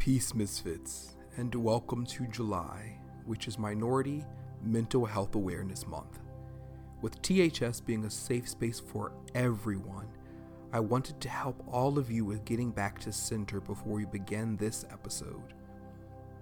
Peace, 0.00 0.34
Misfits, 0.34 1.14
and 1.36 1.54
welcome 1.54 2.06
to 2.06 2.26
July, 2.28 2.96
which 3.26 3.46
is 3.46 3.58
Minority 3.58 4.24
Mental 4.62 5.04
Health 5.04 5.34
Awareness 5.34 5.86
Month. 5.86 6.20
With 7.02 7.20
THS 7.20 7.82
being 7.82 8.06
a 8.06 8.10
safe 8.10 8.48
space 8.48 8.80
for 8.80 9.12
everyone, 9.34 10.08
I 10.72 10.80
wanted 10.80 11.20
to 11.20 11.28
help 11.28 11.62
all 11.70 11.98
of 11.98 12.10
you 12.10 12.24
with 12.24 12.46
getting 12.46 12.70
back 12.70 12.98
to 13.00 13.12
center 13.12 13.60
before 13.60 13.92
we 13.92 14.06
begin 14.06 14.56
this 14.56 14.86
episode. 14.90 15.52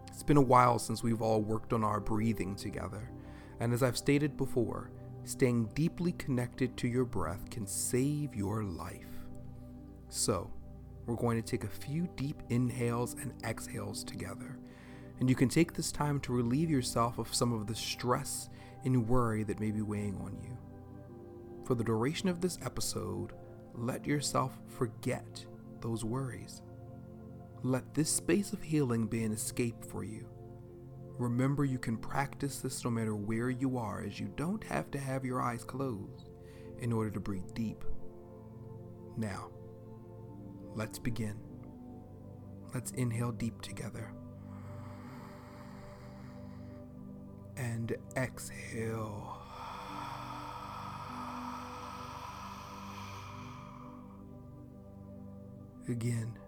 It's 0.06 0.22
been 0.22 0.36
a 0.36 0.40
while 0.40 0.79
since 0.79 1.02
we've 1.02 1.20
all 1.20 1.40
worked 1.40 1.72
on 1.72 1.82
our 1.82 1.98
breathing 1.98 2.54
together, 2.54 3.11
and 3.59 3.72
as 3.72 3.82
I've 3.82 3.98
stated 3.98 4.36
before, 4.36 4.93
staying 5.25 5.70
deeply 5.75 6.12
connected 6.12 6.77
to 6.77 6.86
your 6.86 7.04
breath 7.04 7.50
can 7.50 7.66
save 7.66 8.36
your 8.36 8.62
life. 8.62 9.27
So, 10.11 10.48
we're 11.09 11.16
going 11.16 11.43
to 11.43 11.50
take 11.50 11.64
a 11.64 11.68
few 11.68 12.06
deep 12.16 12.43
inhales 12.50 13.14
and 13.14 13.32
exhales 13.43 14.04
together. 14.04 14.58
And 15.20 15.29
you 15.29 15.34
can 15.34 15.48
take 15.48 15.72
this 15.72 15.90
time 15.90 16.21
to 16.21 16.34
relieve 16.34 16.71
yourself 16.71 17.18
of 17.18 17.34
some 17.34 17.53
of 17.54 17.67
the 17.67 17.75
stress 17.75 18.50
and 18.84 19.08
worry 19.08 19.43
that 19.44 19.58
may 19.58 19.71
be 19.71 19.81
weighing 19.81 20.17
on 20.18 20.39
you. 20.43 20.57
For 21.64 21.75
the 21.75 21.82
duration 21.82 22.29
of 22.29 22.43
this 22.43 22.58
episode, 22.62 23.32
let 23.75 24.07
yourself 24.07 24.58
forget 24.68 25.44
those 25.81 26.04
worries. 26.04 26.61
Let 27.62 27.95
this 27.95 28.11
space 28.11 28.53
of 28.53 28.62
healing 28.62 29.06
be 29.06 29.25
an 29.25 29.32
escape 29.32 29.82
for 29.84 30.04
you. 30.04 30.29
Remember, 31.18 31.64
you 31.64 31.79
can 31.79 31.96
practice 31.96 32.59
this 32.59 32.84
no 32.84 32.91
matter 32.91 33.17
where 33.17 33.50
you 33.50 33.78
are, 33.78 34.03
as 34.03 34.20
you 34.20 34.31
don't 34.36 34.62
have 34.64 34.91
to 34.91 34.98
have 34.98 35.25
your 35.25 35.41
eyes 35.41 35.64
closed 35.64 36.28
in 36.81 36.92
order 36.92 37.11
to 37.11 37.19
breathe 37.19 37.55
deep. 37.55 37.83
Now, 39.17 39.48
Let's 40.78 41.00
begin. 41.00 41.34
Let's 42.73 42.92
inhale 42.92 43.33
deep 43.33 43.61
together. 43.62 44.12
And 47.56 47.97
exhale. 48.17 49.43
Again, 55.89 56.39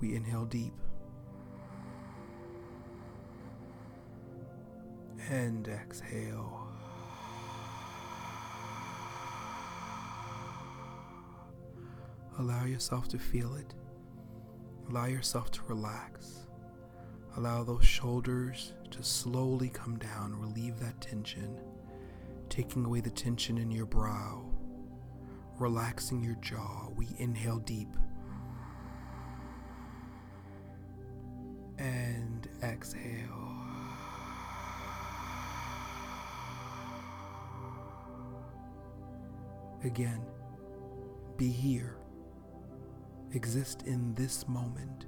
we 0.00 0.16
inhale 0.16 0.46
deep. 0.46 0.74
And 5.30 5.68
exhale. 5.68 6.65
Allow 12.38 12.66
yourself 12.66 13.08
to 13.08 13.18
feel 13.18 13.54
it. 13.54 13.74
Allow 14.90 15.06
yourself 15.06 15.50
to 15.52 15.62
relax. 15.68 16.46
Allow 17.36 17.64
those 17.64 17.84
shoulders 17.84 18.74
to 18.90 19.02
slowly 19.02 19.70
come 19.70 19.98
down, 19.98 20.38
relieve 20.38 20.78
that 20.80 21.00
tension, 21.00 21.58
taking 22.50 22.84
away 22.84 23.00
the 23.00 23.10
tension 23.10 23.56
in 23.56 23.70
your 23.70 23.86
brow, 23.86 24.44
relaxing 25.58 26.22
your 26.22 26.36
jaw. 26.36 26.88
We 26.94 27.08
inhale 27.18 27.58
deep 27.58 27.96
and 31.78 32.48
exhale. 32.62 33.52
Again, 39.84 40.20
be 41.36 41.48
here 41.50 41.96
exist 43.36 43.82
in 43.86 44.14
this 44.14 44.48
moment. 44.48 45.06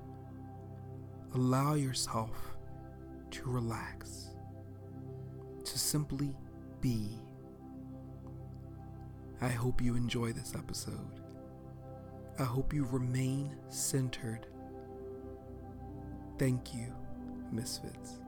Allow 1.34 1.74
yourself 1.74 2.56
to 3.30 3.50
relax, 3.50 4.28
to 5.64 5.78
simply 5.78 6.36
be. 6.80 7.08
I 9.40 9.48
hope 9.48 9.80
you 9.80 9.96
enjoy 9.96 10.32
this 10.32 10.54
episode. 10.54 11.20
I 12.38 12.44
hope 12.44 12.72
you 12.72 12.84
remain 12.84 13.56
centered. 13.68 14.46
Thank 16.38 16.74
you, 16.74 16.92
Misfits, 17.50 18.20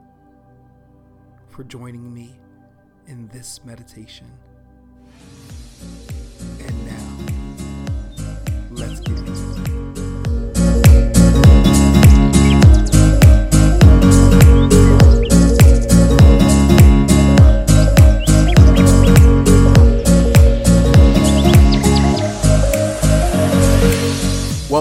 for 1.47 1.63
joining 1.63 2.11
me 2.13 2.35
in 3.07 3.27
this 3.27 3.63
meditation. 3.63 4.31
And 6.59 6.85
now, 6.85 7.17
let's 8.71 8.99
get 8.99 9.17
into 9.17 9.75
it. 9.75 9.80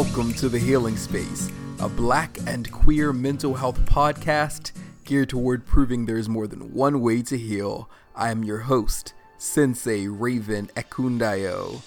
Welcome 0.02 0.32
to 0.36 0.48
The 0.48 0.58
Healing 0.58 0.96
Space, 0.96 1.50
a 1.78 1.86
black 1.86 2.38
and 2.46 2.72
queer 2.72 3.12
mental 3.12 3.52
health 3.52 3.78
podcast 3.84 4.72
geared 5.04 5.28
toward 5.28 5.66
proving 5.66 6.06
there 6.06 6.16
is 6.16 6.26
more 6.26 6.46
than 6.46 6.72
one 6.72 7.02
way 7.02 7.20
to 7.20 7.36
heal. 7.36 7.90
I 8.16 8.30
am 8.30 8.42
your 8.42 8.60
host, 8.60 9.12
Sensei 9.36 10.06
Raven 10.06 10.70
Ekundayo. 10.74 11.82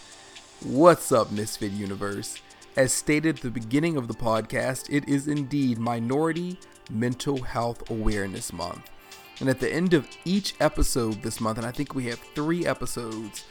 What's 0.63 1.11
up, 1.11 1.31
Misfit 1.31 1.71
Universe? 1.71 2.39
As 2.77 2.93
stated 2.93 3.37
at 3.37 3.41
the 3.41 3.49
beginning 3.49 3.97
of 3.97 4.07
the 4.07 4.13
podcast, 4.13 4.93
it 4.93 5.09
is 5.09 5.27
indeed 5.27 5.79
Minority 5.79 6.59
Mental 6.91 7.41
Health 7.41 7.89
Awareness 7.89 8.53
Month. 8.53 8.91
And 9.39 9.49
at 9.49 9.59
the 9.59 9.73
end 9.73 9.95
of 9.95 10.07
each 10.23 10.53
episode 10.59 11.23
this 11.23 11.41
month, 11.41 11.57
and 11.57 11.65
I 11.65 11.71
think 11.71 11.95
we 11.95 12.05
have 12.05 12.19
three 12.35 12.63
episodes, 12.63 13.43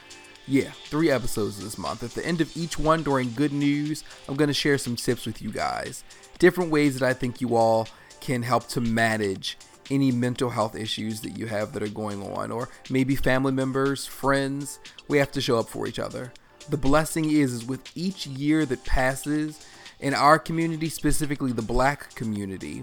yeah, 0.46 0.70
three 0.86 1.10
episodes 1.10 1.62
this 1.62 1.78
month. 1.78 2.02
At 2.02 2.10
the 2.12 2.26
end 2.26 2.40
of 2.40 2.56
each 2.56 2.78
one, 2.78 3.02
during 3.02 3.32
good 3.32 3.52
news, 3.52 4.04
I'm 4.28 4.36
going 4.36 4.48
to 4.48 4.54
share 4.54 4.78
some 4.78 4.96
tips 4.96 5.26
with 5.26 5.40
you 5.40 5.50
guys. 5.50 6.04
Different 6.38 6.70
ways 6.70 6.98
that 6.98 7.08
I 7.08 7.12
think 7.12 7.40
you 7.40 7.56
all 7.56 7.88
can 8.20 8.42
help 8.42 8.68
to 8.68 8.80
manage 8.80 9.56
any 9.90 10.10
mental 10.10 10.50
health 10.50 10.74
issues 10.74 11.20
that 11.20 11.36
you 11.36 11.46
have 11.46 11.72
that 11.72 11.82
are 11.82 11.88
going 11.88 12.22
on, 12.22 12.50
or 12.50 12.68
maybe 12.88 13.14
family 13.14 13.52
members, 13.52 14.06
friends. 14.06 14.78
We 15.08 15.18
have 15.18 15.32
to 15.32 15.40
show 15.40 15.58
up 15.58 15.68
for 15.68 15.86
each 15.86 15.98
other. 15.98 16.32
The 16.68 16.76
blessing 16.76 17.30
is, 17.30 17.52
is 17.52 17.64
with 17.64 17.90
each 17.96 18.26
year 18.26 18.64
that 18.66 18.84
passes, 18.84 19.66
in 20.00 20.14
our 20.14 20.38
community, 20.38 20.88
specifically 20.88 21.52
the 21.52 21.62
black 21.62 22.14
community, 22.14 22.82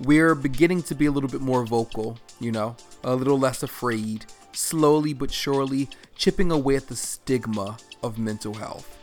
we're 0.00 0.34
beginning 0.34 0.82
to 0.84 0.94
be 0.94 1.06
a 1.06 1.10
little 1.10 1.28
bit 1.28 1.40
more 1.40 1.64
vocal, 1.64 2.18
you 2.40 2.52
know, 2.52 2.76
a 3.04 3.14
little 3.14 3.38
less 3.38 3.62
afraid, 3.62 4.26
slowly 4.52 5.12
but 5.12 5.32
surely 5.32 5.88
chipping 6.16 6.50
away 6.50 6.76
at 6.76 6.88
the 6.88 6.96
stigma 6.96 7.76
of 8.02 8.18
mental 8.18 8.54
health. 8.54 8.98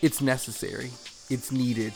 It's 0.00 0.20
necessary, 0.20 0.90
it's 1.28 1.52
needed, 1.52 1.92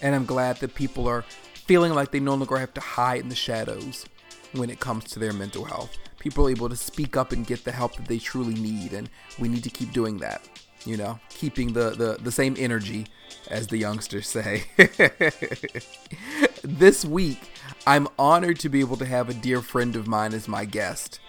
and 0.00 0.14
I'm 0.14 0.24
glad 0.24 0.56
that 0.58 0.74
people 0.74 1.06
are 1.08 1.24
feeling 1.66 1.94
like 1.94 2.10
they 2.10 2.20
no 2.20 2.34
longer 2.34 2.56
have 2.56 2.74
to 2.74 2.80
hide 2.80 3.20
in 3.20 3.28
the 3.28 3.34
shadows 3.34 4.06
when 4.52 4.70
it 4.70 4.80
comes 4.80 5.04
to 5.04 5.18
their 5.18 5.32
mental 5.32 5.64
health. 5.64 5.96
People 6.18 6.46
are 6.46 6.50
able 6.50 6.68
to 6.68 6.76
speak 6.76 7.16
up 7.16 7.32
and 7.32 7.46
get 7.46 7.64
the 7.64 7.72
help 7.72 7.96
that 7.96 8.06
they 8.06 8.18
truly 8.18 8.54
need, 8.54 8.92
and 8.92 9.08
we 9.38 9.48
need 9.48 9.64
to 9.64 9.70
keep 9.70 9.92
doing 9.92 10.18
that. 10.18 10.48
You 10.84 10.96
know, 10.96 11.20
keeping 11.28 11.72
the, 11.72 11.90
the, 11.90 12.18
the 12.20 12.32
same 12.32 12.56
energy, 12.58 13.06
as 13.48 13.68
the 13.68 13.76
youngsters 13.76 14.26
say. 14.28 14.64
this 16.62 17.04
week, 17.04 17.38
I'm 17.86 18.08
honored 18.18 18.58
to 18.60 18.68
be 18.68 18.80
able 18.80 18.96
to 18.96 19.06
have 19.06 19.28
a 19.28 19.34
dear 19.34 19.60
friend 19.62 19.94
of 19.94 20.08
mine 20.08 20.34
as 20.34 20.48
my 20.48 20.64
guest. 20.64 21.20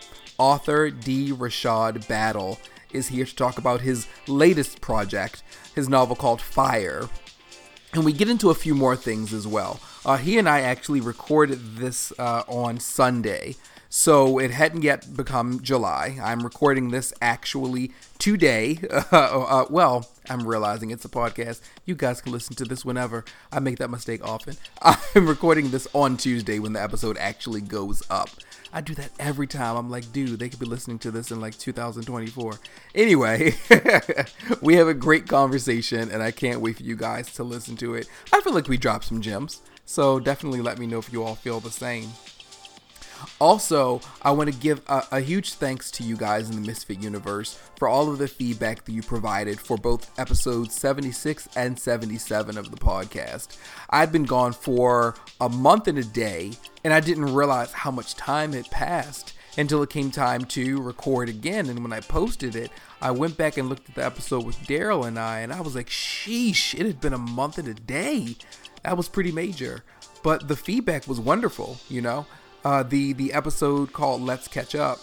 Author 0.44 0.90
D. 0.90 1.32
Rashad 1.32 2.06
Battle 2.06 2.60
is 2.92 3.08
here 3.08 3.24
to 3.24 3.34
talk 3.34 3.58
about 3.58 3.80
his 3.80 4.08
latest 4.28 4.82
project, 4.82 5.42
his 5.74 5.88
novel 5.88 6.18
called 6.18 6.42
Fire. 6.42 7.08
And 7.94 8.04
we 8.04 8.12
get 8.12 8.28
into 8.28 8.50
a 8.50 8.54
few 8.54 8.76
more 8.76 8.98
things 8.98 9.32
as 9.32 9.48
well. 9.48 9.80
Uh, 10.06 10.18
he 10.18 10.38
and 10.38 10.50
I 10.50 10.60
actually 10.60 11.00
recorded 11.00 11.78
this 11.78 12.12
uh, 12.20 12.44
on 12.50 12.82
Sunday, 12.82 13.56
so 13.88 14.38
it 14.38 14.52
hadn't 14.52 14.82
yet 14.82 15.16
become 15.16 15.62
July. 15.62 16.18
I'm 16.22 16.42
recording 16.42 16.90
this 16.90 17.14
actually 17.22 17.94
today. 18.20 18.80
Uh, 19.14 19.46
uh, 19.46 19.66
well, 19.70 20.10
I'm 20.30 20.46
realizing 20.46 20.90
it's 20.92 21.06
a 21.06 21.10
podcast. 21.10 21.62
You 21.86 21.96
guys 21.96 22.20
can 22.20 22.34
listen 22.34 22.56
to 22.58 22.66
this 22.66 22.84
whenever. 22.84 23.24
I 23.52 23.60
make 23.60 23.78
that 23.78 23.90
mistake 23.90 24.26
often. 24.28 24.58
I'm 24.82 25.28
recording 25.28 25.70
this 25.70 25.88
on 25.94 26.18
Tuesday 26.18 26.60
when 26.60 26.74
the 26.74 26.82
episode 26.82 27.18
actually 27.18 27.62
goes 27.62 28.04
up. 28.10 28.30
I 28.74 28.82
do 28.82 28.96
that 28.96 29.12
every 29.20 29.46
time. 29.46 29.78
I'm 29.78 29.90
like, 29.92 30.12
dude, 30.12 30.40
they 30.40 30.50
could 30.50 30.60
be 30.60 30.66
listening 30.66 30.98
to 31.00 31.12
this 31.12 31.30
in 31.30 31.40
like 31.40 31.58
2024. 31.60 32.60
Anyway, 32.96 33.54
we 34.62 34.76
have 34.76 34.88
a 34.88 34.96
great 34.96 35.28
conversation, 35.28 36.10
and 36.10 36.24
I 36.24 36.32
can't 36.32 36.60
wait 36.60 36.78
for 36.78 36.84
you 36.84 36.96
guys 36.96 37.32
to 37.36 37.44
listen 37.44 37.78
to 37.78 37.94
it. 37.94 38.08
I 38.34 38.42
feel 38.42 38.54
like 38.54 38.68
we 38.68 38.78
dropped 38.78 39.06
some 39.06 39.22
gems, 39.22 39.62
so 39.86 40.20
definitely 40.20 40.62
let 40.62 40.80
me 40.80 40.88
know 40.88 40.98
if 40.98 41.14
you 41.14 41.24
all 41.24 41.36
feel 41.36 41.60
the 41.60 41.70
same. 41.70 42.10
Also, 43.40 44.02
I 44.22 44.32
want 44.32 44.52
to 44.52 44.60
give 44.60 44.82
a, 44.88 45.04
a, 45.12 45.20
huge 45.20 45.54
thanks 45.54 45.92
to 45.92 46.04
you 46.04 46.16
guys 46.16 46.50
in 46.50 46.56
the 46.56 46.68
Misfit 46.68 47.02
universe 47.02 47.60
for 47.76 47.88
all 47.88 48.10
of 48.10 48.18
the 48.18 48.28
feedback 48.28 48.86
that 48.86 48.92
you 48.92 49.02
provided 49.02 49.60
for 49.60 49.78
both 49.78 50.18
episodes 50.20 50.76
76 50.76 51.48
and 51.56 51.78
77 51.78 52.58
of 52.58 52.72
the 52.72 52.78
podcast. 52.78 53.58
I'd 53.90 54.12
been 54.12 54.24
gone 54.24 54.54
for 54.54 55.16
a 55.42 55.50
month 55.50 55.88
and 55.88 55.98
a 55.98 56.04
day, 56.04 56.54
and 56.84 56.94
I 56.94 57.00
didn't 57.00 57.34
realize 57.34 57.72
how 57.72 57.92
much 57.92 58.16
time 58.16 58.54
had 58.54 58.70
passed 58.72 59.34
until 59.58 59.84
it 59.84 59.90
came 59.90 60.12
time 60.12 60.46
to 60.46 60.82
record 60.82 61.30
again. 61.30 61.70
And 61.70 61.84
when 61.84 61.94
I 61.94 62.00
posted 62.00 62.56
it, 62.56 62.72
I 63.02 63.12
went 63.12 63.38
back 63.38 63.58
and 63.58 63.70
looked 63.70 63.90
at 63.90 63.96
the 63.96 64.06
episode 64.06 64.46
with 64.46 64.58
Daryl 64.60 65.08
and 65.08 65.20
I, 65.20 65.40
and 65.40 65.54
I 65.54 65.62
was 65.62 65.76
like, 65.76 65.90
sheesh, 65.90 66.74
it 66.80 66.86
had 66.86 67.02
been 67.02 67.14
a 67.14 67.18
month 67.18 67.58
and 67.58 67.68
a 67.68 67.74
day. 67.74 68.36
That 68.84 68.98
was 68.98 69.08
pretty 69.08 69.32
major. 69.32 69.84
But 70.24 70.48
the 70.48 70.56
feedback 70.56 71.08
was 71.08 71.20
wonderful, 71.20 71.78
you 71.90 72.02
know? 72.02 72.26
Uh, 72.64 72.84
the 72.84 73.14
the 73.14 73.34
episode 73.34 73.94
called 73.94 74.22
"Let's 74.22 74.48
Catch 74.48 74.76
Up," 74.76 75.00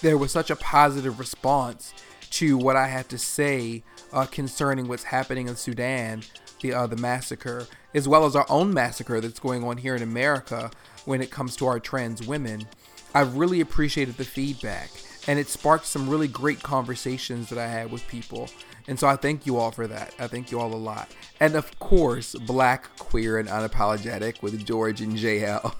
there 0.00 0.18
was 0.18 0.32
such 0.32 0.50
a 0.50 0.56
positive 0.56 1.18
response 1.18 1.94
to 2.30 2.58
what 2.58 2.76
I 2.76 2.88
had 2.88 3.08
to 3.10 3.18
say 3.18 3.82
uh, 4.12 4.26
concerning 4.26 4.88
what's 4.88 5.04
happening 5.04 5.48
in 5.48 5.56
Sudan, 5.56 6.22
the 6.60 6.72
uh, 6.72 6.86
the 6.86 6.96
massacre, 6.96 7.66
as 7.94 8.08
well 8.08 8.24
as 8.24 8.36
our 8.36 8.46
own 8.48 8.72
massacre 8.72 9.20
that's 9.20 9.40
going 9.40 9.64
on 9.64 9.78
here 9.78 9.96
in 9.96 10.02
America 10.02 10.70
when 11.04 11.20
it 11.20 11.30
comes 11.30 11.56
to 11.56 11.66
our 11.66 11.80
trans 11.80 12.26
women. 12.26 12.66
I 13.14 13.22
really 13.22 13.60
appreciated 13.60 14.16
the 14.16 14.24
feedback, 14.24 14.90
and 15.26 15.38
it 15.38 15.48
sparked 15.48 15.86
some 15.86 16.08
really 16.08 16.28
great 16.28 16.62
conversations 16.62 17.48
that 17.48 17.58
I 17.58 17.66
had 17.66 17.90
with 17.90 18.06
people. 18.08 18.48
And 18.88 18.98
so 18.98 19.06
I 19.06 19.16
thank 19.16 19.46
you 19.46 19.58
all 19.58 19.70
for 19.70 19.86
that. 19.86 20.14
I 20.18 20.26
thank 20.26 20.50
you 20.50 20.58
all 20.58 20.72
a 20.72 20.76
lot. 20.76 21.08
And 21.40 21.54
of 21.54 21.78
course, 21.78 22.34
Black, 22.34 22.88
Queer, 22.98 23.38
and 23.38 23.48
Unapologetic 23.48 24.40
with 24.42 24.64
George 24.64 25.02
and 25.02 25.16
JL. 25.16 25.74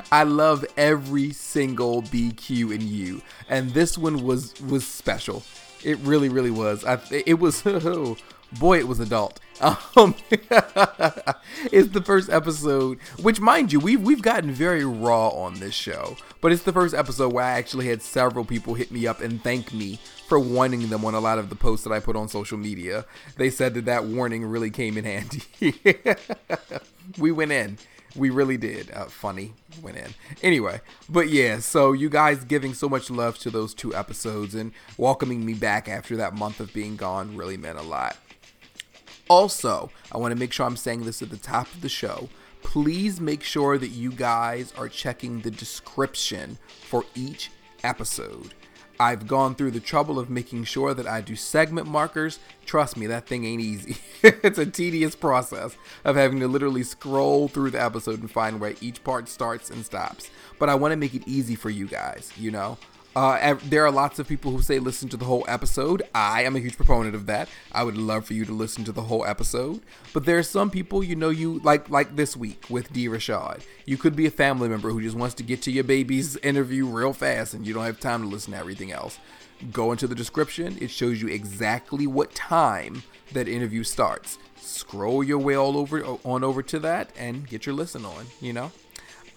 I 0.12 0.22
love 0.22 0.64
every 0.76 1.32
single 1.32 2.02
BQ 2.02 2.72
in 2.72 2.86
you. 2.86 3.20
And 3.48 3.70
this 3.70 3.98
one 3.98 4.22
was 4.22 4.58
was 4.62 4.86
special. 4.86 5.42
It 5.82 5.98
really, 5.98 6.28
really 6.28 6.50
was. 6.50 6.84
I, 6.84 7.00
it 7.10 7.38
was, 7.38 7.62
boy, 8.58 8.78
it 8.78 8.88
was 8.88 9.00
adult. 9.00 9.40
Um, 9.60 10.14
it's 10.30 11.88
the 11.88 12.02
first 12.04 12.28
episode, 12.28 12.98
which, 13.22 13.40
mind 13.40 13.72
you, 13.72 13.80
we've 13.80 14.02
we've 14.02 14.22
gotten 14.22 14.50
very 14.50 14.84
raw 14.84 15.28
on 15.28 15.54
this 15.60 15.74
show, 15.74 16.16
but 16.40 16.52
it's 16.52 16.62
the 16.62 16.72
first 16.72 16.94
episode 16.94 17.32
where 17.32 17.44
I 17.44 17.52
actually 17.52 17.88
had 17.88 18.02
several 18.02 18.44
people 18.44 18.74
hit 18.74 18.90
me 18.90 19.06
up 19.06 19.20
and 19.20 19.42
thank 19.42 19.72
me 19.72 19.98
for 20.26 20.40
warning 20.40 20.88
them 20.88 21.04
on 21.04 21.14
a 21.14 21.20
lot 21.20 21.38
of 21.38 21.50
the 21.50 21.56
posts 21.56 21.84
that 21.84 21.92
I 21.92 22.00
put 22.00 22.16
on 22.16 22.28
social 22.28 22.58
media. 22.58 23.04
They 23.36 23.50
said 23.50 23.74
that 23.74 23.84
that 23.84 24.04
warning 24.04 24.44
really 24.44 24.70
came 24.70 24.98
in 24.98 25.04
handy. 25.04 25.42
we 27.18 27.30
went 27.30 27.52
in. 27.52 27.78
We 28.16 28.30
really 28.30 28.56
did. 28.56 28.90
Uh, 28.90 29.04
funny 29.04 29.52
went 29.82 29.98
in. 29.98 30.14
Anyway, 30.42 30.80
but 31.08 31.28
yeah, 31.28 31.58
so 31.58 31.92
you 31.92 32.08
guys 32.08 32.44
giving 32.44 32.74
so 32.74 32.88
much 32.88 33.10
love 33.10 33.38
to 33.40 33.50
those 33.50 33.74
two 33.74 33.94
episodes 33.94 34.54
and 34.54 34.72
welcoming 34.96 35.44
me 35.44 35.54
back 35.54 35.88
after 35.88 36.16
that 36.16 36.34
month 36.34 36.58
of 36.60 36.72
being 36.72 36.96
gone 36.96 37.36
really 37.36 37.56
meant 37.56 37.78
a 37.78 37.82
lot. 37.82 38.16
Also, 39.28 39.90
I 40.12 40.18
want 40.18 40.32
to 40.32 40.38
make 40.38 40.52
sure 40.52 40.66
I'm 40.66 40.76
saying 40.76 41.04
this 41.04 41.20
at 41.20 41.30
the 41.30 41.36
top 41.36 41.66
of 41.74 41.82
the 41.82 41.88
show. 41.88 42.28
Please 42.62 43.20
make 43.20 43.42
sure 43.42 43.76
that 43.76 43.88
you 43.88 44.10
guys 44.10 44.72
are 44.78 44.88
checking 44.88 45.40
the 45.40 45.50
description 45.50 46.58
for 46.88 47.04
each 47.14 47.50
episode. 47.84 48.54
I've 48.98 49.26
gone 49.26 49.54
through 49.54 49.72
the 49.72 49.80
trouble 49.80 50.18
of 50.18 50.30
making 50.30 50.64
sure 50.64 50.94
that 50.94 51.06
I 51.06 51.20
do 51.20 51.36
segment 51.36 51.86
markers. 51.86 52.38
Trust 52.64 52.96
me, 52.96 53.06
that 53.06 53.26
thing 53.26 53.44
ain't 53.44 53.60
easy. 53.60 53.98
it's 54.22 54.58
a 54.58 54.66
tedious 54.66 55.14
process 55.14 55.76
of 56.04 56.16
having 56.16 56.40
to 56.40 56.48
literally 56.48 56.82
scroll 56.82 57.48
through 57.48 57.70
the 57.70 57.82
episode 57.82 58.20
and 58.20 58.30
find 58.30 58.60
where 58.60 58.74
each 58.80 59.04
part 59.04 59.28
starts 59.28 59.70
and 59.70 59.84
stops. 59.84 60.30
But 60.58 60.68
I 60.68 60.74
want 60.74 60.92
to 60.92 60.96
make 60.96 61.14
it 61.14 61.26
easy 61.26 61.54
for 61.54 61.70
you 61.70 61.86
guys, 61.86 62.32
you 62.36 62.50
know? 62.50 62.78
Uh, 63.16 63.56
there 63.64 63.82
are 63.82 63.90
lots 63.90 64.18
of 64.18 64.28
people 64.28 64.52
who 64.52 64.60
say 64.60 64.78
listen 64.78 65.08
to 65.08 65.16
the 65.16 65.24
whole 65.24 65.42
episode. 65.48 66.02
I 66.14 66.42
am 66.42 66.54
a 66.54 66.58
huge 66.58 66.76
proponent 66.76 67.14
of 67.14 67.24
that. 67.24 67.48
I 67.72 67.82
would 67.82 67.96
love 67.96 68.26
for 68.26 68.34
you 68.34 68.44
to 68.44 68.52
listen 68.52 68.84
to 68.84 68.92
the 68.92 69.00
whole 69.00 69.24
episode. 69.24 69.80
But 70.12 70.26
there 70.26 70.36
are 70.36 70.42
some 70.42 70.68
people, 70.68 71.02
you 71.02 71.16
know, 71.16 71.30
you 71.30 71.60
like 71.60 71.88
like 71.88 72.14
this 72.14 72.36
week 72.36 72.66
with 72.68 72.92
D. 72.92 73.08
Rashad. 73.08 73.62
You 73.86 73.96
could 73.96 74.16
be 74.16 74.26
a 74.26 74.30
family 74.30 74.68
member 74.68 74.90
who 74.90 75.00
just 75.00 75.16
wants 75.16 75.34
to 75.36 75.42
get 75.42 75.62
to 75.62 75.72
your 75.72 75.82
baby's 75.82 76.36
interview 76.36 76.84
real 76.84 77.14
fast, 77.14 77.54
and 77.54 77.66
you 77.66 77.72
don't 77.72 77.86
have 77.86 77.98
time 77.98 78.20
to 78.20 78.28
listen 78.28 78.52
to 78.52 78.58
everything 78.58 78.92
else. 78.92 79.18
Go 79.72 79.92
into 79.92 80.06
the 80.06 80.14
description. 80.14 80.76
It 80.78 80.90
shows 80.90 81.22
you 81.22 81.28
exactly 81.28 82.06
what 82.06 82.34
time 82.34 83.02
that 83.32 83.48
interview 83.48 83.82
starts. 83.82 84.36
Scroll 84.60 85.24
your 85.24 85.38
way 85.38 85.54
all 85.54 85.78
over 85.78 86.04
on 86.04 86.44
over 86.44 86.62
to 86.64 86.78
that 86.80 87.12
and 87.16 87.48
get 87.48 87.64
your 87.64 87.74
listen 87.74 88.04
on. 88.04 88.26
You 88.42 88.52
know, 88.52 88.72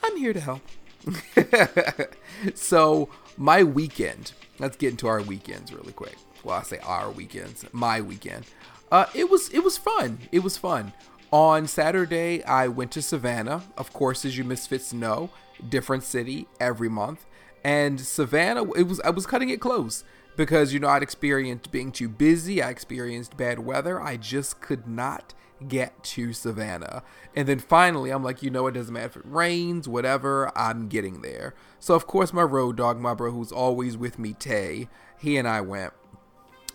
I'm 0.04 0.18
here 0.18 0.34
to 0.34 0.42
help. 0.42 0.64
so 2.54 3.10
my 3.38 3.64
weekend. 3.64 4.34
Let's 4.60 4.76
get 4.76 4.92
into 4.92 5.08
our 5.08 5.22
weekends 5.22 5.74
really 5.74 5.94
quick. 5.94 6.16
Well, 6.44 6.58
I 6.58 6.64
say 6.64 6.80
our 6.80 7.10
weekends. 7.12 7.66
My 7.72 8.02
weekend. 8.02 8.46
Uh, 8.92 9.06
it 9.14 9.30
was 9.30 9.50
it 9.50 9.64
was 9.64 9.78
fun. 9.78 10.20
It 10.32 10.40
was 10.40 10.58
fun. 10.58 10.94
On 11.32 11.68
Saturday, 11.68 12.44
I 12.44 12.68
went 12.68 12.92
to 12.94 13.02
Savannah. 13.02 13.64
Of 13.78 13.94
course, 13.94 14.26
as 14.26 14.38
you 14.38 14.44
misfits 14.44 14.94
know, 14.94 15.30
different 15.68 16.04
city 16.04 16.48
every 16.60 16.90
month. 16.90 17.26
And 17.64 18.00
Savannah, 18.00 18.72
it 18.74 18.84
was 18.84 19.00
I 19.02 19.12
was 19.12 19.26
cutting 19.26 19.50
it 19.50 19.62
close 19.62 20.04
because 20.36 20.74
you 20.74 20.80
know 20.80 20.88
I'd 20.88 21.04
experienced 21.04 21.72
being 21.72 21.92
too 21.92 22.10
busy. 22.10 22.62
I 22.62 22.70
experienced 22.70 23.38
bad 23.38 23.60
weather. 23.60 24.02
I 24.02 24.18
just 24.18 24.62
could 24.62 24.88
not 24.88 25.34
get 25.68 26.04
to 26.04 26.34
Savannah. 26.34 27.04
And 27.36 27.48
then 27.48 27.60
finally, 27.60 28.12
I'm 28.12 28.24
like, 28.24 28.42
you 28.42 28.50
know, 28.50 28.68
it 28.68 28.74
doesn't 28.74 28.94
matter 28.94 29.08
if 29.08 29.18
it 29.18 29.24
rains, 29.26 29.88
whatever, 29.88 30.52
I'm 30.58 30.88
getting 30.88 31.22
there. 31.22 31.54
So, 31.80 31.96
of 31.96 32.08
course, 32.08 32.34
my 32.34 32.44
road 32.44 32.78
dog, 32.78 33.00
my 33.00 33.14
bro, 33.14 33.32
who's 33.32 33.52
always 33.52 33.98
with 33.98 34.20
me, 34.20 34.34
Tay, 34.34 34.90
he 35.18 35.38
and 35.38 35.48
I 35.48 35.62
went. 35.62 35.94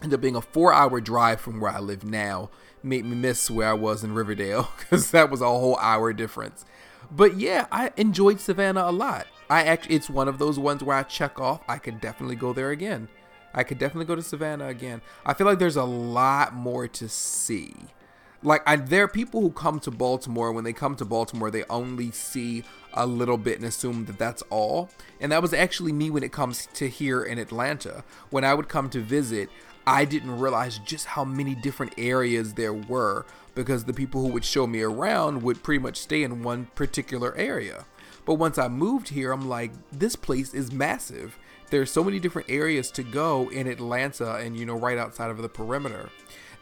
Ended 0.02 0.18
up 0.18 0.20
being 0.20 0.36
a 0.36 0.42
four 0.42 0.72
hour 0.72 1.00
drive 1.00 1.40
from 1.40 1.60
where 1.60 1.72
I 1.72 1.78
live 1.78 2.04
now. 2.04 2.50
Made 2.82 3.06
me 3.06 3.16
miss 3.16 3.50
where 3.50 3.68
I 3.68 3.74
was 3.74 4.04
in 4.04 4.14
Riverdale 4.14 4.70
because 4.78 5.10
that 5.12 5.30
was 5.30 5.40
a 5.40 5.46
whole 5.46 5.78
hour 5.78 6.12
difference. 6.12 6.64
But 7.10 7.38
yeah, 7.38 7.66
I 7.70 7.92
enjoyed 7.96 8.40
Savannah 8.40 8.84
a 8.84 8.92
lot. 8.92 9.26
I 9.48 9.62
actually, 9.64 9.96
it's 9.96 10.10
one 10.10 10.28
of 10.28 10.38
those 10.38 10.58
ones 10.58 10.82
where 10.82 10.96
I 10.96 11.02
check 11.02 11.40
off. 11.40 11.62
I 11.68 11.78
could 11.78 12.00
definitely 12.00 12.36
go 12.36 12.52
there 12.52 12.70
again. 12.70 13.08
I 13.54 13.62
could 13.62 13.78
definitely 13.78 14.06
go 14.06 14.16
to 14.16 14.22
Savannah 14.22 14.66
again. 14.66 15.00
I 15.24 15.32
feel 15.34 15.46
like 15.46 15.58
there's 15.58 15.76
a 15.76 15.84
lot 15.84 16.54
more 16.54 16.88
to 16.88 17.08
see 17.08 17.74
like 18.44 18.62
I, 18.66 18.76
there 18.76 19.04
are 19.04 19.08
people 19.08 19.40
who 19.40 19.50
come 19.50 19.80
to 19.80 19.90
Baltimore 19.90 20.52
when 20.52 20.64
they 20.64 20.72
come 20.72 20.94
to 20.96 21.04
Baltimore 21.04 21.50
they 21.50 21.64
only 21.64 22.10
see 22.10 22.62
a 22.92 23.06
little 23.06 23.38
bit 23.38 23.58
and 23.58 23.66
assume 23.66 24.04
that 24.04 24.18
that's 24.18 24.42
all. 24.50 24.90
And 25.20 25.32
that 25.32 25.42
was 25.42 25.52
actually 25.52 25.92
me 25.92 26.10
when 26.10 26.22
it 26.22 26.30
comes 26.30 26.68
to 26.74 26.88
here 26.88 27.24
in 27.24 27.38
Atlanta. 27.38 28.04
When 28.30 28.44
I 28.44 28.54
would 28.54 28.68
come 28.68 28.90
to 28.90 29.00
visit 29.00 29.48
I 29.86 30.04
didn't 30.04 30.38
realize 30.38 30.78
just 30.78 31.06
how 31.06 31.24
many 31.24 31.54
different 31.54 31.94
areas 31.98 32.54
there 32.54 32.72
were 32.72 33.26
because 33.54 33.84
the 33.84 33.92
people 33.92 34.22
who 34.22 34.28
would 34.28 34.44
show 34.44 34.66
me 34.66 34.82
around 34.82 35.42
would 35.42 35.62
pretty 35.62 35.82
much 35.82 35.98
stay 35.98 36.22
in 36.22 36.42
one 36.42 36.68
particular 36.74 37.36
area. 37.36 37.84
But 38.24 38.34
once 38.34 38.56
I 38.58 38.68
moved 38.68 39.08
here 39.08 39.32
I'm 39.32 39.48
like 39.48 39.72
this 39.90 40.16
place 40.16 40.54
is 40.54 40.70
massive. 40.70 41.38
There's 41.70 41.90
so 41.90 42.04
many 42.04 42.20
different 42.20 42.50
areas 42.50 42.90
to 42.92 43.02
go 43.02 43.48
in 43.48 43.66
Atlanta 43.66 44.34
and 44.34 44.56
you 44.56 44.66
know 44.66 44.76
right 44.76 44.98
outside 44.98 45.30
of 45.30 45.38
the 45.38 45.48
perimeter 45.48 46.10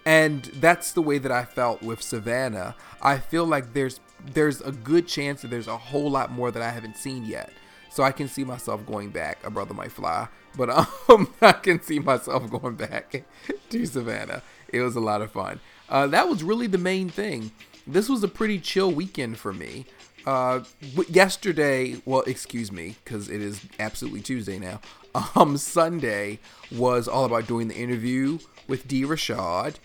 and 0.05 0.45
that's 0.55 0.93
the 0.93 1.03
way 1.03 1.19
that 1.19 1.33
I 1.33 1.45
felt 1.45 1.83
with 1.83 2.03
Savannah. 2.03 2.75
I 3.01 3.19
feel 3.19 3.45
like 3.45 3.73
there's 3.73 4.01
there's 4.25 4.61
a 4.61 4.73
good 4.73 5.09
chance 5.09 5.43
that 5.43 5.49
there's 5.49 5.69
a 5.69 5.77
whole 5.77 6.11
lot 6.11 6.31
more 6.31 6.51
that 6.51 6.63
I 6.63 6.71
haven't 6.71 6.97
seen 6.97 7.25
yet. 7.25 7.53
So 7.91 8.03
I 8.03 8.13
can 8.13 8.27
see 8.27 8.45
myself 8.45 8.87
going 8.87 9.11
back. 9.11 9.45
A 9.45 9.51
brother 9.51 9.75
might 9.75 9.93
fly, 9.93 10.29
but 10.57 10.71
um, 11.09 11.33
I 11.43 11.53
can 11.53 11.83
see 11.83 11.99
myself 11.99 12.49
going 12.51 12.77
back 12.77 13.25
to 13.71 13.87
Savannah. 13.87 14.43
It 14.69 14.81
was 14.81 14.97
a 14.97 15.01
lot 15.01 15.23
of 15.23 15.31
fun. 15.31 15.61
Uh, 15.89 16.07
that 16.07 16.29
was 16.29 16.43
really 16.43 16.67
the 16.67 16.79
main 16.79 17.11
thing. 17.11 17.51
This 17.87 18.09
was 18.09 18.23
a 18.23 18.29
pretty 18.29 18.59
chill 18.59 18.91
weekend 18.91 19.39
for 19.39 19.53
me. 19.53 19.87
Uh, 20.25 20.61
yesterday, 21.09 22.01
well, 22.05 22.23
excuse 22.23 22.71
me, 22.71 22.97
because 23.05 23.29
it 23.29 23.43
is 23.43 23.61
absolutely 23.79 24.21
Tuesday 24.21 24.59
now. 24.59 24.81
Um, 25.37 25.59
Sunday 25.59 26.39
was 26.75 27.07
all 27.07 27.27
about 27.27 27.47
doing 27.47 27.69
the 27.69 27.75
interview 27.75 28.39
with 28.69 28.89
D. 28.89 29.03
Rashad. 29.03 29.77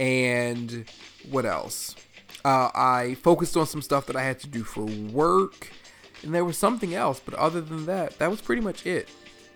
And 0.00 0.84
what 1.30 1.46
else? 1.46 1.94
Uh, 2.44 2.70
I 2.74 3.16
focused 3.22 3.56
on 3.56 3.66
some 3.66 3.80
stuff 3.80 4.06
that 4.06 4.16
I 4.16 4.22
had 4.22 4.38
to 4.40 4.46
do 4.46 4.64
for 4.64 4.84
work, 4.84 5.70
and 6.22 6.34
there 6.34 6.44
was 6.44 6.58
something 6.58 6.94
else. 6.94 7.20
But 7.24 7.34
other 7.34 7.60
than 7.60 7.86
that, 7.86 8.18
that 8.18 8.30
was 8.30 8.40
pretty 8.42 8.60
much 8.60 8.86
it. 8.86 9.08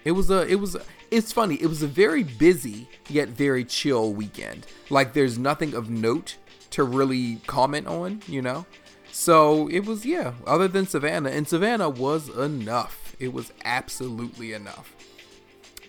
It 0.04 0.12
was 0.12 0.30
a, 0.30 0.46
it 0.46 0.54
was, 0.54 0.74
a, 0.74 0.82
it's 1.10 1.32
funny. 1.32 1.56
It 1.56 1.66
was 1.66 1.82
a 1.82 1.86
very 1.86 2.22
busy 2.22 2.88
yet 3.08 3.28
very 3.28 3.64
chill 3.64 4.12
weekend. 4.14 4.66
Like 4.88 5.12
there's 5.12 5.38
nothing 5.38 5.74
of 5.74 5.90
note 5.90 6.36
to 6.70 6.84
really 6.84 7.36
comment 7.46 7.86
on, 7.86 8.22
you 8.26 8.40
know. 8.40 8.64
So 9.12 9.68
it 9.68 9.80
was, 9.80 10.06
yeah. 10.06 10.32
Other 10.46 10.68
than 10.68 10.86
Savannah, 10.86 11.30
and 11.30 11.46
Savannah 11.46 11.90
was 11.90 12.28
enough. 12.28 13.16
It 13.18 13.32
was 13.32 13.52
absolutely 13.64 14.52
enough. 14.52 14.94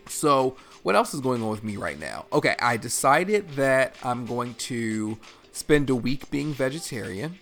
So 0.07 0.57
what 0.83 0.95
else 0.95 1.13
is 1.13 1.19
going 1.19 1.41
on 1.41 1.49
with 1.49 1.63
me 1.63 1.77
right 1.77 1.99
now? 1.99 2.25
Okay, 2.31 2.55
I 2.59 2.77
decided 2.77 3.49
that 3.51 3.95
I'm 4.03 4.25
going 4.25 4.53
to 4.55 5.17
spend 5.51 5.89
a 5.89 5.95
week 5.95 6.29
being 6.31 6.53
vegetarian, 6.53 7.37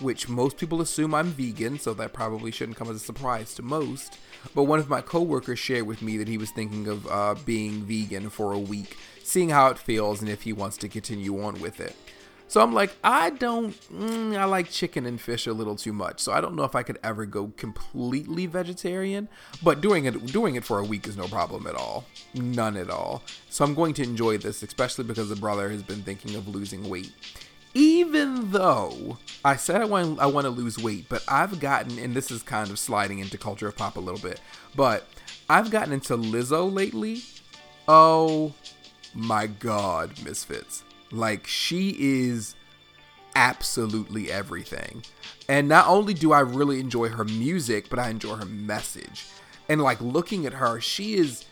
which 0.00 0.28
most 0.28 0.56
people 0.56 0.80
assume 0.80 1.14
I'm 1.14 1.28
vegan, 1.28 1.78
so 1.78 1.94
that 1.94 2.12
probably 2.12 2.50
shouldn't 2.50 2.76
come 2.76 2.90
as 2.90 2.96
a 2.96 3.00
surprise 3.00 3.54
to 3.54 3.62
most. 3.62 4.18
But 4.54 4.64
one 4.64 4.78
of 4.78 4.88
my 4.88 5.00
coworkers 5.00 5.58
shared 5.58 5.86
with 5.86 6.02
me 6.02 6.16
that 6.18 6.28
he 6.28 6.38
was 6.38 6.50
thinking 6.50 6.88
of 6.88 7.06
uh, 7.06 7.34
being 7.46 7.82
vegan 7.82 8.28
for 8.28 8.52
a 8.52 8.58
week, 8.58 8.96
seeing 9.22 9.50
how 9.50 9.68
it 9.68 9.78
feels 9.78 10.20
and 10.20 10.28
if 10.28 10.42
he 10.42 10.52
wants 10.52 10.76
to 10.78 10.88
continue 10.88 11.42
on 11.42 11.60
with 11.60 11.80
it. 11.80 11.96
So 12.52 12.60
I'm 12.60 12.74
like, 12.74 12.94
I 13.02 13.30
don't, 13.30 13.72
mm, 13.90 14.36
I 14.36 14.44
like 14.44 14.68
chicken 14.68 15.06
and 15.06 15.18
fish 15.18 15.46
a 15.46 15.54
little 15.54 15.74
too 15.74 15.94
much. 15.94 16.20
So 16.20 16.32
I 16.32 16.42
don't 16.42 16.54
know 16.54 16.64
if 16.64 16.74
I 16.74 16.82
could 16.82 16.98
ever 17.02 17.24
go 17.24 17.50
completely 17.56 18.44
vegetarian, 18.44 19.30
but 19.62 19.80
doing 19.80 20.04
it, 20.04 20.26
doing 20.26 20.56
it 20.56 20.62
for 20.62 20.78
a 20.78 20.84
week 20.84 21.06
is 21.06 21.16
no 21.16 21.28
problem 21.28 21.66
at 21.66 21.74
all. 21.74 22.04
None 22.34 22.76
at 22.76 22.90
all. 22.90 23.22
So 23.48 23.64
I'm 23.64 23.72
going 23.72 23.94
to 23.94 24.02
enjoy 24.02 24.36
this, 24.36 24.62
especially 24.62 25.04
because 25.04 25.30
the 25.30 25.36
brother 25.36 25.70
has 25.70 25.82
been 25.82 26.02
thinking 26.02 26.34
of 26.34 26.46
losing 26.46 26.90
weight. 26.90 27.12
Even 27.72 28.50
though 28.50 29.16
I 29.42 29.56
said 29.56 29.80
I 29.80 29.86
want, 29.86 30.20
I 30.20 30.26
want 30.26 30.44
to 30.44 30.50
lose 30.50 30.78
weight, 30.78 31.06
but 31.08 31.24
I've 31.26 31.58
gotten, 31.58 31.98
and 31.98 32.12
this 32.12 32.30
is 32.30 32.42
kind 32.42 32.68
of 32.68 32.78
sliding 32.78 33.20
into 33.20 33.38
culture 33.38 33.68
of 33.68 33.76
pop 33.76 33.96
a 33.96 34.00
little 34.00 34.20
bit, 34.20 34.42
but 34.76 35.08
I've 35.48 35.70
gotten 35.70 35.94
into 35.94 36.18
Lizzo 36.18 36.70
lately. 36.70 37.22
Oh 37.88 38.52
my 39.14 39.46
God, 39.46 40.22
Misfits 40.22 40.84
like 41.12 41.46
she 41.46 41.94
is 41.98 42.54
absolutely 43.34 44.30
everything. 44.30 45.02
And 45.48 45.68
not 45.68 45.86
only 45.86 46.14
do 46.14 46.32
I 46.32 46.40
really 46.40 46.80
enjoy 46.80 47.08
her 47.08 47.24
music, 47.24 47.88
but 47.88 47.98
I 47.98 48.10
enjoy 48.10 48.36
her 48.36 48.46
message. 48.46 49.26
And 49.68 49.80
like 49.80 50.00
looking 50.00 50.46
at 50.46 50.54
her, 50.54 50.80
she 50.80 51.14
is 51.14 51.44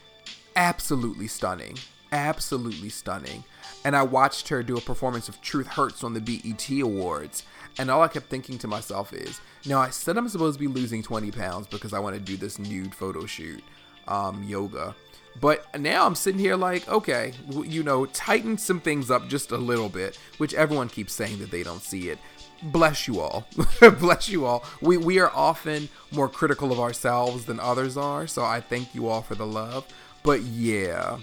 absolutely 0.57 1.29
stunning. 1.29 1.77
Absolutely 2.13 2.89
stunning. 2.89 3.45
And 3.85 3.97
I 3.97 4.03
watched 4.03 4.49
her 4.49 4.63
do 4.63 4.77
a 4.77 4.81
performance 4.81 5.29
of 5.29 5.41
Truth 5.41 5.69
Hurts 5.69 6.05
on 6.05 6.13
the 6.13 6.21
BET 6.21 6.69
Awards. 6.81 7.45
And 7.79 7.91
all 7.91 8.03
I 8.03 8.09
kept 8.09 8.29
thinking 8.29 8.59
to 8.59 8.69
myself 8.69 9.13
is, 9.13 9.41
now 9.65 9.81
I 9.81 9.91
said 9.91 10.19
I'm 10.19 10.29
supposed 10.29 10.59
to 10.59 10.61
be 10.61 10.67
losing 10.67 11.03
20 11.03 11.31
pounds 11.31 11.67
because 11.67 11.93
I 11.93 11.99
want 11.99 12.15
to 12.15 12.21
do 12.21 12.37
this 12.37 12.59
nude 12.59 12.95
photo 12.95 13.27
shoot, 13.27 13.63
um, 14.09 14.43
yoga. 14.43 14.95
But 15.39 15.79
now 15.79 16.07
I'm 16.07 16.15
sitting 16.15 16.41
here 16.41 16.57
like, 16.57 16.89
okay, 16.89 17.33
you 17.49 17.83
know, 17.83 18.07
tighten 18.07 18.59
some 18.59 18.81
things 18.81 19.11
up 19.11 19.29
just 19.29 19.53
a 19.53 19.57
little 19.57 19.89
bit, 19.89 20.19
which 20.39 20.55
everyone 20.55 20.89
keeps 20.89 21.13
saying 21.13 21.39
that 21.39 21.51
they 21.51 21.63
don't 21.63 21.83
see 21.83 22.09
it. 22.09 22.19
Bless 22.63 23.07
you 23.09 23.21
all. 23.21 23.47
Bless 23.81 24.29
you 24.29 24.45
all. 24.45 24.65
We 24.83 24.99
we 24.99 25.19
are 25.19 25.31
often 25.35 25.89
more 26.11 26.29
critical 26.29 26.73
of 26.73 26.81
ourselves 26.81 27.47
than 27.47 27.59
others 27.59 27.97
are, 27.97 28.27
so 28.27 28.45
I 28.45 28.61
thank 28.61 28.95
you 28.95 29.09
all 29.09 29.23
for 29.23 29.35
the 29.35 29.47
love. 29.47 29.87
But 30.23 30.43
yeah. 30.43 31.19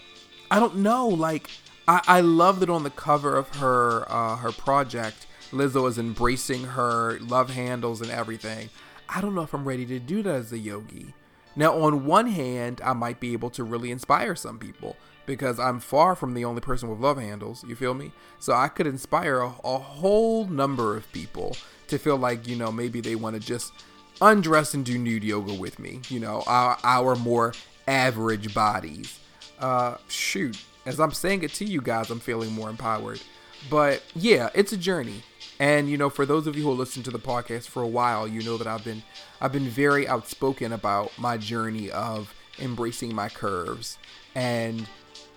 I 0.50 0.60
don't 0.60 0.78
know, 0.78 1.08
like 1.08 1.50
I, 1.88 2.02
I 2.08 2.22
love 2.22 2.60
that 2.62 2.70
on 2.70 2.84
the 2.84 2.90
cover 2.90 3.36
of 3.36 3.56
her 3.58 4.12
uh, 4.12 4.38
her 4.38 4.52
project, 4.52 5.28
Lizzo 5.52 5.88
is 5.88 5.98
embracing 5.98 6.64
her 6.64 7.20
love 7.20 7.52
handles 7.52 8.02
and 8.02 8.10
everything. 8.10 8.70
I 9.10 9.22
don't 9.22 9.36
know 9.36 9.44
if 9.44 9.54
I'm 9.54 9.68
ready 9.68 9.86
to 9.86 10.00
do 10.00 10.22
that 10.24 10.36
as 10.36 10.52
a 10.52 10.58
yogi. 10.58 11.14
Now, 11.58 11.74
on 11.82 12.06
one 12.06 12.28
hand, 12.28 12.82
I 12.84 12.94
might 12.94 13.20
be 13.20 13.34
able 13.34 13.50
to 13.50 13.64
really 13.64 13.90
inspire 13.90 14.36
some 14.36 14.60
people 14.60 14.96
because 15.26 15.60
I'm 15.60 15.80
far 15.80 16.16
from 16.16 16.36
the 16.36 16.46
only 16.46 16.62
person 16.62 16.88
with 16.88 17.00
love 17.00 17.18
handles. 17.18 17.66
You 17.68 17.76
feel 17.76 17.96
me? 17.96 18.12
So 18.38 18.54
I 18.54 18.68
could 18.68 18.86
inspire 18.86 19.40
a, 19.40 19.52
a 19.64 19.78
whole 19.80 20.46
number 20.46 20.96
of 20.96 21.12
people 21.12 21.58
to 21.88 21.98
feel 21.98 22.16
like, 22.16 22.48
you 22.48 22.56
know, 22.56 22.72
maybe 22.72 23.02
they 23.02 23.16
want 23.16 23.36
to 23.36 23.40
just 23.40 23.74
undress 24.22 24.76
and 24.76 24.86
do 24.86 25.00
nude 25.00 25.24
yoga 25.24 25.54
with 25.56 25.80
me. 25.80 26.02
You 26.10 26.20
know, 26.20 26.44
our, 26.46 26.78
our 26.84 27.16
more 27.16 27.54
average 27.88 28.54
bodies. 28.54 29.20
Uh, 29.60 29.98
shoot, 30.08 30.64
as 30.86 31.00
I'm 31.00 31.12
saying 31.12 31.42
it 31.42 31.54
to 31.56 31.66
you 31.66 31.82
guys, 31.82 32.12
I'm 32.12 32.20
feeling 32.20 32.52
more 32.54 32.70
empowered. 32.70 33.20
But 33.68 34.04
yeah, 34.16 34.50
it's 34.54 34.74
a 34.74 34.78
journey. 34.78 35.24
And 35.60 35.90
you 35.90 35.98
know, 35.98 36.10
for 36.10 36.26
those 36.26 36.48
of 36.48 36.56
you 36.56 36.64
who 36.64 36.72
listen 36.72 37.04
to 37.04 37.12
the 37.12 37.20
podcast 37.20 37.68
for 37.68 37.82
a 37.82 37.88
while, 37.88 38.28
you 38.28 38.44
know 38.44 38.58
that 38.58 38.68
I've 38.68 38.84
been 38.84 39.04
I've 39.42 39.52
been 39.52 39.68
very 39.68 40.08
outspoken 40.08 40.74
about 40.74 41.18
my 41.18 41.38
journey 41.38 41.90
of 41.92 42.34
embracing 42.60 43.14
my 43.14 43.30
curves 43.30 43.98
and 44.36 44.88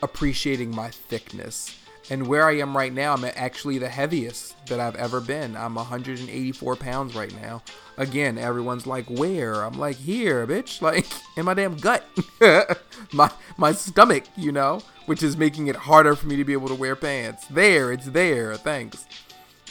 appreciating 0.02 0.74
my 0.74 0.90
thickness. 0.90 1.76
And 2.10 2.26
where 2.26 2.48
I 2.48 2.56
am 2.56 2.76
right 2.76 2.92
now, 2.92 3.14
I'm 3.14 3.24
actually 3.24 3.78
the 3.78 3.88
heaviest 3.88 4.66
that 4.66 4.80
I've 4.80 4.96
ever 4.96 5.20
been. 5.20 5.56
I'm 5.56 5.76
184 5.76 6.74
pounds 6.76 7.14
right 7.14 7.32
now. 7.40 7.62
Again, 7.96 8.36
everyone's 8.36 8.86
like, 8.86 9.08
"Where?" 9.08 9.62
I'm 9.62 9.78
like, 9.78 9.96
"Here, 9.96 10.46
bitch!" 10.46 10.82
Like 10.90 11.06
in 11.36 11.44
my 11.44 11.54
damn 11.54 11.76
gut, 11.76 12.04
my 13.12 13.30
my 13.56 13.72
stomach, 13.72 14.24
you 14.36 14.50
know, 14.52 14.82
which 15.06 15.22
is 15.22 15.36
making 15.36 15.68
it 15.68 15.76
harder 15.76 16.16
for 16.16 16.26
me 16.26 16.36
to 16.36 16.44
be 16.44 16.52
able 16.52 16.68
to 16.68 16.74
wear 16.74 16.96
pants. 16.96 17.46
There, 17.46 17.92
it's 17.92 18.06
there. 18.06 18.56
Thanks. 18.56 19.06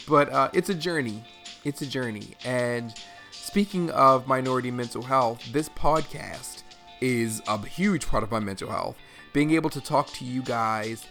But 0.10 0.32
uh, 0.34 0.50
it's 0.54 0.70
a 0.70 0.74
journey. 0.74 1.24
It's 1.64 1.84
a 1.84 1.86
journey. 1.86 2.36
And 2.44 2.94
speaking 3.32 3.92
of 3.92 4.28
minority 4.28 4.72
mental 4.72 5.04
health, 5.04 5.44
this 5.52 5.70
podcast 5.70 6.64
is 7.00 7.42
a 7.48 7.64
huge 7.66 8.08
part 8.08 8.24
of 8.24 8.32
my 8.32 8.40
mental 8.40 8.70
health. 8.70 8.98
Being 9.34 9.52
able 9.52 9.70
to 9.70 9.80
talk 9.80 10.08
to 10.14 10.26
you 10.26 10.42
guys, 10.42 11.06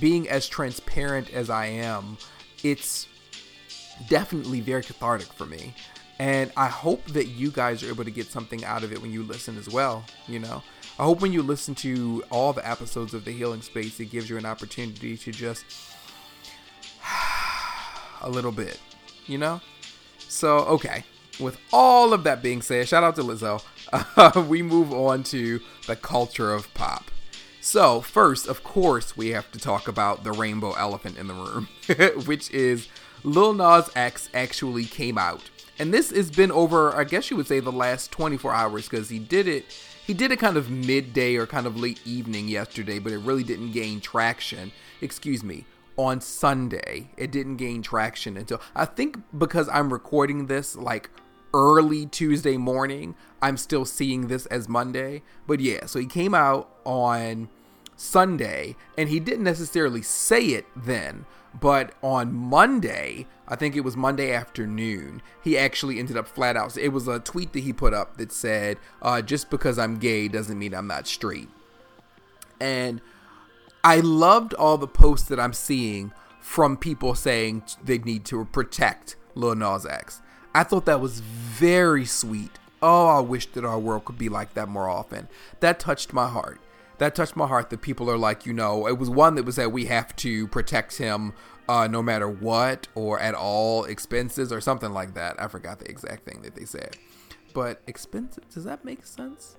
being 0.00 0.28
as 0.28 0.48
transparent 0.48 1.34
as 1.34 1.50
I 1.50 1.66
am, 1.66 2.16
it's 2.62 3.08
definitely 4.08 4.60
very 4.60 4.82
cathartic 4.82 5.32
for 5.32 5.46
me. 5.46 5.74
And 6.18 6.52
I 6.56 6.68
hope 6.68 7.04
that 7.08 7.26
you 7.26 7.50
guys 7.50 7.82
are 7.82 7.88
able 7.88 8.04
to 8.04 8.10
get 8.10 8.28
something 8.28 8.64
out 8.64 8.84
of 8.84 8.92
it 8.92 9.02
when 9.02 9.10
you 9.10 9.24
listen 9.24 9.58
as 9.58 9.68
well. 9.68 10.04
You 10.28 10.38
know, 10.38 10.62
I 10.98 11.04
hope 11.04 11.20
when 11.20 11.32
you 11.32 11.42
listen 11.42 11.74
to 11.76 12.22
all 12.30 12.52
the 12.52 12.66
episodes 12.66 13.12
of 13.12 13.24
The 13.24 13.32
Healing 13.32 13.60
Space, 13.60 13.98
it 14.00 14.06
gives 14.06 14.30
you 14.30 14.38
an 14.38 14.46
opportunity 14.46 15.16
to 15.16 15.32
just 15.32 15.64
a 18.26 18.28
little 18.28 18.52
bit, 18.52 18.78
you 19.26 19.38
know? 19.38 19.60
So, 20.18 20.58
okay. 20.58 21.04
With 21.38 21.58
all 21.72 22.12
of 22.12 22.24
that 22.24 22.42
being 22.42 22.60
said, 22.60 22.88
shout 22.88 23.04
out 23.04 23.14
to 23.16 23.22
Lizzo. 23.22 23.62
Uh, 23.92 24.44
we 24.48 24.62
move 24.62 24.92
on 24.92 25.22
to 25.24 25.60
the 25.86 25.96
culture 25.96 26.52
of 26.52 26.72
pop. 26.74 27.10
So, 27.60 28.00
first, 28.00 28.46
of 28.46 28.62
course, 28.64 29.16
we 29.16 29.28
have 29.28 29.50
to 29.52 29.58
talk 29.58 29.88
about 29.88 30.24
the 30.24 30.32
rainbow 30.32 30.72
elephant 30.72 31.18
in 31.18 31.26
the 31.28 31.34
room, 31.34 31.68
which 32.26 32.50
is 32.50 32.88
Lil 33.22 33.54
Nas 33.54 33.90
X 33.94 34.28
actually 34.34 34.84
came 34.84 35.18
out. 35.18 35.50
And 35.78 35.92
this 35.92 36.10
has 36.10 36.30
been 36.30 36.50
over, 36.50 36.94
I 36.96 37.04
guess 37.04 37.30
you 37.30 37.36
would 37.36 37.46
say, 37.46 37.60
the 37.60 37.72
last 37.72 38.10
24 38.12 38.52
hours 38.52 38.88
because 38.88 39.08
he 39.08 39.18
did 39.18 39.46
it. 39.46 39.66
He 40.06 40.14
did 40.14 40.30
it 40.30 40.38
kind 40.38 40.56
of 40.56 40.70
midday 40.70 41.34
or 41.34 41.46
kind 41.46 41.66
of 41.66 41.78
late 41.78 42.00
evening 42.06 42.48
yesterday, 42.48 42.98
but 42.98 43.12
it 43.12 43.18
really 43.18 43.42
didn't 43.42 43.72
gain 43.72 44.00
traction. 44.00 44.72
Excuse 45.00 45.42
me, 45.42 45.64
on 45.96 46.20
Sunday. 46.20 47.10
It 47.16 47.30
didn't 47.30 47.56
gain 47.56 47.82
traction 47.82 48.36
until 48.36 48.60
I 48.74 48.84
think 48.84 49.18
because 49.36 49.68
I'm 49.68 49.92
recording 49.92 50.46
this 50.46 50.76
like 50.76 51.10
early 51.54 52.06
Tuesday 52.06 52.56
morning, 52.56 53.14
I'm 53.40 53.56
still 53.56 53.84
seeing 53.84 54.28
this 54.28 54.46
as 54.46 54.68
Monday. 54.68 55.22
But 55.46 55.60
yeah, 55.60 55.86
so 55.86 55.98
he 55.98 56.06
came 56.06 56.34
out 56.34 56.68
on 56.84 57.48
Sunday 57.96 58.76
and 58.96 59.08
he 59.08 59.18
didn't 59.18 59.44
necessarily 59.44 60.02
say 60.02 60.48
it 60.48 60.66
then, 60.76 61.24
but 61.58 61.94
on 62.02 62.34
Monday, 62.34 63.26
I 63.48 63.56
think 63.56 63.74
it 63.74 63.80
was 63.80 63.96
Monday 63.96 64.32
afternoon, 64.32 65.22
he 65.42 65.56
actually 65.56 65.98
ended 65.98 66.16
up 66.16 66.28
flat 66.28 66.56
out. 66.56 66.76
It 66.76 66.90
was 66.90 67.08
a 67.08 67.18
tweet 67.18 67.54
that 67.54 67.60
he 67.60 67.72
put 67.72 67.94
up 67.94 68.18
that 68.18 68.32
said, 68.32 68.78
uh, 69.00 69.22
just 69.22 69.48
because 69.48 69.78
I'm 69.78 69.98
gay 69.98 70.28
doesn't 70.28 70.58
mean 70.58 70.74
I'm 70.74 70.86
not 70.86 71.06
straight. 71.06 71.48
And 72.60 73.00
I 73.86 74.00
loved 74.00 74.52
all 74.54 74.78
the 74.78 74.88
posts 74.88 75.28
that 75.28 75.38
I'm 75.38 75.52
seeing 75.52 76.12
from 76.40 76.76
people 76.76 77.14
saying 77.14 77.62
they 77.84 77.98
need 77.98 78.24
to 78.24 78.44
protect 78.46 79.14
Lil 79.36 79.54
Nas 79.54 79.86
X. 79.86 80.20
I 80.56 80.64
thought 80.64 80.86
that 80.86 81.00
was 81.00 81.20
very 81.20 82.04
sweet. 82.04 82.50
Oh, 82.82 83.06
I 83.06 83.20
wish 83.20 83.46
that 83.52 83.64
our 83.64 83.78
world 83.78 84.04
could 84.04 84.18
be 84.18 84.28
like 84.28 84.54
that 84.54 84.68
more 84.68 84.88
often. 84.88 85.28
That 85.60 85.78
touched 85.78 86.12
my 86.12 86.26
heart. 86.26 86.60
That 86.98 87.14
touched 87.14 87.36
my 87.36 87.46
heart 87.46 87.70
that 87.70 87.80
people 87.80 88.10
are 88.10 88.18
like, 88.18 88.44
you 88.44 88.52
know, 88.52 88.88
it 88.88 88.98
was 88.98 89.08
one 89.08 89.36
that 89.36 89.44
was 89.44 89.54
that 89.54 89.70
we 89.70 89.84
have 89.84 90.16
to 90.16 90.48
protect 90.48 90.98
him 90.98 91.32
uh, 91.68 91.86
no 91.86 92.02
matter 92.02 92.28
what 92.28 92.88
or 92.96 93.20
at 93.20 93.36
all 93.36 93.84
expenses 93.84 94.52
or 94.52 94.60
something 94.60 94.90
like 94.90 95.14
that. 95.14 95.40
I 95.40 95.46
forgot 95.46 95.78
the 95.78 95.88
exact 95.88 96.24
thing 96.24 96.42
that 96.42 96.56
they 96.56 96.64
said. 96.64 96.96
But 97.54 97.82
expensive, 97.86 98.48
does 98.52 98.64
that 98.64 98.84
make 98.84 99.06
sense? 99.06 99.58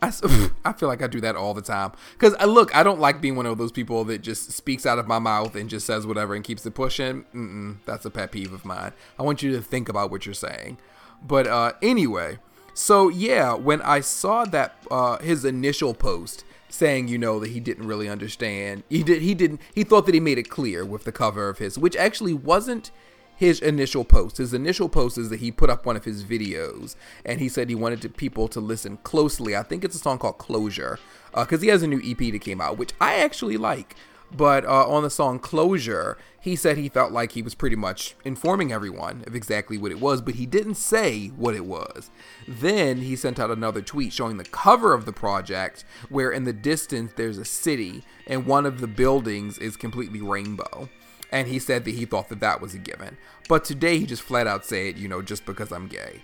I, 0.00 0.12
I 0.64 0.72
feel 0.72 0.88
like 0.88 1.02
I 1.02 1.06
do 1.06 1.20
that 1.20 1.36
all 1.36 1.54
the 1.54 1.62
time. 1.62 1.92
Because 2.12 2.34
I 2.34 2.44
uh, 2.44 2.46
look, 2.46 2.74
I 2.74 2.82
don't 2.82 3.00
like 3.00 3.20
being 3.20 3.36
one 3.36 3.46
of 3.46 3.58
those 3.58 3.72
people 3.72 4.04
that 4.04 4.22
just 4.22 4.52
speaks 4.52 4.86
out 4.86 4.98
of 4.98 5.06
my 5.06 5.18
mouth 5.18 5.56
and 5.56 5.68
just 5.68 5.86
says 5.86 6.06
whatever 6.06 6.34
and 6.34 6.44
keeps 6.44 6.64
it 6.66 6.72
pushing. 6.72 7.24
Mm-mm, 7.34 7.76
that's 7.84 8.04
a 8.04 8.10
pet 8.10 8.32
peeve 8.32 8.52
of 8.52 8.64
mine. 8.64 8.92
I 9.18 9.22
want 9.22 9.42
you 9.42 9.52
to 9.52 9.62
think 9.62 9.88
about 9.88 10.10
what 10.10 10.26
you're 10.26 10.34
saying. 10.34 10.78
But 11.26 11.46
uh, 11.46 11.72
anyway, 11.82 12.38
so 12.74 13.08
yeah, 13.08 13.54
when 13.54 13.82
I 13.82 14.00
saw 14.00 14.44
that 14.46 14.76
uh, 14.90 15.18
his 15.18 15.44
initial 15.44 15.94
post 15.94 16.44
saying, 16.68 17.08
you 17.08 17.18
know, 17.18 17.40
that 17.40 17.50
he 17.50 17.60
didn't 17.60 17.86
really 17.86 18.08
understand, 18.08 18.84
he 18.88 19.02
did, 19.02 19.22
he 19.22 19.34
didn't, 19.34 19.60
he 19.74 19.84
thought 19.84 20.06
that 20.06 20.14
he 20.14 20.20
made 20.20 20.38
it 20.38 20.50
clear 20.50 20.84
with 20.84 21.04
the 21.04 21.12
cover 21.12 21.48
of 21.48 21.58
his, 21.58 21.78
which 21.78 21.96
actually 21.96 22.34
wasn't 22.34 22.90
his 23.38 23.60
initial 23.60 24.04
post. 24.04 24.38
His 24.38 24.52
initial 24.52 24.88
post 24.88 25.16
is 25.16 25.30
that 25.30 25.38
he 25.38 25.52
put 25.52 25.70
up 25.70 25.86
one 25.86 25.94
of 25.94 26.04
his 26.04 26.24
videos 26.24 26.96
and 27.24 27.38
he 27.38 27.48
said 27.48 27.68
he 27.68 27.76
wanted 27.76 28.02
to, 28.02 28.08
people 28.08 28.48
to 28.48 28.58
listen 28.58 28.96
closely. 29.04 29.54
I 29.54 29.62
think 29.62 29.84
it's 29.84 29.94
a 29.94 30.00
song 30.00 30.18
called 30.18 30.38
Closure 30.38 30.98
because 31.32 31.60
uh, 31.60 31.62
he 31.62 31.68
has 31.68 31.84
a 31.84 31.86
new 31.86 32.02
EP 32.04 32.18
that 32.18 32.40
came 32.40 32.60
out, 32.60 32.78
which 32.78 32.94
I 33.00 33.14
actually 33.20 33.56
like. 33.56 33.94
But 34.36 34.64
uh, 34.64 34.88
on 34.88 35.04
the 35.04 35.08
song 35.08 35.38
Closure, 35.38 36.18
he 36.40 36.56
said 36.56 36.78
he 36.78 36.88
felt 36.88 37.12
like 37.12 37.32
he 37.32 37.42
was 37.42 37.54
pretty 37.54 37.76
much 37.76 38.16
informing 38.24 38.72
everyone 38.72 39.22
of 39.24 39.36
exactly 39.36 39.78
what 39.78 39.92
it 39.92 40.00
was, 40.00 40.20
but 40.20 40.34
he 40.34 40.44
didn't 40.44 40.74
say 40.74 41.28
what 41.28 41.54
it 41.54 41.64
was. 41.64 42.10
Then 42.48 42.98
he 42.98 43.14
sent 43.14 43.38
out 43.38 43.52
another 43.52 43.82
tweet 43.82 44.12
showing 44.12 44.36
the 44.36 44.44
cover 44.44 44.94
of 44.94 45.04
the 45.04 45.12
project, 45.12 45.84
where 46.08 46.32
in 46.32 46.42
the 46.42 46.52
distance 46.52 47.12
there's 47.14 47.38
a 47.38 47.44
city, 47.44 48.02
and 48.26 48.46
one 48.46 48.66
of 48.66 48.80
the 48.80 48.88
buildings 48.88 49.58
is 49.58 49.76
completely 49.76 50.20
rainbow. 50.20 50.88
And 51.30 51.48
he 51.48 51.58
said 51.58 51.84
that 51.84 51.94
he 51.94 52.04
thought 52.04 52.28
that 52.30 52.40
that 52.40 52.60
was 52.60 52.74
a 52.74 52.78
given. 52.78 53.16
But 53.48 53.64
today 53.64 53.98
he 53.98 54.06
just 54.06 54.22
flat 54.22 54.46
out 54.46 54.64
said, 54.64 54.98
you 54.98 55.08
know, 55.08 55.22
just 55.22 55.44
because 55.44 55.72
I'm 55.72 55.88
gay. 55.88 56.22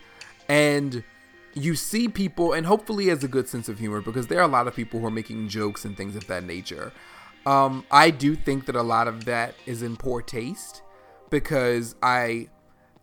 And 0.49 1.04
you 1.54 1.75
see 1.75 2.08
people, 2.08 2.52
and 2.52 2.66
hopefully 2.66 3.06
has 3.06 3.23
a 3.23 3.28
good 3.28 3.49
sense 3.49 3.68
of 3.68 3.78
humor, 3.78 4.00
because 4.00 4.26
there 4.26 4.40
are 4.40 4.49
a 4.49 4.49
lot 4.49 4.66
of 4.66 4.75
people 4.75 5.00
who 5.00 5.06
are 5.06 5.11
making 5.11 5.49
jokes 5.49 5.84
and 5.84 5.96
things 5.96 6.16
of 6.16 6.26
that 6.26 6.44
nature. 6.44 6.92
Um, 7.46 7.84
I 7.90 8.11
do 8.11 8.34
think 8.34 8.66
that 8.66 8.76
a 8.76 8.82
lot 8.82 9.06
of 9.06 9.26
that 9.26 9.54
is 9.66 9.82
in 9.82 9.96
poor 9.96 10.23
taste 10.23 10.82
because 11.30 11.94
I 12.02 12.49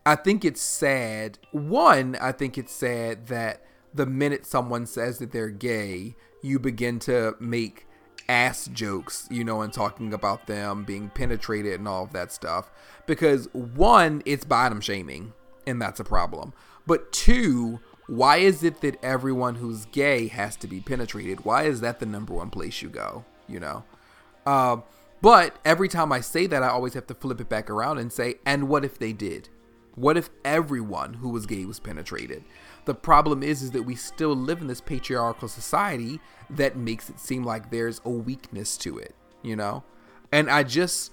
I 0.06 0.16
think 0.16 0.44
it's 0.44 0.62
sad. 0.62 1.38
One, 1.52 2.16
I 2.20 2.32
think 2.32 2.58
it's 2.58 2.74
sad 2.74 3.28
that 3.28 3.62
the 3.94 4.06
minute 4.06 4.46
someone 4.46 4.88
says 4.88 5.20
that 5.20 5.32
they're 5.32 5.50
gay, 5.50 6.16
you 6.42 6.58
begin 6.58 6.98
to 7.00 7.36
make 7.40 7.88
ass 8.32 8.68
jokes, 8.68 9.28
you 9.30 9.44
know, 9.44 9.62
and 9.62 9.74
talking 9.74 10.14
about 10.14 10.48
them 10.48 10.86
being 10.86 11.10
penetrated 11.10 11.74
and 11.74 11.88
all 11.88 12.06
of 12.06 12.14
that 12.14 12.32
stuff. 12.32 12.72
Because 13.06 13.54
one, 13.54 14.24
it's 14.26 14.46
bottom 14.46 14.80
shaming, 14.80 15.34
and 15.68 15.82
that's 15.82 16.00
a 16.00 16.06
problem. 16.06 16.54
But 16.88 17.12
two, 17.12 17.82
why 18.08 18.38
is 18.38 18.64
it 18.64 18.80
that 18.82 19.04
everyone 19.04 19.56
who's 19.56 19.84
gay 19.86 20.30
has 20.30 20.56
to 20.58 20.68
be 20.68 20.80
penetrated? 20.80 21.44
Why 21.44 21.64
is 21.64 21.82
that 21.82 22.00
the 22.00 22.06
number 22.06 22.34
one 22.34 22.50
place 22.50 22.82
you 22.82 22.88
go? 22.88 23.26
You 23.50 23.60
know? 23.60 23.84
Um, 24.46 24.84
but 25.22 25.58
every 25.66 25.90
time 25.90 26.14
I 26.14 26.22
say 26.22 26.48
that, 26.48 26.64
I 26.64 26.70
always 26.70 26.94
have 26.94 27.08
to 27.08 27.14
flip 27.14 27.42
it 27.42 27.50
back 27.50 27.70
around 27.70 27.98
and 27.98 28.14
say, 28.14 28.36
and 28.46 28.70
what 28.70 28.86
if 28.86 28.98
they 28.98 29.12
did? 29.12 29.50
What 29.96 30.16
if 30.16 30.30
everyone 30.46 31.16
who 31.16 31.30
was 31.30 31.46
gay 31.46 31.66
was 31.66 31.82
penetrated? 31.82 32.46
The 32.86 32.96
problem 32.96 33.44
is, 33.44 33.62
is 33.62 33.72
that 33.72 33.84
we 33.84 33.96
still 33.96 34.36
live 34.36 34.62
in 34.62 34.68
this 34.68 34.82
patriarchal 34.82 35.48
society 35.48 36.20
that 36.50 36.76
makes 36.76 37.10
it 37.10 37.20
seem 37.20 37.44
like 37.44 37.70
there's 37.70 38.02
a 38.06 38.10
weakness 38.10 38.78
to 38.78 38.98
it, 38.98 39.16
you 39.44 39.56
know? 39.56 39.84
And 40.32 40.50
I 40.50 40.64
just, 40.64 41.12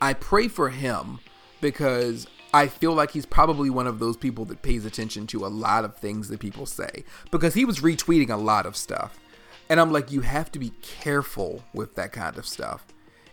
I 0.00 0.14
pray 0.14 0.48
for 0.48 0.70
him 0.70 1.18
because 1.60 2.26
I 2.54 2.68
feel 2.68 2.94
like 2.94 3.10
he's 3.10 3.26
probably 3.26 3.68
one 3.68 3.86
of 3.86 3.98
those 3.98 4.16
people 4.16 4.44
that 4.46 4.62
pays 4.62 4.84
attention 4.84 5.26
to 5.28 5.44
a 5.44 5.48
lot 5.48 5.84
of 5.84 5.96
things 5.96 6.28
that 6.28 6.40
people 6.40 6.66
say 6.66 7.04
because 7.30 7.54
he 7.54 7.64
was 7.64 7.80
retweeting 7.80 8.30
a 8.30 8.36
lot 8.36 8.64
of 8.64 8.76
stuff. 8.76 9.18
And 9.68 9.80
I'm 9.80 9.90
like, 9.90 10.12
you 10.12 10.20
have 10.20 10.52
to 10.52 10.58
be 10.58 10.70
careful 10.80 11.64
with 11.72 11.94
that 11.96 12.12
kind 12.12 12.38
of 12.38 12.46
stuff. 12.46 12.86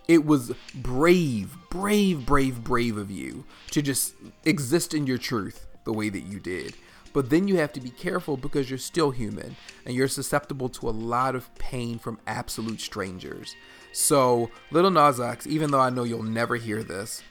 It 0.08 0.26
was 0.26 0.54
brave, 0.74 1.56
brave, 1.70 2.26
brave, 2.26 2.64
brave 2.64 2.98
of 2.98 3.12
you 3.12 3.46
to 3.72 3.82
just 3.82 4.16
exist 4.44 4.94
in 4.94 5.06
your 5.06 5.18
truth 5.18 5.68
the 5.86 5.94
way 5.94 6.10
that 6.10 6.22
you 6.22 6.40
did. 6.40 6.76
But 7.14 7.30
then 7.30 7.48
you 7.48 7.58
have 7.58 7.74
to 7.74 7.82
be 7.82 7.90
careful 7.90 8.38
because 8.38 8.70
you're 8.70 8.80
still 8.80 9.12
human 9.12 9.56
and 9.86 9.96
you're 9.96 10.08
susceptible 10.08 10.70
to 10.70 10.90
a 10.90 10.92
lot 10.92 11.36
of 11.36 11.54
pain 11.56 12.00
from 12.00 12.20
absolute 12.26 12.80
strangers. 12.80 13.56
So, 13.92 14.50
Little 14.72 14.92
Nas 14.92 15.20
even 15.46 15.72
though 15.72 15.80
I 15.80 15.90
know 15.90 16.04
you'll 16.04 16.24
never 16.24 16.56
hear 16.56 16.84
this, 16.84 17.22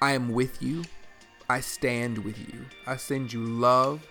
I 0.00 0.12
am 0.12 0.32
with 0.32 0.62
you. 0.62 0.84
I 1.48 1.60
stand 1.60 2.18
with 2.18 2.38
you. 2.38 2.66
I 2.86 2.96
send 2.96 3.32
you 3.32 3.44
love, 3.44 4.06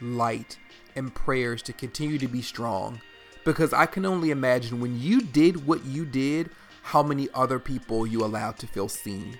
light, 0.00 0.58
and 0.94 1.14
prayers 1.14 1.62
to 1.62 1.72
continue 1.72 2.18
to 2.18 2.28
be 2.28 2.42
strong 2.42 3.00
because 3.44 3.72
I 3.72 3.86
can 3.86 4.04
only 4.04 4.30
imagine 4.30 4.80
when 4.80 5.00
you 5.00 5.20
did 5.20 5.66
what 5.66 5.84
you 5.84 6.04
did, 6.04 6.50
how 6.82 7.02
many 7.02 7.28
other 7.34 7.58
people 7.58 8.06
you 8.06 8.24
allowed 8.24 8.58
to 8.58 8.66
feel 8.66 8.88
seen. 8.88 9.38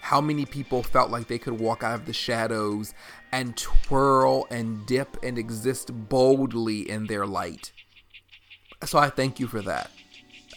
How 0.00 0.20
many 0.20 0.46
people 0.46 0.82
felt 0.82 1.10
like 1.10 1.26
they 1.26 1.38
could 1.38 1.58
walk 1.58 1.82
out 1.82 1.96
of 1.96 2.06
the 2.06 2.12
shadows 2.12 2.94
and 3.36 3.54
twirl 3.54 4.46
and 4.50 4.86
dip 4.86 5.22
and 5.22 5.36
exist 5.36 5.90
boldly 6.08 6.88
in 6.88 7.06
their 7.06 7.26
light. 7.26 7.70
So 8.86 8.98
I 8.98 9.10
thank 9.10 9.38
you 9.38 9.46
for 9.46 9.60
that. 9.60 9.90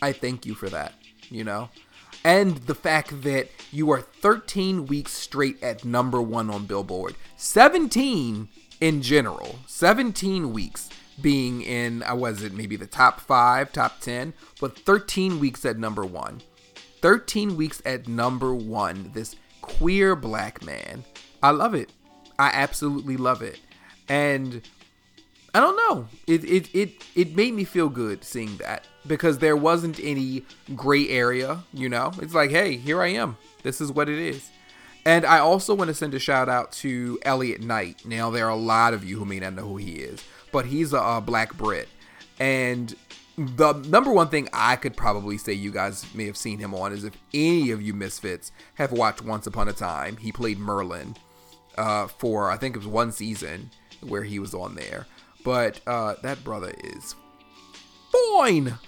I 0.02 0.14
thank 0.14 0.46
you 0.46 0.56
for 0.56 0.70
that, 0.70 0.94
you 1.30 1.44
know? 1.44 1.70
And 2.24 2.56
the 2.56 2.76
fact 2.76 3.24
that 3.24 3.50
you 3.72 3.92
are 3.92 4.00
13 4.00 4.86
weeks 4.86 5.12
straight 5.12 5.62
at 5.62 5.84
number 5.84 6.22
one 6.22 6.50
on 6.50 6.68
Billboard, 6.68 7.16
17 7.36 8.48
in 8.80 9.02
general, 9.02 9.60
17 9.68 10.54
weeks 10.54 10.90
being 11.22 11.62
in, 11.62 12.02
I 12.04 12.12
uh, 12.12 12.16
was 12.16 12.44
it 12.44 12.54
maybe 12.54 12.78
the 12.78 12.88
top 12.88 13.20
five, 13.20 13.74
top 13.74 14.00
10, 14.00 14.34
but 14.62 14.80
13 14.80 15.38
weeks 15.42 15.66
at 15.66 15.78
number 15.78 16.06
one. 16.06 16.42
13 17.02 17.58
weeks 17.58 17.82
at 17.86 18.08
number 18.08 18.56
one, 18.56 19.12
this 19.14 19.36
queer 19.62 20.16
black 20.16 20.64
man. 20.64 21.04
I 21.44 21.52
love 21.52 21.74
it. 21.74 21.92
I 22.40 22.48
absolutely 22.48 23.18
love 23.18 23.44
it. 23.44 23.60
And 24.08 24.68
I 25.54 25.60
don't 25.60 25.76
know. 25.76 26.08
It, 26.26 26.44
it 26.44 26.76
it 26.76 27.06
it 27.16 27.36
made 27.36 27.54
me 27.54 27.64
feel 27.64 27.90
good 27.90 28.24
seeing 28.24 28.58
that 28.58 28.86
because 29.06 29.38
there 29.38 29.56
wasn't 29.56 30.00
any 30.00 30.44
gray 30.76 31.10
area, 31.10 31.64
you 31.74 31.90
know? 31.90 32.12
It's 32.22 32.34
like, 32.34 32.50
hey, 32.50 32.78
here 32.78 33.02
I 33.02 33.08
am. 33.10 33.38
This 33.62 33.82
is 33.82 33.92
what 33.92 34.10
it 34.10 34.18
is. 34.18 34.50
And 35.06 35.26
I 35.26 35.40
also 35.40 35.76
want 35.76 35.90
to 35.90 35.94
send 35.94 36.14
a 36.14 36.20
shout 36.20 36.50
out 36.50 36.72
to 36.74 37.20
Elliot 37.24 37.62
Knight. 37.62 38.06
Now, 38.06 38.30
there 38.30 38.46
are 38.46 38.52
a 38.52 38.56
lot 38.56 38.94
of 38.94 39.04
you 39.04 39.18
who 39.18 39.26
may 39.26 39.40
not 39.40 39.54
know 39.54 39.68
who 39.68 39.78
he 39.78 39.94
is 39.94 40.24
but 40.52 40.66
he's 40.66 40.94
a, 40.94 40.98
a 40.98 41.22
black 41.22 41.56
Brit. 41.58 41.88
And 42.40 42.96
the 43.38 43.74
number 43.74 44.12
one 44.12 44.30
thing 44.30 44.50
I 44.54 44.76
could 44.76 44.96
probably 44.96 45.38
say 45.38 45.54
you 45.54 45.72
guys 45.72 46.06
may 46.14 46.26
have 46.26 46.38
seen 46.38 46.60
him 46.60 46.74
on 46.74 46.92
is 46.92 47.04
if 47.04 47.18
any 47.34 47.72
of 47.72 47.82
you 47.82 47.94
misfits 47.94 48.52
have 48.76 48.92
watched 48.92 49.22
Once 49.22 49.48
Upon 49.48 49.68
a 49.68 49.74
Time, 49.74 50.18
he 50.18 50.32
played 50.32 50.60
Merlin 50.60 51.16
uh, 51.80 52.08
for 52.08 52.52
I 52.52 52.58
think 52.58 52.76
it 52.76 52.80
was 52.80 52.88
one 52.88 53.12
season 53.12 53.72
where 54.02 54.24
he 54.24 54.38
was 54.38 54.54
on 54.54 54.76
there. 54.76 55.08
But 55.44 55.80
uh, 55.88 56.16
that 56.22 56.44
brother 56.44 56.74
is 56.84 57.16
fine. 58.12 58.78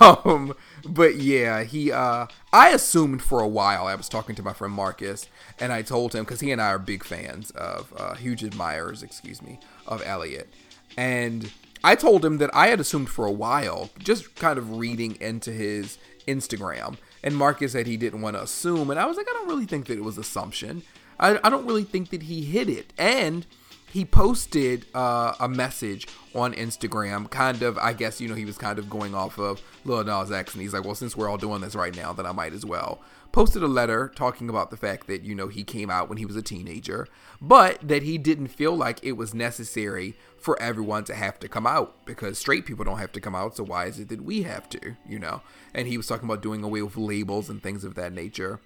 Um, 0.00 0.54
but 0.84 1.14
yeah, 1.14 1.62
he 1.62 1.90
uh 1.90 2.26
I 2.52 2.68
assumed 2.74 3.22
for 3.22 3.40
a 3.40 3.48
while 3.48 3.86
I 3.86 3.94
was 3.94 4.06
talking 4.06 4.34
to 4.34 4.42
my 4.42 4.52
friend 4.52 4.74
Marcus 4.74 5.28
and 5.58 5.72
I 5.72 5.80
told 5.80 6.14
him 6.14 6.24
because 6.24 6.40
he 6.40 6.52
and 6.52 6.60
I 6.60 6.66
are 6.66 6.78
big 6.78 7.02
fans 7.02 7.52
of 7.52 7.90
uh 7.96 8.12
huge 8.12 8.44
admirers, 8.44 9.02
excuse 9.02 9.40
me, 9.40 9.60
of 9.86 10.02
Elliot. 10.04 10.52
And 10.98 11.50
I 11.82 11.94
told 11.94 12.22
him 12.22 12.36
that 12.36 12.54
I 12.54 12.66
had 12.66 12.80
assumed 12.80 13.08
for 13.08 13.24
a 13.24 13.32
while, 13.32 13.88
just 13.98 14.34
kind 14.34 14.58
of 14.58 14.76
reading 14.76 15.16
into 15.22 15.50
his 15.50 15.96
Instagram. 16.28 16.98
And 17.24 17.34
Marcus 17.34 17.72
said 17.72 17.86
he 17.86 17.96
didn't 17.96 18.20
want 18.20 18.36
to 18.36 18.42
assume. 18.42 18.90
And 18.90 19.00
I 19.00 19.06
was 19.06 19.16
like, 19.16 19.26
I 19.26 19.32
don't 19.32 19.48
really 19.48 19.64
think 19.64 19.86
that 19.86 19.96
it 19.96 20.04
was 20.04 20.18
assumption. 20.18 20.82
I, 21.22 21.38
I 21.42 21.48
don't 21.50 21.66
really 21.66 21.84
think 21.84 22.10
that 22.10 22.24
he 22.24 22.42
hid 22.42 22.68
it. 22.68 22.92
And 22.98 23.46
he 23.90 24.04
posted 24.04 24.86
uh, 24.94 25.34
a 25.38 25.48
message 25.48 26.08
on 26.34 26.54
Instagram, 26.54 27.30
kind 27.30 27.62
of, 27.62 27.78
I 27.78 27.92
guess, 27.92 28.20
you 28.20 28.28
know, 28.28 28.34
he 28.34 28.44
was 28.44 28.58
kind 28.58 28.78
of 28.78 28.90
going 28.90 29.14
off 29.14 29.38
of 29.38 29.62
Lil 29.84 30.04
Nas 30.04 30.32
X. 30.32 30.54
And 30.54 30.62
he's 30.62 30.72
like, 30.72 30.84
well, 30.84 30.94
since 30.94 31.16
we're 31.16 31.28
all 31.28 31.36
doing 31.36 31.60
this 31.60 31.74
right 31.74 31.94
now, 31.94 32.12
then 32.12 32.26
I 32.26 32.32
might 32.32 32.52
as 32.52 32.64
well 32.66 33.00
posted 33.32 33.62
a 33.62 33.66
letter 33.66 34.12
talking 34.14 34.48
about 34.48 34.70
the 34.70 34.76
fact 34.76 35.06
that, 35.06 35.22
you 35.22 35.34
know, 35.34 35.48
he 35.48 35.64
came 35.64 35.90
out 35.90 36.08
when 36.08 36.18
he 36.18 36.26
was 36.26 36.36
a 36.36 36.42
teenager, 36.42 37.08
but 37.40 37.78
that 37.86 38.02
he 38.02 38.18
didn't 38.18 38.48
feel 38.48 38.76
like 38.76 39.02
it 39.02 39.12
was 39.12 39.34
necessary 39.34 40.14
for 40.38 40.60
everyone 40.60 41.04
to 41.04 41.14
have 41.14 41.40
to 41.40 41.48
come 41.48 41.66
out 41.66 42.04
because 42.04 42.38
straight 42.38 42.66
people 42.66 42.84
don't 42.84 42.98
have 42.98 43.12
to 43.12 43.20
come 43.20 43.34
out. 43.34 43.56
So 43.56 43.64
why 43.64 43.86
is 43.86 43.98
it 43.98 44.08
that 44.10 44.22
we 44.22 44.42
have 44.42 44.68
to, 44.70 44.96
you 45.08 45.18
know? 45.18 45.40
And 45.72 45.88
he 45.88 45.96
was 45.96 46.06
talking 46.06 46.28
about 46.28 46.42
doing 46.42 46.62
away 46.62 46.82
with 46.82 46.96
labels 46.96 47.48
and 47.48 47.62
things 47.62 47.84
of 47.84 47.94
that 47.94 48.12
nature. 48.12 48.60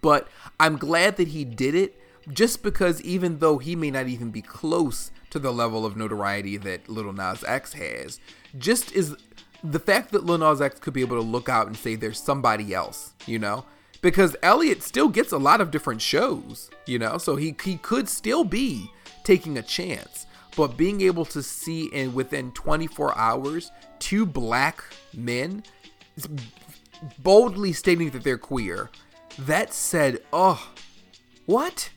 But 0.00 0.28
I'm 0.58 0.76
glad 0.76 1.16
that 1.16 1.28
he 1.28 1.44
did 1.44 1.74
it 1.74 2.00
just 2.32 2.62
because 2.62 3.00
even 3.02 3.38
though 3.38 3.58
he 3.58 3.76
may 3.76 3.90
not 3.90 4.08
even 4.08 4.30
be 4.30 4.42
close 4.42 5.10
to 5.30 5.38
the 5.38 5.52
level 5.52 5.86
of 5.86 5.96
notoriety 5.96 6.56
that 6.58 6.88
Little 6.88 7.12
Nas 7.12 7.44
X 7.44 7.74
has, 7.74 8.20
just 8.58 8.92
is 8.92 9.14
the 9.62 9.78
fact 9.78 10.12
that 10.12 10.24
Lil 10.24 10.38
Nas 10.38 10.60
X 10.60 10.80
could 10.80 10.94
be 10.94 11.00
able 11.00 11.16
to 11.16 11.22
look 11.22 11.48
out 11.48 11.66
and 11.66 11.76
say 11.76 11.94
there's 11.94 12.20
somebody 12.20 12.74
else, 12.74 13.12
you 13.26 13.38
know, 13.38 13.64
because 14.02 14.36
Elliot 14.42 14.82
still 14.82 15.08
gets 15.08 15.32
a 15.32 15.38
lot 15.38 15.60
of 15.60 15.70
different 15.70 16.02
shows, 16.02 16.70
you 16.86 16.98
know, 16.98 17.18
so 17.18 17.36
he 17.36 17.54
he 17.62 17.76
could 17.76 18.08
still 18.08 18.44
be 18.44 18.90
taking 19.24 19.58
a 19.58 19.62
chance. 19.62 20.26
But 20.56 20.76
being 20.76 21.02
able 21.02 21.26
to 21.26 21.42
see 21.42 21.86
in 21.86 22.14
within 22.14 22.50
24 22.52 23.16
hours 23.18 23.70
two 23.98 24.24
black 24.24 24.82
men 25.12 25.62
boldly 27.18 27.72
stating 27.72 28.10
that 28.10 28.24
they're 28.24 28.38
queer, 28.38 28.90
that 29.38 29.72
said, 29.72 30.20
oh, 30.32 30.70
what? 31.46 31.90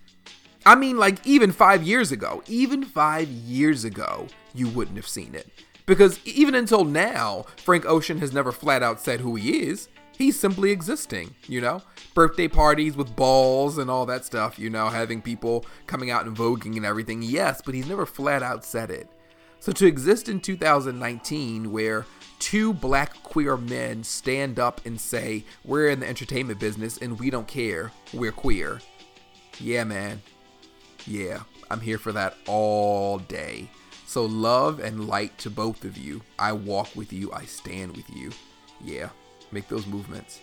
I 0.66 0.76
mean, 0.76 0.98
like 0.98 1.26
even 1.26 1.52
five 1.52 1.84
years 1.84 2.12
ago, 2.12 2.44
even 2.48 2.84
five 2.84 3.28
years 3.30 3.84
ago, 3.84 4.28
you 4.54 4.68
wouldn't 4.68 4.98
have 4.98 5.08
seen 5.08 5.36
it. 5.36 5.48
Because 5.86 6.20
even 6.26 6.54
until 6.54 6.84
now, 6.86 7.46
Frank 7.58 7.86
Ocean 7.86 8.20
has 8.20 8.34
never 8.34 8.52
flat 8.52 8.84
out 8.84 9.02
said 9.02 9.22
who 9.22 9.36
he 9.36 9.64
is. 9.64 9.88
He's 10.18 10.40
simply 10.40 10.72
existing, 10.72 11.34
you 11.48 11.62
know? 11.62 11.82
birthday 12.14 12.50
parties 12.50 12.98
with 12.98 13.16
balls 13.16 13.78
and 13.78 13.90
all 13.90 14.06
that 14.06 14.26
stuff, 14.26 14.60
you 14.60 14.70
know, 14.70 14.90
having 14.90 15.22
people 15.22 15.66
coming 15.88 16.12
out 16.12 16.26
and 16.26 16.36
voguing 16.36 16.76
and 16.76 16.86
everything. 16.86 17.22
Yes, 17.22 17.62
but 17.64 17.74
he's 17.74 17.88
never 17.88 18.06
flat 18.06 18.44
out 18.44 18.66
said 18.66 18.92
it. 18.92 19.10
So 19.62 19.72
to 19.72 19.86
exist 19.86 20.28
in 20.28 20.42
2019 20.42 21.72
where 21.72 22.06
two 22.40 22.74
black 22.74 23.22
queer 23.24 23.58
men 23.58 24.04
stand 24.04 24.60
up 24.60 24.86
and 24.86 25.00
say, 25.00 25.46
We're 25.64 25.90
in 25.90 26.00
the 26.00 26.08
entertainment 26.08 26.60
business 26.60 26.98
and 26.98 27.20
we 27.20 27.30
don't 27.30 27.48
care. 27.48 27.92
We're 28.14 28.32
queer. 28.32 28.80
Yeah, 29.60 29.84
man. 29.84 30.22
Yeah, 31.06 31.44
I'm 31.70 31.82
here 31.82 31.98
for 31.98 32.12
that 32.14 32.36
all 32.48 33.20
day. 33.20 33.70
So, 34.06 34.26
love 34.26 34.80
and 34.80 35.08
light 35.08 35.38
to 35.40 35.52
both 35.52 35.84
of 35.84 35.98
you. 35.98 36.22
I 36.40 36.54
walk 36.54 36.96
with 36.96 37.14
you, 37.14 37.32
I 37.32 37.46
stand 37.46 37.96
with 37.96 38.10
you. 38.10 38.32
Yeah, 38.82 39.10
make 39.52 39.68
those 39.68 39.86
movements. 39.86 40.42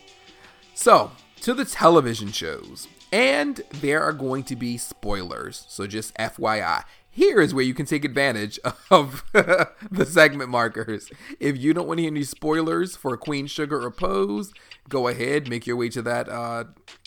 So, 0.75 1.11
to 1.41 1.55
the 1.55 1.65
television 1.65 2.31
shows. 2.31 2.87
And 3.13 3.61
there 3.71 4.03
are 4.03 4.13
going 4.13 4.43
to 4.45 4.57
be 4.57 4.77
spoilers. 4.79 5.65
So, 5.69 5.87
just 5.87 6.15
FYI 6.17 6.85
here 7.17 7.41
is 7.41 7.55
where 7.55 7.65
you 7.65 7.73
can 7.73 7.87
take 7.87 8.05
advantage 8.05 8.61
of 8.91 9.25
the 9.33 10.07
segment 10.07 10.51
markers. 10.51 11.11
If 11.41 11.57
you 11.57 11.73
don't 11.73 11.89
want 11.89 11.99
any 11.99 12.23
spoilers 12.25 12.95
for 12.95 13.17
Queen 13.17 13.47
Sugar 13.47 13.83
or 13.83 13.91
Pose, 13.91 14.53
go 14.91 15.09
ahead, 15.09 15.49
make 15.49 15.67
your 15.67 15.77
way 15.77 15.89
to 15.89 16.03
that 16.03 16.29
uh, 16.29 16.65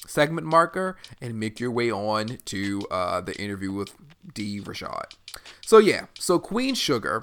segment 0.08 0.48
marker 0.48 0.98
and 1.22 1.39
make 1.39 1.60
your 1.60 1.69
way 1.69 1.91
on 1.91 2.39
to 2.45 2.82
uh, 2.89 3.22
the 3.22 3.39
interview 3.39 3.72
with 3.72 3.93
D. 4.34 4.60
Rashad. 4.60 5.13
So, 5.63 5.78
yeah, 5.78 6.08
so 6.17 6.39
Queen 6.39 6.74
Sugar, 6.74 7.22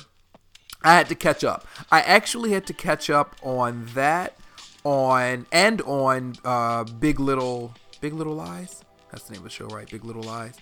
I 0.84 0.94
had 0.94 1.08
to 1.08 1.16
catch 1.16 1.42
up. 1.42 1.66
I 1.90 2.02
actually 2.02 2.52
had 2.52 2.68
to 2.68 2.72
catch 2.72 3.10
up 3.10 3.34
on 3.42 3.88
that, 3.94 4.36
on 4.84 5.46
and 5.50 5.82
on 5.82 6.36
uh, 6.44 6.84
Big 6.84 7.18
Little 7.18 7.74
Big 8.00 8.12
Little 8.12 8.34
Lies. 8.34 8.84
That's 9.10 9.24
the 9.24 9.32
name 9.32 9.40
of 9.40 9.44
the 9.44 9.50
show, 9.50 9.66
right? 9.66 9.90
Big 9.90 10.04
Little 10.04 10.22
Lies 10.22 10.54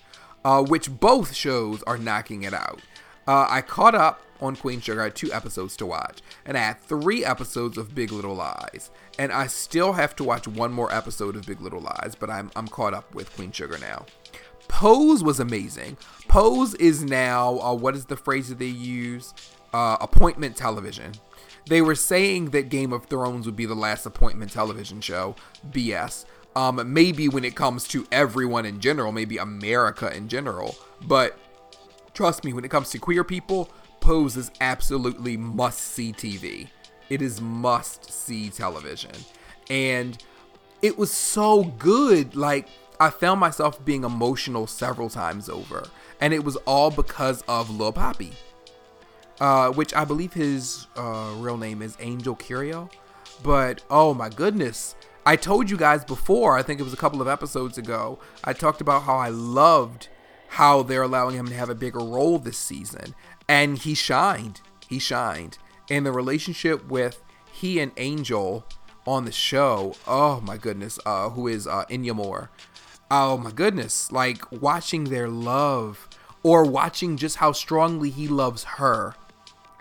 uh, 0.44 0.62
which 0.62 0.90
both 1.00 1.34
shows 1.34 1.82
are 1.84 1.98
knocking 1.98 2.42
it 2.42 2.54
out. 2.54 2.80
Uh, 3.26 3.46
I 3.48 3.62
caught 3.62 3.94
up 3.94 4.22
on 4.40 4.56
Queen 4.56 4.80
Sugar. 4.80 5.00
I 5.00 5.04
had 5.04 5.14
two 5.14 5.32
episodes 5.32 5.76
to 5.78 5.86
watch, 5.86 6.20
and 6.44 6.56
I 6.56 6.60
had 6.60 6.80
three 6.80 7.24
episodes 7.24 7.78
of 7.78 7.94
Big 7.94 8.12
Little 8.12 8.34
Lies, 8.34 8.90
and 9.18 9.32
I 9.32 9.46
still 9.46 9.94
have 9.94 10.14
to 10.16 10.24
watch 10.24 10.46
one 10.46 10.72
more 10.72 10.92
episode 10.92 11.36
of 11.36 11.46
Big 11.46 11.60
Little 11.60 11.80
Lies, 11.80 12.14
but 12.18 12.30
I'm 12.30 12.50
I'm 12.54 12.68
caught 12.68 12.94
up 12.94 13.14
with 13.14 13.34
Queen 13.34 13.52
Sugar 13.52 13.78
now. 13.78 14.04
Pose 14.68 15.22
was 15.22 15.40
amazing. 15.40 15.96
Pose 16.28 16.74
is 16.74 17.02
now 17.04 17.58
uh, 17.60 17.74
what 17.74 17.94
is 17.94 18.06
the 18.06 18.16
phrase 18.16 18.48
that 18.48 18.58
they 18.58 18.66
use? 18.66 19.34
Uh, 19.72 19.96
appointment 20.00 20.56
television. 20.56 21.12
They 21.66 21.80
were 21.80 21.94
saying 21.94 22.50
that 22.50 22.68
Game 22.68 22.92
of 22.92 23.06
Thrones 23.06 23.46
would 23.46 23.56
be 23.56 23.66
the 23.66 23.74
last 23.74 24.04
appointment 24.04 24.52
television 24.52 25.00
show. 25.00 25.34
BS. 25.70 26.26
Um, 26.56 26.92
maybe 26.92 27.28
when 27.28 27.44
it 27.44 27.56
comes 27.56 27.88
to 27.88 28.06
everyone 28.12 28.64
in 28.64 28.80
general, 28.80 29.10
maybe 29.10 29.38
America 29.38 30.14
in 30.14 30.28
general. 30.28 30.76
But 31.02 31.36
trust 32.14 32.44
me, 32.44 32.52
when 32.52 32.64
it 32.64 32.70
comes 32.70 32.90
to 32.90 32.98
queer 32.98 33.24
people, 33.24 33.70
Pose 34.00 34.36
is 34.36 34.50
absolutely 34.60 35.36
must 35.36 35.80
see 35.80 36.12
TV. 36.12 36.68
It 37.08 37.22
is 37.22 37.40
must 37.40 38.10
see 38.10 38.50
television. 38.50 39.12
And 39.68 40.16
it 40.82 40.98
was 40.98 41.10
so 41.10 41.64
good. 41.64 42.36
Like, 42.36 42.68
I 43.00 43.10
found 43.10 43.40
myself 43.40 43.84
being 43.84 44.04
emotional 44.04 44.66
several 44.66 45.08
times 45.08 45.48
over. 45.48 45.88
And 46.20 46.32
it 46.32 46.44
was 46.44 46.56
all 46.66 46.90
because 46.90 47.42
of 47.48 47.70
Lil 47.70 47.92
Papi. 47.92 48.32
Uh, 49.40 49.72
which 49.72 49.92
I 49.94 50.04
believe 50.04 50.32
his 50.32 50.86
uh, 50.96 51.34
real 51.38 51.56
name 51.56 51.82
is 51.82 51.96
Angel 51.98 52.36
Curiel. 52.36 52.90
But 53.42 53.82
oh 53.90 54.14
my 54.14 54.28
goodness, 54.28 54.94
I 55.26 55.36
told 55.36 55.70
you 55.70 55.76
guys 55.76 56.04
before, 56.04 56.56
I 56.56 56.62
think 56.62 56.80
it 56.80 56.84
was 56.84 56.92
a 56.92 56.98
couple 56.98 57.22
of 57.22 57.28
episodes 57.28 57.78
ago, 57.78 58.18
I 58.42 58.52
talked 58.52 58.80
about 58.80 59.04
how 59.04 59.16
I 59.16 59.28
loved 59.30 60.08
how 60.48 60.82
they're 60.82 61.02
allowing 61.02 61.34
him 61.34 61.48
to 61.48 61.54
have 61.54 61.70
a 61.70 61.74
bigger 61.74 61.98
role 61.98 62.38
this 62.38 62.58
season. 62.58 63.14
And 63.48 63.78
he 63.78 63.94
shined. 63.94 64.60
He 64.88 64.98
shined. 64.98 65.58
And 65.90 66.04
the 66.04 66.12
relationship 66.12 66.86
with 66.88 67.22
he 67.52 67.80
and 67.80 67.92
Angel 67.96 68.64
on 69.06 69.24
the 69.24 69.32
show, 69.32 69.94
oh 70.06 70.40
my 70.40 70.56
goodness, 70.56 70.98
uh, 71.04 71.30
who 71.30 71.48
is 71.48 71.66
uh, 71.66 71.84
Indya 71.90 72.14
Moore. 72.14 72.50
Oh 73.10 73.36
my 73.36 73.50
goodness, 73.50 74.10
like 74.12 74.50
watching 74.50 75.04
their 75.04 75.28
love 75.28 76.08
or 76.42 76.64
watching 76.64 77.16
just 77.16 77.36
how 77.36 77.52
strongly 77.52 78.10
he 78.10 78.28
loves 78.28 78.64
her. 78.64 79.14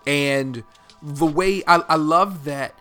And 0.06 0.63
the 1.01 1.25
way 1.25 1.63
I, 1.67 1.84
I 1.89 1.95
love 1.95 2.45
that 2.45 2.79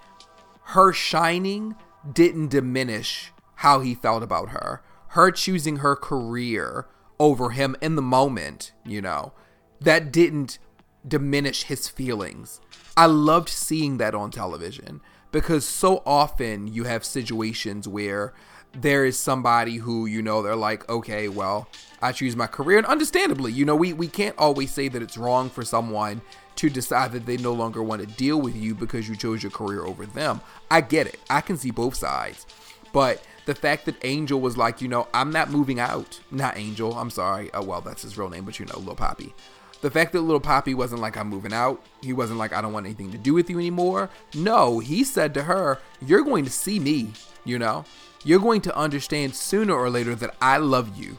her 0.64 0.92
shining 0.92 1.74
didn't 2.10 2.48
diminish 2.48 3.32
how 3.56 3.80
he 3.80 3.94
felt 3.94 4.22
about 4.22 4.50
her. 4.50 4.82
Her 5.08 5.30
choosing 5.30 5.76
her 5.76 5.94
career 5.94 6.86
over 7.18 7.50
him 7.50 7.76
in 7.80 7.96
the 7.96 8.02
moment, 8.02 8.72
you 8.84 9.00
know, 9.00 9.32
that 9.80 10.12
didn't 10.12 10.58
diminish 11.06 11.64
his 11.64 11.88
feelings. 11.88 12.60
I 12.96 13.06
loved 13.06 13.48
seeing 13.48 13.98
that 13.98 14.14
on 14.14 14.30
television 14.30 15.00
because 15.30 15.66
so 15.66 16.02
often 16.04 16.66
you 16.66 16.84
have 16.84 17.04
situations 17.04 17.88
where 17.88 18.34
there 18.72 19.04
is 19.04 19.18
somebody 19.18 19.76
who, 19.76 20.06
you 20.06 20.22
know, 20.22 20.42
they're 20.42 20.56
like, 20.56 20.88
okay, 20.88 21.28
well, 21.28 21.68
I 22.00 22.12
choose 22.12 22.36
my 22.36 22.46
career. 22.46 22.78
And 22.78 22.86
understandably, 22.86 23.52
you 23.52 23.64
know, 23.64 23.76
we, 23.76 23.92
we 23.92 24.08
can't 24.08 24.36
always 24.38 24.72
say 24.72 24.88
that 24.88 25.02
it's 25.02 25.18
wrong 25.18 25.50
for 25.50 25.64
someone 25.64 26.22
to 26.56 26.70
decide 26.70 27.12
that 27.12 27.26
they 27.26 27.36
no 27.36 27.52
longer 27.52 27.82
want 27.82 28.00
to 28.00 28.06
deal 28.06 28.40
with 28.40 28.56
you 28.56 28.74
because 28.74 29.08
you 29.08 29.16
chose 29.16 29.42
your 29.42 29.52
career 29.52 29.84
over 29.84 30.06
them. 30.06 30.40
I 30.70 30.80
get 30.80 31.06
it. 31.06 31.20
I 31.30 31.40
can 31.40 31.56
see 31.56 31.70
both 31.70 31.94
sides. 31.94 32.46
But 32.92 33.22
the 33.46 33.54
fact 33.54 33.86
that 33.86 34.04
Angel 34.04 34.40
was 34.40 34.56
like, 34.56 34.80
you 34.80 34.88
know, 34.88 35.08
I'm 35.12 35.30
not 35.30 35.50
moving 35.50 35.80
out. 35.80 36.20
Not 36.30 36.56
Angel. 36.56 36.94
I'm 36.94 37.10
sorry. 37.10 37.50
Oh, 37.54 37.62
well, 37.62 37.80
that's 37.80 38.02
his 38.02 38.18
real 38.18 38.28
name, 38.28 38.44
but 38.44 38.58
you 38.60 38.66
know, 38.66 38.78
Lil 38.78 38.96
Papi. 38.96 39.32
The 39.80 39.90
fact 39.90 40.12
that 40.12 40.20
Lil 40.20 40.40
Papi 40.40 40.74
wasn't 40.74 41.00
like, 41.00 41.16
I'm 41.16 41.28
moving 41.28 41.52
out. 41.52 41.84
He 42.02 42.12
wasn't 42.12 42.38
like, 42.38 42.52
I 42.52 42.60
don't 42.60 42.72
want 42.72 42.86
anything 42.86 43.10
to 43.12 43.18
do 43.18 43.34
with 43.34 43.50
you 43.50 43.58
anymore. 43.58 44.10
No, 44.34 44.78
he 44.78 45.02
said 45.02 45.34
to 45.34 45.42
her, 45.42 45.80
You're 46.06 46.22
going 46.22 46.44
to 46.44 46.50
see 46.50 46.78
me, 46.78 47.12
you 47.44 47.58
know? 47.58 47.84
You're 48.24 48.38
going 48.38 48.60
to 48.62 48.76
understand 48.76 49.34
sooner 49.34 49.74
or 49.74 49.90
later 49.90 50.14
that 50.14 50.36
I 50.40 50.58
love 50.58 50.96
you, 50.96 51.18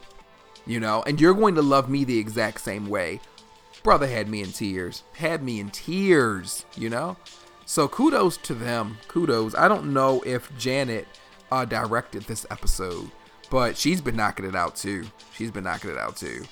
you 0.66 0.80
know? 0.80 1.02
And 1.06 1.20
you're 1.20 1.34
going 1.34 1.56
to 1.56 1.62
love 1.62 1.90
me 1.90 2.04
the 2.04 2.18
exact 2.18 2.62
same 2.62 2.88
way 2.88 3.20
brother 3.84 4.08
had 4.08 4.28
me 4.28 4.42
in 4.42 4.50
tears. 4.50 5.04
Had 5.12 5.44
me 5.44 5.60
in 5.60 5.70
tears, 5.70 6.64
you 6.76 6.90
know? 6.90 7.16
So 7.66 7.86
kudos 7.86 8.36
to 8.38 8.54
them. 8.54 8.98
Kudos. 9.06 9.54
I 9.54 9.68
don't 9.68 9.92
know 9.92 10.20
if 10.26 10.50
Janet 10.58 11.06
uh, 11.52 11.64
directed 11.64 12.22
this 12.22 12.44
episode, 12.50 13.10
but 13.50 13.76
she's 13.76 14.00
been 14.00 14.16
knocking 14.16 14.46
it 14.46 14.56
out 14.56 14.74
too. 14.74 15.04
She's 15.34 15.52
been 15.52 15.64
knocking 15.64 15.90
it 15.90 15.98
out 15.98 16.16
too. 16.16 16.42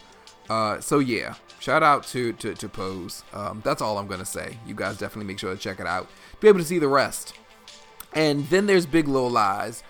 Uh, 0.49 0.81
so 0.81 0.99
yeah, 1.01 1.35
shout 1.59 1.83
out 1.83 2.07
to 2.09 2.33
to, 2.35 2.55
to 2.55 2.69
Pose. 2.69 3.25
Um, 3.33 3.63
that's 3.65 3.83
all 3.83 3.99
I'm 3.99 4.07
gonna 4.07 4.25
say. 4.25 4.59
You 4.67 4.75
guys 4.75 4.99
definitely 4.99 5.27
make 5.27 5.39
sure 5.39 5.55
to 5.55 5.61
check 5.61 5.81
it 5.81 5.87
out. 5.87 6.09
Be 6.41 6.49
able 6.49 6.61
to 6.61 6.65
see 6.65 6.79
the 6.79 6.89
rest. 6.89 7.35
And 8.15 8.47
then 8.49 8.67
there's 8.67 8.87
Big 8.87 9.09
Little 9.09 9.31
Lies. 9.31 9.83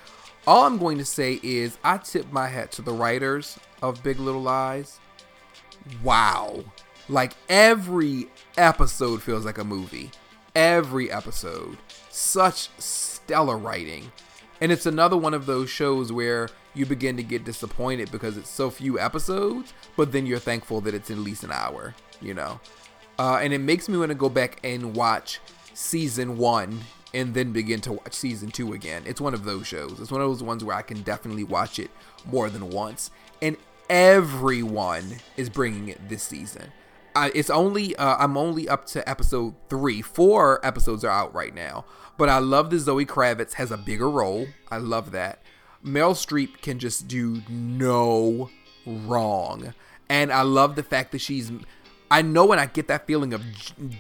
All 0.46 0.64
I'm 0.64 0.78
going 0.78 0.98
to 0.98 1.05
say 1.05 1.40
is 1.42 1.78
I 1.83 1.98
tip 1.98 2.31
my 2.33 2.48
hat 2.48 2.72
to 2.72 2.83
the 2.83 2.92
writers 2.92 3.59
of 3.81 4.02
Big 4.02 4.20
Little 4.20 4.42
Lies. 4.42 5.00
Wow. 6.05 6.64
Like 7.08 7.34
every 7.48 8.28
episode 8.56 9.22
feels 9.22 9.44
like 9.44 9.58
a 9.58 9.64
movie. 9.64 10.10
Every 10.54 11.10
episode. 11.10 11.78
Such 12.10 12.68
stellar 12.78 13.56
writing. 13.56 14.12
And 14.60 14.70
it's 14.70 14.86
another 14.86 15.16
one 15.16 15.34
of 15.34 15.46
those 15.46 15.68
shows 15.70 16.12
where 16.12 16.48
you 16.74 16.86
begin 16.86 17.16
to 17.16 17.22
get 17.22 17.44
disappointed 17.44 18.10
because 18.12 18.36
it's 18.36 18.48
so 18.48 18.70
few 18.70 18.98
episodes, 18.98 19.74
but 19.96 20.12
then 20.12 20.24
you're 20.24 20.38
thankful 20.38 20.80
that 20.82 20.94
it's 20.94 21.10
at 21.10 21.18
least 21.18 21.44
an 21.44 21.52
hour, 21.52 21.94
you 22.20 22.32
know? 22.32 22.60
Uh, 23.18 23.38
and 23.42 23.52
it 23.52 23.58
makes 23.58 23.88
me 23.88 23.98
want 23.98 24.10
to 24.10 24.14
go 24.14 24.28
back 24.28 24.58
and 24.64 24.94
watch 24.96 25.40
season 25.74 26.38
one 26.38 26.80
and 27.12 27.34
then 27.34 27.52
begin 27.52 27.80
to 27.82 27.92
watch 27.92 28.14
season 28.14 28.50
two 28.50 28.72
again. 28.72 29.02
It's 29.04 29.20
one 29.20 29.34
of 29.34 29.44
those 29.44 29.66
shows. 29.66 30.00
It's 30.00 30.10
one 30.10 30.20
of 30.20 30.28
those 30.28 30.42
ones 30.42 30.64
where 30.64 30.76
I 30.76 30.82
can 30.82 31.02
definitely 31.02 31.44
watch 31.44 31.78
it 31.78 31.90
more 32.24 32.48
than 32.48 32.70
once. 32.70 33.10
And 33.42 33.56
everyone 33.90 35.04
is 35.36 35.50
bringing 35.50 35.88
it 35.88 36.08
this 36.08 36.22
season. 36.22 36.72
I, 37.14 37.31
it's 37.35 37.51
only 37.51 37.94
uh, 37.96 38.16
I'm 38.18 38.37
only 38.37 38.68
up 38.68 38.87
to 38.87 39.09
episode 39.09 39.55
three. 39.68 40.03
Four 40.03 40.64
episodes 40.64 41.05
are 41.05 41.11
out 41.11 41.35
right 41.35 41.55
now, 41.55 41.85
but 42.18 42.29
I 42.29 42.38
love 42.38 42.70
that 42.70 42.79
Zoe 42.81 43.07
Kravitz 43.07 43.55
has 43.55 43.70
a 43.70 43.77
bigger 43.77 44.11
role. 44.11 44.46
I 44.70 44.79
love 44.79 45.12
that. 45.12 45.42
Meryl 45.85 46.14
Streep 46.14 46.61
can 46.61 46.79
just 46.79 47.09
do 47.09 47.42
no 47.48 48.51
wrong, 48.87 49.75
and 50.09 50.33
I 50.33 50.42
love 50.42 50.77
the 50.77 50.83
fact 50.83 51.12
that 51.12 51.20
she's. 51.20 51.51
I 52.11 52.20
know 52.20 52.44
when 52.44 52.59
I 52.59 52.66
get 52.66 52.88
that 52.88 53.07
feeling 53.07 53.33
of 53.33 53.42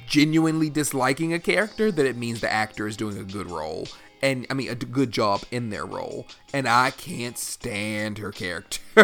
genuinely 0.06 0.68
disliking 0.68 1.32
a 1.32 1.38
character 1.38 1.90
that 1.90 2.04
it 2.04 2.16
means 2.16 2.42
the 2.42 2.52
actor 2.52 2.86
is 2.86 2.96
doing 2.96 3.16
a 3.16 3.24
good 3.24 3.50
role, 3.50 3.88
and 4.22 4.46
I 4.48 4.54
mean 4.54 4.70
a 4.70 4.74
good 4.76 5.10
job 5.10 5.42
in 5.50 5.70
their 5.70 5.84
role. 5.84 6.26
And 6.54 6.68
I 6.68 6.90
can't 6.90 7.36
stand 7.36 8.18
her 8.18 8.30
character. 8.30 8.80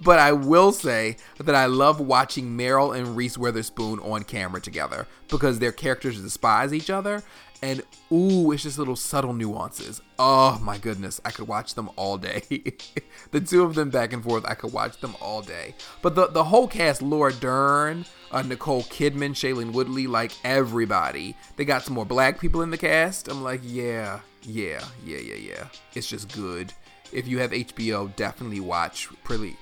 but 0.00 0.18
I 0.18 0.32
will 0.32 0.72
say 0.72 1.16
that 1.38 1.54
I 1.54 1.66
love 1.66 2.00
watching 2.00 2.56
Meryl 2.56 2.96
and 2.96 3.16
Reese 3.16 3.36
Witherspoon 3.36 3.98
on 4.00 4.22
camera 4.22 4.60
together 4.60 5.06
because 5.28 5.58
their 5.58 5.72
characters 5.72 6.20
despise 6.20 6.72
each 6.72 6.90
other 6.90 7.22
And 7.62 7.82
ooh, 8.12 8.52
it's 8.52 8.64
just 8.64 8.78
little 8.78 8.96
subtle 8.96 9.32
nuances. 9.32 10.02
Oh 10.18 10.58
my 10.62 10.78
goodness, 10.78 11.20
I 11.24 11.30
could 11.30 11.48
watch 11.48 11.74
them 11.74 11.90
all 11.96 12.18
day. 12.18 12.42
the 13.30 13.40
two 13.40 13.62
of 13.62 13.74
them 13.74 13.90
back 13.90 14.12
and 14.12 14.22
forth, 14.22 14.44
I 14.46 14.54
could 14.54 14.72
watch 14.72 15.00
them 15.00 15.16
all 15.20 15.42
day. 15.42 15.74
But 16.02 16.14
the 16.14 16.26
the 16.28 16.44
whole 16.44 16.68
cast, 16.68 17.02
Laura 17.02 17.32
Dern, 17.32 18.04
uh, 18.30 18.42
Nicole 18.42 18.82
Kidman, 18.84 19.32
Shailene 19.32 19.72
Woodley, 19.72 20.06
like 20.06 20.32
everybody. 20.44 21.36
They 21.56 21.64
got 21.64 21.82
some 21.82 21.94
more 21.94 22.06
black 22.06 22.38
people 22.40 22.62
in 22.62 22.70
the 22.70 22.78
cast. 22.78 23.28
I'm 23.28 23.42
like, 23.42 23.60
yeah, 23.62 24.20
yeah, 24.42 24.84
yeah, 25.04 25.18
yeah, 25.18 25.34
yeah. 25.34 25.66
It's 25.94 26.08
just 26.08 26.32
good. 26.34 26.72
If 27.12 27.26
you 27.26 27.38
have 27.38 27.52
HBO, 27.52 28.14
definitely 28.16 28.60
watch 28.60 29.08
Pretty 29.24 29.56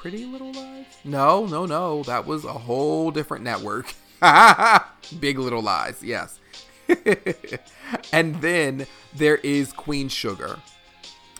Pretty 0.00 0.24
Little 0.24 0.50
Lies. 0.52 0.86
No, 1.04 1.44
no, 1.44 1.66
no. 1.66 2.02
That 2.04 2.26
was 2.26 2.46
a 2.46 2.52
whole 2.54 3.10
different 3.10 3.44
network. 3.44 3.94
Big 5.20 5.38
Little 5.38 5.60
Lies. 5.60 6.02
Yes. 6.02 6.39
and 8.12 8.40
then 8.40 8.86
there 9.14 9.36
is 9.36 9.72
Queen 9.72 10.08
Sugar. 10.08 10.58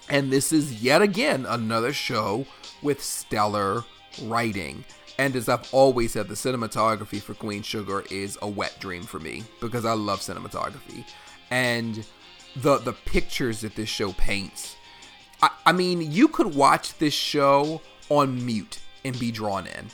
And 0.08 0.32
this 0.32 0.52
is 0.52 0.82
yet 0.82 1.02
again 1.02 1.46
another 1.46 1.92
show 1.92 2.46
with 2.82 3.02
stellar 3.02 3.84
writing. 4.22 4.84
And 5.18 5.36
as 5.36 5.48
I've 5.48 5.72
always 5.72 6.12
said, 6.12 6.28
the 6.28 6.34
cinematography 6.34 7.20
for 7.20 7.34
Queen 7.34 7.62
Sugar 7.62 8.04
is 8.10 8.38
a 8.42 8.48
wet 8.48 8.76
dream 8.80 9.02
for 9.02 9.20
me 9.20 9.44
because 9.60 9.84
I 9.84 9.92
love 9.92 10.20
cinematography. 10.20 11.04
And 11.50 12.04
the 12.56 12.78
the 12.78 12.92
pictures 12.92 13.60
that 13.60 13.76
this 13.76 13.88
show 13.88 14.12
paints. 14.12 14.76
I, 15.42 15.50
I 15.66 15.72
mean, 15.72 16.10
you 16.10 16.28
could 16.28 16.54
watch 16.54 16.98
this 16.98 17.14
show 17.14 17.80
on 18.08 18.44
mute 18.44 18.80
and 19.04 19.18
be 19.18 19.30
drawn 19.30 19.66
in. 19.66 19.86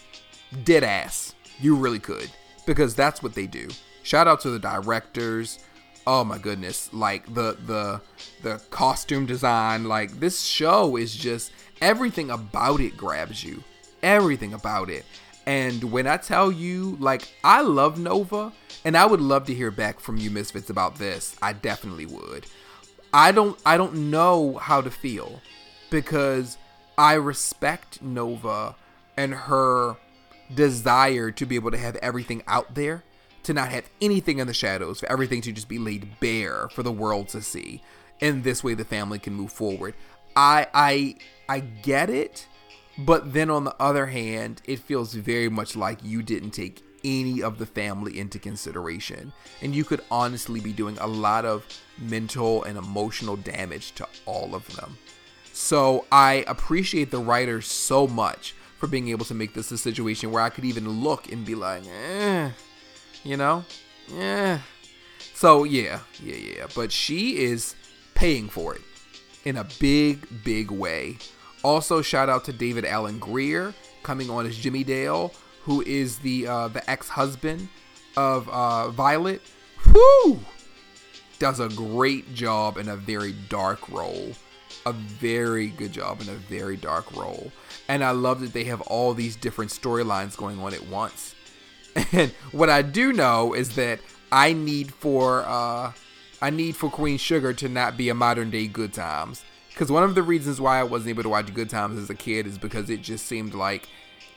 Dead 0.65 0.85
ass. 0.85 1.35
You 1.61 1.77
really 1.77 1.99
could. 1.99 2.31
Because 2.67 2.95
that's 2.95 3.23
what 3.23 3.35
they 3.35 3.47
do. 3.47 3.69
Shout 4.07 4.29
out 4.29 4.39
to 4.43 4.51
the 4.51 4.61
directors. 4.61 5.59
Oh 6.07 6.23
my 6.23 6.39
goodness. 6.39 6.95
Like 6.95 7.27
the 7.35 7.57
the 7.67 8.01
the 8.41 8.63
costume 8.71 9.27
design, 9.27 9.87
like 9.87 10.21
this 10.21 10.43
show 10.43 10.97
is 10.97 11.13
just 11.13 11.51
everything 11.81 12.31
about 12.31 12.79
it 12.81 12.97
grabs 12.97 13.43
you. 13.43 13.65
Everything 14.05 14.55
about 14.55 14.91
it. 14.91 15.05
And 15.45 15.91
when 15.91 16.07
I 16.07 16.19
tell 16.19 16.53
you, 16.53 16.97
like, 17.01 17.33
I 17.43 17.63
love 17.63 17.99
Nova, 17.99 18.53
and 18.85 18.97
I 18.97 19.07
would 19.07 19.21
love 19.21 19.45
to 19.47 19.55
hear 19.55 19.73
back 19.73 19.99
from 19.99 20.19
you, 20.19 20.31
Misfits, 20.31 20.71
about 20.71 20.97
this. 20.97 21.35
I 21.43 21.53
definitely 21.53 22.07
would. 22.07 22.47
I 23.13 23.33
don't 23.33 23.59
I 23.67 23.77
don't 23.77 24.09
know 24.09 24.59
how 24.59 24.83
to 24.83 24.91
feel 24.91 25.41
because 25.91 26.59
I 26.97 27.15
respect 27.15 28.03
Nova 28.03 28.77
and 29.17 29.35
her 29.35 29.97
desire 30.55 31.33
to 31.33 31.45
be 31.45 31.57
able 31.57 31.73
to 31.73 31.79
have 31.79 31.97
everything 31.97 32.45
out 32.47 32.77
there, 32.77 33.03
to 33.47 33.55
not 33.55 33.71
have 33.71 33.89
anything 34.01 34.39
in 34.39 34.47
the 34.47 34.55
shadows, 34.55 35.01
for 35.01 35.11
everything 35.11 35.41
to 35.43 35.53
just 35.53 35.69
be 35.69 35.79
laid 35.79 36.21
bare 36.21 36.69
for 36.69 36.83
the 36.83 36.93
world 36.93 37.29
to 37.29 37.41
see. 37.41 37.83
And 38.21 38.45
this 38.45 38.63
way 38.63 38.75
the 38.75 38.85
family 38.85 39.19
can 39.19 39.35
move 39.35 39.53
forward. 39.53 39.95
I 40.35 40.67
I 40.75 41.17
I 41.49 41.61
get 41.61 42.11
it, 42.11 42.47
but 42.99 43.33
then 43.33 43.51
on 43.51 43.65
the 43.65 43.77
other 43.81 44.07
hand, 44.07 44.63
it 44.65 44.81
feels 44.81 45.15
very 45.15 45.49
much 45.49 45.77
like 45.77 45.99
you 46.03 46.23
didn't 46.23 46.51
take 46.51 46.83
any 47.05 47.41
of 47.41 47.59
the 47.59 47.67
family 47.67 48.19
into 48.19 48.39
consideration. 48.39 49.33
And 49.63 49.75
you 49.75 49.85
could 49.85 50.03
honestly 50.11 50.61
be 50.61 50.73
doing 50.73 50.99
a 50.99 51.07
lot 51.07 51.45
of 51.45 51.65
mental 51.99 52.65
and 52.65 52.77
emotional 52.77 53.37
damage 53.37 53.93
to 53.93 54.09
all 54.27 54.55
of 54.55 54.67
them. 54.77 54.97
So 55.53 56.05
I 56.11 56.45
appreciate 56.49 57.11
the 57.11 57.21
writer 57.21 57.63
so 57.63 58.07
much 58.07 58.55
for 58.79 58.89
being 58.89 59.09
able 59.09 59.25
to 59.27 59.35
make 59.35 59.55
this 59.55 59.71
a 59.71 59.79
situation 59.79 60.31
where 60.31 60.43
I 60.43 60.51
could 60.51 60.65
even 60.65 61.03
look 61.03 61.31
and 61.33 61.47
be 61.47 61.55
like, 61.55 61.83
eh, 61.87 62.51
you 63.27 63.37
know, 63.37 63.65
yeah. 64.09 64.61
So 65.35 65.65
yeah, 65.65 66.01
yeah, 66.23 66.37
yeah. 66.37 66.67
But 66.75 66.93
she 66.93 67.39
is 67.39 67.75
paying 68.15 68.49
for 68.49 68.75
it 68.75 68.83
in 69.45 69.57
a 69.57 69.67
big, 69.81 70.27
big 70.45 70.71
way. 70.71 71.19
Also, 71.63 72.03
shout 72.03 72.29
out 72.29 72.45
to 72.45 72.53
David 72.53 72.85
Alan 72.85 73.19
Grier 73.19 73.75
coming 74.03 74.31
on 74.31 74.47
as 74.47 74.57
Jimmy 74.57 74.85
Dale, 74.85 75.33
who 75.63 75.83
is 75.83 76.19
the 76.21 76.47
uh, 76.47 76.69
the 76.69 76.89
ex-husband 76.89 77.69
of 78.17 78.49
uh, 78.49 78.91
Violet. 78.91 79.43
Whoo! 79.93 80.41
Does 81.39 81.61
a 81.61 81.69
great 81.69 82.33
job 82.35 82.79
in 82.79 82.89
a 82.89 82.97
very 82.97 83.35
dark 83.49 83.89
role 83.91 84.33
a 84.85 84.93
very 84.93 85.69
good 85.69 85.93
job 85.93 86.21
in 86.21 86.29
a 86.29 86.35
very 86.35 86.77
dark 86.77 87.15
role. 87.17 87.51
And 87.89 88.03
I 88.05 88.11
love 88.11 88.41
that 88.41 88.53
they 88.53 88.65
have 88.65 88.81
all 88.83 89.15
these 89.15 89.35
different 89.35 89.71
storylines 89.71 90.37
going 90.37 90.61
on 90.61 90.73
at 90.73 90.87
once. 90.87 91.36
And 92.13 92.31
what 92.53 92.69
I 92.69 92.83
do 92.83 93.13
know 93.13 93.55
is 93.55 93.77
that 93.77 94.01
I 94.31 94.53
need 94.53 94.93
for 94.93 95.45
uh 95.47 95.93
I 96.43 96.51
need 96.51 96.77
for 96.77 96.91
Queen 96.91 97.17
Sugar 97.17 97.55
to 97.55 97.69
not 97.69 97.97
be 97.97 98.09
a 98.09 98.15
modern 98.15 98.51
day 98.51 98.67
Good 98.67 98.93
Times. 98.93 99.45
Because 99.71 99.91
one 99.91 100.03
of 100.03 100.15
the 100.15 100.23
reasons 100.23 100.61
why 100.61 100.79
I 100.79 100.85
wasn't 100.85 101.11
able 101.11 101.23
to 101.23 101.29
watch 101.29 101.53
Good 101.53 101.71
Times 101.71 101.99
as 101.99 102.11
a 102.11 102.15
kid 102.15 102.47
is 102.47 102.59
because 102.59 102.91
it 102.91 103.03
just 103.03 103.27
seemed 103.27 103.55
like 103.55 103.89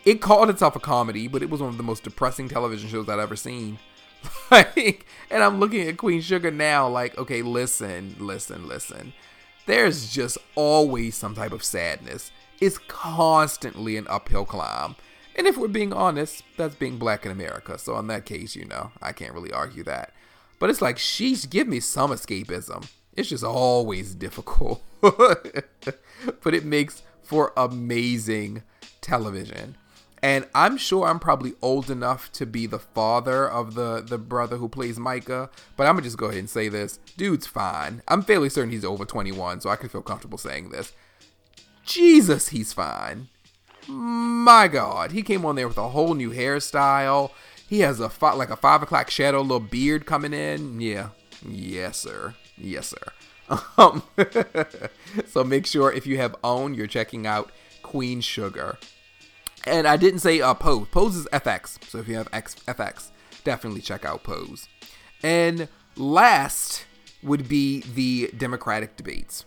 it 0.06 0.22
called 0.22 0.50
itself 0.50 0.76
a 0.76 0.80
comedy, 0.80 1.28
but 1.28 1.42
it 1.42 1.50
was 1.50 1.62
one 1.62 1.70
of 1.70 1.78
the 1.78 1.84
most 1.84 2.04
depressing 2.04 2.48
television 2.48 2.90
shows 2.90 3.10
I'd 3.10 3.20
ever 3.20 3.36
seen. 3.36 3.80
like, 4.52 5.06
and 5.30 5.44
I'm 5.44 5.60
looking 5.60 5.88
at 5.88 5.98
Queen 5.98 6.22
Sugar 6.22 6.52
now, 6.52 6.88
like, 6.88 7.18
okay, 7.18 7.42
listen, 7.42 8.16
listen, 8.20 8.68
listen 8.68 9.14
there's 9.70 10.12
just 10.12 10.40
always 10.56 11.16
some 11.16 11.36
type 11.36 11.52
of 11.52 11.64
sadness. 11.64 12.32
It's 12.60 12.80
constantly 12.88 13.98
an 13.98 14.08
uphill 14.10 14.44
climb. 14.44 14.96
And 15.40 15.48
if 15.48 15.58
we're 15.58 15.70
being 15.70 15.94
honest, 15.94 16.44
that's 16.58 16.76
being 16.76 16.98
black 16.98 17.26
in 17.26 17.32
America. 17.32 17.78
So 17.78 17.98
in 17.98 18.08
that 18.08 18.26
case, 18.26 18.58
you 18.58 18.66
know, 18.66 18.92
I 19.02 19.14
can't 19.14 19.34
really 19.34 19.54
argue 19.54 19.84
that. 19.86 20.12
But 20.60 20.70
it's 20.70 20.82
like, 20.82 20.98
sheesh, 20.98 21.50
give 21.50 21.66
me 21.66 21.80
some 21.80 22.12
escapism. 22.12 22.90
It's 23.14 23.30
just 23.30 23.46
always 23.46 24.14
difficult. 24.16 24.84
but 25.02 26.54
it 26.54 26.66
makes 26.66 27.04
for 27.24 27.54
amazing 27.56 28.64
television 29.00 29.78
and 30.22 30.46
I'm 30.54 30.76
sure 30.76 31.08
I'm 31.08 31.20
probably 31.20 31.54
old 31.62 31.90
enough 31.90 32.30
to 32.34 32.46
be 32.46 32.66
the 32.68 32.80
father 32.80 33.50
of 33.50 33.76
the 33.76 34.02
the 34.02 34.18
brother 34.18 34.58
who 34.58 34.68
plays 34.68 35.00
Micah, 35.00 35.50
but 35.78 35.88
I'm 35.88 35.96
gonna 35.96 36.04
just 36.04 36.18
go 36.18 36.26
ahead 36.26 36.40
and 36.40 36.50
say 36.50 36.68
this: 36.68 37.00
dude's 37.18 37.48
fine. 37.48 38.02
I'm 38.08 38.22
fairly 38.24 38.50
certain 38.50 38.72
he's 38.72 38.84
over 38.84 39.06
21, 39.06 39.62
so 39.62 39.70
I 39.70 39.78
can 39.78 39.90
feel 39.90 40.02
comfortable 40.02 40.38
saying 40.38 40.72
this. 40.72 40.92
Jesus, 41.86 42.50
he's 42.50 42.74
fine. 42.74 43.30
My 43.90 44.68
God, 44.68 45.12
he 45.12 45.24
came 45.24 45.44
on 45.46 45.56
there 45.56 45.68
with 45.68 45.78
a 45.78 45.90
whole 45.90 46.14
new 46.14 46.32
hairstyle. 46.32 47.32
He 47.68 47.80
has 47.80 48.00
a 48.00 48.08
fi- 48.10 48.34
like 48.34 48.52
a 48.52 48.56
five 48.56 48.84
o'clock 48.84 49.10
shadow, 49.10 49.42
little 49.42 49.60
beard 49.60 50.06
coming 50.06 50.34
in. 50.34 50.80
Yeah, 50.80 51.10
yes, 51.48 51.98
sir. 51.98 52.36
Yes, 52.58 52.88
sir. 52.90 53.14
Um, 53.80 54.04
so 55.26 55.44
make 55.44 55.66
sure 55.66 55.92
if 55.92 56.06
you 56.06 56.18
have 56.18 56.36
OWN, 56.44 56.76
you're 56.76 56.86
checking 56.86 57.26
out 57.26 57.52
Queen 57.82 58.22
Sugar. 58.22 58.78
And 59.66 59.88
I 59.88 59.98
didn't 59.98 60.20
say 60.20 60.40
uh, 60.40 60.54
Pose. 60.54 60.88
Pose 60.92 61.16
is 61.16 61.26
FX. 61.34 61.84
So 61.86 61.98
if 61.98 62.08
you 62.08 62.16
have 62.16 62.30
X, 62.32 62.54
FX, 62.68 63.08
definitely 63.44 63.82
check 63.82 64.06
out 64.06 64.22
Pose. 64.24 64.68
And 65.24 65.68
last 65.96 66.86
would 67.24 67.50
be 67.50 67.82
the 67.82 68.30
Democratic 68.38 68.96
debates. 68.96 69.46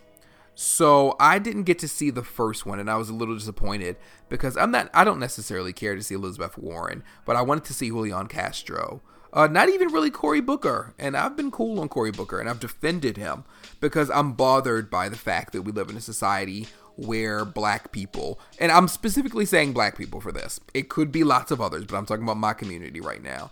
So 0.54 1.16
I 1.18 1.38
didn't 1.38 1.64
get 1.64 1.78
to 1.80 1.88
see 1.88 2.10
the 2.10 2.22
first 2.22 2.66
one, 2.66 2.78
and 2.78 2.90
I 2.90 2.96
was 2.96 3.08
a 3.08 3.14
little 3.14 3.34
disappointed 3.34 3.96
because 4.28 4.56
I'm 4.56 4.70
not. 4.70 4.90
I 4.92 5.04
don't 5.04 5.18
necessarily 5.18 5.72
care 5.72 5.96
to 5.96 6.02
see 6.02 6.14
Elizabeth 6.14 6.58
Warren, 6.58 7.02
but 7.24 7.36
I 7.36 7.42
wanted 7.42 7.64
to 7.64 7.74
see 7.74 7.88
Julian 7.88 8.26
Castro. 8.26 9.02
Uh, 9.32 9.46
not 9.46 9.70
even 9.70 9.88
really 9.88 10.10
Cory 10.10 10.42
Booker, 10.42 10.94
and 10.98 11.16
I've 11.16 11.36
been 11.36 11.50
cool 11.50 11.80
on 11.80 11.88
Cory 11.88 12.10
Booker, 12.10 12.38
and 12.38 12.50
I've 12.50 12.60
defended 12.60 13.16
him 13.16 13.44
because 13.80 14.10
I'm 14.10 14.34
bothered 14.34 14.90
by 14.90 15.08
the 15.08 15.16
fact 15.16 15.52
that 15.52 15.62
we 15.62 15.72
live 15.72 15.88
in 15.88 15.96
a 15.96 16.02
society 16.02 16.66
where 16.96 17.46
black 17.46 17.92
people, 17.92 18.38
and 18.58 18.70
I'm 18.70 18.88
specifically 18.88 19.46
saying 19.46 19.72
black 19.72 19.96
people 19.96 20.20
for 20.20 20.32
this, 20.32 20.60
it 20.74 20.90
could 20.90 21.10
be 21.10 21.24
lots 21.24 21.50
of 21.50 21.62
others, 21.62 21.86
but 21.86 21.96
I'm 21.96 22.04
talking 22.04 22.24
about 22.24 22.36
my 22.36 22.52
community 22.52 23.00
right 23.00 23.22
now. 23.22 23.50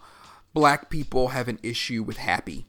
Black 0.53 0.91
people 0.91 1.29
have 1.29 1.49
an 1.49 1.59
issue 1.63 2.03
with 2.03 2.19
happy. 2.19 2.67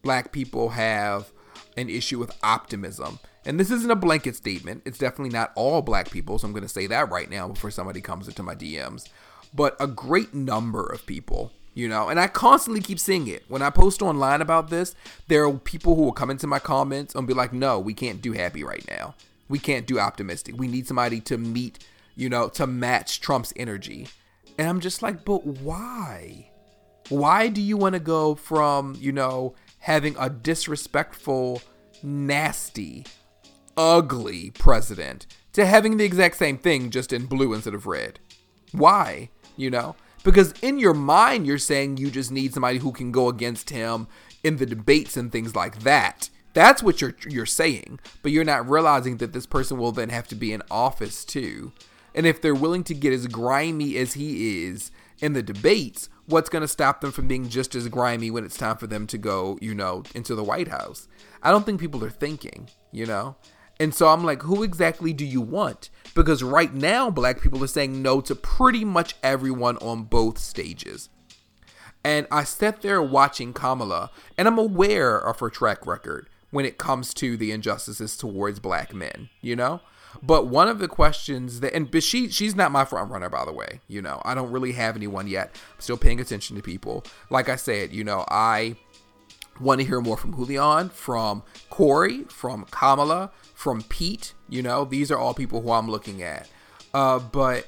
Black 0.00 0.32
people 0.32 0.70
have 0.70 1.30
an 1.76 1.90
issue 1.90 2.18
with 2.18 2.36
optimism. 2.42 3.18
And 3.46 3.60
this 3.60 3.70
isn't 3.70 3.90
a 3.90 3.96
blanket 3.96 4.36
statement. 4.36 4.82
It's 4.84 4.98
definitely 4.98 5.32
not 5.32 5.52
all 5.54 5.82
black 5.82 6.10
people, 6.10 6.38
so 6.38 6.46
I'm 6.46 6.52
going 6.52 6.62
to 6.62 6.68
say 6.68 6.86
that 6.86 7.10
right 7.10 7.28
now 7.28 7.48
before 7.48 7.70
somebody 7.70 8.00
comes 8.00 8.26
into 8.26 8.42
my 8.42 8.54
DMs. 8.54 9.08
But 9.52 9.76
a 9.78 9.86
great 9.86 10.34
number 10.34 10.84
of 10.84 11.06
people, 11.06 11.52
you 11.74 11.88
know, 11.88 12.08
and 12.08 12.18
I 12.18 12.26
constantly 12.26 12.80
keep 12.80 12.98
seeing 12.98 13.26
it. 13.28 13.44
When 13.48 13.62
I 13.62 13.70
post 13.70 14.02
online 14.02 14.40
about 14.40 14.70
this, 14.70 14.94
there 15.28 15.44
are 15.44 15.52
people 15.52 15.94
who 15.94 16.02
will 16.02 16.12
come 16.12 16.30
into 16.30 16.46
my 16.46 16.58
comments 16.58 17.14
and 17.14 17.26
be 17.26 17.34
like, 17.34 17.52
no, 17.52 17.78
we 17.78 17.94
can't 17.94 18.22
do 18.22 18.32
happy 18.32 18.64
right 18.64 18.84
now. 18.88 19.14
We 19.48 19.58
can't 19.58 19.86
do 19.86 19.98
optimistic. 19.98 20.56
We 20.56 20.66
need 20.66 20.86
somebody 20.86 21.20
to 21.22 21.36
meet, 21.36 21.86
you 22.16 22.28
know, 22.30 22.48
to 22.50 22.66
match 22.66 23.20
Trump's 23.20 23.52
energy. 23.56 24.08
And 24.58 24.68
I'm 24.68 24.80
just 24.80 25.02
like, 25.02 25.24
but 25.24 25.44
why? 25.44 26.50
Why 27.10 27.48
do 27.48 27.60
you 27.60 27.76
want 27.76 27.92
to 27.92 28.00
go 28.00 28.34
from, 28.34 28.96
you 28.98 29.12
know, 29.12 29.54
having 29.78 30.16
a 30.18 30.30
disrespectful, 30.30 31.60
nasty, 32.02 33.04
ugly 33.76 34.50
president 34.50 35.26
to 35.52 35.66
having 35.66 35.96
the 35.96 36.04
exact 36.04 36.36
same 36.36 36.58
thing 36.58 36.90
just 36.90 37.12
in 37.12 37.26
blue 37.26 37.52
instead 37.52 37.74
of 37.74 37.86
red? 37.86 38.18
Why? 38.72 39.30
You 39.56 39.70
know? 39.70 39.96
Because 40.24 40.54
in 40.62 40.78
your 40.78 40.94
mind, 40.94 41.46
you're 41.46 41.58
saying 41.58 41.98
you 41.98 42.10
just 42.10 42.32
need 42.32 42.54
somebody 42.54 42.78
who 42.78 42.92
can 42.92 43.12
go 43.12 43.28
against 43.28 43.70
him 43.70 44.08
in 44.42 44.56
the 44.56 44.66
debates 44.66 45.16
and 45.16 45.30
things 45.30 45.54
like 45.54 45.80
that. 45.80 46.30
That's 46.54 46.82
what 46.82 47.00
you're 47.00 47.16
you're 47.28 47.46
saying, 47.46 47.98
but 48.22 48.32
you're 48.32 48.44
not 48.44 48.68
realizing 48.68 49.16
that 49.18 49.32
this 49.32 49.44
person 49.44 49.76
will 49.76 49.92
then 49.92 50.08
have 50.08 50.28
to 50.28 50.34
be 50.34 50.52
in 50.52 50.62
office 50.70 51.24
too. 51.24 51.72
And 52.14 52.26
if 52.26 52.40
they're 52.40 52.54
willing 52.54 52.84
to 52.84 52.94
get 52.94 53.12
as 53.12 53.26
grimy 53.26 53.96
as 53.96 54.14
he 54.14 54.64
is 54.64 54.92
in 55.20 55.32
the 55.32 55.42
debates, 55.42 56.08
what's 56.26 56.48
going 56.48 56.62
to 56.62 56.68
stop 56.68 57.00
them 57.00 57.10
from 57.10 57.26
being 57.26 57.48
just 57.48 57.74
as 57.74 57.88
grimy 57.88 58.30
when 58.30 58.44
it's 58.44 58.56
time 58.56 58.76
for 58.76 58.86
them 58.86 59.06
to 59.08 59.18
go, 59.18 59.58
you 59.60 59.74
know, 59.74 60.04
into 60.14 60.36
the 60.36 60.44
White 60.44 60.68
House? 60.68 61.08
I 61.42 61.50
don't 61.50 61.66
think 61.66 61.80
people 61.80 62.04
are 62.04 62.10
thinking, 62.10 62.68
you 62.92 63.04
know? 63.04 63.34
And 63.80 63.94
so 63.94 64.08
I'm 64.08 64.24
like, 64.24 64.42
who 64.42 64.62
exactly 64.62 65.12
do 65.12 65.24
you 65.24 65.40
want? 65.40 65.90
Because 66.14 66.42
right 66.42 66.72
now, 66.72 67.10
black 67.10 67.40
people 67.40 67.62
are 67.64 67.68
saying 67.68 68.00
no 68.00 68.20
to 68.20 68.34
pretty 68.34 68.84
much 68.84 69.16
everyone 69.22 69.76
on 69.78 70.04
both 70.04 70.38
stages. 70.38 71.08
And 72.04 72.26
I 72.30 72.44
sat 72.44 72.82
there 72.82 73.02
watching 73.02 73.52
Kamala, 73.52 74.10
and 74.36 74.46
I'm 74.46 74.58
aware 74.58 75.18
of 75.18 75.40
her 75.40 75.50
track 75.50 75.86
record 75.86 76.28
when 76.50 76.64
it 76.64 76.78
comes 76.78 77.12
to 77.14 77.36
the 77.36 77.50
injustices 77.50 78.16
towards 78.16 78.60
black 78.60 78.94
men, 78.94 79.30
you 79.40 79.56
know? 79.56 79.80
But 80.22 80.46
one 80.46 80.68
of 80.68 80.78
the 80.78 80.86
questions 80.86 81.60
that, 81.60 81.74
and 81.74 81.90
but 81.90 82.04
she 82.04 82.28
she's 82.28 82.54
not 82.54 82.70
my 82.70 82.84
front 82.84 83.10
runner, 83.10 83.28
by 83.28 83.44
the 83.44 83.52
way. 83.52 83.80
You 83.88 84.00
know, 84.00 84.22
I 84.24 84.34
don't 84.34 84.52
really 84.52 84.72
have 84.72 84.94
anyone 84.94 85.26
yet. 85.26 85.50
I'm 85.74 85.80
still 85.80 85.96
paying 85.96 86.20
attention 86.20 86.54
to 86.56 86.62
people. 86.62 87.04
Like 87.30 87.48
I 87.48 87.56
said, 87.56 87.92
you 87.92 88.04
know, 88.04 88.24
I 88.28 88.76
want 89.60 89.80
to 89.80 89.86
hear 89.86 90.00
more 90.00 90.16
from 90.16 90.34
Julian, 90.34 90.88
from 90.90 91.42
Corey, 91.70 92.24
from 92.24 92.66
Kamala, 92.70 93.30
from 93.54 93.82
Pete. 93.82 94.34
You 94.48 94.62
know, 94.62 94.84
these 94.84 95.10
are 95.10 95.18
all 95.18 95.34
people 95.34 95.62
who 95.62 95.72
I'm 95.72 95.90
looking 95.90 96.22
at. 96.22 96.48
Uh, 96.92 97.18
but 97.18 97.66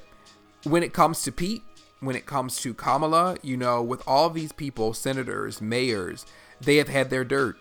when 0.63 0.83
it 0.83 0.93
comes 0.93 1.23
to 1.23 1.31
Pete, 1.31 1.63
when 1.99 2.15
it 2.15 2.25
comes 2.25 2.57
to 2.57 2.73
Kamala, 2.73 3.37
you 3.41 3.57
know, 3.57 3.81
with 3.81 4.03
all 4.07 4.29
these 4.29 4.51
people, 4.51 4.93
senators, 4.93 5.61
mayors, 5.61 6.25
they 6.61 6.77
have 6.77 6.89
had 6.89 7.09
their 7.09 7.23
dirt 7.23 7.57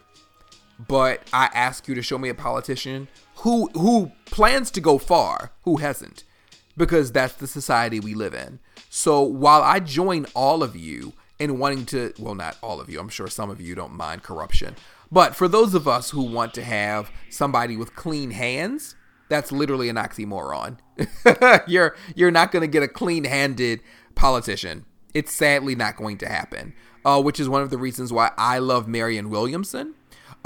but 0.79 1.23
I 1.33 1.47
ask 1.55 1.89
you 1.89 1.95
to 1.95 2.03
show 2.03 2.19
me 2.19 2.29
a 2.29 2.35
politician 2.35 3.09
who 3.37 3.69
who 3.75 4.13
plans 4.27 4.71
to 4.73 4.81
go 4.81 4.99
far, 4.99 5.53
who 5.63 5.77
hasn't, 5.77 6.25
because 6.77 7.13
that's 7.13 7.35
the 7.35 7.47
society 7.47 8.01
we 8.01 8.15
live 8.15 8.35
in. 8.35 8.59
So 8.91 9.23
while 9.23 9.63
I 9.63 9.81
join 9.81 10.27
all 10.35 10.63
of 10.63 10.77
you 10.77 11.15
in 11.39 11.59
wanting 11.59 11.87
to, 11.87 12.13
well, 12.19 12.35
not 12.35 12.57
all 12.63 12.81
of 12.81 12.89
you, 12.89 12.99
I'm 12.99 13.09
sure 13.09 13.29
some 13.29 13.51
of 13.51 13.61
you 13.61 13.75
don't 13.75 13.93
mind 13.93 14.23
corruption, 14.23 14.77
but 15.11 15.37
for 15.37 15.49
those 15.49 15.75
of 15.75 15.87
us 15.87 16.11
who 16.11 16.23
want 16.23 16.55
to 16.55 16.65
have 16.65 17.11
somebody 17.31 17.77
with 17.77 17.95
clean 17.95 18.31
hands, 18.31 18.97
that's 19.29 19.53
literally 19.53 19.89
an 19.89 19.97
oxymoron. 19.97 20.79
you're 21.69 21.97
you're 22.15 22.31
not 22.31 22.53
going 22.53 22.63
to 22.63 22.69
get 22.69 22.83
a 22.83 22.89
clean-handed 22.89 23.81
politician. 24.15 24.85
It's 25.15 25.33
sadly 25.33 25.75
not 25.75 25.97
going 25.97 26.19
to 26.19 26.29
happen. 26.29 26.75
Uh, 27.05 27.23
which 27.23 27.39
is 27.39 27.49
one 27.49 27.63
of 27.63 27.71
the 27.71 27.79
reasons 27.79 28.13
why 28.13 28.33
I 28.37 28.59
love 28.59 28.89
Marianne 28.89 29.31
Williamson 29.31 29.95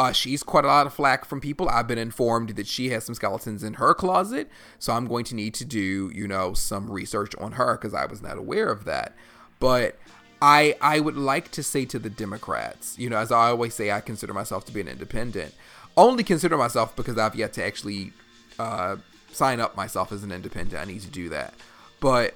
uh, 0.00 0.12
she's 0.12 0.42
quite 0.42 0.64
a 0.64 0.68
lot 0.68 0.86
of 0.86 0.94
flack 0.94 1.26
from 1.26 1.42
people. 1.42 1.68
I've 1.68 1.86
been 1.86 1.98
informed 1.98 2.50
that 2.56 2.66
she 2.66 2.88
has 2.88 3.04
some 3.04 3.14
skeletons 3.14 3.62
in 3.62 3.74
her 3.74 3.92
closet, 3.92 4.48
so 4.78 4.94
I'm 4.94 5.06
going 5.06 5.26
to 5.26 5.34
need 5.34 5.52
to 5.54 5.64
do, 5.66 6.10
you 6.14 6.26
know, 6.26 6.54
some 6.54 6.90
research 6.90 7.34
on 7.36 7.52
her 7.52 7.76
because 7.76 7.92
I 7.92 8.06
was 8.06 8.22
not 8.22 8.38
aware 8.38 8.70
of 8.70 8.86
that. 8.86 9.14
But 9.58 9.98
I 10.42 10.74
I 10.80 11.00
would 11.00 11.16
like 11.16 11.50
to 11.52 11.62
say 11.62 11.84
to 11.86 11.98
the 11.98 12.10
Democrats, 12.10 12.98
you 12.98 13.10
know, 13.10 13.18
as 13.18 13.30
I 13.30 13.48
always 13.48 13.74
say, 13.74 13.90
I 13.90 14.00
consider 14.00 14.32
myself 14.32 14.64
to 14.66 14.72
be 14.72 14.80
an 14.80 14.88
independent. 14.88 15.54
Only 15.96 16.24
consider 16.24 16.56
myself 16.56 16.96
because 16.96 17.18
I've 17.18 17.34
yet 17.34 17.52
to 17.54 17.64
actually 17.64 18.12
uh, 18.58 18.96
sign 19.32 19.60
up 19.60 19.76
myself 19.76 20.12
as 20.12 20.22
an 20.22 20.32
independent. 20.32 20.80
I 20.80 20.90
need 20.90 21.02
to 21.02 21.10
do 21.10 21.28
that. 21.30 21.54
But 21.98 22.34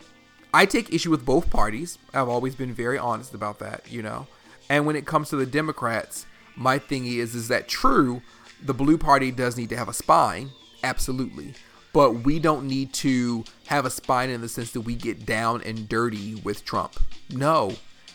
I 0.53 0.67
take 0.67 0.93
issue 0.93 1.11
with 1.11 1.25
both 1.25 1.51
parties. 1.51 1.99
I've 2.13 2.29
always 2.29 2.55
been 2.55 2.75
very 2.75 2.99
honest 2.99 3.33
about 3.33 3.59
that, 3.61 3.91
you 3.91 4.03
know. 4.03 4.27
And 4.69 4.87
when 4.87 4.97
it 4.97 5.07
comes 5.07 5.31
to 5.31 5.37
the 5.37 5.47
Democrats, 5.47 6.27
my 6.57 6.79
thing 6.79 7.07
is 7.07 7.35
is 7.35 7.49
that 7.49 7.69
true 7.69 8.23
the 8.63 8.75
blue 8.75 8.99
party 8.99 9.31
does 9.31 9.57
need 9.57 9.69
to 9.69 9.77
have 9.77 9.89
a 9.89 9.93
spine 9.93 10.51
absolutely 10.83 11.55
but 11.93 12.25
we 12.25 12.39
don't 12.39 12.67
need 12.67 12.93
to 12.93 13.45
have 13.67 13.85
a 13.85 13.91
spine 13.91 14.31
in 14.31 14.41
the 14.41 14.49
sense 14.49 14.73
that 14.73 14.81
we 14.81 14.95
get 14.95 15.25
down 15.25 15.63
and 15.63 15.89
dirty 15.89 16.35
with 16.37 16.65
trump 16.65 16.97
no 17.31 17.73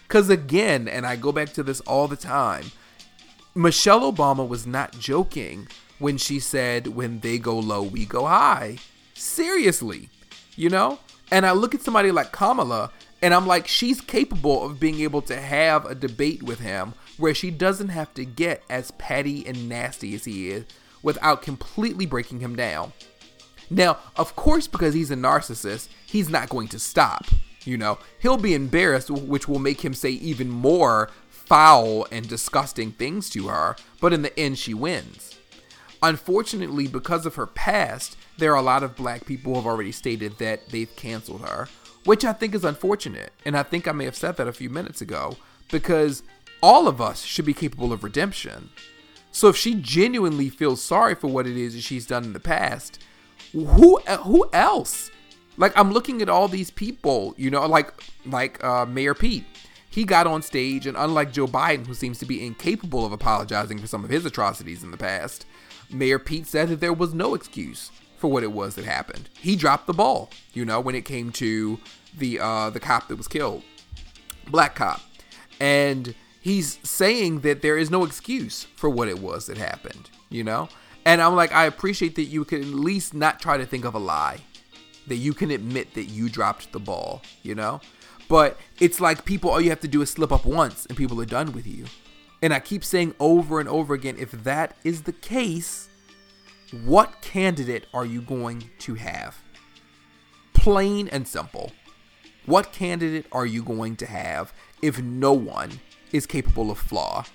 because 0.10 0.30
again 0.30 0.90
and 0.90 1.06
i 1.06 1.16
go 1.16 1.32
back 1.32 1.54
to 1.54 1.64
this 1.64 1.80
all 1.82 2.10
the 2.10 2.18
time 2.18 2.66
michelle 3.56 4.12
obama 4.12 4.46
was 4.46 4.68
not 4.68 5.00
joking 5.00 5.68
when 6.00 6.18
she 6.18 6.40
said 6.40 6.88
when 6.88 7.22
they 7.22 7.38
go 7.38 7.58
low 7.58 7.82
we 7.82 8.06
go 8.06 8.26
high 8.26 8.78
seriously 9.14 10.10
you 10.58 10.70
know 10.70 11.00
and 11.32 11.46
i 11.46 11.52
look 11.52 11.74
at 11.74 11.82
somebody 11.82 12.12
like 12.12 12.34
kamala 12.34 12.92
and 13.22 13.34
i'm 13.34 13.48
like 13.48 13.68
she's 13.68 14.02
capable 14.02 14.66
of 14.66 14.80
being 14.80 15.00
able 15.00 15.22
to 15.22 15.40
have 15.40 15.86
a 15.86 15.96
debate 15.96 16.44
with 16.44 16.60
him 16.60 16.94
where 17.20 17.36
she 17.36 17.52
doesn't 17.52 17.90
have 17.90 18.14
to 18.14 18.26
get 18.26 18.64
as 18.70 18.92
petty 18.92 19.46
and 19.46 19.70
nasty 19.70 20.16
as 20.16 20.26
he 20.26 20.50
is 20.50 20.66
without 21.04 21.42
completely 21.42 22.06
breaking 22.06 22.40
him 22.40 22.56
down. 22.56 22.94
Now, 23.70 24.00
of 24.16 24.36
course, 24.36 24.68
because 24.68 24.94
he's 24.94 25.12
a 25.12 25.16
narcissist, 25.16 25.90
he's 26.06 26.30
not 26.30 26.50
going 26.50 26.70
to 26.70 26.80
stop. 26.80 27.26
You 27.66 27.78
know, 27.78 28.00
he'll 28.20 28.38
be 28.38 28.54
embarrassed, 28.54 29.10
which 29.10 29.48
will 29.48 29.60
make 29.60 29.82
him 29.82 29.94
say 29.94 30.12
even 30.12 30.50
more 30.50 31.10
foul 31.30 32.06
and 32.12 32.28
disgusting 32.30 32.92
things 32.92 33.30
to 33.32 33.48
her, 33.48 33.76
but 34.00 34.14
in 34.14 34.22
the 34.22 34.40
end, 34.40 34.58
she 34.58 34.74
wins. 34.74 35.38
Unfortunately, 36.02 36.88
because 36.88 37.26
of 37.26 37.36
her 37.36 37.48
past, 37.48 38.16
there 38.38 38.54
are 38.54 38.60
a 38.60 38.62
lot 38.62 38.84
of 38.84 38.96
black 38.96 39.26
people 39.26 39.54
who 39.54 39.60
have 39.60 39.68
already 39.68 39.92
stated 39.92 40.38
that 40.38 40.70
they've 40.70 40.96
canceled 40.96 41.42
her, 41.42 41.68
which 42.06 42.24
I 42.24 42.34
think 42.34 42.56
is 42.56 42.64
unfortunate. 42.64 43.34
And 43.46 43.58
I 43.58 43.64
think 43.64 43.88
I 43.88 43.92
may 43.92 44.06
have 44.06 44.16
said 44.16 44.38
that 44.38 44.48
a 44.48 44.54
few 44.54 44.70
minutes 44.70 45.02
ago 45.02 45.36
because 45.72 46.24
all 46.62 46.88
of 46.88 47.02
us 47.02 47.24
should 47.24 47.46
be 47.46 47.54
capable 47.54 47.92
of 47.92 48.04
redemption. 48.04 48.70
So 49.32 49.50
if 49.50 49.58
she 49.58 49.76
genuinely 49.76 50.50
feels 50.50 50.82
sorry 50.82 51.16
for 51.16 51.28
what 51.28 51.48
it 51.48 51.58
is 51.58 51.74
that 51.74 51.82
she's 51.82 52.08
done 52.08 52.24
in 52.24 52.34
the 52.34 52.40
past, 52.40 53.04
who 53.52 54.00
who 54.24 54.50
else? 54.54 55.12
Like 55.60 55.78
I'm 55.78 55.92
looking 55.92 56.22
at 56.24 56.30
all 56.30 56.48
these 56.48 56.72
people, 56.72 57.36
you 57.38 57.52
know, 57.52 57.68
like 57.68 57.94
like 58.26 58.64
uh, 58.64 58.86
Mayor 58.86 59.14
Pete. 59.14 59.46
He 59.92 60.06
got 60.06 60.28
on 60.28 60.42
stage, 60.42 60.86
and 60.86 60.96
unlike 60.96 61.34
Joe 61.34 61.48
Biden, 61.48 61.86
who 61.86 61.96
seems 61.96 62.20
to 62.20 62.26
be 62.26 62.46
incapable 62.46 63.06
of 63.06 63.12
apologizing 63.12 63.80
for 63.80 63.88
some 63.88 64.04
of 64.04 64.10
his 64.10 64.24
atrocities 64.26 64.84
in 64.84 64.92
the 64.92 64.98
past, 64.98 65.46
Mayor 65.92 66.20
Pete 66.20 66.48
said 66.48 66.70
that 66.70 66.80
there 66.80 66.94
was 66.94 67.14
no 67.14 67.34
excuse 67.34 67.92
for 68.18 68.30
what 68.30 68.44
it 68.44 68.52
was 68.52 68.76
that 68.76 68.86
happened. 68.86 69.30
He 69.40 69.56
dropped 69.56 69.88
the 69.88 69.94
ball, 69.94 70.30
you 70.54 70.64
know, 70.64 70.80
when 70.80 70.96
it 70.96 71.06
came 71.06 71.32
to 71.34 71.80
the 72.18 72.40
uh, 72.40 72.70
the 72.70 72.80
cop 72.80 73.08
that 73.10 73.18
was 73.18 73.28
killed, 73.28 73.64
black 74.48 74.76
cop, 74.76 75.02
and 75.60 76.16
he's 76.40 76.80
saying 76.88 77.42
that 77.42 77.62
there 77.62 77.78
is 77.78 77.92
no 77.92 78.06
excuse 78.06 78.64
for 78.76 78.90
what 78.90 79.10
it 79.10 79.20
was 79.20 79.48
that 79.48 79.58
happened, 79.58 80.10
you 80.30 80.44
know? 80.44 80.70
And 81.06 81.22
I'm 81.22 81.36
like, 81.36 81.52
I 81.52 81.66
appreciate 81.66 82.16
that 82.16 82.24
you 82.26 82.46
can 82.46 82.62
at 82.62 82.68
least 82.68 83.14
not 83.14 83.40
try 83.40 83.58
to 83.58 83.66
think 83.66 83.86
of 83.86 83.96
a 83.96 84.00
lie, 84.00 84.42
that 85.10 85.18
you 85.18 85.34
can 85.34 85.52
admit 85.52 85.94
that 85.94 86.06
you 86.06 86.30
dropped 86.30 86.72
the 86.72 86.80
ball, 86.80 87.22
you 87.44 87.56
know? 87.56 87.82
But 88.28 88.58
it's 88.80 89.02
like 89.02 89.26
people, 89.26 89.50
all 89.50 89.62
you 89.62 89.70
have 89.70 89.80
to 89.82 89.88
do 89.88 90.02
is 90.02 90.10
slip 90.10 90.32
up 90.32 90.46
once 90.46 90.86
and 90.86 90.98
people 90.98 91.20
are 91.22 91.26
done 91.26 91.52
with 91.52 91.68
you. 91.68 91.86
And 92.42 92.54
I 92.54 92.60
keep 92.60 92.84
saying 92.84 93.16
over 93.20 93.60
and 93.60 93.68
over 93.68 93.94
again 93.94 94.16
if 94.18 94.32
that 94.32 94.76
is 94.84 95.04
the 95.04 95.12
case, 95.12 95.90
what 96.86 97.22
candidate 97.22 97.88
are 97.94 98.06
you 98.06 98.22
going 98.22 98.70
to 98.80 98.96
have? 98.96 99.38
Plain 100.54 101.08
and 101.10 101.28
simple. 101.28 101.72
What 102.46 102.72
candidate 102.72 103.26
are 103.32 103.46
you 103.46 103.64
going 103.64 103.96
to 103.98 104.06
have 104.06 104.54
if 104.82 105.02
no 105.02 105.34
one 105.34 105.80
is 106.12 106.26
capable 106.26 106.72
of 106.72 106.78
flaw. 106.78 107.26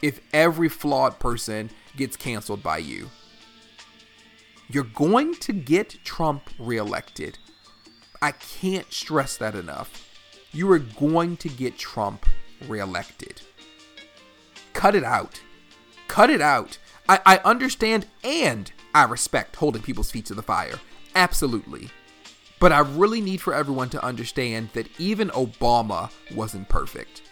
If 0.00 0.20
every 0.32 0.68
flawed 0.68 1.18
person 1.18 1.70
gets 1.96 2.16
canceled 2.16 2.62
by 2.62 2.78
you, 2.78 3.10
you're 4.72 4.84
going 4.84 5.34
to 5.34 5.52
get 5.52 5.98
Trump 6.04 6.48
reelected. 6.58 7.38
I 8.20 8.32
can't 8.32 8.90
stress 8.92 9.36
that 9.36 9.54
enough. 9.54 10.08
You 10.52 10.70
are 10.72 10.78
going 10.78 11.36
to 11.38 11.48
get 11.48 11.76
Trump 11.76 12.26
reelected. 12.68 13.42
Cut 14.72 14.94
it 14.94 15.04
out. 15.04 15.40
Cut 16.08 16.30
it 16.30 16.40
out. 16.40 16.78
I, 17.08 17.20
I 17.26 17.36
understand 17.38 18.06
and 18.22 18.72
I 18.94 19.04
respect 19.04 19.56
holding 19.56 19.82
people's 19.82 20.10
feet 20.10 20.26
to 20.26 20.34
the 20.34 20.42
fire. 20.42 20.78
Absolutely. 21.14 21.90
But 22.60 22.72
I 22.72 22.78
really 22.78 23.20
need 23.20 23.40
for 23.40 23.54
everyone 23.54 23.88
to 23.90 24.04
understand 24.04 24.70
that 24.72 24.88
even 24.98 25.28
Obama 25.30 26.10
wasn't 26.34 26.68
perfect. 26.68 27.22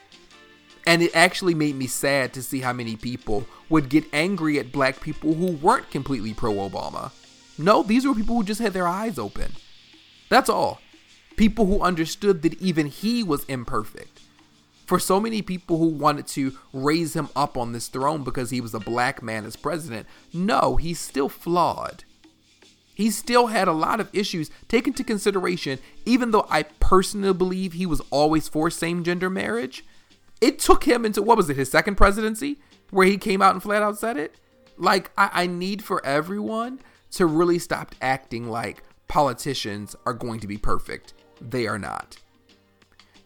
And 0.86 1.02
it 1.02 1.14
actually 1.14 1.54
made 1.54 1.76
me 1.76 1.86
sad 1.86 2.32
to 2.32 2.42
see 2.42 2.60
how 2.60 2.72
many 2.72 2.96
people 2.96 3.46
would 3.68 3.88
get 3.88 4.04
angry 4.12 4.58
at 4.58 4.72
black 4.72 5.00
people 5.00 5.34
who 5.34 5.52
weren't 5.52 5.90
completely 5.90 6.34
pro 6.34 6.54
Obama. 6.54 7.12
No, 7.62 7.82
these 7.82 8.06
were 8.06 8.14
people 8.14 8.36
who 8.36 8.44
just 8.44 8.60
had 8.60 8.72
their 8.72 8.88
eyes 8.88 9.18
open. 9.18 9.52
That's 10.28 10.48
all. 10.48 10.80
People 11.36 11.66
who 11.66 11.80
understood 11.80 12.42
that 12.42 12.60
even 12.60 12.86
he 12.86 13.22
was 13.22 13.44
imperfect. 13.44 14.20
For 14.86 14.98
so 14.98 15.20
many 15.20 15.40
people 15.40 15.78
who 15.78 15.86
wanted 15.86 16.26
to 16.28 16.58
raise 16.72 17.14
him 17.14 17.28
up 17.36 17.56
on 17.56 17.72
this 17.72 17.88
throne 17.88 18.24
because 18.24 18.50
he 18.50 18.60
was 18.60 18.74
a 18.74 18.80
black 18.80 19.22
man 19.22 19.44
as 19.44 19.54
president, 19.56 20.06
no, 20.32 20.76
he's 20.76 20.98
still 20.98 21.28
flawed. 21.28 22.04
He 22.94 23.10
still 23.10 23.46
had 23.46 23.68
a 23.68 23.72
lot 23.72 24.00
of 24.00 24.10
issues 24.12 24.50
taken 24.68 24.92
into 24.92 25.04
consideration, 25.04 25.78
even 26.04 26.32
though 26.32 26.46
I 26.50 26.64
personally 26.64 27.32
believe 27.32 27.72
he 27.72 27.86
was 27.86 28.02
always 28.10 28.48
for 28.48 28.68
same 28.68 29.04
gender 29.04 29.30
marriage. 29.30 29.84
It 30.40 30.58
took 30.58 30.84
him 30.84 31.04
into 31.04 31.22
what 31.22 31.36
was 31.36 31.48
it, 31.48 31.56
his 31.56 31.70
second 31.70 31.94
presidency? 31.94 32.58
where 32.90 33.06
he 33.06 33.16
came 33.16 33.40
out 33.40 33.54
and 33.54 33.62
flat 33.62 33.82
out 33.82 33.98
said 33.98 34.16
it. 34.16 34.34
Like, 34.76 35.10
I, 35.16 35.30
I 35.32 35.46
need 35.46 35.82
for 35.82 36.04
everyone 36.04 36.80
to 37.12 37.26
really 37.26 37.58
stop 37.58 37.94
acting 38.00 38.48
like 38.48 38.82
politicians 39.08 39.96
are 40.06 40.14
going 40.14 40.40
to 40.40 40.46
be 40.46 40.56
perfect. 40.56 41.14
They 41.40 41.66
are 41.66 41.78
not. 41.78 42.18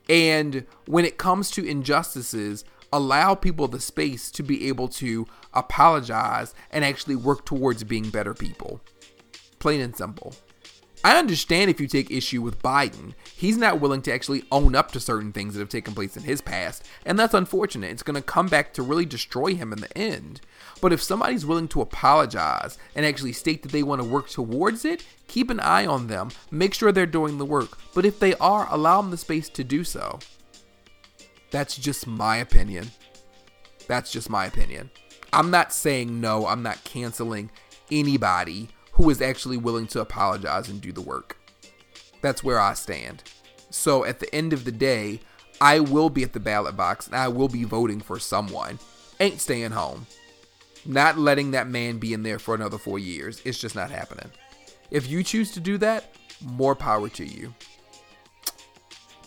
And 0.08 0.66
when 0.86 1.04
it 1.04 1.18
comes 1.18 1.50
to 1.52 1.66
injustices, 1.66 2.64
allow 2.92 3.34
people 3.34 3.68
the 3.68 3.80
space 3.80 4.30
to 4.30 4.42
be 4.42 4.68
able 4.68 4.88
to 4.88 5.26
apologize 5.52 6.54
and 6.70 6.84
actually 6.84 7.16
work 7.16 7.44
towards 7.44 7.84
being 7.84 8.10
better 8.10 8.34
people. 8.34 8.80
Plain 9.58 9.80
and 9.80 9.96
simple. 9.96 10.34
I 11.02 11.18
understand 11.18 11.70
if 11.70 11.80
you 11.80 11.86
take 11.86 12.10
issue 12.10 12.40
with 12.40 12.62
Biden. 12.62 13.12
He's 13.36 13.58
not 13.58 13.78
willing 13.78 14.00
to 14.02 14.12
actually 14.12 14.44
own 14.50 14.74
up 14.74 14.90
to 14.92 15.00
certain 15.00 15.32
things 15.32 15.52
that 15.52 15.60
have 15.60 15.68
taken 15.68 15.94
place 15.94 16.16
in 16.16 16.22
his 16.22 16.40
past, 16.40 16.86
and 17.04 17.18
that's 17.18 17.34
unfortunate. 17.34 17.90
It's 17.90 18.02
going 18.02 18.14
to 18.14 18.22
come 18.22 18.46
back 18.46 18.72
to 18.72 18.82
really 18.82 19.04
destroy 19.04 19.54
him 19.54 19.70
in 19.70 19.80
the 19.80 19.98
end. 19.98 20.40
But 20.84 20.92
if 20.92 21.02
somebody's 21.02 21.46
willing 21.46 21.68
to 21.68 21.80
apologize 21.80 22.76
and 22.94 23.06
actually 23.06 23.32
state 23.32 23.62
that 23.62 23.72
they 23.72 23.82
want 23.82 24.02
to 24.02 24.06
work 24.06 24.28
towards 24.28 24.84
it, 24.84 25.02
keep 25.28 25.48
an 25.48 25.58
eye 25.60 25.86
on 25.86 26.08
them. 26.08 26.28
Make 26.50 26.74
sure 26.74 26.92
they're 26.92 27.06
doing 27.06 27.38
the 27.38 27.46
work. 27.46 27.78
But 27.94 28.04
if 28.04 28.20
they 28.20 28.34
are, 28.34 28.70
allow 28.70 29.00
them 29.00 29.10
the 29.10 29.16
space 29.16 29.48
to 29.48 29.64
do 29.64 29.82
so. 29.82 30.18
That's 31.50 31.78
just 31.78 32.06
my 32.06 32.36
opinion. 32.36 32.90
That's 33.88 34.12
just 34.12 34.28
my 34.28 34.44
opinion. 34.44 34.90
I'm 35.32 35.50
not 35.50 35.72
saying 35.72 36.20
no, 36.20 36.46
I'm 36.46 36.62
not 36.62 36.84
canceling 36.84 37.48
anybody 37.90 38.68
who 38.92 39.08
is 39.08 39.22
actually 39.22 39.56
willing 39.56 39.86
to 39.86 40.02
apologize 40.02 40.68
and 40.68 40.82
do 40.82 40.92
the 40.92 41.00
work. 41.00 41.38
That's 42.20 42.44
where 42.44 42.60
I 42.60 42.74
stand. 42.74 43.22
So 43.70 44.04
at 44.04 44.20
the 44.20 44.34
end 44.34 44.52
of 44.52 44.66
the 44.66 44.72
day, 44.72 45.20
I 45.62 45.80
will 45.80 46.10
be 46.10 46.24
at 46.24 46.34
the 46.34 46.40
ballot 46.40 46.76
box 46.76 47.06
and 47.06 47.16
I 47.16 47.28
will 47.28 47.48
be 47.48 47.64
voting 47.64 48.02
for 48.02 48.18
someone. 48.18 48.78
Ain't 49.18 49.40
staying 49.40 49.70
home. 49.70 50.06
Not 50.86 51.18
letting 51.18 51.52
that 51.52 51.68
man 51.68 51.98
be 51.98 52.12
in 52.12 52.22
there 52.22 52.38
for 52.38 52.54
another 52.54 52.78
four 52.78 52.98
years. 52.98 53.40
It's 53.44 53.58
just 53.58 53.74
not 53.74 53.90
happening. 53.90 54.30
If 54.90 55.08
you 55.08 55.22
choose 55.22 55.50
to 55.52 55.60
do 55.60 55.78
that, 55.78 56.14
more 56.42 56.74
power 56.74 57.08
to 57.08 57.24
you. 57.24 57.54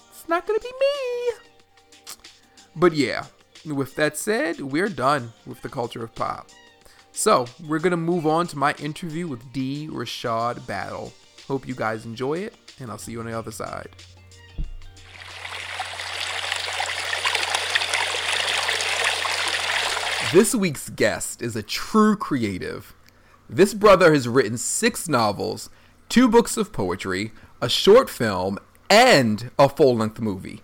It's 0.10 0.28
not 0.28 0.46
going 0.46 0.60
to 0.60 0.64
be 0.64 0.72
me. 0.80 1.32
But 2.76 2.94
yeah, 2.94 3.26
with 3.66 3.96
that 3.96 4.18
said, 4.18 4.60
we're 4.60 4.90
done 4.90 5.34
with 5.46 5.62
the 5.62 5.70
culture 5.70 6.04
of 6.04 6.14
pop. 6.14 6.50
So, 7.12 7.48
we're 7.66 7.80
going 7.80 7.92
to 7.92 7.98
move 7.98 8.28
on 8.28 8.46
to 8.48 8.58
my 8.58 8.74
interview 8.74 9.28
with 9.28 9.52
D. 9.52 9.90
Rashad 9.92 10.68
Battle. 10.68 11.12
Hope 11.48 11.68
you 11.68 11.74
guys 11.74 12.06
enjoy 12.06 12.36
it, 12.40 12.54
and 12.80 12.92
I'll 12.92 13.00
see 13.00 13.14
you 13.14 13.20
on 13.20 13.26
the 13.26 13.38
other 13.38 13.52
side. 13.52 13.90
This 20.34 20.54
week's 20.54 20.90
guest 20.90 21.42
is 21.42 21.56
a 21.56 21.64
true 21.64 22.18
creative. 22.18 22.94
This 23.50 23.74
brother 23.74 24.14
has 24.14 24.28
written 24.28 24.58
six 24.58 25.08
novels, 25.08 25.70
two 26.10 26.28
books 26.28 26.58
of 26.58 26.74
poetry, 26.74 27.32
a 27.62 27.70
short 27.70 28.10
film, 28.10 28.58
and 28.90 29.52
a 29.58 29.70
full 29.70 29.96
length 29.96 30.20
movie. 30.20 30.64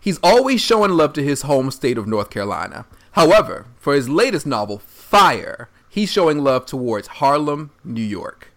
He's 0.00 0.18
always 0.22 0.62
showing 0.62 0.92
love 0.92 1.12
to 1.14 1.22
his 1.22 1.42
home 1.42 1.70
state 1.70 1.98
of 1.98 2.06
North 2.06 2.30
Carolina. 2.30 2.86
However, 3.12 3.66
for 3.76 3.94
his 3.94 4.08
latest 4.08 4.46
novel, 4.46 4.78
Fire, 4.78 5.68
he's 5.88 6.10
showing 6.10 6.38
love 6.38 6.64
towards 6.64 7.08
Harlem, 7.08 7.72
New 7.84 8.00
York. 8.00 8.52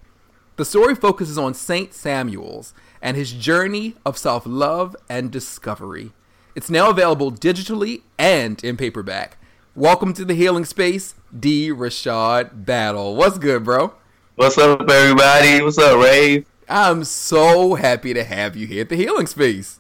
The 0.56 0.64
story 0.64 0.96
focuses 0.96 1.38
on 1.38 1.54
St. 1.54 1.94
Samuel's 1.94 2.74
and 3.02 3.18
his 3.18 3.34
journey 3.34 3.96
of 4.06 4.18
self 4.18 4.44
love 4.46 4.96
and 5.10 5.32
discovery. 5.32 6.14
It's 6.56 6.70
now 6.70 6.92
available 6.92 7.32
digitally 7.32 8.04
and 8.18 8.64
in 8.64 8.78
paperback. 8.78 9.38
Welcome 9.76 10.14
to 10.14 10.24
the 10.24 10.36
healing 10.36 10.66
space, 10.66 11.16
D. 11.38 11.72
Rashad 11.72 12.64
Battle. 12.64 13.16
What's 13.16 13.40
good, 13.40 13.64
bro? 13.64 13.96
What's 14.36 14.56
up, 14.60 14.88
everybody? 14.88 15.64
What's 15.64 15.80
up, 15.80 16.00
Rave? 16.00 16.46
I'm 16.70 17.04
so 17.04 17.74
happy 17.74 18.14
to 18.14 18.24
have 18.24 18.56
you 18.56 18.68
here 18.68 18.82
at 18.82 18.90
the 18.90 18.96
healing 18.96 19.26
space. 19.26 19.80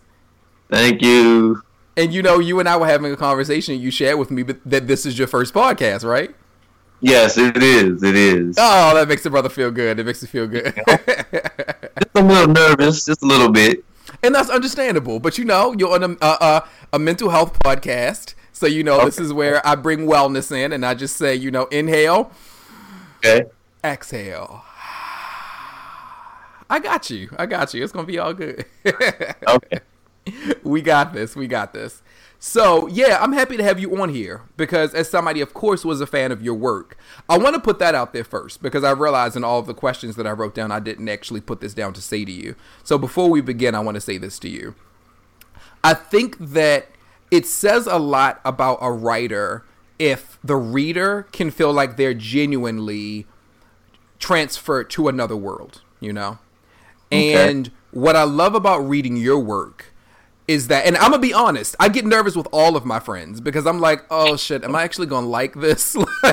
Thank 0.67 1.03
you. 1.03 1.61
And 1.95 2.11
you 2.11 2.23
know, 2.23 2.39
you 2.39 2.59
and 2.59 2.67
I 2.67 2.75
were 2.75 2.87
having 2.87 3.13
a 3.13 3.15
conversation. 3.15 3.79
You 3.79 3.91
shared 3.91 4.17
with 4.17 4.31
me 4.31 4.41
that 4.41 4.87
this 4.87 5.05
is 5.05 5.19
your 5.19 5.27
first 5.27 5.53
podcast, 5.53 6.03
right? 6.03 6.33
Yes, 6.99 7.37
it 7.37 7.61
is. 7.61 8.01
It 8.01 8.15
is. 8.15 8.57
Oh, 8.59 8.95
that 8.95 9.07
makes 9.07 9.21
the 9.21 9.29
brother 9.29 9.49
feel 9.49 9.69
good. 9.69 9.99
It 9.99 10.07
makes 10.07 10.23
me 10.23 10.27
feel 10.27 10.47
good. 10.47 10.73
just 10.73 12.15
a 12.15 12.23
little 12.23 12.51
nervous, 12.51 13.05
just 13.05 13.21
a 13.21 13.27
little 13.27 13.51
bit. 13.51 13.85
And 14.23 14.33
that's 14.33 14.49
understandable. 14.49 15.19
But 15.19 15.37
you 15.37 15.45
know, 15.45 15.75
you're 15.77 15.93
on 15.93 16.17
a, 16.19 16.25
a, 16.25 16.67
a 16.93 16.97
mental 16.97 17.29
health 17.29 17.59
podcast. 17.59 18.33
So, 18.53 18.67
you 18.67 18.83
know, 18.83 18.97
okay. 18.97 19.05
this 19.05 19.19
is 19.19 19.33
where 19.33 19.65
I 19.65 19.75
bring 19.75 20.01
wellness 20.01 20.55
in 20.55 20.71
and 20.71 20.85
I 20.85 20.93
just 20.93 21.17
say, 21.17 21.35
you 21.35 21.51
know, 21.51 21.65
inhale. 21.65 22.31
Okay. 23.17 23.49
Exhale. 23.83 24.63
I 26.69 26.79
got 26.79 27.09
you. 27.09 27.29
I 27.37 27.47
got 27.47 27.73
you. 27.73 27.83
It's 27.83 27.91
going 27.91 28.05
to 28.05 28.11
be 28.11 28.19
all 28.19 28.33
good. 28.33 28.65
okay. 28.85 29.79
We 30.63 30.81
got 30.81 31.13
this. 31.13 31.35
We 31.35 31.47
got 31.47 31.73
this. 31.73 32.01
So, 32.39 32.87
yeah, 32.87 33.19
I'm 33.21 33.31
happy 33.31 33.57
to 33.57 33.63
have 33.63 33.79
you 33.79 33.99
on 34.01 34.09
here 34.09 34.41
because, 34.57 34.93
as 34.93 35.09
somebody, 35.09 35.39
of 35.39 35.53
course, 35.53 35.85
was 35.85 36.01
a 36.01 36.05
fan 36.07 36.31
of 36.31 36.41
your 36.41 36.55
work, 36.55 36.97
I 37.29 37.37
want 37.37 37.55
to 37.55 37.61
put 37.61 37.79
that 37.79 37.95
out 37.95 38.11
there 38.11 38.23
first 38.23 38.61
because 38.61 38.83
I 38.83 38.91
realized 38.91 39.37
in 39.37 39.43
all 39.43 39.59
of 39.59 39.65
the 39.65 39.73
questions 39.73 40.17
that 40.17 40.27
I 40.27 40.31
wrote 40.31 40.53
down, 40.53 40.69
I 40.69 40.79
didn't 40.79 41.07
actually 41.07 41.39
put 41.39 41.61
this 41.61 41.73
down 41.73 41.93
to 41.93 42.01
say 42.01 42.25
to 42.25 42.31
you. 42.31 42.55
So, 42.83 42.97
before 42.97 43.29
we 43.29 43.39
begin, 43.39 43.75
I 43.75 43.79
want 43.79 43.95
to 43.95 44.01
say 44.01 44.17
this 44.17 44.39
to 44.39 44.49
you. 44.49 44.75
I 45.83 45.93
think 45.93 46.37
that 46.37 46.87
it 47.33 47.47
says 47.47 47.87
a 47.87 47.97
lot 47.97 48.39
about 48.45 48.77
a 48.79 48.91
writer 48.91 49.65
if 49.97 50.37
the 50.43 50.55
reader 50.55 51.23
can 51.31 51.49
feel 51.49 51.73
like 51.73 51.97
they're 51.97 52.13
genuinely 52.13 53.25
transferred 54.19 54.91
to 54.91 55.07
another 55.07 55.35
world, 55.35 55.81
you 55.99 56.13
know? 56.13 56.37
Okay. 57.11 57.49
And 57.49 57.71
what 57.89 58.15
I 58.15 58.21
love 58.21 58.53
about 58.53 58.87
reading 58.87 59.17
your 59.17 59.39
work 59.39 59.87
is 60.47 60.67
that 60.67 60.85
and 60.85 60.95
I'm 60.97 61.09
gonna 61.09 61.17
be 61.17 61.33
honest, 61.33 61.75
I 61.79 61.89
get 61.89 62.05
nervous 62.05 62.35
with 62.35 62.47
all 62.51 62.75
of 62.75 62.85
my 62.85 62.99
friends 62.99 63.41
because 63.41 63.65
I'm 63.65 63.79
like, 63.79 64.05
oh 64.11 64.35
shit, 64.37 64.63
am 64.63 64.75
I 64.75 64.83
actually 64.83 65.07
gonna 65.07 65.25
like 65.25 65.55
this? 65.55 65.95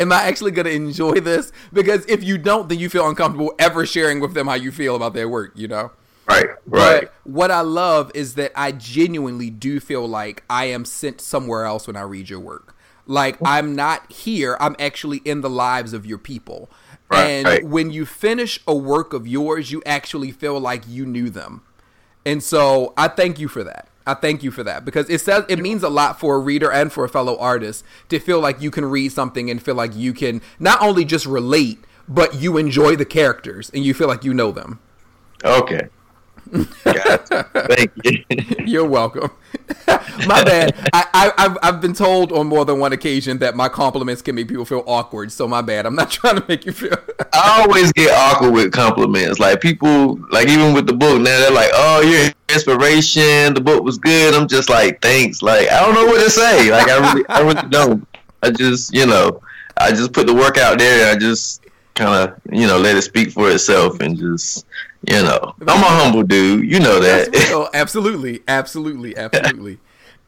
am 0.00 0.12
I 0.12 0.22
actually 0.22 0.52
gonna 0.52 0.70
enjoy 0.70 1.20
this? 1.20 1.52
Because 1.74 2.06
if 2.06 2.24
you 2.24 2.38
don't, 2.38 2.70
then 2.70 2.78
you 2.78 2.88
feel 2.88 3.06
uncomfortable 3.06 3.52
ever 3.58 3.84
sharing 3.84 4.18
with 4.18 4.32
them 4.32 4.46
how 4.46 4.54
you 4.54 4.72
feel 4.72 4.96
about 4.96 5.12
their 5.12 5.28
work, 5.28 5.52
you 5.54 5.68
know? 5.68 5.90
Right, 6.28 6.46
right. 6.66 7.00
But 7.02 7.14
what 7.24 7.50
I 7.50 7.60
love 7.60 8.10
is 8.14 8.34
that 8.34 8.52
I 8.54 8.72
genuinely 8.72 9.50
do 9.50 9.80
feel 9.80 10.06
like 10.06 10.44
I 10.48 10.66
am 10.66 10.84
sent 10.84 11.20
somewhere 11.20 11.64
else 11.64 11.86
when 11.86 11.96
I 11.96 12.02
read 12.02 12.30
your 12.30 12.40
work. 12.40 12.76
Like 13.06 13.36
I'm 13.44 13.74
not 13.74 14.10
here, 14.12 14.56
I'm 14.60 14.76
actually 14.78 15.18
in 15.24 15.40
the 15.40 15.50
lives 15.50 15.92
of 15.92 16.06
your 16.06 16.18
people. 16.18 16.70
Right, 17.10 17.24
and 17.24 17.46
right. 17.46 17.64
when 17.64 17.90
you 17.90 18.06
finish 18.06 18.60
a 18.66 18.74
work 18.74 19.12
of 19.12 19.26
yours, 19.26 19.70
you 19.70 19.82
actually 19.84 20.30
feel 20.30 20.58
like 20.58 20.84
you 20.88 21.04
knew 21.04 21.28
them 21.28 21.62
and 22.24 22.42
so 22.42 22.92
I 22.96 23.08
thank 23.08 23.38
you 23.38 23.48
for 23.48 23.64
that. 23.64 23.88
I 24.06 24.14
thank 24.14 24.42
you 24.42 24.50
for 24.50 24.64
that 24.64 24.84
because 24.84 25.08
it 25.08 25.20
says 25.20 25.44
it 25.48 25.60
means 25.60 25.82
a 25.82 25.88
lot 25.88 26.18
for 26.18 26.34
a 26.34 26.38
reader 26.40 26.70
and 26.70 26.92
for 26.92 27.04
a 27.04 27.08
fellow 27.08 27.38
artist 27.38 27.84
to 28.08 28.18
feel 28.18 28.40
like 28.40 28.60
you 28.60 28.70
can 28.70 28.84
read 28.84 29.12
something 29.12 29.48
and 29.48 29.62
feel 29.62 29.76
like 29.76 29.94
you 29.94 30.12
can 30.12 30.42
not 30.58 30.82
only 30.82 31.04
just 31.04 31.24
relate, 31.24 31.78
but 32.08 32.34
you 32.34 32.56
enjoy 32.56 32.96
the 32.96 33.04
characters 33.04 33.70
and 33.72 33.84
you 33.84 33.94
feel 33.94 34.08
like 34.08 34.24
you 34.24 34.34
know 34.34 34.50
them. 34.50 34.80
Okay. 35.44 35.88
Thank 36.52 37.90
you. 38.04 38.24
You're 38.66 38.86
welcome. 38.86 39.30
my 40.26 40.44
bad. 40.44 40.88
I, 40.92 41.32
I, 41.36 41.42
have 41.42 41.58
I've 41.62 41.80
been 41.80 41.94
told 41.94 42.32
on 42.32 42.46
more 42.46 42.64
than 42.64 42.78
one 42.78 42.92
occasion 42.92 43.38
that 43.38 43.56
my 43.56 43.68
compliments 43.68 44.22
can 44.22 44.34
make 44.34 44.48
people 44.48 44.64
feel 44.64 44.84
awkward. 44.86 45.32
So 45.32 45.48
my 45.48 45.62
bad. 45.62 45.86
I'm 45.86 45.94
not 45.94 46.10
trying 46.18 46.36
to 46.36 46.44
make 46.48 46.66
you 46.66 46.72
feel. 46.72 46.96
I 47.32 47.62
always 47.62 47.92
get 47.92 48.10
awkward 48.10 48.52
with 48.52 48.72
compliments. 48.72 49.38
Like 49.38 49.60
people, 49.60 50.18
like 50.30 50.48
even 50.48 50.74
with 50.74 50.86
the 50.86 50.92
book 50.92 51.20
now, 51.20 51.38
they're 51.38 51.50
like, 51.50 51.70
"Oh, 51.72 52.00
you're 52.02 52.30
inspiration. 52.50 53.54
The 53.54 53.62
book 53.62 53.82
was 53.82 53.98
good." 53.98 54.34
I'm 54.34 54.48
just 54.48 54.68
like, 54.68 55.00
"Thanks." 55.00 55.42
Like 55.42 55.70
I 55.70 55.80
don't 55.80 55.94
know 55.94 56.06
what 56.06 56.22
to 56.22 56.30
say. 56.30 56.70
Like 56.70 56.88
I 56.88 57.12
really, 57.12 57.28
I 57.28 57.40
really 57.40 57.68
don't. 57.68 58.06
I 58.42 58.50
just, 58.50 58.92
you 58.92 59.06
know, 59.06 59.40
I 59.76 59.90
just 59.90 60.12
put 60.12 60.26
the 60.26 60.34
work 60.34 60.58
out 60.58 60.78
there. 60.78 61.08
and 61.08 61.16
I 61.16 61.20
just 61.20 61.62
kind 61.94 62.28
of, 62.28 62.40
you 62.50 62.66
know, 62.66 62.78
let 62.78 62.96
it 62.96 63.02
speak 63.02 63.30
for 63.30 63.50
itself 63.50 64.00
and 64.00 64.18
just 64.18 64.66
you 65.08 65.22
know, 65.22 65.54
I'm 65.60 65.68
a 65.68 65.72
humble 65.72 66.22
dude. 66.22 66.70
You 66.70 66.80
know 66.80 67.00
that. 67.00 67.30
oh, 67.52 67.68
absolutely, 67.74 68.42
absolutely, 68.46 69.16
absolutely. 69.16 69.78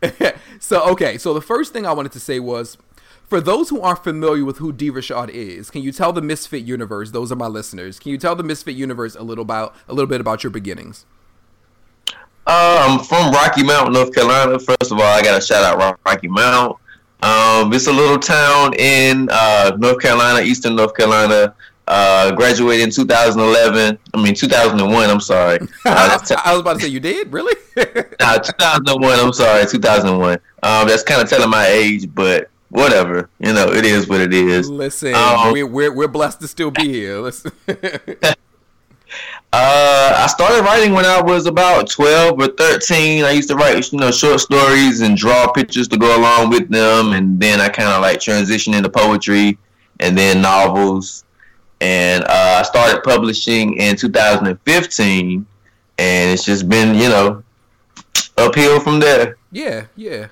so 0.61 0.83
okay, 0.91 1.19
so 1.19 1.33
the 1.33 1.41
first 1.41 1.73
thing 1.73 1.87
I 1.87 1.93
wanted 1.93 2.13
to 2.13 2.21
say 2.21 2.41
was, 2.41 2.77
for 3.27 3.41
those 3.41 3.69
who 3.69 3.81
aren't 3.81 4.05
familiar 4.05 4.45
with 4.45 4.59
who 4.59 4.73
D. 4.73 4.91
Rashad 4.91 5.31
is, 5.31 5.71
can 5.71 5.83
you 5.83 5.93
tell 5.93 6.13
the 6.13 6.23
Misfit 6.23 6.65
universe? 6.65 7.13
Those 7.13 7.33
are 7.33 7.37
my 7.37 7.47
listeners. 7.47 7.99
Can 7.99 8.11
you 8.11 8.19
tell 8.19 8.37
the 8.37 8.43
Misfit 8.43 8.75
universe 8.75 9.15
a 9.15 9.23
little 9.23 9.43
about 9.43 9.75
a 9.89 9.95
little 9.95 10.09
bit 10.09 10.21
about 10.21 10.43
your 10.43 10.51
beginnings? 10.51 11.07
Uh, 12.47 12.87
I'm 12.87 12.99
from 12.99 13.33
Rocky 13.33 13.63
Mount, 13.63 13.93
North 13.93 14.15
Carolina. 14.15 14.59
First 14.59 14.93
of 14.93 14.99
all, 14.99 15.03
I 15.03 15.23
got 15.23 15.37
to 15.37 15.41
shout 15.41 15.65
out 15.65 15.99
Rocky 16.05 16.29
Mount. 16.29 16.77
Um, 17.23 17.73
it's 17.73 17.87
a 17.87 17.93
little 17.93 18.19
town 18.19 18.75
in 18.75 19.31
uh, 19.33 19.77
North 19.79 19.99
Carolina, 20.01 20.41
Eastern 20.45 20.77
North 20.77 20.95
Carolina. 20.95 21.55
Uh, 21.87 22.33
graduated 22.33 22.85
in 22.85 22.91
2011. 22.91 23.99
I 24.15 24.23
mean 24.23 24.35
2001. 24.35 25.11
I'm 25.11 25.21
sorry. 25.21 25.59
Uh, 25.87 26.19
t- 26.19 26.35
I 26.43 26.53
was 26.53 26.61
about 26.61 26.75
to 26.75 26.81
say 26.81 26.89
you 26.89 27.01
did 27.01 27.33
really. 27.33 27.55
nah, 27.77 28.39
2001. 28.39 29.19
I'm 29.19 29.33
sorry, 29.33 29.67
2001. 29.67 30.39
Um, 30.63 30.89
that's 30.89 31.03
kind 31.03 31.21
of 31.21 31.29
telling 31.29 31.51
my 31.51 31.67
age, 31.67 32.13
but 32.15 32.51
whatever. 32.71 33.29
You 33.39 33.53
know, 33.53 33.71
it 33.71 33.85
is 33.85 34.09
what 34.09 34.21
it 34.21 34.33
is. 34.33 34.69
Listen, 34.71 35.15
um, 35.15 35.53
we're, 35.53 35.67
we're 35.67 35.93
we're 35.93 36.09
blessed 36.09 36.41
to 36.41 36.49
still 36.49 36.71
be 36.71 36.89
here. 36.89 37.19
Listen. 37.19 37.53
Uh, 39.57 40.13
I 40.17 40.27
started 40.27 40.65
writing 40.65 40.93
when 40.93 41.05
I 41.05 41.23
was 41.23 41.47
about 41.47 41.89
twelve 41.89 42.41
or 42.41 42.49
thirteen. 42.49 43.25
I 43.25 43.31
used 43.31 43.49
to 43.51 43.55
write, 43.55 43.93
you 43.93 44.01
know, 44.01 44.11
short 44.11 44.41
stories 44.41 45.01
and 45.01 45.17
draw 45.17 45.47
pictures 45.53 45.87
to 45.89 45.97
go 45.97 46.19
along 46.19 46.51
with 46.51 46.69
them, 46.69 47.13
and 47.13 47.39
then 47.39 47.61
I 47.61 47.69
kind 47.69 47.89
of 47.91 48.03
like 48.03 48.19
transitioned 48.19 48.75
into 48.75 48.89
poetry 48.89 49.57
and 50.01 50.19
then 50.19 50.43
novels. 50.43 51.25
And 51.81 52.25
uh, 52.25 52.57
I 52.61 52.63
started 52.63 53.03
publishing 53.03 53.77
in 53.77 53.97
2015, 53.97 55.47
and 55.99 56.31
it's 56.31 56.45
just 56.45 56.69
been, 56.69 56.95
you 56.95 57.09
know, 57.09 57.43
uphill 58.37 58.81
from 58.81 59.01
there. 59.01 59.37
Yeah, 59.51 59.87
yeah. 59.97 60.29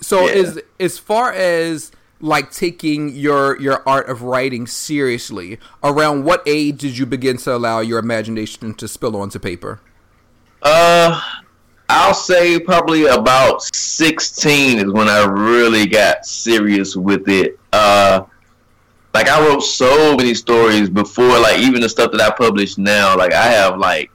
So 0.00 0.26
yeah. 0.26 0.32
as 0.32 0.60
as 0.78 0.98
far 0.98 1.32
as 1.32 1.90
like 2.20 2.50
taking 2.50 3.10
your 3.10 3.60
your 3.60 3.86
art 3.86 4.08
of 4.08 4.22
writing 4.22 4.66
seriously 4.66 5.58
around 5.82 6.24
what 6.24 6.42
age 6.46 6.78
did 6.78 6.96
you 6.96 7.04
begin 7.04 7.36
to 7.36 7.54
allow 7.54 7.80
your 7.80 7.98
imagination 7.98 8.72
to 8.74 8.88
spill 8.88 9.16
onto 9.16 9.38
paper 9.38 9.80
uh 10.62 11.20
i'll 11.90 12.14
say 12.14 12.58
probably 12.58 13.06
about 13.06 13.62
16 13.62 14.78
is 14.78 14.92
when 14.92 15.08
i 15.08 15.24
really 15.26 15.86
got 15.86 16.24
serious 16.24 16.96
with 16.96 17.28
it 17.28 17.58
uh 17.72 18.22
like 19.14 19.28
i 19.28 19.40
wrote 19.40 19.60
so 19.60 20.16
many 20.16 20.34
stories 20.34 20.90
before 20.90 21.38
like 21.40 21.58
even 21.58 21.80
the 21.80 21.88
stuff 21.88 22.10
that 22.12 22.20
i 22.20 22.30
publish 22.30 22.76
now 22.76 23.16
like 23.16 23.32
i 23.32 23.44
have 23.44 23.78
like 23.78 24.10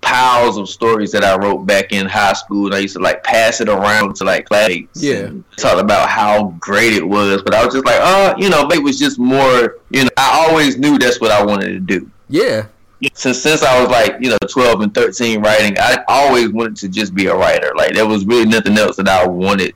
piles 0.00 0.56
of 0.56 0.68
stories 0.68 1.12
that 1.12 1.22
I 1.22 1.36
wrote 1.36 1.66
back 1.66 1.92
in 1.92 2.06
high 2.06 2.32
school. 2.32 2.66
And 2.66 2.74
I 2.74 2.78
used 2.78 2.96
to 2.96 3.02
like 3.02 3.22
pass 3.22 3.60
it 3.60 3.68
around 3.68 4.16
to 4.16 4.24
like 4.24 4.46
classmates. 4.46 5.02
Yeah. 5.02 5.30
Talk 5.56 5.80
about 5.80 6.08
how 6.08 6.54
great 6.58 6.94
it 6.94 7.06
was. 7.06 7.42
But 7.42 7.54
I 7.54 7.64
was 7.64 7.74
just 7.74 7.86
like, 7.86 8.00
oh, 8.00 8.34
you 8.38 8.50
know, 8.50 8.68
it 8.70 8.82
was 8.82 8.98
just 8.98 9.18
more, 9.18 9.78
you 9.90 10.04
know, 10.04 10.10
I 10.16 10.46
always 10.48 10.78
knew 10.78 10.98
that's 10.98 11.20
what 11.20 11.30
I 11.30 11.44
wanted 11.44 11.68
to 11.72 11.80
do. 11.80 12.10
Yeah. 12.28 12.66
Since 13.14 13.42
since 13.42 13.62
I 13.62 13.80
was 13.80 13.90
like, 13.90 14.16
you 14.20 14.28
know, 14.28 14.36
twelve 14.46 14.82
and 14.82 14.94
thirteen 14.94 15.40
writing, 15.40 15.74
I 15.78 16.04
always 16.06 16.50
wanted 16.50 16.76
to 16.78 16.88
just 16.88 17.14
be 17.14 17.26
a 17.26 17.34
writer. 17.34 17.72
Like 17.74 17.94
there 17.94 18.06
was 18.06 18.26
really 18.26 18.44
nothing 18.44 18.76
else 18.76 18.96
that 18.96 19.08
I 19.08 19.26
wanted 19.26 19.74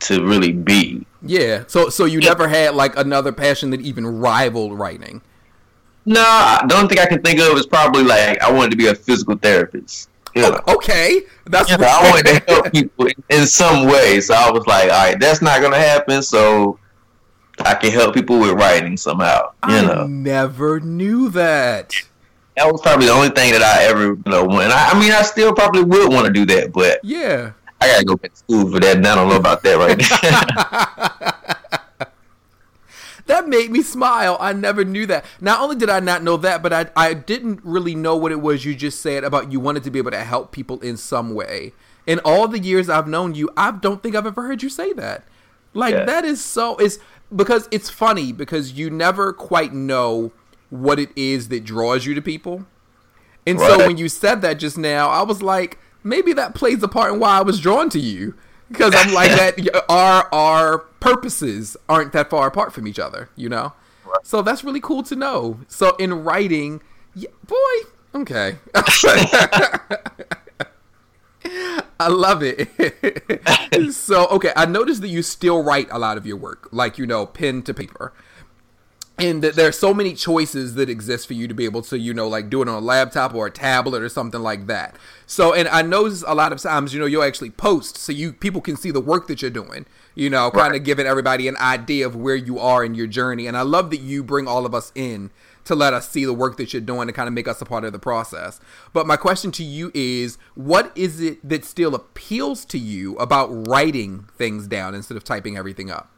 to 0.00 0.24
really 0.24 0.52
be. 0.52 1.06
Yeah. 1.22 1.64
So 1.66 1.88
so 1.88 2.04
you 2.04 2.20
never 2.20 2.48
had 2.48 2.74
like 2.74 2.96
another 2.96 3.32
passion 3.32 3.70
that 3.70 3.80
even 3.80 4.06
rivaled 4.06 4.78
writing. 4.78 5.22
No, 6.06 6.58
the 6.68 6.74
only 6.74 6.88
thing 6.88 6.98
I 6.98 7.06
can 7.06 7.22
think 7.22 7.40
of 7.40 7.56
is 7.56 7.66
probably 7.66 8.04
like 8.04 8.40
I 8.42 8.52
wanted 8.52 8.72
to 8.72 8.76
be 8.76 8.88
a 8.88 8.94
physical 8.94 9.36
therapist. 9.36 10.10
You 10.34 10.44
oh, 10.44 10.50
know? 10.50 10.74
Okay, 10.74 11.22
that's 11.46 11.70
know, 11.70 11.86
I 11.88 12.10
wanted 12.10 12.26
to 12.26 12.52
help 12.52 12.72
people 12.72 13.08
in 13.30 13.46
some 13.46 13.86
way. 13.86 14.20
So 14.20 14.34
I 14.34 14.50
was 14.50 14.66
like, 14.66 14.84
all 14.84 15.06
right, 15.06 15.18
that's 15.18 15.40
not 15.40 15.62
gonna 15.62 15.78
happen. 15.78 16.22
So 16.22 16.78
I 17.64 17.74
can 17.74 17.92
help 17.92 18.14
people 18.14 18.38
with 18.40 18.50
writing 18.50 18.96
somehow. 18.96 19.52
You 19.68 19.76
I 19.76 19.82
know, 19.82 20.06
never 20.06 20.80
knew 20.80 21.30
that. 21.30 21.94
That 22.56 22.70
was 22.70 22.80
probably 22.82 23.06
the 23.06 23.12
only 23.12 23.30
thing 23.30 23.52
that 23.52 23.62
I 23.62 23.84
ever 23.84 24.14
you 24.14 24.22
know. 24.26 24.44
Went. 24.44 24.72
I, 24.72 24.90
I 24.90 25.00
mean, 25.00 25.12
I 25.12 25.22
still 25.22 25.52
probably 25.52 25.84
would 25.84 26.12
want 26.12 26.26
to 26.26 26.32
do 26.32 26.44
that, 26.46 26.72
but 26.72 27.00
yeah, 27.02 27.52
I 27.84 27.92
gotta 27.92 28.04
go 28.04 28.16
back 28.16 28.32
to 28.32 28.36
school 28.38 28.70
for 28.70 28.80
that, 28.80 28.96
and 28.96 29.06
I 29.06 29.14
don't 29.14 29.28
know 29.28 29.36
about 29.36 29.62
that 29.62 29.76
right 29.76 29.98
now. 31.98 32.06
that 33.26 33.48
made 33.48 33.70
me 33.70 33.82
smile. 33.82 34.36
I 34.40 34.52
never 34.52 34.84
knew 34.84 35.06
that. 35.06 35.24
Not 35.40 35.60
only 35.60 35.76
did 35.76 35.90
I 35.90 36.00
not 36.00 36.22
know 36.22 36.36
that, 36.38 36.62
but 36.62 36.72
I 36.72 36.86
I 36.96 37.14
didn't 37.14 37.60
really 37.62 37.94
know 37.94 38.16
what 38.16 38.32
it 38.32 38.40
was 38.40 38.64
you 38.64 38.74
just 38.74 39.00
said 39.00 39.24
about 39.24 39.52
you 39.52 39.60
wanted 39.60 39.84
to 39.84 39.90
be 39.90 39.98
able 39.98 40.12
to 40.12 40.24
help 40.24 40.52
people 40.52 40.80
in 40.80 40.96
some 40.96 41.34
way. 41.34 41.72
In 42.06 42.18
all 42.20 42.48
the 42.48 42.58
years 42.58 42.88
I've 42.88 43.08
known 43.08 43.34
you, 43.34 43.50
I 43.56 43.70
don't 43.70 44.02
think 44.02 44.14
I've 44.14 44.26
ever 44.26 44.42
heard 44.42 44.62
you 44.62 44.68
say 44.68 44.92
that. 44.94 45.24
Like 45.72 45.94
yeah. 45.94 46.04
that 46.04 46.24
is 46.24 46.44
so 46.44 46.76
is 46.76 47.00
because 47.34 47.68
it's 47.70 47.90
funny 47.90 48.32
because 48.32 48.72
you 48.72 48.90
never 48.90 49.32
quite 49.32 49.72
know 49.72 50.32
what 50.70 50.98
it 50.98 51.10
is 51.16 51.48
that 51.48 51.64
draws 51.64 52.06
you 52.06 52.14
to 52.14 52.22
people. 52.22 52.66
And 53.46 53.58
right. 53.58 53.70
so 53.70 53.86
when 53.86 53.98
you 53.98 54.08
said 54.08 54.42
that 54.42 54.54
just 54.54 54.78
now, 54.78 55.08
I 55.08 55.22
was 55.22 55.42
like, 55.42 55.78
maybe 56.04 56.32
that 56.34 56.54
plays 56.54 56.82
a 56.82 56.88
part 56.88 57.12
in 57.12 57.18
why 57.18 57.38
I 57.38 57.42
was 57.42 57.58
drawn 57.58 57.88
to 57.90 57.98
you 57.98 58.34
because 58.68 58.94
I'm 58.96 59.12
like 59.12 59.30
that. 59.30 59.84
Our 59.88 60.32
our 60.32 60.78
purposes 61.00 61.76
aren't 61.88 62.12
that 62.12 62.30
far 62.30 62.46
apart 62.46 62.72
from 62.72 62.86
each 62.86 62.98
other, 62.98 63.28
you 63.36 63.48
know. 63.48 63.72
Right. 64.04 64.24
So 64.24 64.42
that's 64.42 64.62
really 64.64 64.80
cool 64.80 65.02
to 65.04 65.16
know. 65.16 65.60
So 65.68 65.96
in 65.96 66.24
writing, 66.24 66.82
yeah, 67.14 67.30
boy, 67.46 67.56
okay. 68.14 68.56
I 72.00 72.08
love 72.08 72.42
it. 72.42 73.92
so 73.94 74.26
okay, 74.28 74.52
I 74.56 74.66
noticed 74.66 75.00
that 75.02 75.08
you 75.08 75.22
still 75.22 75.62
write 75.62 75.88
a 75.90 75.98
lot 75.98 76.16
of 76.16 76.26
your 76.26 76.36
work, 76.36 76.68
like 76.72 76.98
you 76.98 77.06
know, 77.06 77.26
pen 77.26 77.62
to 77.62 77.74
paper 77.74 78.12
and 79.18 79.42
that 79.42 79.54
there 79.54 79.68
are 79.68 79.72
so 79.72 79.94
many 79.94 80.12
choices 80.12 80.74
that 80.74 80.90
exist 80.90 81.26
for 81.28 81.34
you 81.34 81.46
to 81.46 81.54
be 81.54 81.64
able 81.64 81.82
to 81.82 81.98
you 81.98 82.12
know 82.12 82.26
like 82.26 82.50
do 82.50 82.62
it 82.62 82.68
on 82.68 82.74
a 82.74 82.80
laptop 82.80 83.32
or 83.34 83.46
a 83.46 83.50
tablet 83.50 84.02
or 84.02 84.08
something 84.08 84.40
like 84.40 84.66
that. 84.66 84.96
So 85.26 85.54
and 85.54 85.68
i 85.68 85.82
notice 85.82 86.24
a 86.26 86.34
lot 86.34 86.52
of 86.52 86.60
times 86.60 86.92
you 86.92 87.00
know 87.00 87.06
you'll 87.06 87.22
actually 87.22 87.50
post 87.50 87.96
so 87.96 88.12
you 88.12 88.32
people 88.32 88.60
can 88.60 88.76
see 88.76 88.90
the 88.90 89.00
work 89.00 89.28
that 89.28 89.40
you're 89.40 89.50
doing 89.50 89.86
you 90.14 90.28
know 90.28 90.50
kind 90.50 90.72
right. 90.72 90.80
of 90.80 90.84
giving 90.84 91.06
everybody 91.06 91.48
an 91.48 91.56
idea 91.58 92.06
of 92.06 92.16
where 92.16 92.36
you 92.36 92.58
are 92.58 92.84
in 92.84 92.94
your 92.94 93.06
journey. 93.06 93.46
And 93.46 93.56
i 93.56 93.62
love 93.62 93.90
that 93.90 94.00
you 94.00 94.24
bring 94.24 94.48
all 94.48 94.66
of 94.66 94.74
us 94.74 94.90
in 94.94 95.30
to 95.64 95.74
let 95.74 95.94
us 95.94 96.08
see 96.10 96.24
the 96.24 96.34
work 96.34 96.58
that 96.58 96.74
you're 96.74 96.82
doing 96.82 97.06
to 97.06 97.12
kind 97.12 97.26
of 97.26 97.32
make 97.32 97.48
us 97.48 97.62
a 97.62 97.64
part 97.64 97.84
of 97.84 97.92
the 97.94 97.98
process. 97.98 98.60
But 98.92 99.06
my 99.06 99.16
question 99.16 99.50
to 99.52 99.64
you 99.64 99.90
is 99.94 100.36
what 100.54 100.92
is 100.94 101.22
it 101.22 101.48
that 101.48 101.64
still 101.64 101.94
appeals 101.94 102.66
to 102.66 102.78
you 102.78 103.16
about 103.16 103.46
writing 103.66 104.26
things 104.36 104.66
down 104.66 104.94
instead 104.94 105.16
of 105.16 105.24
typing 105.24 105.56
everything 105.56 105.90
up? 105.90 106.10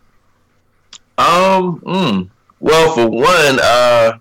Um 1.18 1.80
mm 1.80 2.30
well, 2.60 2.94
for 2.94 3.08
one, 3.08 3.58
uh, 3.62 4.18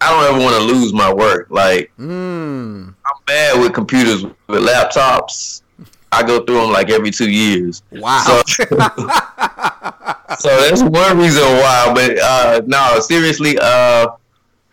I 0.00 0.10
don't 0.10 0.34
ever 0.34 0.44
want 0.44 0.56
to 0.56 0.74
lose 0.74 0.92
my 0.92 1.12
work. 1.12 1.46
Like, 1.50 1.92
mm. 1.98 2.88
I'm 2.88 3.22
bad 3.26 3.60
with 3.60 3.72
computers, 3.72 4.24
with 4.24 4.62
laptops. 4.62 5.62
I 6.10 6.22
go 6.22 6.44
through 6.44 6.60
them 6.60 6.72
like 6.72 6.90
every 6.90 7.10
two 7.10 7.30
years. 7.30 7.82
Wow. 7.92 8.42
So, 8.46 8.64
so 8.66 10.60
that's 10.60 10.82
one 10.82 11.18
reason 11.18 11.42
why. 11.42 11.92
But 11.94 12.18
uh, 12.18 12.62
no, 12.66 13.00
seriously, 13.00 13.56
uh, 13.60 14.08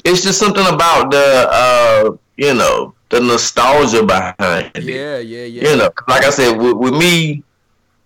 it's 0.03 0.21
just 0.21 0.39
something 0.39 0.65
about 0.67 1.11
the, 1.11 1.47
uh, 1.51 2.11
you 2.37 2.53
know, 2.53 2.93
the 3.09 3.19
nostalgia 3.19 4.03
behind 4.03 4.71
it. 4.75 4.83
Yeah, 4.83 5.19
yeah, 5.19 5.45
yeah. 5.45 5.69
You 5.69 5.77
know, 5.77 5.91
like 6.07 6.23
I 6.23 6.29
said, 6.29 6.57
with, 6.57 6.73
with 6.73 6.93
me 6.93 7.43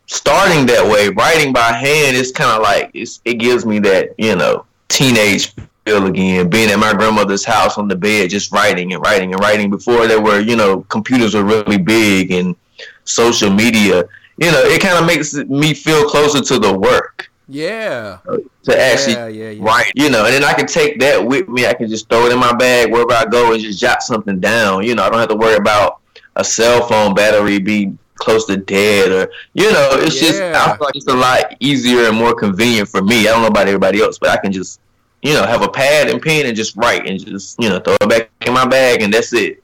starting 0.07 0.65
that 0.67 0.85
way, 0.85 1.09
writing 1.09 1.53
by 1.53 1.71
hand, 1.73 2.15
it's 2.15 2.31
kind 2.31 2.51
of 2.51 2.61
like 2.61 2.91
it's, 2.93 3.21
it 3.25 3.35
gives 3.35 3.65
me 3.65 3.79
that, 3.79 4.13
you 4.17 4.35
know, 4.35 4.65
teenage 4.93 5.53
feel 5.85 6.05
again, 6.05 6.49
being 6.49 6.69
at 6.69 6.79
my 6.79 6.93
grandmother's 6.93 7.43
house 7.43 7.77
on 7.77 7.87
the 7.87 7.95
bed, 7.95 8.29
just 8.29 8.51
writing 8.51 8.93
and 8.93 9.01
writing 9.03 9.33
and 9.33 9.41
writing 9.41 9.69
before 9.69 10.07
there 10.07 10.21
were, 10.21 10.39
you 10.39 10.55
know, 10.55 10.81
computers 10.83 11.35
were 11.35 11.43
really 11.43 11.77
big 11.77 12.31
and 12.31 12.55
social 13.03 13.49
media. 13.49 14.05
You 14.37 14.51
know, 14.51 14.61
it 14.63 14.81
kind 14.81 14.97
of 14.97 15.05
makes 15.05 15.33
me 15.33 15.73
feel 15.73 16.07
closer 16.07 16.41
to 16.41 16.59
the 16.59 16.77
work. 16.77 17.29
Yeah. 17.49 18.19
Uh, 18.27 18.37
to 18.63 18.79
actually 18.79 19.13
yeah, 19.13 19.27
yeah, 19.27 19.49
yeah. 19.49 19.63
write, 19.63 19.91
you 19.95 20.09
know, 20.09 20.25
and 20.25 20.33
then 20.33 20.43
I 20.43 20.53
can 20.53 20.65
take 20.65 20.99
that 21.01 21.23
with 21.25 21.49
me. 21.49 21.67
I 21.67 21.73
can 21.73 21.89
just 21.89 22.07
throw 22.07 22.25
it 22.25 22.31
in 22.31 22.39
my 22.39 22.53
bag 22.53 22.91
wherever 22.91 23.11
I 23.11 23.25
go 23.25 23.53
and 23.53 23.61
just 23.61 23.79
jot 23.79 24.01
something 24.01 24.39
down. 24.39 24.85
You 24.85 24.95
know, 24.95 25.03
I 25.03 25.09
don't 25.09 25.19
have 25.19 25.29
to 25.29 25.35
worry 25.35 25.57
about 25.57 25.99
a 26.37 26.43
cell 26.43 26.87
phone 26.87 27.13
battery 27.13 27.59
be 27.59 27.95
close 28.15 28.45
to 28.45 28.57
dead 28.57 29.11
or 29.11 29.31
you 29.53 29.71
know 29.71 29.89
it's 29.93 30.21
yeah. 30.21 30.27
just 30.27 30.41
I 30.41 30.75
feel 30.75 30.85
like 30.85 30.95
it's 30.95 31.07
a 31.07 31.15
lot 31.15 31.55
easier 31.59 32.07
and 32.07 32.17
more 32.17 32.35
convenient 32.35 32.89
for 32.89 33.01
me. 33.01 33.21
I 33.21 33.31
don't 33.31 33.41
know 33.41 33.47
about 33.47 33.67
everybody 33.67 34.01
else, 34.01 34.19
but 34.19 34.29
I 34.29 34.37
can 34.37 34.51
just 34.51 34.79
you 35.21 35.33
know 35.33 35.45
have 35.45 35.61
a 35.61 35.69
pad 35.69 36.09
and 36.09 36.21
pen 36.21 36.45
and 36.45 36.55
just 36.55 36.75
write 36.75 37.07
and 37.07 37.23
just 37.23 37.59
you 37.59 37.69
know 37.69 37.79
throw 37.79 37.95
it 38.01 38.09
back 38.09 38.29
in 38.45 38.53
my 38.53 38.65
bag 38.65 39.01
and 39.01 39.13
that's 39.13 39.33
it. 39.33 39.63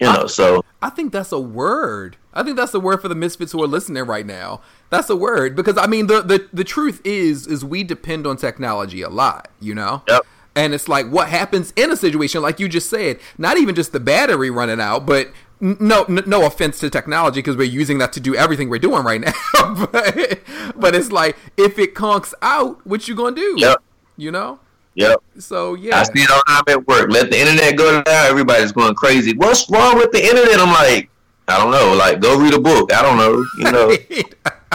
You 0.00 0.06
know, 0.08 0.24
I, 0.24 0.26
so 0.26 0.64
I 0.80 0.90
think 0.90 1.12
that's 1.12 1.32
a 1.32 1.38
word. 1.38 2.16
I 2.34 2.42
think 2.42 2.56
that's 2.56 2.74
a 2.74 2.80
word 2.80 3.02
for 3.02 3.08
the 3.08 3.14
misfits 3.14 3.52
who 3.52 3.62
are 3.62 3.68
listening 3.68 4.04
right 4.04 4.26
now. 4.26 4.60
That's 4.90 5.08
a 5.10 5.16
word 5.16 5.54
because 5.54 5.78
I 5.78 5.86
mean 5.86 6.06
the 6.06 6.22
the 6.22 6.48
the 6.52 6.64
truth 6.64 7.00
is 7.04 7.46
is 7.46 7.64
we 7.64 7.84
depend 7.84 8.26
on 8.26 8.36
technology 8.36 9.02
a 9.02 9.10
lot. 9.10 9.48
You 9.60 9.74
know. 9.74 10.02
Yep. 10.08 10.26
And 10.54 10.74
it's 10.74 10.86
like 10.86 11.08
what 11.08 11.28
happens 11.28 11.72
in 11.76 11.90
a 11.90 11.96
situation 11.96 12.42
like 12.42 12.60
you 12.60 12.68
just 12.68 12.90
said, 12.90 13.18
not 13.38 13.56
even 13.56 13.74
just 13.74 13.92
the 13.92 14.00
battery 14.00 14.50
running 14.50 14.80
out, 14.80 15.06
but 15.06 15.28
no, 15.62 16.04
no 16.08 16.44
offense 16.44 16.80
to 16.80 16.90
technology 16.90 17.38
because 17.38 17.56
we're 17.56 17.64
using 17.64 17.98
that 17.98 18.12
to 18.14 18.20
do 18.20 18.34
everything 18.34 18.68
we're 18.68 18.78
doing 18.78 19.04
right 19.04 19.20
now. 19.54 19.86
but, 19.86 20.40
but 20.76 20.94
it's 20.94 21.12
like 21.12 21.36
if 21.56 21.78
it 21.78 21.94
conks 21.94 22.34
out, 22.42 22.84
what 22.86 23.06
you 23.06 23.14
gonna 23.14 23.36
do? 23.36 23.54
Yep. 23.58 23.78
You 24.16 24.30
know. 24.32 24.58
Yep. 24.94 25.22
So 25.38 25.74
yeah, 25.74 26.00
I 26.00 26.02
see 26.02 26.20
it 26.20 26.30
all 26.30 26.42
time 26.46 26.64
at 26.68 26.86
work. 26.86 27.10
Let 27.10 27.30
the 27.30 27.40
internet 27.40 27.76
go 27.76 28.02
down. 28.02 28.26
Everybody's 28.26 28.72
going 28.72 28.94
crazy. 28.94 29.34
What's 29.34 29.70
wrong 29.70 29.96
with 29.96 30.12
the 30.12 30.22
internet? 30.22 30.58
I'm 30.58 30.72
like, 30.72 31.08
I 31.48 31.58
don't 31.58 31.70
know. 31.70 31.94
Like, 31.94 32.20
go 32.20 32.38
read 32.38 32.54
a 32.54 32.60
book. 32.60 32.92
I 32.92 33.00
don't 33.00 33.16
know. 33.16 33.44
You 33.58 33.72
know. 33.72 33.96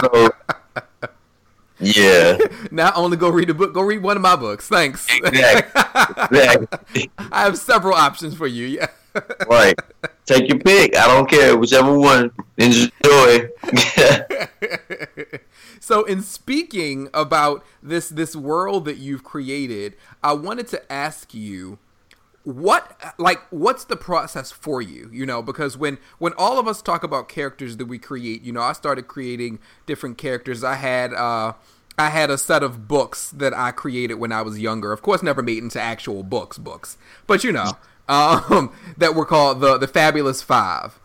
so 0.00 0.30
Yeah. 1.80 2.38
Not 2.70 2.96
only 2.96 3.16
go 3.16 3.28
read 3.28 3.50
a 3.50 3.54
book, 3.54 3.72
go 3.72 3.82
read 3.82 4.02
one 4.02 4.16
of 4.16 4.22
my 4.22 4.36
books. 4.36 4.68
Thanks. 4.68 5.06
Exactly. 5.24 5.82
exactly. 6.38 7.10
I 7.18 7.42
have 7.42 7.56
several 7.58 7.94
options 7.94 8.34
for 8.34 8.46
you. 8.46 8.66
Yeah. 8.66 8.88
Right. 9.48 9.78
Take 10.26 10.48
your 10.48 10.58
pick. 10.58 10.96
I 10.96 11.06
don't 11.06 11.28
care. 11.28 11.56
Whichever 11.56 11.98
one. 11.98 12.30
Enjoy. 12.58 13.48
so 15.80 16.04
in 16.04 16.22
speaking 16.22 17.08
about 17.14 17.64
this 17.82 18.08
this 18.08 18.36
world 18.36 18.84
that 18.84 18.98
you've 18.98 19.24
created, 19.24 19.96
I 20.22 20.34
wanted 20.34 20.68
to 20.68 20.92
ask 20.92 21.32
you 21.32 21.78
what 22.48 23.14
like 23.18 23.40
what's 23.50 23.84
the 23.84 23.96
process 23.96 24.50
for 24.50 24.80
you 24.80 25.10
you 25.12 25.26
know 25.26 25.42
because 25.42 25.76
when 25.76 25.98
when 26.16 26.32
all 26.38 26.58
of 26.58 26.66
us 26.66 26.80
talk 26.80 27.02
about 27.02 27.28
characters 27.28 27.76
that 27.76 27.84
we 27.84 27.98
create 27.98 28.40
you 28.40 28.50
know 28.50 28.62
i 28.62 28.72
started 28.72 29.06
creating 29.06 29.58
different 29.84 30.16
characters 30.16 30.64
i 30.64 30.74
had 30.74 31.12
uh 31.12 31.52
i 31.98 32.08
had 32.08 32.30
a 32.30 32.38
set 32.38 32.62
of 32.62 32.88
books 32.88 33.28
that 33.32 33.52
i 33.52 33.70
created 33.70 34.14
when 34.14 34.32
i 34.32 34.40
was 34.40 34.58
younger 34.58 34.92
of 34.92 35.02
course 35.02 35.22
never 35.22 35.42
made 35.42 35.62
into 35.62 35.78
actual 35.78 36.22
books 36.22 36.56
books 36.56 36.96
but 37.26 37.44
you 37.44 37.52
know 37.52 37.76
um 38.08 38.72
that 38.96 39.14
were 39.14 39.26
called 39.26 39.60
the 39.60 39.78
the 39.78 39.88
fabulous 39.88 40.42
five 40.42 40.98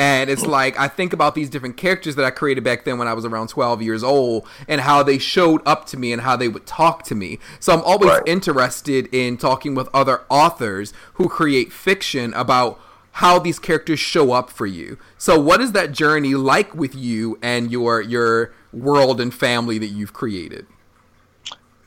and 0.00 0.30
it's 0.30 0.46
like 0.46 0.78
I 0.78 0.88
think 0.88 1.12
about 1.12 1.34
these 1.34 1.50
different 1.50 1.76
characters 1.76 2.16
that 2.16 2.24
I 2.24 2.30
created 2.30 2.64
back 2.64 2.84
then 2.84 2.96
when 2.96 3.06
I 3.06 3.12
was 3.12 3.26
around 3.26 3.48
12 3.48 3.82
years 3.82 4.02
old 4.02 4.48
and 4.66 4.80
how 4.80 5.02
they 5.02 5.18
showed 5.18 5.60
up 5.66 5.84
to 5.88 5.98
me 5.98 6.10
and 6.10 6.22
how 6.22 6.36
they 6.36 6.48
would 6.48 6.64
talk 6.64 7.02
to 7.04 7.14
me. 7.14 7.38
So 7.58 7.74
I'm 7.74 7.82
always 7.82 8.08
right. 8.08 8.22
interested 8.26 9.14
in 9.14 9.36
talking 9.36 9.74
with 9.74 9.90
other 9.92 10.22
authors 10.30 10.94
who 11.14 11.28
create 11.28 11.70
fiction 11.70 12.32
about 12.32 12.80
how 13.12 13.38
these 13.38 13.58
characters 13.58 14.00
show 14.00 14.32
up 14.32 14.48
for 14.48 14.64
you. 14.64 14.96
So 15.18 15.38
what 15.38 15.60
is 15.60 15.72
that 15.72 15.92
journey 15.92 16.34
like 16.34 16.74
with 16.74 16.94
you 16.94 17.38
and 17.42 17.70
your 17.70 18.00
your 18.00 18.54
world 18.72 19.20
and 19.20 19.34
family 19.34 19.76
that 19.76 19.88
you've 19.88 20.14
created? 20.14 20.66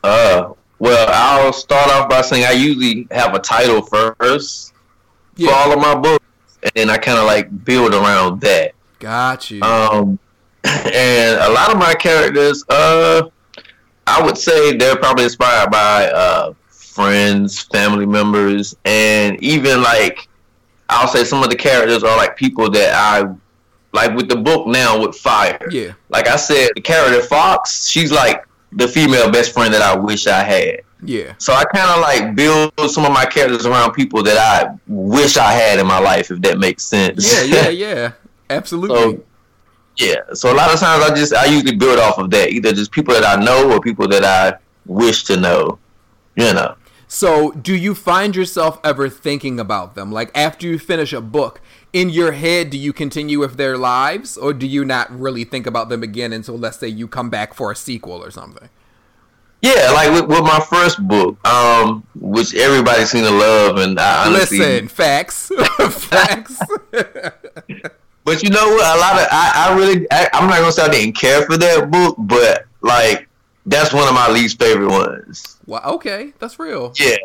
Uh 0.03 0.53
well, 0.79 1.07
I'll 1.11 1.53
start 1.53 1.89
off 1.91 2.09
by 2.09 2.21
saying 2.21 2.45
I 2.45 2.51
usually 2.51 3.07
have 3.11 3.33
a 3.33 3.39
title 3.39 3.81
first 3.81 4.73
yeah. 5.35 5.49
for 5.49 5.55
all 5.55 5.71
of 5.73 5.79
my 5.79 5.95
books 5.95 6.23
and 6.63 6.71
then 6.75 6.89
I 6.89 6.97
kind 6.97 7.19
of 7.19 7.25
like 7.25 7.65
build 7.65 7.93
around 7.93 8.41
that. 8.41 8.73
Got 8.99 9.51
you. 9.51 9.61
Um, 9.61 10.17
and 10.63 11.39
a 11.41 11.49
lot 11.51 11.71
of 11.71 11.77
my 11.77 11.93
characters, 11.93 12.63
uh, 12.69 13.29
I 14.07 14.21
would 14.21 14.37
say 14.37 14.75
they're 14.75 14.95
probably 14.95 15.25
inspired 15.25 15.71
by 15.71 16.07
uh 16.07 16.53
friends, 16.67 17.59
family 17.59 18.05
members, 18.05 18.75
and 18.85 19.41
even 19.43 19.81
like 19.81 20.27
I'll 20.89 21.07
say 21.07 21.23
some 21.23 21.43
of 21.43 21.49
the 21.49 21.55
characters 21.55 22.03
are 22.03 22.15
like 22.15 22.35
people 22.37 22.69
that 22.71 22.93
I 22.93 23.33
like 23.93 24.15
with 24.15 24.29
the 24.29 24.35
book 24.35 24.67
now 24.67 24.99
with 24.99 25.15
Fire. 25.15 25.59
Yeah. 25.69 25.93
Like 26.09 26.27
I 26.27 26.35
said, 26.35 26.71
the 26.75 26.81
character 26.81 27.21
Fox, 27.21 27.87
she's 27.87 28.11
like 28.11 28.45
the 28.75 28.87
female 28.87 29.31
best 29.31 29.53
friend 29.53 29.73
that 29.73 29.81
I 29.81 29.95
wish 29.95 30.27
I 30.27 30.43
had. 30.43 30.81
Yeah. 31.05 31.33
So 31.37 31.53
I 31.53 31.63
kind 31.65 31.89
of 31.89 31.99
like 32.01 32.35
build 32.35 32.73
some 32.89 33.05
of 33.05 33.11
my 33.11 33.25
characters 33.25 33.65
around 33.65 33.93
people 33.93 34.23
that 34.23 34.37
I 34.37 34.73
wish 34.87 35.37
I 35.37 35.51
had 35.51 35.79
in 35.79 35.87
my 35.87 35.99
life, 35.99 36.31
if 36.31 36.41
that 36.41 36.59
makes 36.59 36.83
sense. 36.83 37.47
Yeah, 37.47 37.69
yeah, 37.69 37.69
yeah. 37.69 38.11
Absolutely. 38.49 38.97
So, 38.97 39.23
yeah. 39.97 40.21
So 40.33 40.51
a 40.51 40.55
lot 40.55 40.73
of 40.73 40.79
times 40.79 41.03
I 41.03 41.13
just 41.13 41.33
I 41.33 41.45
usually 41.45 41.75
build 41.75 41.99
off 41.99 42.17
of 42.17 42.29
that, 42.31 42.49
either 42.49 42.71
just 42.71 42.91
people 42.91 43.13
that 43.13 43.25
I 43.25 43.43
know 43.43 43.71
or 43.71 43.81
people 43.81 44.07
that 44.07 44.23
I 44.23 44.57
wish 44.85 45.23
to 45.25 45.37
know. 45.37 45.79
You 46.35 46.53
know. 46.53 46.75
So, 47.07 47.51
do 47.51 47.75
you 47.75 47.93
find 47.93 48.35
yourself 48.35 48.79
ever 48.83 49.07
thinking 49.07 49.59
about 49.59 49.93
them? 49.93 50.11
Like 50.11 50.35
after 50.35 50.65
you 50.65 50.79
finish 50.79 51.13
a 51.13 51.21
book, 51.21 51.61
in 51.93 52.09
your 52.09 52.31
head, 52.31 52.71
do 52.71 52.77
you 52.77 52.91
continue 52.91 53.39
with 53.39 53.55
their 53.55 53.77
lives, 53.77 54.35
or 54.35 54.51
do 54.51 54.65
you 54.65 54.83
not 54.83 55.09
really 55.17 55.43
think 55.43 55.67
about 55.67 55.89
them 55.89 56.01
again 56.01 56.33
until, 56.33 56.57
let's 56.57 56.77
say, 56.77 56.87
you 56.87 57.07
come 57.07 57.29
back 57.29 57.53
for 57.53 57.71
a 57.71 57.75
sequel 57.75 58.23
or 58.23 58.31
something? 58.31 58.69
Yeah, 59.61 59.91
like 59.93 60.11
with, 60.11 60.27
with, 60.27 60.41
my 60.41 60.59
first 60.59 61.07
book, 61.07 61.37
um, 61.47 62.05
which 62.15 62.53
everybody 62.53 63.05
seemed 63.05 63.27
to 63.27 63.31
love, 63.31 63.77
and 63.77 63.97
I 63.97 64.27
honestly 64.27 64.57
listen 64.57 64.87
facts, 64.89 65.49
facts. 65.89 66.59
but 66.91 68.43
you 68.43 68.49
know 68.49 68.67
what? 68.67 68.97
A 68.97 68.99
lot 68.99 69.21
of 69.21 69.27
I, 69.31 69.69
I 69.69 69.75
really 69.77 70.05
I, 70.11 70.29
am 70.33 70.49
not 70.49 70.59
gonna 70.59 70.71
say 70.73 70.83
I 70.83 70.89
didn't 70.89 71.15
care 71.15 71.45
for 71.45 71.55
that 71.55 71.89
book, 71.89 72.15
but 72.17 72.65
like 72.81 73.29
that's 73.65 73.93
one 73.93 74.05
of 74.05 74.13
my 74.13 74.29
least 74.29 74.59
favorite 74.59 74.89
ones. 74.89 75.55
Well, 75.65 75.81
okay, 75.93 76.33
that's 76.39 76.59
real. 76.59 76.91
Yeah, 76.99 77.15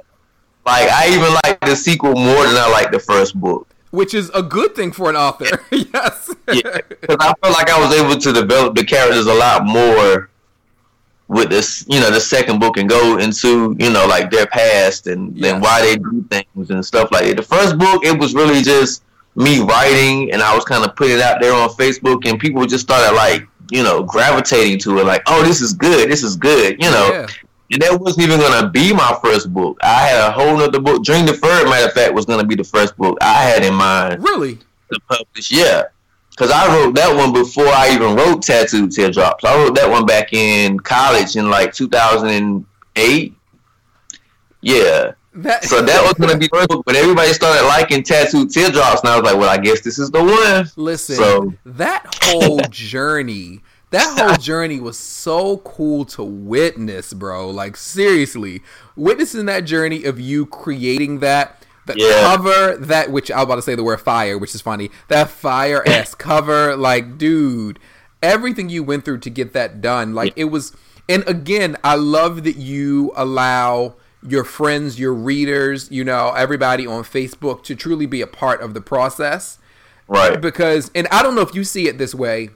like 0.64 0.88
I 0.90 1.08
even 1.08 1.34
like 1.44 1.58
the 1.62 1.74
sequel 1.74 2.14
more 2.14 2.46
than 2.46 2.56
I 2.56 2.70
like 2.70 2.92
the 2.92 3.00
first 3.00 3.34
book. 3.34 3.67
Which 3.90 4.12
is 4.12 4.30
a 4.34 4.42
good 4.42 4.74
thing 4.74 4.92
for 4.92 5.08
an 5.08 5.16
author. 5.16 5.64
yes. 5.70 6.34
yeah, 6.52 6.78
because 6.88 7.16
I 7.20 7.32
felt 7.40 7.54
like 7.54 7.70
I 7.70 7.80
was 7.80 7.98
able 7.98 8.20
to 8.20 8.32
develop 8.32 8.74
the 8.74 8.84
characters 8.84 9.26
a 9.26 9.34
lot 9.34 9.64
more 9.64 10.28
with 11.28 11.50
this, 11.50 11.84
you 11.88 12.00
know, 12.00 12.10
the 12.10 12.20
second 12.20 12.58
book 12.58 12.78
and 12.78 12.88
go 12.88 13.18
into, 13.18 13.76
you 13.78 13.90
know, 13.90 14.06
like 14.06 14.30
their 14.30 14.46
past 14.46 15.06
and 15.06 15.36
then 15.36 15.60
why 15.60 15.80
they 15.82 15.96
do 15.96 16.24
things 16.30 16.70
and 16.70 16.84
stuff 16.84 17.10
like 17.12 17.26
that. 17.26 17.36
The 17.36 17.42
first 17.42 17.78
book, 17.78 18.04
it 18.04 18.18
was 18.18 18.34
really 18.34 18.62
just 18.62 19.04
me 19.36 19.60
writing 19.60 20.32
and 20.32 20.42
I 20.42 20.54
was 20.54 20.64
kind 20.64 20.84
of 20.84 20.96
putting 20.96 21.16
it 21.16 21.22
out 21.22 21.40
there 21.40 21.52
on 21.52 21.68
Facebook 21.70 22.26
and 22.26 22.40
people 22.40 22.64
just 22.66 22.84
started 22.84 23.14
like, 23.14 23.46
you 23.70 23.82
know, 23.82 24.02
gravitating 24.02 24.78
to 24.80 24.98
it 24.98 25.04
like, 25.04 25.22
oh, 25.26 25.42
this 25.44 25.60
is 25.60 25.74
good, 25.74 26.10
this 26.10 26.22
is 26.22 26.34
good, 26.34 26.82
you 26.82 26.90
know. 26.90 27.08
Yeah. 27.12 27.26
And 27.70 27.82
that 27.82 28.00
wasn't 28.00 28.26
even 28.26 28.40
gonna 28.40 28.68
be 28.70 28.92
my 28.92 29.18
first 29.22 29.52
book. 29.52 29.78
I 29.82 30.06
had 30.06 30.28
a 30.28 30.32
whole 30.32 30.56
nother 30.56 30.80
book. 30.80 31.04
Dream 31.04 31.26
Deferred, 31.26 31.68
matter 31.68 31.86
of 31.86 31.92
fact, 31.92 32.14
was 32.14 32.24
gonna 32.24 32.46
be 32.46 32.54
the 32.54 32.64
first 32.64 32.96
book 32.96 33.18
I 33.20 33.42
had 33.42 33.62
in 33.64 33.74
mind. 33.74 34.22
Really? 34.22 34.56
To 34.92 35.00
publish, 35.08 35.50
yeah 35.50 35.84
because 36.38 36.52
I 36.52 36.68
wrote 36.68 36.94
that 36.94 37.14
one 37.14 37.32
before 37.32 37.66
I 37.66 37.90
even 37.92 38.14
wrote 38.14 38.42
Tattooed 38.42 38.92
Teardrops. 38.92 39.44
I 39.44 39.56
wrote 39.56 39.74
that 39.74 39.90
one 39.90 40.06
back 40.06 40.32
in 40.32 40.78
college 40.78 41.34
in 41.34 41.50
like 41.50 41.72
2008. 41.72 43.34
Yeah. 44.60 45.12
That, 45.34 45.64
so 45.64 45.82
that 45.82 46.02
was 46.02 46.14
gonna 46.14 46.38
be 46.38 46.46
the 46.46 46.50
first 46.56 46.68
book, 46.68 46.84
but 46.84 46.96
everybody 46.96 47.32
started 47.32 47.66
liking 47.66 48.02
Tattooed 48.02 48.50
Teardrops, 48.50 49.00
and 49.00 49.10
I 49.10 49.20
was 49.20 49.24
like, 49.24 49.38
"Well, 49.38 49.48
I 49.48 49.58
guess 49.58 49.82
this 49.82 49.98
is 49.98 50.10
the 50.10 50.22
one." 50.22 50.68
Listen, 50.74 51.14
so. 51.14 51.54
that 51.64 52.12
whole 52.24 52.58
journey, 52.70 53.60
that 53.90 54.18
whole 54.18 54.36
journey 54.40 54.80
was 54.80 54.98
so 54.98 55.58
cool 55.58 56.04
to 56.06 56.22
witness, 56.22 57.12
bro. 57.12 57.50
Like 57.50 57.76
seriously, 57.76 58.62
witnessing 58.96 59.46
that 59.46 59.60
journey 59.60 60.04
of 60.04 60.20
you 60.20 60.46
creating 60.46 61.20
that 61.20 61.64
the 61.86 61.94
yeah. 61.96 62.20
cover 62.20 62.76
that 62.76 63.10
which 63.10 63.30
I 63.30 63.38
was 63.38 63.44
about 63.44 63.54
to 63.56 63.62
say 63.62 63.74
the 63.74 63.84
word 63.84 64.00
fire, 64.00 64.38
which 64.38 64.54
is 64.54 64.60
funny. 64.60 64.90
That 65.08 65.30
fire 65.30 65.86
ass 65.86 66.14
cover, 66.14 66.76
like, 66.76 67.18
dude, 67.18 67.78
everything 68.22 68.68
you 68.68 68.84
went 68.84 69.04
through 69.04 69.18
to 69.20 69.30
get 69.30 69.52
that 69.54 69.80
done, 69.80 70.14
like 70.14 70.34
yeah. 70.36 70.42
it 70.42 70.44
was. 70.46 70.76
And 71.08 71.26
again, 71.26 71.76
I 71.82 71.94
love 71.94 72.44
that 72.44 72.56
you 72.56 73.12
allow 73.16 73.96
your 74.22 74.44
friends, 74.44 74.98
your 74.98 75.14
readers, 75.14 75.90
you 75.90 76.04
know, 76.04 76.32
everybody 76.32 76.86
on 76.86 77.02
Facebook 77.02 77.62
to 77.64 77.74
truly 77.74 78.04
be 78.04 78.20
a 78.20 78.26
part 78.26 78.60
of 78.60 78.74
the 78.74 78.80
process. 78.82 79.58
Right. 80.06 80.40
Because, 80.40 80.90
and 80.94 81.06
I 81.08 81.22
don't 81.22 81.34
know 81.34 81.40
if 81.42 81.54
you 81.54 81.64
see 81.64 81.88
it 81.88 81.98
this 81.98 82.14
way, 82.14 82.50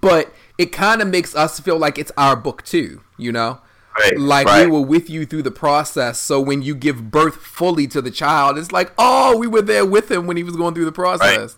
but 0.00 0.32
it 0.58 0.66
kind 0.72 1.00
of 1.02 1.08
makes 1.08 1.34
us 1.34 1.60
feel 1.60 1.78
like 1.78 1.98
it's 1.98 2.12
our 2.16 2.36
book 2.36 2.62
too, 2.64 3.02
you 3.16 3.32
know? 3.32 3.60
Right, 3.98 4.18
like 4.18 4.46
right. 4.46 4.66
we 4.66 4.70
were 4.70 4.80
with 4.80 5.10
you 5.10 5.26
through 5.26 5.42
the 5.42 5.50
process. 5.50 6.20
So 6.20 6.40
when 6.40 6.62
you 6.62 6.74
give 6.74 7.10
birth 7.10 7.36
fully 7.36 7.86
to 7.88 8.00
the 8.00 8.10
child, 8.10 8.56
it's 8.56 8.72
like, 8.72 8.92
oh, 8.96 9.36
we 9.36 9.46
were 9.46 9.62
there 9.62 9.84
with 9.84 10.10
him 10.10 10.26
when 10.26 10.36
he 10.36 10.42
was 10.42 10.56
going 10.56 10.74
through 10.74 10.84
the 10.84 10.92
process. 10.92 11.56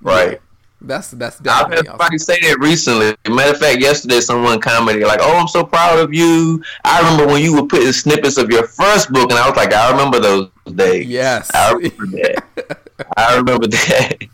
Right. 0.00 0.32
Yeah. 0.32 0.38
That's 0.80 1.10
that's 1.10 1.38
definitely. 1.40 1.78
I've 1.78 1.86
had 1.86 1.86
somebody 1.86 2.18
say 2.18 2.40
that 2.40 2.58
recently. 2.60 3.16
Matter 3.28 3.50
of 3.50 3.58
fact, 3.58 3.80
yesterday 3.80 4.20
someone 4.20 4.60
commented 4.60 5.08
like, 5.08 5.18
"Oh, 5.20 5.36
I'm 5.36 5.48
so 5.48 5.64
proud 5.64 5.98
of 5.98 6.14
you." 6.14 6.62
I 6.84 7.00
remember 7.00 7.32
when 7.32 7.42
you 7.42 7.52
were 7.56 7.66
putting 7.66 7.90
snippets 7.90 8.38
of 8.38 8.48
your 8.48 8.64
first 8.64 9.12
book, 9.12 9.30
and 9.30 9.40
I 9.40 9.48
was 9.48 9.56
like, 9.56 9.72
"I 9.72 9.90
remember 9.90 10.20
those 10.20 10.50
days." 10.76 11.06
Yes, 11.06 11.50
I 11.52 11.72
remember 11.72 12.06
that. 12.06 12.78
I 13.16 13.36
remember 13.36 13.66
that. 13.66 14.18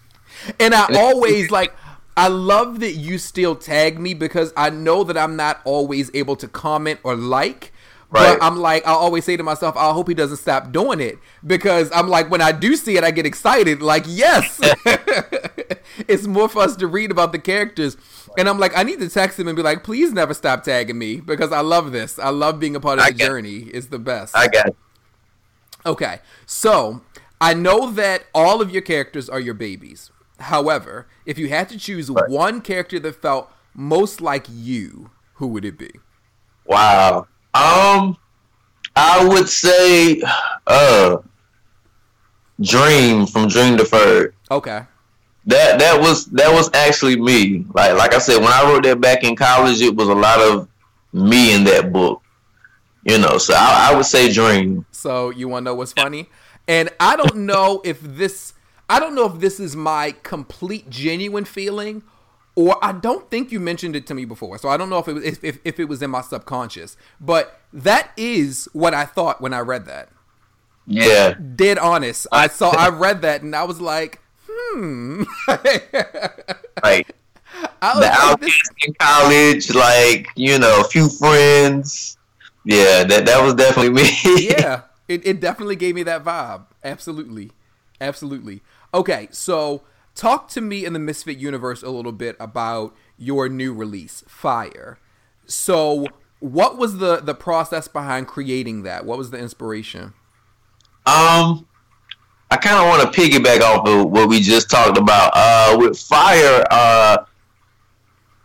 And 0.61 0.75
I 0.75 0.95
always 0.99 1.51
like 1.51 1.75
I 2.17 2.29
love 2.29 2.81
that 2.81 2.93
you 2.93 3.19
still 3.19 3.57
tag 3.57 3.99
me 3.99 4.15
because 4.15 4.53
I 4.57 4.71
know 4.71 5.05
that 5.05 5.19
I'm 5.19 5.37
not 5.37 5.61
always 5.65 6.11
able 6.15 6.37
to 6.37 6.49
comment 6.49 7.01
or 7.03 7.17
like. 7.17 7.73
Right. 8.11 8.39
But 8.39 8.45
I'm 8.45 8.59
like, 8.59 8.87
I 8.87 8.93
always 8.93 9.25
say 9.25 9.37
to 9.37 9.43
myself, 9.43 9.77
I 9.77 9.93
hope 9.93 10.07
he 10.07 10.15
doesn't 10.15 10.37
stop 10.37 10.71
doing 10.71 11.01
it 11.01 11.19
because 11.45 11.91
I'm 11.93 12.09
like, 12.09 12.31
when 12.31 12.41
I 12.41 12.53
do 12.53 12.77
see 12.77 12.97
it, 12.97 13.03
I 13.03 13.11
get 13.11 13.27
excited. 13.27 13.83
Like, 13.83 14.05
yes, 14.07 14.61
it's 16.07 16.25
more 16.25 16.49
for 16.49 16.63
us 16.63 16.77
to 16.77 16.87
read 16.87 17.11
about 17.11 17.33
the 17.33 17.41
characters. 17.41 17.97
And 18.39 18.49
I'm 18.49 18.61
like, 18.61 18.77
I 18.77 18.85
need 18.85 19.01
to 19.01 19.09
text 19.09 19.39
him 19.41 19.49
and 19.49 19.57
be 19.57 19.63
like, 19.63 19.83
please 19.83 20.13
never 20.13 20.33
stop 20.33 20.63
tagging 20.63 20.99
me 20.99 21.21
because 21.21 21.51
I 21.51 21.61
love 21.61 21.91
this. 21.91 22.19
I 22.19 22.29
love 22.29 22.61
being 22.61 22.77
a 22.77 22.81
part 22.81 23.01
of 23.01 23.05
I 23.07 23.11
the 23.11 23.19
journey. 23.19 23.69
It's 23.73 23.89
the 23.89 23.99
best. 23.99 24.37
I 24.37 24.47
get 24.47 24.69
it. 24.69 24.77
Okay. 25.85 26.21
So 26.47 27.03
I 27.41 27.55
know 27.55 27.91
that 27.91 28.27
all 28.33 28.61
of 28.61 28.71
your 28.71 28.83
characters 28.83 29.29
are 29.29 29.41
your 29.41 29.55
babies. 29.55 30.13
However, 30.45 31.07
if 31.27 31.39
you 31.39 31.49
had 31.49 31.69
to 31.71 31.79
choose 31.79 32.11
right. 32.11 32.29
one 32.29 32.61
character 32.61 32.99
that 33.01 33.21
felt 33.21 33.51
most 33.75 34.21
like 34.21 34.47
you, 34.51 35.11
who 35.35 35.49
would 35.49 35.65
it 35.65 35.79
be? 35.79 35.91
Wow. 36.67 37.27
Um, 37.55 38.17
I 38.97 39.27
would 39.27 39.49
say, 39.49 40.23
uh, 40.67 41.19
Dream 42.61 43.27
from 43.27 43.49
Dream 43.49 43.77
Deferred. 43.77 44.35
Okay. 44.51 44.83
That 45.47 45.79
that 45.79 46.01
was 46.01 46.27
that 46.27 46.53
was 46.53 46.71
actually 46.73 47.21
me. 47.21 47.67
Like 47.75 47.95
like 47.99 48.15
I 48.15 48.19
said, 48.19 48.39
when 48.39 48.53
I 48.53 48.63
wrote 48.65 48.85
that 48.85 49.01
back 49.01 49.25
in 49.25 49.37
college, 49.37 49.83
it 49.83 49.95
was 49.95 50.09
a 50.09 50.15
lot 50.15 50.41
of 50.41 50.69
me 51.13 51.55
in 51.55 51.65
that 51.65 51.93
book. 51.93 52.23
You 53.05 53.19
know, 53.19 53.37
so 53.37 53.53
I, 53.55 53.91
I 53.91 53.95
would 53.95 54.07
say 54.07 54.33
Dream. 54.33 54.87
So 54.91 55.31
you 55.31 55.49
want 55.49 55.65
to 55.65 55.71
know 55.71 55.75
what's 55.75 55.93
funny? 55.93 56.31
And 56.67 56.89
I 56.99 57.17
don't 57.17 57.37
know 57.45 57.83
if 57.85 58.01
this, 58.01 58.54
I 58.89 59.01
don't 59.01 59.15
know 59.15 59.27
if 59.27 59.41
this 59.41 59.59
is 59.59 59.75
my 59.75 60.15
complete 60.23 60.91
genuine 60.91 61.45
feeling, 61.45 62.03
or 62.55 62.77
I 62.83 62.93
don't 62.93 63.31
think 63.31 63.51
you 63.51 63.61
mentioned 63.61 63.97
it 63.97 64.07
to 64.09 64.15
me 64.15 64.25
before. 64.25 64.59
So 64.59 64.69
I 64.69 64.77
don't 64.77 64.91
know 64.91 64.99
if 64.99 65.09
it 65.09 65.15
was 65.15 65.25
if, 65.25 65.43
if, 65.43 65.59
if 65.65 65.81
it 65.81 65.87
was 65.87 66.03
in 66.03 66.11
my 66.11 66.21
subconscious, 66.21 66.97
but 67.21 67.61
that 67.73 68.11
is 68.17 68.69
what 68.73 68.95
I 68.95 69.05
thought 69.05 69.41
when 69.41 69.55
I 69.55 69.61
read 69.61 69.87
that. 69.87 70.11
Yeah, 70.87 71.35
dead 71.35 71.79
honest. 71.79 72.27
I 72.31 72.49
saw, 72.49 72.71
I 72.77 72.91
read 72.91 73.23
that, 73.23 73.43
and 73.43 73.55
I 73.57 73.65
was 73.65 73.81
like, 73.81 74.21
hmm. 74.49 75.25
right. 75.49 77.07
I 77.81 77.95
was 77.95 78.05
the 78.05 78.27
like, 78.27 78.41
this... 78.41 78.61
in 78.87 78.95
college, 78.95 79.75
like 79.75 80.29
you 80.37 80.59
know, 80.59 80.81
a 80.81 80.85
few 80.85 81.09
friends. 81.09 82.17
Yeah, 82.65 83.05
that 83.05 83.27
that 83.27 83.43
was 83.43 83.55
definitely 83.55 83.93
me. 83.93 84.11
yeah, 84.49 84.83
it, 85.09 85.27
it 85.27 85.41
definitely 85.41 85.77
gave 85.77 85.95
me 85.95 86.03
that 86.05 86.25
vibe. 86.25 86.65
Absolutely, 86.83 87.53
absolutely. 88.01 88.63
Okay, 88.95 89.29
so 89.33 89.83
talk 90.15 90.49
to 90.51 90.61
me 90.61 90.85
in 90.85 90.93
the 90.93 91.01
Misfit 91.01 91.37
universe 91.37 91.83
a 91.83 91.91
little 91.91 92.13
bit 92.13 92.37
about 92.39 92.95
your 93.19 93.49
new 93.49 93.75
release, 93.75 94.23
Fire. 94.29 94.99
So, 95.47 96.07
what 96.39 96.79
was 96.79 96.99
the 96.99 97.17
the 97.17 97.35
process 97.35 97.89
behind 97.89 98.29
creating 98.29 98.85
that? 98.85 99.05
What 99.05 99.19
was 99.19 99.31
the 99.31 99.39
inspiration? 99.39 100.15
Um, 101.07 101.67
I 102.51 102.57
kind 102.57 102.77
of 102.77 102.87
want 102.87 103.13
to 103.13 103.21
piggyback 103.21 103.61
off 103.61 103.87
of 103.87 104.11
what 104.11 104.29
we 104.29 104.41
just 104.41 104.71
talked 104.71 104.97
about. 104.97 105.33
Uh, 105.35 105.77
with 105.79 105.99
Fire, 105.99 106.65
uh, 106.71 107.25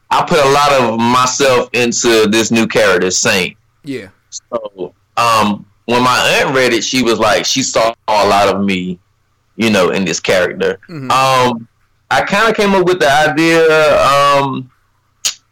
I 0.10 0.26
put 0.26 0.40
a 0.40 0.50
lot 0.50 0.72
of 0.74 1.00
myself 1.00 1.70
into 1.74 2.28
this 2.28 2.50
new 2.50 2.66
character, 2.66 3.12
Saint. 3.12 3.56
Yeah. 3.84 4.10
So, 4.30 4.96
um, 5.16 5.66
when 5.86 6.04
my 6.04 6.42
aunt 6.42 6.56
read 6.56 6.74
it, 6.74 6.84
she 6.84 7.04
was 7.04 7.20
like, 7.20 7.46
she 7.46 7.62
saw 7.62 7.94
a 8.08 8.28
lot 8.28 8.54
of 8.54 8.64
me, 8.64 9.00
you 9.60 9.70
know, 9.70 9.90
in 9.90 10.06
this 10.06 10.20
character. 10.20 10.80
Mm-hmm. 10.88 11.12
Um, 11.12 11.68
I 12.10 12.24
kind 12.24 12.50
of 12.50 12.56
came 12.56 12.74
up 12.74 12.86
with 12.86 13.00
the 13.00 13.12
idea 13.12 13.62
um, 14.02 14.72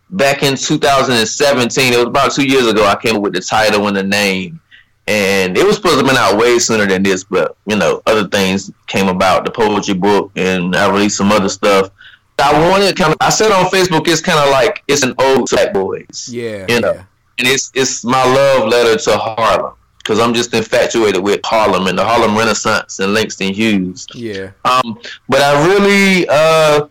back 0.10 0.42
in 0.42 0.56
2017. 0.56 1.94
It 1.94 1.98
was 1.98 2.06
about 2.06 2.32
two 2.32 2.48
years 2.48 2.68
ago. 2.68 2.86
I 2.86 2.96
came 2.96 3.18
up 3.18 3.22
with 3.22 3.34
the 3.34 3.42
title 3.42 3.86
and 3.88 3.98
the 3.98 4.04
name, 4.04 4.62
and 5.08 5.58
it 5.58 5.66
was 5.66 5.76
supposed 5.76 6.00
to 6.00 6.06
have 6.06 6.08
been 6.08 6.16
out 6.16 6.38
way 6.38 6.58
sooner 6.58 6.88
than 6.88 7.04
this, 7.04 7.26
but 7.26 7.58
you 7.68 7.76
know, 7.76 8.02
other 8.08 8.28
things 8.30 8.72
came 8.88 9.10
about, 9.10 9.44
the 9.44 9.52
poetry 9.52 9.94
book, 9.94 10.32
and 10.38 10.74
I 10.74 10.90
released 10.90 11.18
some 11.18 11.32
other 11.32 11.50
stuff. 11.50 11.92
I 12.40 12.70
wanted 12.70 12.96
kind 12.96 13.12
of. 13.12 13.18
I 13.20 13.30
said 13.30 13.52
on 13.52 13.66
Facebook, 13.66 14.08
it's 14.08 14.22
kind 14.22 14.40
of 14.40 14.52
like 14.52 14.84
it's 14.88 15.04
an 15.04 15.16
old 15.20 15.50
Black 15.50 15.74
boys. 15.74 16.30
Yeah, 16.32 16.66
you 16.70 16.80
know, 16.80 16.94
yeah. 16.94 17.04
and 17.40 17.48
it's 17.48 17.72
it's 17.74 18.06
my 18.06 18.24
love 18.24 18.70
letter 18.70 18.98
to 18.98 19.18
Harlem 19.18 19.74
because 20.08 20.22
I'm 20.22 20.34
just 20.34 20.54
infatuated 20.54 21.22
with 21.22 21.42
Harlem 21.44 21.88
and 21.88 22.00
the 22.00 22.06
Harlem 22.06 22.38
Renaissance 22.38 23.00
and 23.00 23.14
Langston 23.14 23.54
Hughes. 23.54 24.08
Yeah. 24.16 24.52
Um, 24.64 24.98
but 25.28 25.42
I 25.42 25.68
really, 25.68 26.26
uh, 26.30 26.88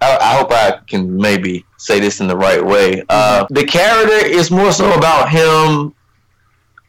I, 0.00 0.16
I 0.20 0.36
hope 0.36 0.52
I 0.52 0.78
can 0.86 1.16
maybe 1.16 1.66
say 1.78 1.98
this 1.98 2.20
in 2.20 2.28
the 2.28 2.36
right 2.36 2.64
way. 2.64 3.02
Uh, 3.08 3.42
mm-hmm. 3.42 3.54
the 3.54 3.64
character 3.64 4.24
is 4.24 4.52
more 4.52 4.70
so 4.70 4.96
about 4.96 5.30
him 5.30 5.92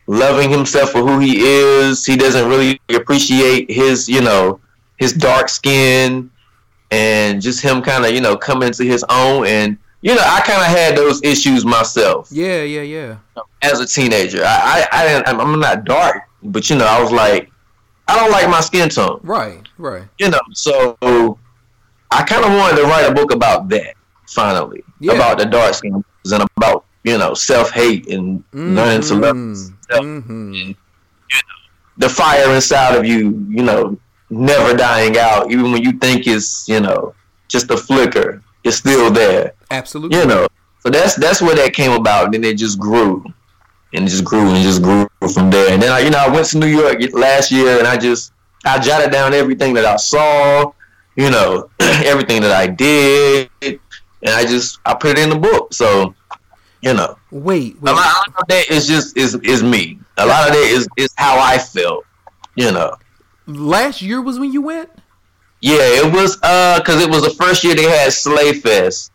loving 0.05 0.51
himself 0.51 0.91
for 0.91 0.99
who 0.99 1.17
he 1.17 1.39
is. 1.39 2.05
He 2.05 2.15
doesn't 2.15 2.47
really 2.47 2.79
appreciate 2.89 3.71
his, 3.71 4.07
you 4.07 4.21
know, 4.21 4.59
his 4.97 5.13
dark 5.13 5.49
skin 5.49 6.29
and 6.91 7.41
just 7.41 7.59
him 7.59 7.81
kind 7.81 8.05
of 8.05 8.11
you 8.11 8.21
know 8.21 8.37
coming 8.37 8.71
to 8.71 8.85
his 8.85 9.03
own 9.09 9.45
and 9.45 9.77
you 10.01 10.15
know 10.15 10.23
I 10.23 10.41
kind 10.41 10.61
of 10.61 10.67
had 10.67 10.97
those 10.97 11.23
issues 11.23 11.65
myself. 11.65 12.29
Yeah, 12.31 12.63
yeah, 12.63 12.81
yeah. 12.81 13.17
As 13.61 13.79
a 13.79 13.85
teenager, 13.85 14.43
I 14.43 14.87
I, 14.91 14.99
I 14.99 15.07
didn't, 15.07 15.39
I'm 15.39 15.59
not 15.59 15.85
dark, 15.85 16.23
but 16.43 16.69
you 16.69 16.77
know 16.77 16.85
I 16.85 17.01
was 17.01 17.11
like 17.11 17.51
I 18.07 18.15
don't 18.15 18.31
like 18.31 18.49
my 18.49 18.61
skin 18.61 18.89
tone. 18.89 19.19
Right, 19.23 19.67
right. 19.77 20.03
You 20.17 20.29
know, 20.29 20.39
so 20.53 20.97
I 22.11 22.23
kind 22.23 22.45
of 22.45 22.51
wanted 22.51 22.77
to 22.77 22.83
write 22.83 23.09
a 23.09 23.13
book 23.13 23.33
about 23.33 23.67
that 23.69 23.95
finally 24.27 24.83
yeah. 24.99 25.13
about 25.13 25.37
the 25.39 25.45
dark 25.45 25.73
skin 25.73 26.03
and 26.31 26.49
about 26.57 26.85
you 27.03 27.17
know 27.17 27.33
self 27.33 27.71
hate 27.71 28.07
and 28.09 28.39
mm-hmm. 28.51 28.75
learning 28.75 29.01
to 29.01 29.15
love 29.15 29.35
yourself. 29.35 30.05
Mm-hmm. 30.05 30.31
And, 30.31 30.53
you 30.53 30.67
know, 30.67 31.57
the 31.97 32.09
fire 32.09 32.53
inside 32.53 32.95
of 32.95 33.05
you, 33.05 33.45
you 33.49 33.63
know, 33.63 33.99
never 34.29 34.75
dying 34.75 35.17
out, 35.17 35.51
even 35.51 35.71
when 35.71 35.83
you 35.83 35.93
think 35.93 36.27
it's 36.27 36.67
you 36.67 36.79
know 36.79 37.13
just 37.47 37.71
a 37.71 37.77
flicker, 37.77 38.41
it's 38.67 38.77
still 38.77 39.11
there. 39.11 39.53
Absolutely. 39.71 40.17
You 40.17 40.25
know, 40.25 40.47
so 40.79 40.89
that's 40.89 41.15
that's 41.15 41.41
where 41.41 41.55
that 41.55 41.73
came 41.73 41.91
about. 41.91 42.25
And 42.25 42.33
then 42.33 42.43
it 42.43 42.57
just 42.57 42.79
grew, 42.79 43.23
and 43.93 44.05
it 44.05 44.09
just 44.09 44.23
grew 44.23 44.49
and 44.49 44.63
just 44.63 44.81
grew 44.81 45.07
from 45.33 45.49
there. 45.49 45.71
And 45.71 45.81
then 45.81 45.91
I, 45.91 45.99
you 45.99 46.09
know, 46.09 46.19
I 46.19 46.29
went 46.29 46.47
to 46.47 46.57
New 46.57 46.67
York 46.67 46.97
last 47.13 47.51
year, 47.51 47.77
and 47.79 47.87
I 47.87 47.97
just 47.97 48.33
I 48.65 48.79
jotted 48.79 49.11
down 49.11 49.33
everything 49.33 49.73
that 49.75 49.85
I 49.85 49.95
saw, 49.95 50.71
you 51.15 51.29
know, 51.29 51.69
everything 51.79 52.41
that 52.41 52.51
I 52.51 52.67
did, 52.67 53.49
and 53.61 53.79
I 54.25 54.43
just 54.43 54.79
I 54.85 54.93
put 54.93 55.17
it 55.17 55.19
in 55.19 55.29
the 55.29 55.37
book. 55.37 55.73
So, 55.73 56.13
you 56.81 56.93
know, 56.93 57.17
wait, 57.31 57.81
wait. 57.81 57.91
a 57.91 57.95
lot 57.95 58.27
of 58.27 58.47
that 58.47 58.69
is 58.69 58.87
just 58.87 59.17
is 59.17 59.35
is 59.35 59.63
me. 59.63 59.99
A 60.17 60.25
lot 60.25 60.47
of 60.47 60.53
that 60.53 60.63
is 60.63 60.87
is 60.97 61.13
how 61.17 61.39
I 61.39 61.57
felt. 61.57 62.05
You 62.55 62.71
know 62.71 62.95
last 63.47 64.01
year 64.01 64.21
was 64.21 64.39
when 64.39 64.51
you 64.51 64.61
went. 64.61 64.89
Yeah, 65.61 65.79
it 65.81 66.13
was 66.13 66.37
uh 66.43 66.79
because 66.79 67.01
it 67.01 67.09
was 67.09 67.23
the 67.23 67.31
first 67.31 67.63
year 67.63 67.75
they 67.75 67.83
had 67.83 68.09
Slayfest, 68.09 69.09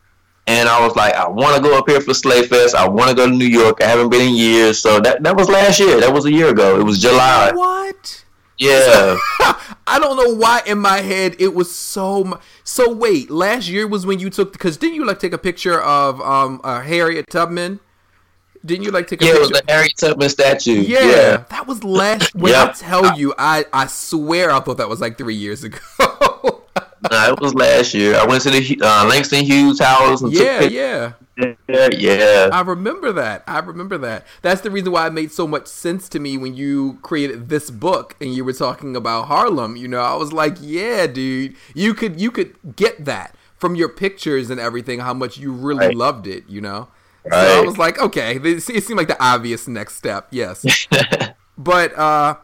and 0.47 0.69
I 0.69 0.85
was 0.85 0.97
like, 0.97 1.15
I 1.15 1.29
want 1.29 1.57
to 1.57 1.63
go 1.63 1.79
up 1.79 1.89
here 1.89 2.01
for 2.01 2.13
Slayfest. 2.13 2.75
I 2.75 2.89
want 2.89 3.11
to 3.11 3.17
go 3.17 3.27
to 3.27 3.33
New 3.33 3.47
York. 3.47 3.83
I 3.83 3.87
haven't 3.87 4.11
been 4.11 4.23
in 4.23 4.35
years, 4.35 4.79
so 4.79 5.01
that 5.01 5.23
that 5.23 5.37
was 5.37 5.49
last 5.49 5.79
year. 5.79 6.01
That 6.01 6.13
was 6.13 6.25
a 6.27 6.33
year 6.33 6.49
ago. 6.49 6.79
It 6.81 6.83
was 6.83 7.01
July. 7.01 7.53
What? 7.53 8.25
Yeah. 8.59 9.17
I 9.87 9.99
don't 9.99 10.17
know 10.17 10.35
why 10.35 10.63
in 10.67 10.79
my 10.79 10.99
head 10.99 11.37
it 11.39 11.55
was 11.55 11.75
so. 11.75 12.41
So 12.65 12.93
wait, 12.93 13.31
last 13.31 13.69
year 13.69 13.87
was 13.87 14.07
when 14.07 14.19
you 14.19 14.31
took 14.31 14.53
because 14.53 14.77
didn't 14.77 14.97
you 14.97 15.05
like 15.05 15.19
take 15.19 15.33
a 15.33 15.39
picture 15.39 15.81
of 15.81 16.21
um 16.21 16.61
uh, 16.65 16.81
Harriet 16.81 17.27
Tubman? 17.31 17.81
Didn't 18.65 18.85
you 18.85 18.91
like 18.91 19.09
take 19.09 19.23
a 19.23 19.25
yeah, 19.25 19.33
picture? 19.33 19.45
it 19.45 19.51
was 19.51 19.61
the 19.61 19.73
Harriet 19.73 19.97
Tubman 19.97 20.29
statue. 20.29 20.83
Yeah, 20.83 21.01
yeah. 21.01 21.45
that 21.51 21.67
was 21.67 21.83
last. 21.83 22.35
When 22.35 22.53
yep. 22.53 22.71
I 22.71 22.73
tell 22.73 23.19
you, 23.19 23.35
I 23.37 23.65
I 23.73 23.87
swear 23.87 24.51
I 24.51 24.61
thought 24.61 24.77
that 24.77 24.89
was 24.89 25.01
like 25.01 25.19
three 25.19 25.35
years 25.35 25.65
ago. 25.65 25.79
nah, 27.11 27.33
it 27.33 27.41
was 27.41 27.55
last 27.55 27.95
year. 27.95 28.17
I 28.17 28.25
went 28.25 28.43
to 28.43 28.51
the 28.51 28.81
uh, 28.83 29.07
Langston 29.07 29.45
Hughes 29.45 29.81
house. 29.81 30.23
And 30.23 30.33
yeah, 30.33 30.63
yeah. 30.63 31.13
Yeah, 31.37 31.89
yeah. 31.93 32.51
I 32.53 32.61
remember 32.61 33.13
that. 33.13 33.43
I 33.47 33.59
remember 33.61 33.99
that. 33.99 34.27
That's 34.43 34.61
the 34.61 34.71
reason 34.71 34.93
why 34.93 35.07
it 35.07 35.13
made 35.13 35.33
so 35.33 35.47
much 35.47 35.67
sense 35.67 36.09
to 36.11 36.21
me 36.21 36.37
when 36.37 36.55
you 36.55 36.99
created 37.03 37.49
this 37.49 37.71
book 37.71 38.17
and 38.21 38.35
you 38.35 38.45
were 38.45 38.53
talking 38.53 38.95
about 38.95 39.27
Harlem. 39.27 39.77
You 39.77 39.89
know, 39.89 40.01
I 40.01 40.15
was 40.15 40.33
like, 40.33 40.57
yeah, 40.61 41.07
dude, 41.07 41.57
you 41.75 41.95
could 41.95 42.21
you 42.21 42.31
could 42.31 42.77
get 42.77 43.05
that 43.07 43.35
from 43.57 43.75
your 43.75 43.89
pictures 43.89 44.51
and 44.51 44.61
everything. 44.61 45.01
How 45.01 45.15
much 45.15 45.39
you 45.39 45.53
really 45.53 45.87
right. 45.87 45.97
loved 45.97 46.27
it. 46.27 46.45
You 46.49 46.61
know. 46.61 46.89
Right. 47.25 47.47
So 47.47 47.63
I 47.63 47.65
was 47.65 47.79
like, 47.79 48.01
okay, 48.01 48.37
it 48.37 48.63
seemed 48.63 48.97
like 48.97 49.09
the 49.09 49.23
obvious 49.23 49.69
next 49.69 49.97
step. 49.97 50.29
Yes. 50.31 50.65
but 51.59 51.97
uh, 51.97 52.37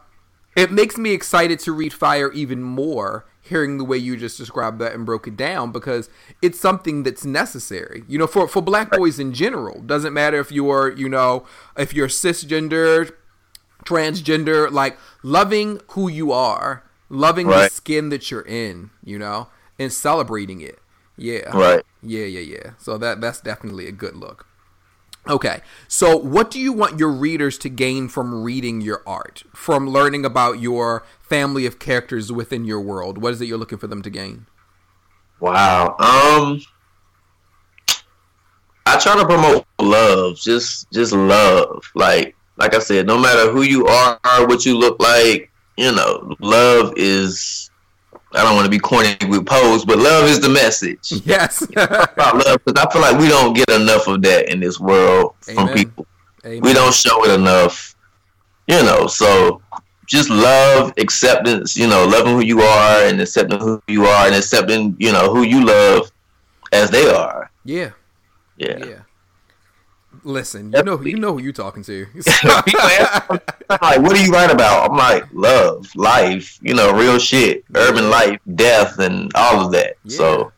it 0.55 0.71
makes 0.71 0.97
me 0.97 1.11
excited 1.11 1.59
to 1.59 1.71
read 1.71 1.93
Fire 1.93 2.31
even 2.31 2.63
more, 2.63 3.25
hearing 3.41 3.77
the 3.77 3.83
way 3.83 3.97
you 3.97 4.15
just 4.15 4.37
described 4.37 4.79
that 4.79 4.93
and 4.93 5.05
broke 5.05 5.27
it 5.27 5.35
down, 5.35 5.71
because 5.71 6.09
it's 6.41 6.59
something 6.59 7.03
that's 7.03 7.25
necessary. 7.25 8.03
You 8.07 8.19
know, 8.19 8.27
for 8.27 8.47
for 8.47 8.61
black 8.61 8.91
boys 8.91 9.19
in 9.19 9.33
general, 9.33 9.81
doesn't 9.81 10.13
matter 10.13 10.39
if 10.39 10.51
you're, 10.51 10.91
you 10.91 11.09
know, 11.09 11.45
if 11.77 11.93
you're 11.93 12.07
cisgender, 12.07 13.11
transgender, 13.85 14.71
like 14.71 14.97
loving 15.23 15.81
who 15.89 16.07
you 16.07 16.31
are, 16.31 16.83
loving 17.09 17.47
right. 17.47 17.69
the 17.69 17.69
skin 17.69 18.09
that 18.09 18.31
you're 18.31 18.47
in, 18.47 18.91
you 19.03 19.19
know, 19.19 19.47
and 19.77 19.91
celebrating 19.91 20.61
it. 20.61 20.79
Yeah. 21.17 21.49
Right. 21.55 21.83
Yeah, 22.01 22.25
yeah, 22.25 22.39
yeah. 22.39 22.71
So 22.77 22.97
that 22.97 23.19
that's 23.19 23.41
definitely 23.41 23.87
a 23.87 23.91
good 23.91 24.15
look. 24.15 24.45
Okay, 25.27 25.61
so 25.87 26.15
what 26.15 26.49
do 26.49 26.59
you 26.59 26.73
want 26.73 26.99
your 26.99 27.11
readers 27.11 27.57
to 27.59 27.69
gain 27.69 28.07
from 28.07 28.43
reading 28.43 28.81
your 28.81 29.03
art, 29.05 29.43
from 29.53 29.87
learning 29.89 30.25
about 30.25 30.59
your 30.59 31.03
family 31.21 31.65
of 31.65 31.77
characters 31.77 32.31
within 32.31 32.65
your 32.65 32.81
world? 32.81 33.17
What 33.17 33.33
is 33.33 33.41
it 33.41 33.45
you're 33.45 33.57
looking 33.57 33.77
for 33.77 33.87
them 33.87 34.01
to 34.01 34.09
gain? 34.09 34.47
Wow. 35.39 35.95
Um, 35.99 36.61
I 38.85 38.97
try 38.97 39.15
to 39.17 39.25
promote 39.25 39.65
love, 39.79 40.37
just 40.37 40.89
just 40.91 41.13
love. 41.13 41.83
Like 41.93 42.35
like 42.57 42.73
I 42.73 42.79
said, 42.79 43.05
no 43.05 43.17
matter 43.17 43.51
who 43.51 43.61
you 43.61 43.85
are, 43.85 44.19
what 44.47 44.65
you 44.65 44.77
look 44.77 44.99
like, 44.99 45.51
you 45.77 45.91
know, 45.91 46.35
love 46.39 46.93
is 46.97 47.68
I 48.33 48.43
don't 48.43 48.55
want 48.55 48.65
to 48.65 48.69
be 48.69 48.79
corny 48.79 49.15
with 49.27 49.45
pose, 49.45 49.85
but 49.85 49.97
love 49.97 50.25
is 50.25 50.39
the 50.39 50.49
message. 50.49 51.11
Yes, 51.25 51.61
about 51.71 52.45
love 52.45 52.61
because 52.63 52.85
I 52.85 52.91
feel 52.91 53.01
like 53.01 53.19
we 53.19 53.27
don't 53.27 53.53
get 53.53 53.69
enough 53.69 54.07
of 54.07 54.21
that 54.21 54.51
in 54.51 54.59
this 54.59 54.79
world 54.79 55.33
Amen. 55.49 55.67
from 55.67 55.75
people. 55.75 56.05
Amen. 56.45 56.61
We 56.61 56.73
don't 56.73 56.93
show 56.93 57.25
it 57.25 57.31
enough, 57.31 57.95
you 58.67 58.81
know. 58.83 59.07
So 59.07 59.61
just 60.05 60.29
love, 60.29 60.93
acceptance, 60.97 61.75
you 61.75 61.87
know, 61.87 62.05
loving 62.05 62.33
who 62.33 62.41
you 62.41 62.61
are 62.61 63.03
and 63.05 63.19
accepting 63.19 63.59
who 63.59 63.81
you 63.87 64.05
are 64.05 64.27
and 64.27 64.35
accepting, 64.35 64.95
you 64.99 65.11
know, 65.11 65.33
who 65.33 65.41
you 65.43 65.65
love 65.65 66.11
as 66.71 66.91
they 66.91 67.09
are. 67.09 67.49
Yeah, 67.65 67.91
yeah, 68.57 68.85
yeah. 68.85 68.99
Listen, 70.23 70.71
you 70.73 70.83
know, 70.83 71.01
you 71.01 71.17
know 71.17 71.33
who 71.33 71.41
you're 71.41 71.53
talking 71.53 71.83
to. 71.83 72.05
like, 73.69 74.01
what 74.01 74.15
do 74.15 74.23
you 74.23 74.31
write 74.31 74.51
about? 74.51 74.89
I'm 74.89 74.97
like, 74.97 75.25
love, 75.31 75.87
life, 75.95 76.59
you 76.61 76.73
know, 76.73 76.91
real 76.91 77.19
shit, 77.19 77.63
urban 77.75 78.09
life, 78.09 78.39
death, 78.55 78.99
and 78.99 79.31
all 79.35 79.65
of 79.65 79.71
that. 79.73 79.95
Yeah. 80.03 80.17
So, 80.17 80.51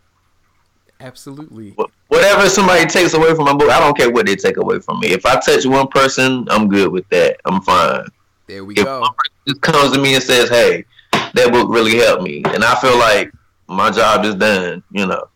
absolutely. 1.00 1.76
Whatever 2.08 2.50
somebody 2.50 2.86
takes 2.86 3.14
away 3.14 3.34
from 3.36 3.46
my 3.46 3.54
book, 3.54 3.70
I 3.70 3.80
don't 3.80 3.96
care 3.96 4.10
what 4.10 4.26
they 4.26 4.36
take 4.36 4.58
away 4.58 4.80
from 4.80 5.00
me. 5.00 5.10
If 5.10 5.26
I 5.26 5.40
touch 5.40 5.66
one 5.66 5.88
person, 5.88 6.48
I'm 6.50 6.70
good 6.70 6.92
with 6.92 7.08
that. 7.10 7.38
I'm 7.46 7.62
fine. 7.62 8.06
There 8.48 8.64
we 8.66 8.76
if 8.76 8.86
go. 8.86 9.02
One 9.02 9.12
just 9.48 9.62
comes 9.62 9.94
to 9.94 10.02
me 10.02 10.16
and 10.16 10.24
says, 10.24 10.50
"Hey, 10.50 10.86
that 11.12 11.52
book 11.52 11.70
really 11.70 11.98
helped 11.98 12.24
me," 12.24 12.44
and 12.46 12.64
I 12.64 12.76
feel 12.76 12.98
like 12.98 13.32
my 13.68 13.92
job 13.92 14.26
is 14.26 14.36
done. 14.36 14.84
You 14.92 15.08
know. 15.08 15.28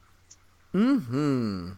Hmm. 0.73 1.71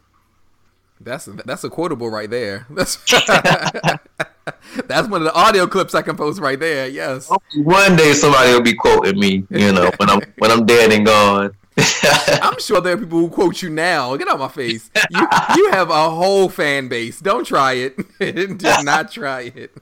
That's 0.99 1.25
that's 1.45 1.63
a 1.63 1.69
quotable 1.69 2.09
right 2.09 2.29
there. 2.29 2.65
That's 2.71 2.97
that's 4.87 5.07
one 5.07 5.21
of 5.21 5.25
the 5.25 5.33
audio 5.33 5.67
clips 5.67 5.95
I 5.95 6.01
can 6.01 6.15
post 6.15 6.39
right 6.39 6.59
there. 6.59 6.87
Yes. 6.87 7.29
One 7.55 7.95
day 7.95 8.13
somebody 8.13 8.51
will 8.51 8.61
be 8.61 8.73
quoting 8.73 9.19
me. 9.19 9.43
You 9.49 9.71
know, 9.73 9.91
when 9.97 10.09
I'm 10.09 10.21
when 10.37 10.51
I'm 10.51 10.65
dead 10.65 10.91
and 10.91 11.05
gone. 11.05 11.55
I'm 12.41 12.59
sure 12.59 12.81
there 12.81 12.95
are 12.95 12.97
people 12.97 13.19
who 13.19 13.29
quote 13.29 13.61
you 13.61 13.69
now. 13.69 14.15
Get 14.17 14.27
out 14.27 14.35
of 14.35 14.39
my 14.39 14.47
face. 14.47 14.89
You 15.11 15.27
you 15.55 15.71
have 15.71 15.89
a 15.89 16.09
whole 16.09 16.49
fan 16.49 16.87
base. 16.87 17.19
Don't 17.19 17.45
try 17.45 17.73
it. 17.73 17.97
Do 18.57 18.83
not 18.83 19.11
try 19.11 19.51
it. 19.55 19.75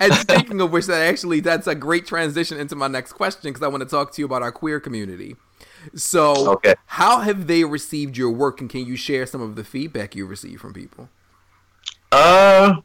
and 0.00 0.12
speaking 0.14 0.60
of 0.60 0.72
which, 0.72 0.86
that 0.86 1.02
actually 1.02 1.40
that's 1.40 1.66
a 1.66 1.74
great 1.74 2.06
transition 2.06 2.58
into 2.58 2.76
my 2.76 2.88
next 2.88 3.12
question 3.12 3.50
because 3.50 3.62
I 3.62 3.68
want 3.68 3.82
to 3.82 3.88
talk 3.88 4.12
to 4.12 4.22
you 4.22 4.26
about 4.26 4.42
our 4.42 4.52
queer 4.52 4.80
community. 4.80 5.36
So, 5.94 6.52
okay. 6.52 6.74
how 6.86 7.20
have 7.20 7.46
they 7.46 7.64
received 7.64 8.16
your 8.16 8.30
work, 8.30 8.62
and 8.62 8.70
can 8.70 8.86
you 8.86 8.96
share 8.96 9.26
some 9.26 9.42
of 9.42 9.54
the 9.54 9.64
feedback 9.64 10.14
you 10.14 10.24
received 10.24 10.62
from 10.62 10.72
people? 10.72 11.10
Uh, 12.10 12.76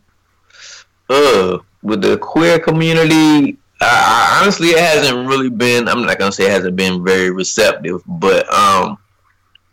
uh, 1.10 1.60
with 1.82 2.01
the 2.01 2.18
queer 2.18 2.60
community, 2.60 3.57
I, 3.82 4.38
I, 4.38 4.41
honestly, 4.41 4.70
it 4.70 4.80
hasn't 4.80 5.28
really 5.28 5.49
been. 5.49 5.88
I'm 5.88 6.05
not 6.05 6.20
gonna 6.20 6.32
say 6.32 6.45
it 6.45 6.51
hasn't 6.51 6.76
been 6.76 7.03
very 7.03 7.32
receptive, 7.32 8.01
but 8.05 8.51
um, 8.53 8.97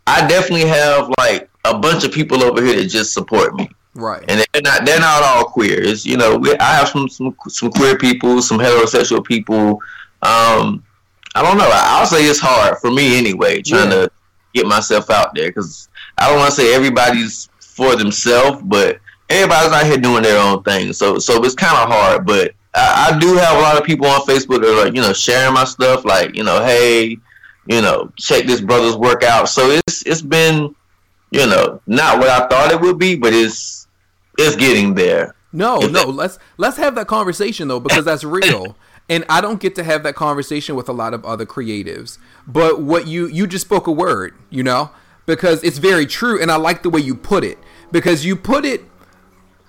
I 0.05 0.25
definitely 0.27 0.67
have 0.67 1.11
like 1.17 1.49
a 1.65 1.77
bunch 1.77 2.03
of 2.03 2.11
people 2.11 2.43
over 2.43 2.63
here 2.63 2.75
that 2.75 2.87
just 2.87 3.13
support 3.13 3.55
me. 3.55 3.69
Right. 3.93 4.23
And 4.27 4.45
they're 4.53 4.61
not 4.61 4.85
they're 4.85 4.99
not 4.99 5.23
all 5.23 5.45
queer. 5.45 5.81
It's 5.81 6.05
you 6.05 6.17
know 6.17 6.41
I 6.59 6.75
have 6.75 6.89
some 6.89 7.09
some 7.09 7.35
some 7.47 7.71
queer 7.71 7.97
people, 7.97 8.41
some 8.41 8.59
heterosexual 8.59 9.25
people. 9.25 9.81
Um, 10.21 10.83
I 11.35 11.43
don't 11.43 11.57
know. 11.57 11.69
I'll 11.71 12.05
say 12.05 12.23
it's 12.25 12.39
hard 12.39 12.77
for 12.79 12.91
me 12.91 13.17
anyway, 13.17 13.61
trying 13.61 13.91
yeah. 13.91 14.05
to 14.05 14.11
get 14.53 14.65
myself 14.65 15.09
out 15.09 15.35
there 15.35 15.49
because 15.49 15.89
I 16.17 16.29
don't 16.29 16.39
want 16.39 16.51
to 16.51 16.55
say 16.55 16.73
everybody's 16.73 17.49
for 17.59 17.95
themselves, 17.95 18.61
but 18.63 18.99
everybody's 19.29 19.71
out 19.71 19.85
here 19.85 19.97
doing 19.97 20.23
their 20.23 20.41
own 20.41 20.63
thing. 20.63 20.93
So 20.93 21.19
so 21.19 21.43
it's 21.43 21.55
kind 21.55 21.77
of 21.77 21.89
hard, 21.89 22.25
but 22.25 22.53
I, 22.73 23.11
I, 23.11 23.19
do 23.19 23.35
have 23.35 23.57
a 23.57 23.61
lot 23.61 23.77
of 23.77 23.83
people 23.83 24.07
on 24.07 24.21
Facebook 24.21 24.61
that 24.61 24.73
are 24.73 24.85
like 24.85 24.95
you 24.95 25.01
know 25.01 25.13
sharing 25.13 25.53
my 25.53 25.63
stuff, 25.63 26.05
like 26.05 26.35
you 26.35 26.43
know, 26.43 26.63
hey, 26.63 27.17
you 27.67 27.81
know, 27.81 28.11
check 28.15 28.45
this 28.45 28.61
brother's 28.61 28.95
workout. 28.95 29.49
So 29.49 29.69
it's 29.69 30.05
it's 30.05 30.21
been 30.21 30.75
you 31.31 31.45
know 31.45 31.81
not 31.87 32.19
what 32.19 32.29
I 32.29 32.47
thought 32.47 32.71
it 32.71 32.79
would 32.79 32.99
be, 32.99 33.15
but 33.15 33.33
it's 33.33 33.87
it's 34.37 34.55
getting 34.55 34.93
there. 34.93 35.35
No, 35.53 35.79
no, 35.79 36.03
let's 36.03 36.39
let's 36.57 36.77
have 36.77 36.95
that 36.95 37.07
conversation 37.07 37.67
though 37.67 37.79
because 37.79 38.05
that's 38.05 38.23
real. 38.23 38.75
and 39.09 39.23
I 39.29 39.41
don't 39.41 39.59
get 39.59 39.75
to 39.75 39.83
have 39.83 40.03
that 40.03 40.15
conversation 40.15 40.75
with 40.75 40.89
a 40.89 40.93
lot 40.93 41.13
of 41.13 41.23
other 41.25 41.45
creatives. 41.45 42.17
But 42.45 42.81
what 42.81 43.07
you 43.07 43.27
you 43.27 43.47
just 43.47 43.65
spoke 43.65 43.87
a 43.87 43.91
word, 43.91 44.35
you 44.49 44.63
know, 44.63 44.91
because 45.25 45.63
it's 45.63 45.77
very 45.77 46.05
true, 46.05 46.41
and 46.41 46.51
I 46.51 46.57
like 46.57 46.83
the 46.83 46.89
way 46.89 46.99
you 46.99 47.15
put 47.15 47.43
it 47.43 47.57
because 47.91 48.25
you 48.25 48.35
put 48.35 48.65
it. 48.65 48.83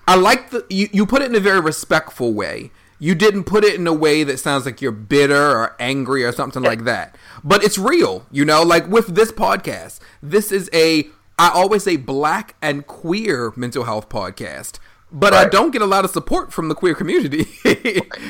I 0.09 0.15
like 0.15 0.49
the 0.49 0.65
you, 0.69 0.89
you 0.91 1.05
put 1.05 1.21
it 1.21 1.25
in 1.25 1.35
a 1.35 1.39
very 1.39 1.59
respectful 1.59 2.33
way. 2.33 2.71
You 2.97 3.13
didn't 3.13 3.43
put 3.43 3.63
it 3.63 3.75
in 3.75 3.85
a 3.85 3.93
way 3.93 4.23
that 4.23 4.39
sounds 4.39 4.65
like 4.65 4.81
you're 4.81 4.91
bitter 4.91 5.51
or 5.51 5.75
angry 5.79 6.23
or 6.23 6.31
something 6.31 6.63
like 6.63 6.83
that. 6.83 7.15
But 7.43 7.63
it's 7.63 7.77
real, 7.77 8.25
you 8.31 8.43
know, 8.43 8.63
like 8.63 8.87
with 8.87 9.15
this 9.15 9.31
podcast. 9.31 9.99
This 10.21 10.51
is 10.51 10.67
a 10.73 11.07
I 11.37 11.49
always 11.49 11.83
say 11.83 11.95
black 11.95 12.55
and 12.59 12.87
queer 12.87 13.53
mental 13.55 13.83
health 13.83 14.09
podcast 14.09 14.79
but 15.11 15.33
right. 15.33 15.47
I 15.47 15.49
don't 15.49 15.71
get 15.71 15.81
a 15.81 15.87
lot 15.87 16.05
of 16.05 16.11
support 16.11 16.53
from 16.53 16.69
the 16.69 16.75
queer 16.75 16.93
community. 16.93 17.47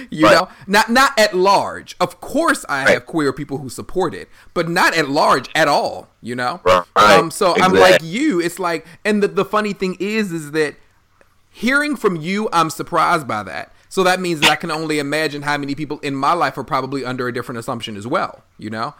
you 0.10 0.26
right. 0.26 0.36
know, 0.36 0.48
not 0.68 0.90
not 0.90 1.18
at 1.20 1.34
large. 1.36 1.96
Of 2.00 2.22
course, 2.22 2.66
I 2.70 2.86
right. 2.86 2.94
have 2.94 3.06
queer 3.06 3.34
people 3.34 3.58
who 3.58 3.70
support 3.70 4.14
it, 4.14 4.30
but 4.54 4.70
not 4.70 4.96
at 4.96 5.10
large 5.10 5.50
at 5.56 5.68
all. 5.68 6.10
You 6.22 6.36
know, 6.36 6.62
um, 6.96 7.32
so 7.32 7.52
exactly. 7.52 7.64
I'm 7.64 7.74
like 7.74 8.02
you. 8.02 8.40
It's 8.40 8.60
like, 8.60 8.86
and 9.04 9.22
the 9.22 9.28
the 9.28 9.46
funny 9.46 9.74
thing 9.74 9.98
is, 10.00 10.32
is 10.32 10.52
that 10.52 10.76
hearing 11.50 11.96
from 11.96 12.16
you, 12.16 12.50
I'm 12.52 12.70
surprised 12.70 13.28
by 13.28 13.44
that. 13.44 13.74
So 13.92 14.04
that 14.04 14.20
means 14.20 14.42
that 14.42 14.52
I 14.52 14.56
can 14.56 14.70
only 14.70 15.00
imagine 15.00 15.42
how 15.42 15.58
many 15.58 15.74
people 15.74 15.98
in 16.00 16.14
my 16.16 16.34
life 16.34 16.58
are 16.60 16.64
probably 16.64 17.04
under 17.04 17.28
a 17.28 17.34
different 17.34 17.58
assumption 17.58 17.98
as 17.98 18.06
well. 18.06 18.44
You 18.58 18.70
know, 18.70 18.94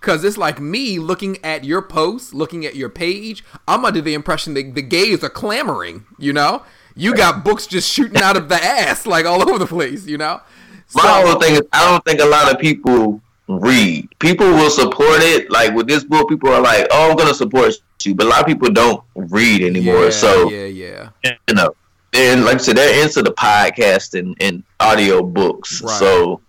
because 0.00 0.22
it's 0.24 0.36
like 0.36 0.60
me 0.60 0.98
looking 0.98 1.42
at 1.44 1.64
your 1.64 1.80
posts, 1.80 2.34
looking 2.34 2.66
at 2.66 2.76
your 2.76 2.90
page. 2.90 3.42
I'm 3.66 3.84
under 3.84 4.00
the 4.00 4.14
impression 4.14 4.54
that 4.54 4.74
the 4.74 4.82
gays 4.82 5.24
are 5.24 5.30
clamoring. 5.30 6.04
You 6.18 6.32
know 6.32 6.62
you 6.94 7.14
got 7.14 7.44
books 7.44 7.66
just 7.66 7.90
shooting 7.90 8.22
out 8.22 8.36
of 8.36 8.48
the 8.48 8.62
ass 8.62 9.06
like 9.06 9.26
all 9.26 9.42
over 9.48 9.58
the 9.58 9.66
place, 9.66 10.06
you 10.06 10.18
know. 10.18 10.40
So, 10.86 11.02
My 11.02 11.22
whole 11.22 11.40
thing 11.40 11.54
is, 11.54 11.62
I 11.72 11.90
don't 11.90 12.04
think 12.04 12.20
a 12.20 12.26
lot 12.26 12.52
of 12.52 12.60
people 12.60 13.20
read. 13.48 14.08
People 14.20 14.46
will 14.46 14.70
support 14.70 15.20
it. 15.22 15.50
Like 15.50 15.74
with 15.74 15.88
this 15.88 16.04
book, 16.04 16.28
people 16.28 16.50
are 16.50 16.60
like, 16.60 16.86
"Oh, 16.90 17.10
I'm 17.10 17.16
gonna 17.16 17.34
support 17.34 17.74
you," 18.02 18.14
but 18.14 18.26
a 18.26 18.28
lot 18.28 18.40
of 18.40 18.46
people 18.46 18.70
don't 18.70 19.02
read 19.14 19.62
anymore. 19.62 20.04
Yeah, 20.04 20.10
so 20.10 20.50
yeah, 20.50 20.66
yeah, 20.66 21.32
you 21.48 21.54
know, 21.54 21.74
and 22.14 22.44
like 22.44 22.54
I 22.54 22.58
said, 22.58 22.76
they're 22.76 23.02
into 23.02 23.22
the 23.22 23.32
podcast 23.32 24.18
and, 24.18 24.36
and 24.40 24.62
audio 24.80 25.22
books. 25.22 25.82
Right. 25.82 25.98
So 25.98 26.40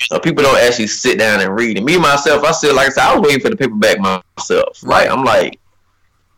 you 0.00 0.06
know, 0.10 0.20
people 0.20 0.42
don't 0.42 0.58
actually 0.58 0.88
sit 0.88 1.18
down 1.18 1.40
and 1.40 1.56
read. 1.56 1.76
And 1.76 1.86
me 1.86 1.98
myself, 1.98 2.44
I 2.44 2.52
said, 2.52 2.72
like 2.72 2.88
I 2.88 2.90
said, 2.90 3.04
I 3.04 3.16
was 3.16 3.26
waiting 3.26 3.40
for 3.40 3.50
the 3.50 3.56
paperback 3.56 3.98
myself. 3.98 4.82
Right. 4.82 5.08
Like 5.08 5.10
I'm 5.10 5.24
like, 5.24 5.60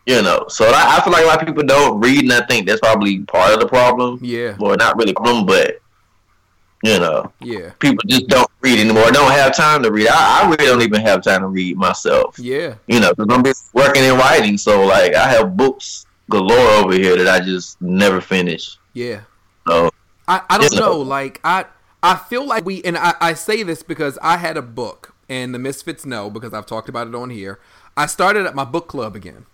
you 0.07 0.23
know, 0.23 0.47
so 0.49 0.67
I, 0.67 0.99
I, 0.99 1.01
feel 1.03 1.13
like 1.13 1.25
a 1.25 1.27
lot 1.27 1.41
of 1.41 1.47
people 1.49 1.65
don't 1.65 1.99
read, 1.99 2.23
and 2.23 2.33
I 2.33 2.47
think 2.47 2.67
that's 2.67 2.81
probably 2.81 3.21
part 3.23 3.55
of 3.55 3.61
the 3.61 3.67
problem. 3.67 4.21
Yeah. 4.23 4.57
Or 4.61 4.77
not 4.77 4.97
really 4.97 5.13
problem, 5.13 5.47
but 5.47 5.81
you 6.85 7.01
know, 7.01 7.33
yeah, 7.41 7.71
people 7.81 8.05
just 8.07 8.29
don't 8.29 8.49
read 8.61 8.79
anymore. 8.79 9.11
Don't 9.11 9.33
have 9.33 9.57
time 9.57 9.83
to 9.83 9.91
read. 9.91 10.07
I, 10.09 10.43
I 10.43 10.49
really 10.49 10.67
don't 10.67 10.83
even 10.83 11.01
have 11.01 11.25
time 11.25 11.41
to 11.41 11.49
read 11.49 11.77
myself. 11.77 12.39
Yeah. 12.39 12.77
You 12.87 13.01
know, 13.01 13.13
because 13.15 13.35
I'm 13.35 13.43
working 13.73 14.03
and 14.03 14.19
writing, 14.19 14.57
so 14.57 14.85
like 14.87 15.15
I 15.15 15.29
have 15.29 15.57
books 15.57 16.06
galore 16.31 16.85
over 16.85 16.95
here 16.95 17.17
that 17.17 17.29
I 17.29 17.45
just 17.45 17.81
never 17.81 18.21
finish. 18.21 18.79
Yeah. 18.93 19.23
So 19.67 19.91
I, 20.29 20.43
I 20.49 20.59
don't 20.59 20.75
know. 20.75 20.81
know. 20.81 20.99
Like 21.01 21.41
I 21.45 21.67
I 22.03 22.17
feel 22.17 22.47
like 22.47 22.65
we 22.65 22.83
and 22.83 22.97
I, 22.97 23.15
I 23.21 23.35
say 23.35 23.63
this 23.63 23.83
because 23.83 24.19
I 24.23 24.37
had 24.37 24.57
a 24.57 24.63
book 24.63 25.15
and 25.29 25.55
the 25.55 25.59
Misfits 25.59 26.07
know 26.07 26.31
because 26.31 26.53
I've 26.55 26.67
talked 26.67 26.89
about 26.89 27.09
it 27.09 27.15
on 27.15 27.31
here. 27.31 27.61
I 27.97 28.07
started 28.07 28.47
at 28.47 28.55
my 28.55 28.65
book 28.65 28.89
club 28.89 29.17
again. 29.17 29.47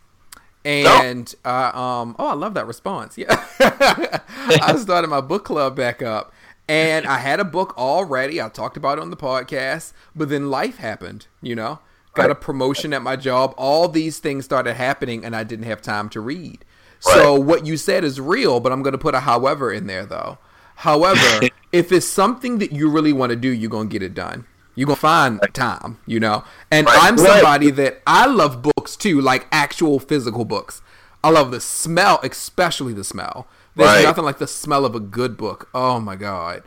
And 0.65 1.35
uh, 1.45 1.73
um, 1.77 2.15
oh, 2.21 2.29
I 2.29 2.35
love 2.35 2.55
that 2.55 2.69
response. 2.69 3.19
Yeah, 3.19 3.45
I 3.59 4.77
started 4.79 5.09
my 5.09 5.21
book 5.21 5.45
club 5.45 5.75
back 5.75 6.03
up, 6.03 6.33
and 6.69 7.05
I 7.05 7.19
had 7.19 7.41
a 7.41 7.45
book 7.45 7.77
already. 7.77 8.41
I 8.41 8.49
talked 8.49 8.77
about 8.77 8.99
it 8.99 9.03
on 9.03 9.11
the 9.11 9.17
podcast, 9.17 9.93
but 10.15 10.29
then 10.29 10.51
life 10.51 10.77
happened. 10.77 11.27
You 11.41 11.57
know, 11.57 11.81
got 12.15 12.31
a 12.31 12.35
promotion 12.35 12.93
at 12.93 13.03
my 13.03 13.17
job. 13.17 13.55
All 13.57 13.89
these 13.89 14.19
things 14.19 14.45
started 14.45 14.75
happening, 14.75 15.25
and 15.25 15.35
I 15.35 15.45
didn't 15.45 15.67
have 15.67 15.83
time 15.83 16.09
to 16.11 16.21
read. 16.21 16.65
So 17.01 17.35
what 17.35 17.67
you 17.67 17.77
said 17.77 18.05
is 18.05 18.21
real, 18.21 18.61
but 18.61 18.71
I'm 18.71 18.83
going 18.83 18.93
to 18.93 18.99
put 18.99 19.15
a 19.15 19.21
however 19.21 19.73
in 19.73 19.89
there 19.89 20.07
though. 20.07 20.39
However, 20.77 21.49
if 21.73 21.91
it's 21.91 22.07
something 22.07 22.59
that 22.59 22.71
you 22.71 22.89
really 22.89 23.13
want 23.13 23.31
to 23.31 23.37
do, 23.37 23.49
you're 23.49 23.71
going 23.71 23.89
to 23.89 23.93
get 23.93 24.03
it 24.03 24.15
done. 24.15 24.47
You're 24.75 24.87
gonna 24.87 24.97
find 24.97 25.41
time, 25.53 25.99
you 26.07 26.19
know. 26.19 26.45
And 26.71 26.87
right. 26.87 26.99
I'm 27.03 27.19
somebody 27.19 27.67
right. 27.67 27.77
that 27.77 28.03
I 28.07 28.27
love 28.27 28.63
books 28.63 28.97
too, 28.97 29.21
like 29.21 29.47
actual 29.53 29.99
physical 30.01 30.45
books. 30.45 30.81
I 31.23 31.31
love 31.31 31.51
the 31.51 31.61
smell, 31.61 32.21
especially 32.23 32.95
the 32.95 33.05
smell. 33.05 33.47
There's 33.77 33.89
right. 33.89 34.05
nothing 34.05 34.25
like 34.25 34.39
the 34.39 34.47
smell 34.47 34.85
of 34.85 34.95
a 34.95 35.01
good 35.01 35.37
book. 35.37 35.69
Oh 35.75 36.01
my 36.01 36.17
god. 36.17 36.63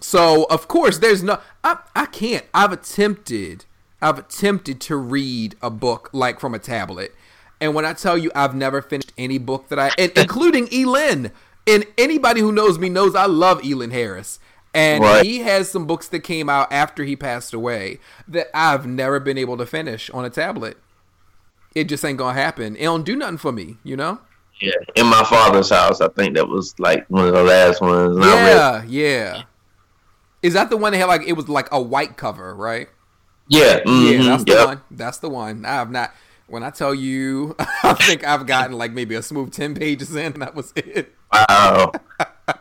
So 0.00 0.44
of 0.44 0.68
course 0.68 0.98
there's 0.98 1.22
no 1.22 1.40
I, 1.64 1.78
I 1.96 2.06
can't. 2.06 2.46
I've 2.54 2.72
attempted 2.72 3.64
I've 4.00 4.18
attempted 4.18 4.80
to 4.82 4.96
read 4.96 5.56
a 5.60 5.70
book 5.70 6.10
like 6.12 6.40
from 6.40 6.54
a 6.54 6.58
tablet. 6.58 7.14
And 7.60 7.74
when 7.74 7.84
I 7.84 7.92
tell 7.92 8.16
you 8.16 8.30
I've 8.34 8.54
never 8.54 8.80
finished 8.82 9.12
any 9.18 9.38
book 9.38 9.68
that 9.68 9.78
I 9.78 9.90
including 10.20 10.68
Elin. 10.72 11.32
And 11.66 11.86
anybody 11.98 12.40
who 12.40 12.50
knows 12.50 12.78
me 12.78 12.88
knows 12.88 13.14
I 13.14 13.26
love 13.26 13.60
Elin 13.64 13.90
Harris. 13.90 14.38
And 14.74 15.02
right. 15.02 15.24
he 15.24 15.40
has 15.40 15.70
some 15.70 15.86
books 15.86 16.08
that 16.08 16.20
came 16.20 16.48
out 16.48 16.72
after 16.72 17.04
he 17.04 17.16
passed 17.16 17.52
away 17.52 17.98
that 18.26 18.48
I've 18.54 18.86
never 18.86 19.18
been 19.18 19.38
able 19.38 19.56
to 19.56 19.66
finish 19.66 20.08
on 20.10 20.24
a 20.24 20.30
tablet. 20.30 20.76
It 21.74 21.84
just 21.84 22.04
ain't 22.04 22.18
gonna 22.18 22.38
happen. 22.38 22.76
It 22.76 22.84
don't 22.84 23.04
do 23.04 23.16
nothing 23.16 23.38
for 23.38 23.52
me, 23.52 23.76
you 23.82 23.96
know. 23.96 24.20
Yeah, 24.60 24.72
in 24.96 25.06
my 25.06 25.22
father's 25.24 25.70
house, 25.70 26.00
I 26.00 26.08
think 26.08 26.34
that 26.36 26.48
was 26.48 26.78
like 26.78 27.06
one 27.08 27.28
of 27.28 27.32
the 27.32 27.44
last 27.44 27.80
ones. 27.80 28.18
Yeah, 28.18 28.82
yeah. 28.86 29.42
Is 30.42 30.54
that 30.54 30.70
the 30.70 30.76
one 30.76 30.92
that 30.92 30.98
had 30.98 31.06
like 31.06 31.22
it 31.26 31.34
was 31.34 31.48
like 31.48 31.68
a 31.72 31.80
white 31.80 32.16
cover, 32.16 32.54
right? 32.54 32.88
Yeah, 33.48 33.80
mm-hmm, 33.80 34.22
yeah, 34.22 34.28
that's 34.28 34.44
the 34.44 34.66
one. 34.66 34.80
That's 34.90 35.18
the 35.18 35.30
one. 35.30 35.64
I 35.64 35.74
have 35.74 35.90
not. 35.90 36.12
When 36.46 36.62
I 36.62 36.70
tell 36.70 36.94
you, 36.94 37.56
I 37.58 37.94
think 37.94 38.24
I've 38.24 38.46
gotten 38.46 38.76
like 38.76 38.92
maybe 38.92 39.14
a 39.14 39.22
smooth 39.22 39.52
ten 39.52 39.74
pages 39.74 40.14
in, 40.14 40.32
and 40.34 40.42
that 40.42 40.54
was 40.54 40.72
it. 40.76 41.14
Wow. 41.32 41.92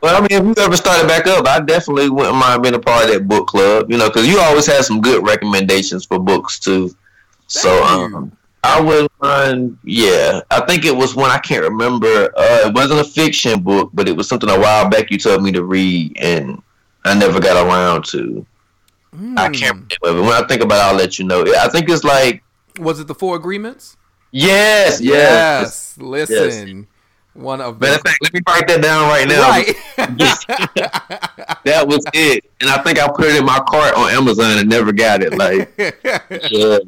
well, 0.02 0.16
I 0.16 0.20
mean, 0.20 0.32
if 0.32 0.58
you 0.58 0.64
ever 0.64 0.76
started 0.76 1.08
back 1.08 1.28
up, 1.28 1.48
I 1.48 1.60
definitely 1.60 2.10
wouldn't 2.10 2.36
mind 2.36 2.64
being 2.64 2.76
a 2.76 2.80
part 2.80 3.06
of 3.06 3.12
that 3.12 3.28
book 3.28 3.48
club. 3.48 3.92
You 3.92 3.98
know, 3.98 4.08
because 4.08 4.28
you 4.28 4.40
always 4.40 4.66
have 4.68 4.86
some 4.86 5.02
good 5.02 5.26
recommendations 5.26 6.06
for 6.06 6.20
books 6.20 6.60
too. 6.60 6.90
Thank 6.90 6.98
So, 7.48 7.84
um, 7.84 8.32
I 8.64 8.82
wouldn't 8.82 9.12
mind. 9.22 9.78
Yeah, 9.84 10.42
I 10.52 10.62
think 10.62 10.86
it 10.86 10.96
was 10.96 11.16
one 11.16 11.32
I 11.32 11.38
can't 11.38 11.64
remember. 11.64 12.08
Uh, 12.36 12.68
it 12.68 12.74
wasn't 12.74 13.00
a 13.00 13.06
fiction 13.06 13.62
book, 13.62 13.92
but 13.94 14.10
it 14.10 14.16
was 14.16 14.28
something 14.28 14.50
a 14.50 14.60
while 14.60 14.90
back 14.90 15.12
you 15.12 15.18
told 15.18 15.44
me 15.44 15.52
to 15.54 15.64
read, 15.64 16.18
and 16.20 16.62
I 17.06 17.18
never 17.18 17.40
got 17.40 17.66
around 17.66 18.06
to. 18.06 18.46
Mm. 19.16 19.38
I 19.38 19.50
can't 19.50 19.78
hmm. 19.78 20.06
remember. 20.06 20.30
When 20.30 20.44
I 20.44 20.48
think 20.48 20.62
about 20.62 20.78
it, 20.78 20.92
I'll 20.92 20.96
let 20.96 21.18
you 21.20 21.26
know. 21.26 21.44
I 21.58 21.68
think 21.70 21.90
it's 21.90 22.04
like. 22.04 22.44
Was 22.80 23.00
it 23.00 23.08
the 23.08 23.16
Four 23.16 23.36
Agreements? 23.36 23.98
Yes, 24.32 25.02
yes. 25.02 25.02
yes. 25.02 25.98
Listen. 25.98 26.78
Yes. 26.80 26.88
One 27.34 27.62
of 27.62 27.80
Matter 27.80 27.96
of 27.96 28.02
fact, 28.02 28.18
let 28.24 28.34
me 28.34 28.42
write 28.48 28.68
that 28.68 28.82
down 28.82 29.08
right 29.08 29.28
now. 29.28 29.48
Right. 29.48 29.68
that 31.66 31.88
was 31.88 32.04
it. 32.14 32.46
And 32.62 32.70
I 32.70 32.82
think 32.82 33.00
I 33.00 33.08
put 33.08 33.26
it 33.26 33.36
in 33.36 33.46
my 33.46 33.60
cart 33.68 33.94
on 33.96 34.10
Amazon 34.10 34.58
and 34.58 34.68
never 34.68 34.92
got 34.92 35.22
it. 35.22 35.38
Like 35.38 35.72
yeah. 36.52 36.80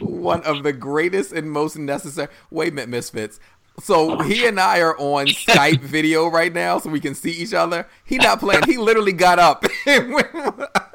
One 0.00 0.42
of 0.42 0.62
the 0.62 0.74
greatest 0.74 1.32
and 1.32 1.50
most 1.50 1.78
necessary 1.78 2.28
wait 2.50 2.72
a 2.72 2.74
minute, 2.74 2.90
misfits. 2.90 3.40
So 3.80 4.18
he 4.20 4.46
and 4.46 4.60
I 4.60 4.80
are 4.80 4.98
on 4.98 5.26
Skype 5.26 5.80
video 5.80 6.26
right 6.28 6.52
now, 6.52 6.78
so 6.80 6.90
we 6.90 7.00
can 7.00 7.14
see 7.14 7.30
each 7.30 7.54
other. 7.54 7.86
He 8.04 8.18
not 8.18 8.40
playing. 8.40 8.64
He 8.66 8.76
literally 8.76 9.12
got 9.12 9.38
up. 9.38 9.64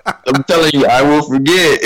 I'm 0.06 0.44
telling 0.44 0.72
you, 0.74 0.86
I 0.86 1.02
will 1.02 1.24
forget. 1.24 1.82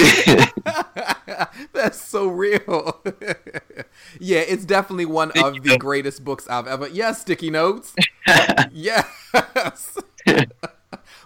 That's 1.74 2.02
so 2.02 2.28
real. 2.28 3.02
yeah, 4.20 4.40
it's 4.40 4.66
definitely 4.66 5.06
one 5.06 5.32
of 5.32 5.64
the 5.64 5.78
greatest 5.78 6.24
books 6.24 6.48
I've 6.48 6.68
ever. 6.68 6.88
Yes, 6.88 7.22
sticky 7.22 7.50
notes. 7.52 7.94
yes. 8.72 9.98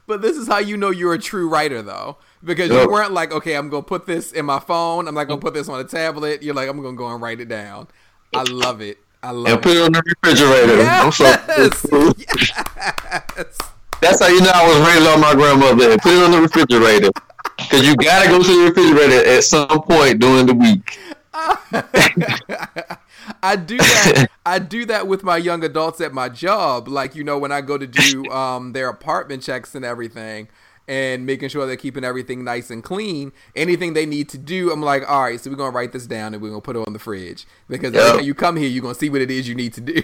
but 0.07 0.21
this 0.21 0.35
is 0.37 0.47
how 0.47 0.57
you 0.59 0.77
know 0.77 0.89
you're 0.89 1.13
a 1.13 1.19
true 1.19 1.47
writer, 1.47 1.81
though, 1.81 2.17
because 2.43 2.69
you 2.69 2.89
weren't 2.89 3.13
like, 3.13 3.31
okay, 3.31 3.55
I'm 3.55 3.69
gonna 3.69 3.83
put 3.83 4.05
this 4.05 4.31
in 4.31 4.45
my 4.45 4.59
phone. 4.59 5.07
I'm 5.07 5.15
not 5.15 5.25
gonna 5.25 5.39
mm. 5.39 5.43
put 5.43 5.53
this 5.53 5.69
on 5.69 5.79
a 5.79 5.85
tablet. 5.85 6.43
You're 6.43 6.55
like, 6.55 6.69
I'm 6.69 6.81
gonna 6.81 6.97
go 6.97 7.07
and 7.07 7.21
write 7.21 7.39
it 7.39 7.47
down. 7.47 7.87
I 8.33 8.43
love 8.43 8.81
it. 8.81 8.97
I 9.23 9.31
love 9.31 9.53
and 9.53 9.61
put 9.61 9.77
it 9.77 9.81
on 9.81 9.91
the 9.91 10.03
refrigerator. 10.05 10.77
Yes. 10.77 11.17
So 11.79 12.13
yes. 13.37 13.57
That's 14.01 14.19
how 14.19 14.27
you 14.27 14.41
know 14.41 14.51
I 14.53 14.67
was 14.67 14.79
raised 14.87 15.07
on 15.07 15.21
my 15.21 15.33
grandmother. 15.33 15.91
And 15.91 16.01
put 16.01 16.13
it 16.13 16.23
on 16.23 16.31
the 16.31 16.41
refrigerator. 16.41 17.11
Because 17.57 17.87
you 17.87 17.95
got 17.95 18.23
to 18.23 18.29
go 18.29 18.41
to 18.41 18.49
the 18.49 18.69
refrigerator 18.69 19.29
at 19.29 19.43
some 19.43 19.83
point 19.83 20.19
during 20.19 20.47
the 20.47 20.55
week. 20.55 20.99
I 23.43 23.55
do 23.55 23.77
that. 23.77 24.29
I 24.45 24.59
do 24.59 24.85
that 24.85 25.07
with 25.07 25.23
my 25.23 25.37
young 25.37 25.63
adults 25.63 26.01
at 26.01 26.13
my 26.13 26.29
job. 26.29 26.87
Like 26.87 27.15
you 27.15 27.23
know, 27.23 27.37
when 27.37 27.51
I 27.51 27.61
go 27.61 27.77
to 27.77 27.87
do 27.87 28.29
um, 28.29 28.73
their 28.73 28.89
apartment 28.89 29.43
checks 29.43 29.75
and 29.75 29.85
everything, 29.85 30.49
and 30.91 31.25
making 31.25 31.47
sure 31.47 31.65
they're 31.65 31.77
keeping 31.77 32.03
everything 32.03 32.43
nice 32.43 32.69
and 32.69 32.83
clean. 32.83 33.31
Anything 33.55 33.93
they 33.93 34.05
need 34.05 34.27
to 34.27 34.37
do, 34.37 34.73
I'm 34.73 34.81
like, 34.81 35.09
all 35.09 35.21
right, 35.21 35.39
so 35.39 35.49
we're 35.49 35.55
gonna 35.55 35.71
write 35.71 35.93
this 35.93 36.05
down 36.05 36.33
and 36.33 36.43
we're 36.43 36.49
gonna 36.49 36.59
put 36.59 36.75
it 36.75 36.85
on 36.85 36.91
the 36.91 36.99
fridge 36.99 37.45
because 37.69 37.93
yep. 37.93 38.25
you 38.25 38.33
come 38.33 38.57
here, 38.57 38.67
you're 38.67 38.81
gonna 38.81 38.93
see 38.93 39.09
what 39.09 39.21
it 39.21 39.31
is 39.31 39.47
you 39.47 39.55
need 39.55 39.73
to 39.75 39.81
do. 39.81 40.03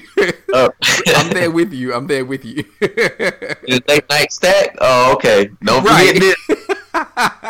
oh. 0.54 0.70
I'm 1.08 1.30
there 1.32 1.52
with 1.52 1.74
you. 1.74 1.94
I'm 1.94 2.08
there 2.08 2.24
with 2.24 2.46
you. 2.46 2.64
late 2.80 4.10
night 4.10 4.32
stack. 4.32 4.78
Oh, 4.80 5.12
okay. 5.16 5.50
Don't 5.62 5.84
right. 5.84 6.16
forget 6.16 6.38
this. 6.48 6.48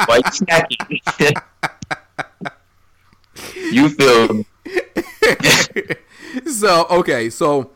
You 0.09 0.23
snacking? 0.47 1.41
you 3.71 3.89
feel. 3.89 4.45
so 6.51 6.87
okay, 6.89 7.29
so 7.29 7.69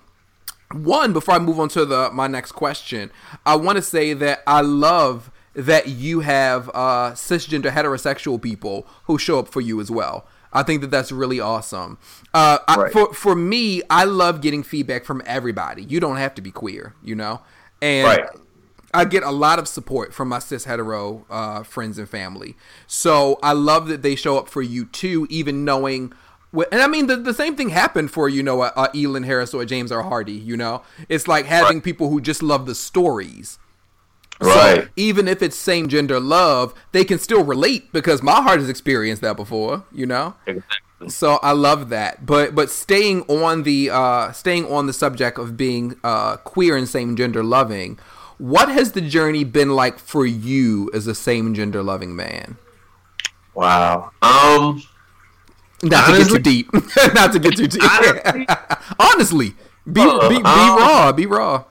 one 0.72 1.14
before 1.14 1.36
I 1.36 1.40
move 1.40 1.60
on 1.60 1.70
to 1.70 1.86
the 1.86 2.10
my 2.12 2.26
next 2.26 2.54
question, 2.54 3.12
I 3.46 3.58
want 3.58 3.76
to 3.76 3.84
say 3.84 4.14
that 4.14 4.42
I 4.48 4.62
love 4.62 5.30
that 5.54 5.88
you 5.88 6.22
have 6.22 6.70
uh, 6.70 7.12
cisgender 7.12 7.72
heterosexual 7.72 8.42
people 8.42 8.88
who 9.06 9.18
show 9.18 9.40
up 9.40 9.48
for 9.48 9.62
you 9.62 9.82
as 9.82 9.92
well. 9.92 10.26
I 10.54 10.64
think 10.64 10.82
that 10.82 10.92
that's 10.92 11.12
really 11.12 11.40
awesome. 11.40 11.98
Uh, 12.34 12.58
right. 12.68 12.90
I, 12.90 12.90
for 12.90 13.14
for 13.14 13.36
me, 13.36 13.82
I 13.90 14.04
love 14.04 14.42
getting 14.42 14.64
feedback 14.64 15.06
from 15.06 15.22
everybody. 15.26 15.84
You 15.84 16.00
don't 16.00 16.18
have 16.18 16.36
to 16.36 16.42
be 16.42 16.52
queer, 16.52 16.94
you 17.02 17.16
know, 17.16 17.42
and 17.82 18.06
right. 18.08 18.30
I 18.94 19.06
get 19.06 19.24
a 19.24 19.32
lot 19.32 19.60
of 19.60 19.68
support 19.68 20.14
from 20.14 20.28
my 20.30 20.40
cis 20.40 20.66
hetero 20.66 21.26
uh, 21.30 21.64
friends 21.64 21.98
and 21.98 22.10
family. 22.10 22.56
So 22.88 23.40
I 23.42 23.54
love 23.54 23.88
that 23.88 24.02
they 24.02 24.16
show 24.16 24.38
up 24.38 24.50
for 24.50 24.62
you 24.62 24.86
too, 24.86 25.28
even 25.30 25.64
knowing. 25.64 26.14
And 26.54 26.82
I 26.82 26.88
mean, 26.88 27.08
the, 27.08 27.16
the 27.16 27.34
same 27.34 27.56
thing 27.56 27.70
happened 27.70 28.12
for, 28.12 28.28
you 28.28 28.44
know, 28.44 28.64
a, 28.64 28.74
a 28.76 28.90
Elin 28.94 29.24
Harris 29.24 29.54
or 29.54 29.64
James 29.64 29.90
Earl 29.90 30.04
Hardy, 30.04 30.34
you 30.34 30.58
know? 30.58 30.84
It's 31.08 31.26
like 31.26 31.46
having 31.46 31.78
right. 31.78 31.84
people 31.84 32.10
who 32.10 32.20
just 32.20 32.44
love 32.44 32.66
the 32.66 32.76
stories 32.76 33.58
Right. 34.42 34.84
So 34.84 34.90
even 34.96 35.28
if 35.28 35.42
it's 35.42 35.56
same 35.56 35.88
gender 35.88 36.20
love, 36.20 36.74
they 36.92 37.06
can 37.06 37.20
still 37.20 37.44
relate 37.44 37.92
because 37.94 38.24
my 38.24 38.42
heart 38.42 38.60
has 38.60 38.70
experienced 38.70 39.22
that 39.22 39.36
before, 39.36 39.84
you 39.92 40.06
know? 40.06 40.36
Exactly. 40.48 41.10
So 41.10 41.40
I 41.42 41.52
love 41.52 41.90
that. 41.90 42.26
But 42.26 42.54
but 42.54 42.70
staying 42.70 43.22
on 43.24 43.64
the 43.64 43.90
uh 43.90 44.32
staying 44.32 44.66
on 44.72 44.88
the 44.88 44.94
subject 44.94 45.38
of 45.38 45.58
being 45.58 45.96
uh 46.04 46.38
queer 46.38 46.76
and 46.78 46.88
same 46.88 47.16
gender 47.16 47.44
loving, 47.44 47.98
what 48.38 48.70
has 48.70 48.92
the 48.92 49.02
journey 49.02 49.44
been 49.44 49.72
like 49.72 49.98
for 49.98 50.26
you 50.26 50.90
as 50.94 51.08
a 51.08 51.16
same 51.16 51.54
gender 51.54 51.82
loving 51.82 52.16
man? 52.16 52.58
Wow. 53.54 54.12
Um 54.22 54.84
not 55.84 56.10
honestly, 56.10 56.24
to 56.24 56.30
get 56.30 56.30
too 56.30 56.40
deep. 56.40 56.74
not 57.16 57.34
to 57.34 57.40
get 57.40 57.58
too 57.58 57.68
deep. 57.68 57.82
Honestly, 57.84 58.48
honestly 59.00 59.56
be, 59.92 60.02
uh, 60.02 60.30
be, 60.30 60.36
be 60.36 60.44
um, 60.44 60.78
raw. 60.78 61.12
Be 61.12 61.26
raw 61.26 61.64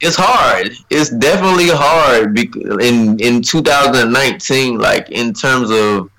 it's 0.00 0.16
hard. 0.16 0.72
It's 0.88 1.10
definitely 1.10 1.68
hard 1.68 2.38
in 2.80 3.20
in 3.20 3.42
2019. 3.42 4.78
Like 4.78 5.10
in 5.10 5.32
terms 5.32 5.70
of 5.70 6.10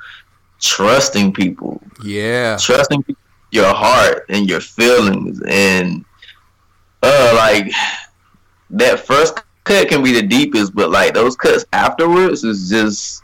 trusting 0.60 1.34
people. 1.34 1.82
Yeah, 2.04 2.58
trusting 2.58 3.04
your 3.52 3.74
heart 3.74 4.26
and 4.30 4.48
your 4.50 4.62
feelings, 4.62 5.42
and 5.48 6.06
uh, 7.02 7.34
like 7.36 7.72
that 8.70 9.00
first 9.00 9.42
cut 9.64 9.90
can 9.90 10.04
be 10.04 10.14
the 10.14 10.24
deepest, 10.24 10.74
but 10.74 10.92
like 10.92 11.14
those 11.14 11.36
cuts 11.36 11.66
afterwards 11.74 12.44
is 12.44 12.70
just 12.70 13.24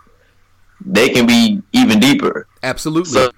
they 0.85 1.09
can 1.09 1.25
be 1.25 1.61
even 1.73 1.99
deeper. 1.99 2.47
Absolutely. 2.63 3.11
So, 3.11 3.31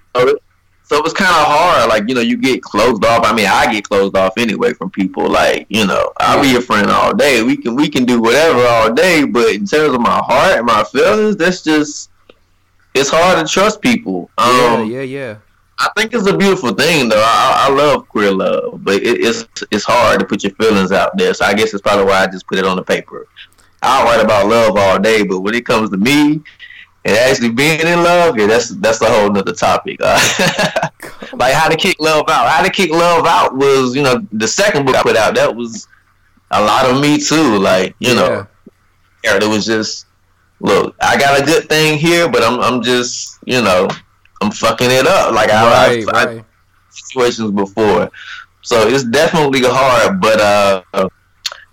so 0.89 0.97
it 0.97 1.03
was 1.03 1.13
kind 1.13 1.29
of 1.29 1.45
hard. 1.45 1.87
Like, 1.87 2.09
you 2.09 2.15
know, 2.15 2.21
you 2.21 2.35
get 2.35 2.63
closed 2.63 3.05
off. 3.05 3.23
I 3.23 3.31
mean, 3.31 3.45
I 3.45 3.71
get 3.71 3.87
closed 3.87 4.17
off 4.17 4.33
anyway 4.37 4.73
from 4.73 4.89
people. 4.89 5.29
Like, 5.29 5.67
you 5.69 5.85
know, 5.85 6.11
I'll 6.19 6.41
be 6.41 6.49
your 6.49 6.61
friend 6.61 6.89
all 6.89 7.13
day. 7.13 7.43
We 7.43 7.57
can 7.57 7.75
we 7.75 7.89
can 7.89 8.05
do 8.05 8.19
whatever 8.19 8.65
all 8.65 8.91
day. 8.91 9.23
But 9.23 9.53
in 9.53 9.67
terms 9.67 9.93
of 9.93 10.01
my 10.01 10.17
heart 10.17 10.57
and 10.57 10.65
my 10.65 10.83
feelings, 10.83 11.35
that's 11.37 11.61
just 11.61 12.09
it's 12.95 13.11
hard 13.11 13.45
to 13.45 13.51
trust 13.53 13.81
people. 13.81 14.31
Um, 14.39 14.49
yeah, 14.49 14.83
yeah, 14.83 15.01
yeah. 15.01 15.37
I 15.77 15.91
think 15.95 16.11
it's 16.13 16.27
a 16.27 16.35
beautiful 16.35 16.73
thing, 16.73 17.07
though. 17.07 17.23
I, 17.23 17.67
I 17.67 17.71
love 17.71 18.09
queer 18.09 18.31
love, 18.31 18.83
but 18.83 18.95
it, 18.95 19.23
it's 19.23 19.45
it's 19.69 19.85
hard 19.85 20.19
to 20.21 20.25
put 20.25 20.43
your 20.43 20.53
feelings 20.53 20.91
out 20.91 21.15
there. 21.15 21.35
So 21.35 21.45
I 21.45 21.53
guess 21.53 21.71
it's 21.71 21.83
probably 21.83 22.05
why 22.05 22.23
I 22.23 22.27
just 22.27 22.47
put 22.47 22.57
it 22.57 22.65
on 22.65 22.77
the 22.77 22.83
paper. 22.83 23.27
I'll 23.83 24.05
write 24.05 24.25
about 24.25 24.47
love 24.47 24.75
all 24.75 24.97
day, 24.97 25.23
but 25.23 25.41
when 25.41 25.53
it 25.53 25.67
comes 25.67 25.91
to 25.91 25.97
me 25.97 26.41
and 27.09 27.17
actually 27.17 27.49
being 27.49 27.79
in 27.79 28.03
love, 28.03 28.37
yeah, 28.37 28.45
that's 28.45 28.69
that's 28.69 29.01
a 29.01 29.09
whole 29.09 29.31
nother 29.31 29.53
topic. 29.53 29.97
Uh, 29.99 30.19
like 31.33 31.53
how 31.53 31.67
to 31.67 31.75
kick 31.75 31.99
love 31.99 32.29
out. 32.29 32.47
How 32.47 32.61
to 32.61 32.69
kick 32.69 32.91
love 32.91 33.25
out 33.25 33.57
was, 33.57 33.95
you 33.95 34.03
know, 34.03 34.23
the 34.31 34.47
second 34.47 34.85
book 34.85 34.95
I 34.95 35.01
put 35.01 35.17
out. 35.17 35.33
That 35.33 35.55
was 35.55 35.87
a 36.51 36.61
lot 36.61 36.85
of 36.85 37.01
me 37.01 37.19
too. 37.19 37.57
Like, 37.57 37.95
you 37.97 38.09
yeah. 38.09 38.13
know, 38.13 38.47
it 39.23 39.49
was 39.49 39.65
just, 39.65 40.05
look, 40.59 40.95
I 41.01 41.17
got 41.17 41.41
a 41.41 41.43
good 41.43 41.67
thing 41.67 41.97
here, 41.97 42.29
but 42.29 42.43
I'm 42.43 42.59
I'm 42.59 42.83
just, 42.83 43.39
you 43.43 43.63
know, 43.63 43.87
I'm 44.43 44.51
fucking 44.51 44.91
it 44.91 45.07
up. 45.07 45.33
Like 45.33 45.49
I, 45.49 45.63
right, 45.63 46.07
I, 46.09 46.25
right. 46.25 46.39
I 46.39 46.45
situations 46.91 47.49
before, 47.49 48.11
so 48.61 48.87
it's 48.87 49.03
definitely 49.03 49.61
hard. 49.63 50.21
But 50.21 50.39
uh, 50.39 50.83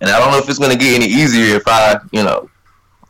and 0.00 0.08
I 0.08 0.18
don't 0.18 0.30
know 0.30 0.38
if 0.38 0.48
it's 0.48 0.58
gonna 0.58 0.76
get 0.76 0.94
any 0.94 1.12
easier 1.12 1.56
if 1.56 1.68
I, 1.68 2.00
you 2.10 2.22
know 2.22 2.48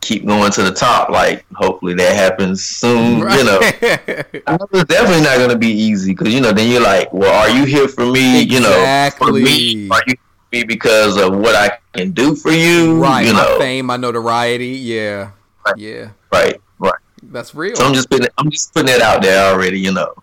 keep 0.07 0.25
going 0.25 0.51
to 0.51 0.63
the 0.63 0.71
top. 0.71 1.09
Like, 1.09 1.45
hopefully 1.53 1.93
that 1.95 2.15
happens 2.15 2.65
soon. 2.65 3.21
Right. 3.21 3.37
You 3.37 3.43
know, 3.45 3.59
it's 3.61 4.85
definitely 4.85 5.23
not 5.23 5.37
going 5.37 5.49
to 5.49 5.57
be 5.57 5.69
easy 5.69 6.13
because 6.13 6.33
you 6.33 6.41
know 6.41 6.53
then 6.53 6.71
you're 6.71 6.81
like, 6.81 7.11
well, 7.11 7.33
are 7.33 7.49
you 7.49 7.65
here 7.65 7.87
for 7.87 8.05
me? 8.05 8.43
Exactly. 8.43 8.55
You 8.55 8.61
know, 8.61 9.09
for 9.17 9.33
me? 9.33 9.89
Are 9.89 10.03
you 10.07 10.15
me 10.53 10.63
because 10.63 11.17
of 11.17 11.35
what 11.35 11.55
I 11.55 11.77
can 11.93 12.11
do 12.11 12.35
for 12.35 12.51
you? 12.51 13.01
Right. 13.01 13.25
You 13.25 13.33
know, 13.33 13.57
fame, 13.59 13.87
my 13.87 13.97
notoriety. 13.97 14.67
Yeah. 14.67 15.31
Right. 15.65 15.77
Yeah. 15.77 16.09
Right. 16.31 16.61
Right. 16.79 16.93
That's 17.23 17.53
real. 17.53 17.75
So 17.75 17.85
I'm 17.85 17.93
just 17.93 18.09
putting 18.09 18.27
I'm 18.37 18.49
just 18.49 18.73
putting 18.73 18.95
it 18.95 19.01
out 19.01 19.21
there 19.21 19.53
already. 19.53 19.79
You 19.79 19.91
know. 19.91 20.13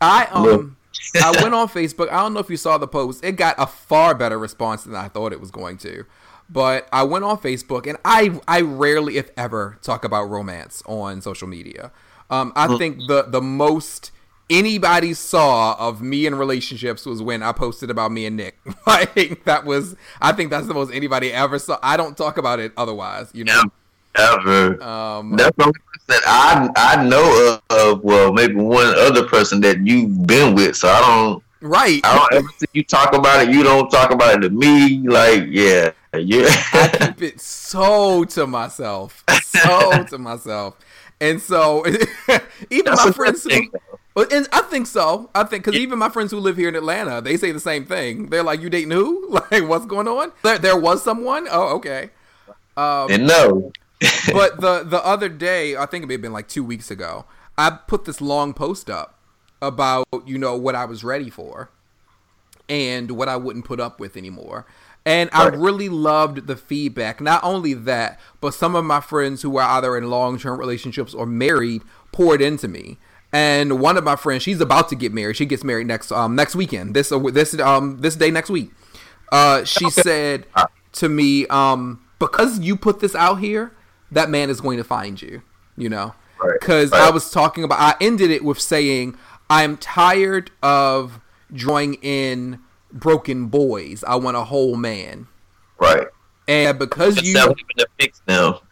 I 0.00 0.26
um. 0.30 0.76
I 1.20 1.30
went 1.42 1.54
on 1.54 1.68
Facebook. 1.68 2.10
I 2.10 2.20
don't 2.20 2.34
know 2.34 2.40
if 2.40 2.50
you 2.50 2.56
saw 2.56 2.78
the 2.78 2.86
post. 2.86 3.24
It 3.24 3.32
got 3.32 3.56
a 3.58 3.66
far 3.66 4.14
better 4.14 4.38
response 4.38 4.84
than 4.84 4.94
I 4.94 5.08
thought 5.08 5.32
it 5.32 5.40
was 5.40 5.50
going 5.50 5.78
to. 5.78 6.04
But 6.52 6.86
I 6.92 7.02
went 7.04 7.24
on 7.24 7.38
Facebook, 7.38 7.86
and 7.86 7.96
I 8.04 8.38
I 8.46 8.60
rarely, 8.60 9.16
if 9.16 9.30
ever, 9.36 9.78
talk 9.80 10.04
about 10.04 10.24
romance 10.24 10.82
on 10.86 11.22
social 11.22 11.48
media. 11.48 11.92
Um, 12.28 12.52
I 12.54 12.76
think 12.76 13.06
the 13.08 13.22
the 13.22 13.40
most 13.40 14.10
anybody 14.50 15.14
saw 15.14 15.74
of 15.78 16.02
me 16.02 16.26
in 16.26 16.34
relationships 16.34 17.06
was 17.06 17.22
when 17.22 17.42
I 17.42 17.52
posted 17.52 17.90
about 17.90 18.12
me 18.12 18.26
and 18.26 18.36
Nick. 18.36 18.58
like 18.86 19.44
that 19.44 19.64
was, 19.64 19.96
I 20.20 20.32
think 20.32 20.50
that's 20.50 20.66
the 20.66 20.74
most 20.74 20.92
anybody 20.92 21.32
ever 21.32 21.58
saw. 21.58 21.78
I 21.82 21.96
don't 21.96 22.16
talk 22.16 22.36
about 22.36 22.60
it 22.60 22.72
otherwise, 22.76 23.30
you 23.32 23.44
know. 23.44 23.62
Ever. 24.14 24.82
Um, 24.82 25.36
that's 25.36 25.56
the 25.56 25.64
only 25.64 25.72
person 25.72 26.06
that 26.08 26.22
I 26.26 26.70
I 26.76 27.02
know 27.08 27.60
of, 27.70 27.78
of. 27.78 28.04
Well, 28.04 28.30
maybe 28.34 28.56
one 28.56 28.92
other 28.98 29.26
person 29.26 29.62
that 29.62 29.86
you've 29.86 30.26
been 30.26 30.54
with. 30.54 30.76
So 30.76 30.88
I 30.88 31.00
don't. 31.00 31.42
Right. 31.62 32.00
I 32.04 32.16
don't 32.16 32.32
ever 32.34 32.48
see 32.58 32.66
you 32.72 32.84
talk 32.84 33.14
about 33.14 33.46
it. 33.46 33.54
You 33.54 33.62
don't 33.62 33.88
talk 33.88 34.10
about 34.10 34.36
it 34.36 34.48
to 34.48 34.50
me. 34.50 34.98
Like, 34.98 35.44
yeah, 35.48 35.92
yeah. 36.12 36.46
I 36.72 37.06
keep 37.06 37.22
it 37.22 37.40
so 37.40 38.24
to 38.24 38.48
myself, 38.48 39.24
so 39.42 40.02
to 40.10 40.18
myself, 40.18 40.76
and 41.20 41.40
so 41.40 41.86
even 42.70 42.84
That's 42.84 43.06
my 43.06 43.12
friends. 43.12 43.44
Who, 43.44 44.26
and 44.30 44.48
I 44.52 44.62
think 44.62 44.88
so. 44.88 45.30
I 45.36 45.44
think 45.44 45.64
because 45.64 45.78
yeah. 45.78 45.84
even 45.84 46.00
my 46.00 46.08
friends 46.08 46.32
who 46.32 46.38
live 46.40 46.56
here 46.56 46.68
in 46.68 46.74
Atlanta, 46.74 47.20
they 47.20 47.36
say 47.36 47.52
the 47.52 47.60
same 47.60 47.84
thing. 47.84 48.30
They're 48.30 48.42
like, 48.42 48.60
"You 48.60 48.68
dating 48.68 48.90
who? 48.90 49.28
Like, 49.50 49.68
what's 49.68 49.86
going 49.86 50.08
on?" 50.08 50.32
There, 50.42 50.58
there 50.58 50.76
was 50.76 51.04
someone. 51.04 51.46
Oh, 51.48 51.76
okay. 51.76 52.10
Um, 52.76 53.08
and 53.08 53.26
no. 53.28 53.72
but 54.32 54.60
the 54.60 54.82
the 54.84 55.00
other 55.04 55.28
day, 55.28 55.76
I 55.76 55.86
think 55.86 56.02
it 56.02 56.08
may 56.08 56.14
have 56.14 56.22
been 56.22 56.32
like 56.32 56.48
two 56.48 56.64
weeks 56.64 56.90
ago. 56.90 57.24
I 57.56 57.70
put 57.70 58.04
this 58.04 58.20
long 58.20 58.52
post 58.52 58.90
up 58.90 59.21
about 59.62 60.06
you 60.26 60.36
know 60.36 60.56
what 60.56 60.74
I 60.74 60.84
was 60.84 61.02
ready 61.02 61.30
for 61.30 61.70
and 62.68 63.12
what 63.12 63.28
I 63.28 63.36
wouldn't 63.36 63.64
put 63.64 63.80
up 63.80 63.98
with 63.98 64.16
anymore. 64.16 64.66
And 65.04 65.30
right. 65.32 65.52
I 65.52 65.56
really 65.56 65.88
loved 65.88 66.46
the 66.46 66.56
feedback. 66.56 67.20
Not 67.20 67.42
only 67.42 67.74
that, 67.74 68.20
but 68.40 68.54
some 68.54 68.76
of 68.76 68.84
my 68.84 69.00
friends 69.00 69.42
who 69.42 69.56
are 69.56 69.68
either 69.68 69.96
in 69.96 70.10
long 70.10 70.38
term 70.38 70.58
relationships 70.58 71.14
or 71.14 71.26
married 71.26 71.82
poured 72.12 72.42
into 72.42 72.68
me. 72.68 72.98
And 73.32 73.80
one 73.80 73.96
of 73.96 74.04
my 74.04 74.16
friends, 74.16 74.42
she's 74.42 74.60
about 74.60 74.90
to 74.90 74.94
get 74.94 75.12
married. 75.12 75.36
She 75.36 75.46
gets 75.46 75.64
married 75.64 75.86
next 75.86 76.12
um 76.12 76.36
next 76.36 76.54
weekend. 76.54 76.94
This 76.94 77.10
uh, 77.10 77.18
this 77.18 77.58
um 77.58 77.98
this 77.98 78.16
day 78.16 78.30
next 78.30 78.50
week. 78.50 78.70
Uh, 79.32 79.64
she 79.64 79.88
said 79.90 80.46
to 80.92 81.08
me, 81.08 81.46
um, 81.46 82.04
because 82.18 82.60
you 82.60 82.76
put 82.76 83.00
this 83.00 83.14
out 83.14 83.36
here, 83.36 83.72
that 84.10 84.28
man 84.28 84.50
is 84.50 84.60
going 84.60 84.76
to 84.76 84.84
find 84.84 85.20
you. 85.20 85.42
You 85.76 85.88
know, 85.88 86.14
because 86.60 86.90
right. 86.92 87.00
right. 87.00 87.08
I 87.08 87.10
was 87.10 87.30
talking 87.30 87.64
about. 87.64 87.80
I 87.80 87.94
ended 88.00 88.30
it 88.30 88.44
with 88.44 88.60
saying 88.60 89.16
I'm 89.52 89.76
tired 89.76 90.50
of 90.62 91.20
drawing 91.52 91.94
in 91.96 92.58
broken 92.90 93.48
boys. 93.48 94.02
I 94.02 94.16
want 94.16 94.38
a 94.38 94.44
whole 94.44 94.76
man. 94.76 95.26
Right. 95.78 96.06
And 96.48 96.78
because 96.78 97.16
That's 97.16 97.26
you 97.26 97.34
not 97.34 97.50
even 97.50 97.84
a 97.84 97.84
fix 98.00 98.22
now. 98.26 98.62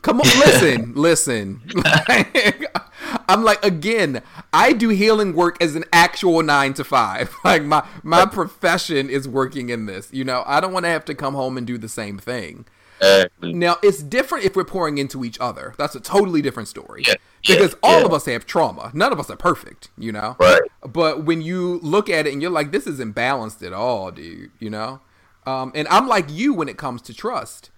Come 0.00 0.22
on, 0.22 0.26
listen, 0.26 0.92
listen. 0.96 1.60
I'm 3.28 3.44
like 3.44 3.62
again, 3.62 4.22
I 4.50 4.72
do 4.72 4.88
healing 4.88 5.34
work 5.34 5.62
as 5.62 5.76
an 5.76 5.84
actual 5.92 6.42
9 6.42 6.72
to 6.72 6.84
5. 6.84 7.36
Like 7.44 7.62
my 7.62 7.86
my 8.02 8.24
profession 8.24 9.10
is 9.10 9.28
working 9.28 9.68
in 9.68 9.84
this. 9.84 10.08
You 10.10 10.24
know, 10.24 10.42
I 10.46 10.60
don't 10.60 10.72
want 10.72 10.86
to 10.86 10.90
have 10.90 11.04
to 11.04 11.14
come 11.14 11.34
home 11.34 11.58
and 11.58 11.66
do 11.66 11.76
the 11.76 11.88
same 11.88 12.16
thing. 12.16 12.64
Exactly. 13.00 13.52
Now 13.54 13.76
it's 13.82 14.02
different 14.02 14.44
if 14.44 14.54
we're 14.54 14.64
pouring 14.64 14.98
into 14.98 15.24
each 15.24 15.38
other. 15.40 15.74
That's 15.78 15.94
a 15.94 16.00
totally 16.00 16.42
different 16.42 16.68
story. 16.68 17.04
Yeah. 17.06 17.14
Because 17.46 17.72
yeah. 17.72 17.78
all 17.82 18.00
yeah. 18.00 18.06
of 18.06 18.12
us 18.12 18.26
have 18.26 18.46
trauma. 18.46 18.90
None 18.92 19.12
of 19.12 19.18
us 19.18 19.30
are 19.30 19.36
perfect, 19.36 19.88
you 19.96 20.12
know. 20.12 20.36
Right. 20.38 20.62
But 20.86 21.24
when 21.24 21.40
you 21.40 21.80
look 21.82 22.10
at 22.10 22.26
it 22.26 22.32
and 22.32 22.42
you're 22.42 22.50
like, 22.50 22.72
this 22.72 22.86
isn't 22.86 23.14
balanced 23.14 23.62
at 23.62 23.72
all, 23.72 24.10
dude. 24.10 24.50
You 24.58 24.70
know. 24.70 25.00
Um, 25.46 25.72
and 25.74 25.88
I'm 25.88 26.06
like 26.06 26.26
you 26.28 26.52
when 26.52 26.68
it 26.68 26.76
comes 26.76 27.00
to 27.02 27.14
trust. 27.14 27.70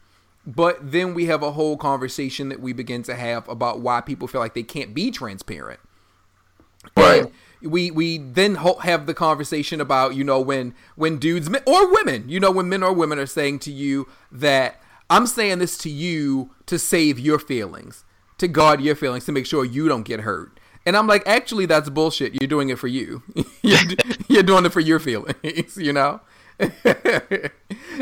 But 0.44 0.90
then 0.90 1.14
we 1.14 1.26
have 1.26 1.42
a 1.42 1.52
whole 1.52 1.76
conversation 1.76 2.48
that 2.48 2.60
we 2.60 2.72
begin 2.72 3.04
to 3.04 3.14
have 3.14 3.48
about 3.48 3.78
why 3.78 4.00
people 4.00 4.26
feel 4.26 4.40
like 4.40 4.54
they 4.54 4.64
can't 4.64 4.92
be 4.92 5.12
transparent. 5.12 5.78
Right. 6.96 7.22
And 7.22 7.32
we 7.62 7.92
we 7.92 8.18
then 8.18 8.56
have 8.56 9.06
the 9.06 9.14
conversation 9.14 9.80
about 9.80 10.16
you 10.16 10.24
know 10.24 10.40
when 10.40 10.74
when 10.96 11.18
dudes 11.18 11.48
or 11.64 11.92
women 11.92 12.28
you 12.28 12.40
know 12.40 12.50
when 12.50 12.68
men 12.68 12.82
or 12.82 12.92
women 12.92 13.20
are 13.20 13.26
saying 13.26 13.60
to 13.60 13.70
you 13.70 14.08
that 14.32 14.81
I'm 15.12 15.26
saying 15.26 15.58
this 15.58 15.76
to 15.78 15.90
you 15.90 16.52
to 16.64 16.78
save 16.78 17.18
your 17.18 17.38
feelings, 17.38 18.06
to 18.38 18.48
guard 18.48 18.80
your 18.80 18.94
feelings, 18.96 19.26
to 19.26 19.32
make 19.32 19.44
sure 19.44 19.62
you 19.62 19.86
don't 19.86 20.04
get 20.04 20.20
hurt. 20.20 20.58
And 20.86 20.96
I'm 20.96 21.06
like, 21.06 21.22
actually, 21.26 21.66
that's 21.66 21.90
bullshit. 21.90 22.40
You're 22.40 22.48
doing 22.48 22.70
it 22.70 22.78
for 22.78 22.86
you. 22.86 23.22
you're, 23.62 23.78
you're 24.28 24.42
doing 24.42 24.64
it 24.64 24.72
for 24.72 24.80
your 24.80 24.98
feelings, 24.98 25.76
you 25.76 25.92
know? 25.92 26.22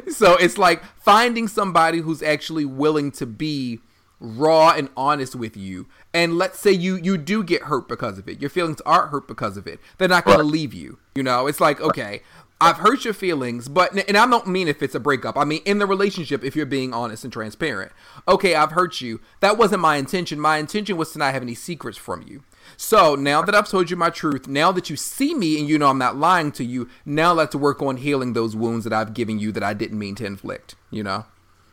so 0.08 0.36
it's 0.36 0.56
like 0.56 0.84
finding 1.02 1.48
somebody 1.48 1.98
who's 1.98 2.22
actually 2.22 2.64
willing 2.64 3.10
to 3.10 3.26
be 3.26 3.80
raw 4.20 4.70
and 4.70 4.88
honest 4.96 5.34
with 5.34 5.56
you. 5.56 5.88
And 6.14 6.38
let's 6.38 6.60
say 6.60 6.70
you 6.70 6.94
you 6.94 7.16
do 7.18 7.42
get 7.42 7.62
hurt 7.62 7.88
because 7.88 8.18
of 8.18 8.28
it. 8.28 8.40
Your 8.40 8.50
feelings 8.50 8.80
are 8.82 9.08
hurt 9.08 9.26
because 9.26 9.56
of 9.56 9.66
it. 9.66 9.80
They're 9.98 10.06
not 10.06 10.24
going 10.24 10.38
to 10.38 10.44
leave 10.44 10.72
you. 10.72 11.00
You 11.16 11.24
know, 11.24 11.48
it's 11.48 11.60
like, 11.60 11.80
okay, 11.80 12.22
I've 12.60 12.76
hurt 12.76 13.04
your 13.04 13.14
feelings, 13.14 13.68
but 13.68 13.92
and 14.08 14.16
I 14.16 14.26
don't 14.26 14.46
mean 14.46 14.68
if 14.68 14.82
it's 14.82 14.94
a 14.94 15.00
breakup. 15.00 15.36
I 15.36 15.44
mean 15.44 15.62
in 15.64 15.78
the 15.78 15.86
relationship 15.86 16.44
if 16.44 16.54
you're 16.54 16.66
being 16.66 16.92
honest 16.92 17.24
and 17.24 17.32
transparent. 17.32 17.92
Okay, 18.28 18.54
I've 18.54 18.72
hurt 18.72 19.00
you. 19.00 19.20
That 19.40 19.56
wasn't 19.56 19.80
my 19.80 19.96
intention. 19.96 20.38
My 20.38 20.58
intention 20.58 20.96
was 20.96 21.12
to 21.12 21.18
not 21.18 21.32
have 21.32 21.42
any 21.42 21.54
secrets 21.54 21.96
from 21.96 22.22
you. 22.26 22.42
So 22.76 23.14
now 23.14 23.42
that 23.42 23.54
I've 23.54 23.68
told 23.68 23.90
you 23.90 23.96
my 23.96 24.10
truth, 24.10 24.46
now 24.46 24.72
that 24.72 24.90
you 24.90 24.96
see 24.96 25.34
me 25.34 25.58
and 25.58 25.68
you 25.68 25.78
know 25.78 25.88
I'm 25.88 25.98
not 25.98 26.16
lying 26.16 26.52
to 26.52 26.64
you, 26.64 26.88
now 27.04 27.32
let's 27.32 27.54
work 27.54 27.82
on 27.82 27.96
healing 27.96 28.34
those 28.34 28.54
wounds 28.54 28.84
that 28.84 28.92
I've 28.92 29.14
given 29.14 29.38
you 29.38 29.52
that 29.52 29.62
I 29.62 29.72
didn't 29.72 29.98
mean 29.98 30.14
to 30.16 30.26
inflict. 30.26 30.74
You 30.90 31.02
know. 31.02 31.24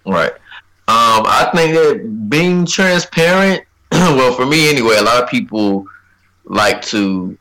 Right. 0.06 0.32
Um, 0.90 1.26
I 1.28 1.52
think 1.54 1.74
that 1.74 2.30
being 2.30 2.66
transparent, 2.66 3.66
well, 3.92 4.34
for 4.34 4.46
me 4.46 4.70
anyway, 4.70 4.96
a 4.98 5.04
lot 5.04 5.22
of 5.22 5.30
people 5.30 5.86
like 6.46 6.82
to 6.84 7.38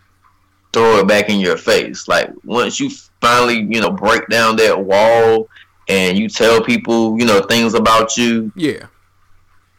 throw 0.72 0.98
it 0.98 1.06
back 1.06 1.28
in 1.28 1.38
your 1.38 1.56
face. 1.56 2.08
Like 2.08 2.30
once 2.44 2.80
you 2.80 2.90
finally, 3.26 3.66
you 3.68 3.80
know, 3.80 3.90
break 3.90 4.26
down 4.28 4.56
that 4.56 4.78
wall 4.78 5.48
and 5.88 6.18
you 6.18 6.28
tell 6.28 6.62
people, 6.62 7.18
you 7.18 7.26
know, 7.26 7.40
things 7.42 7.74
about 7.74 8.16
you. 8.16 8.52
Yeah. 8.54 8.86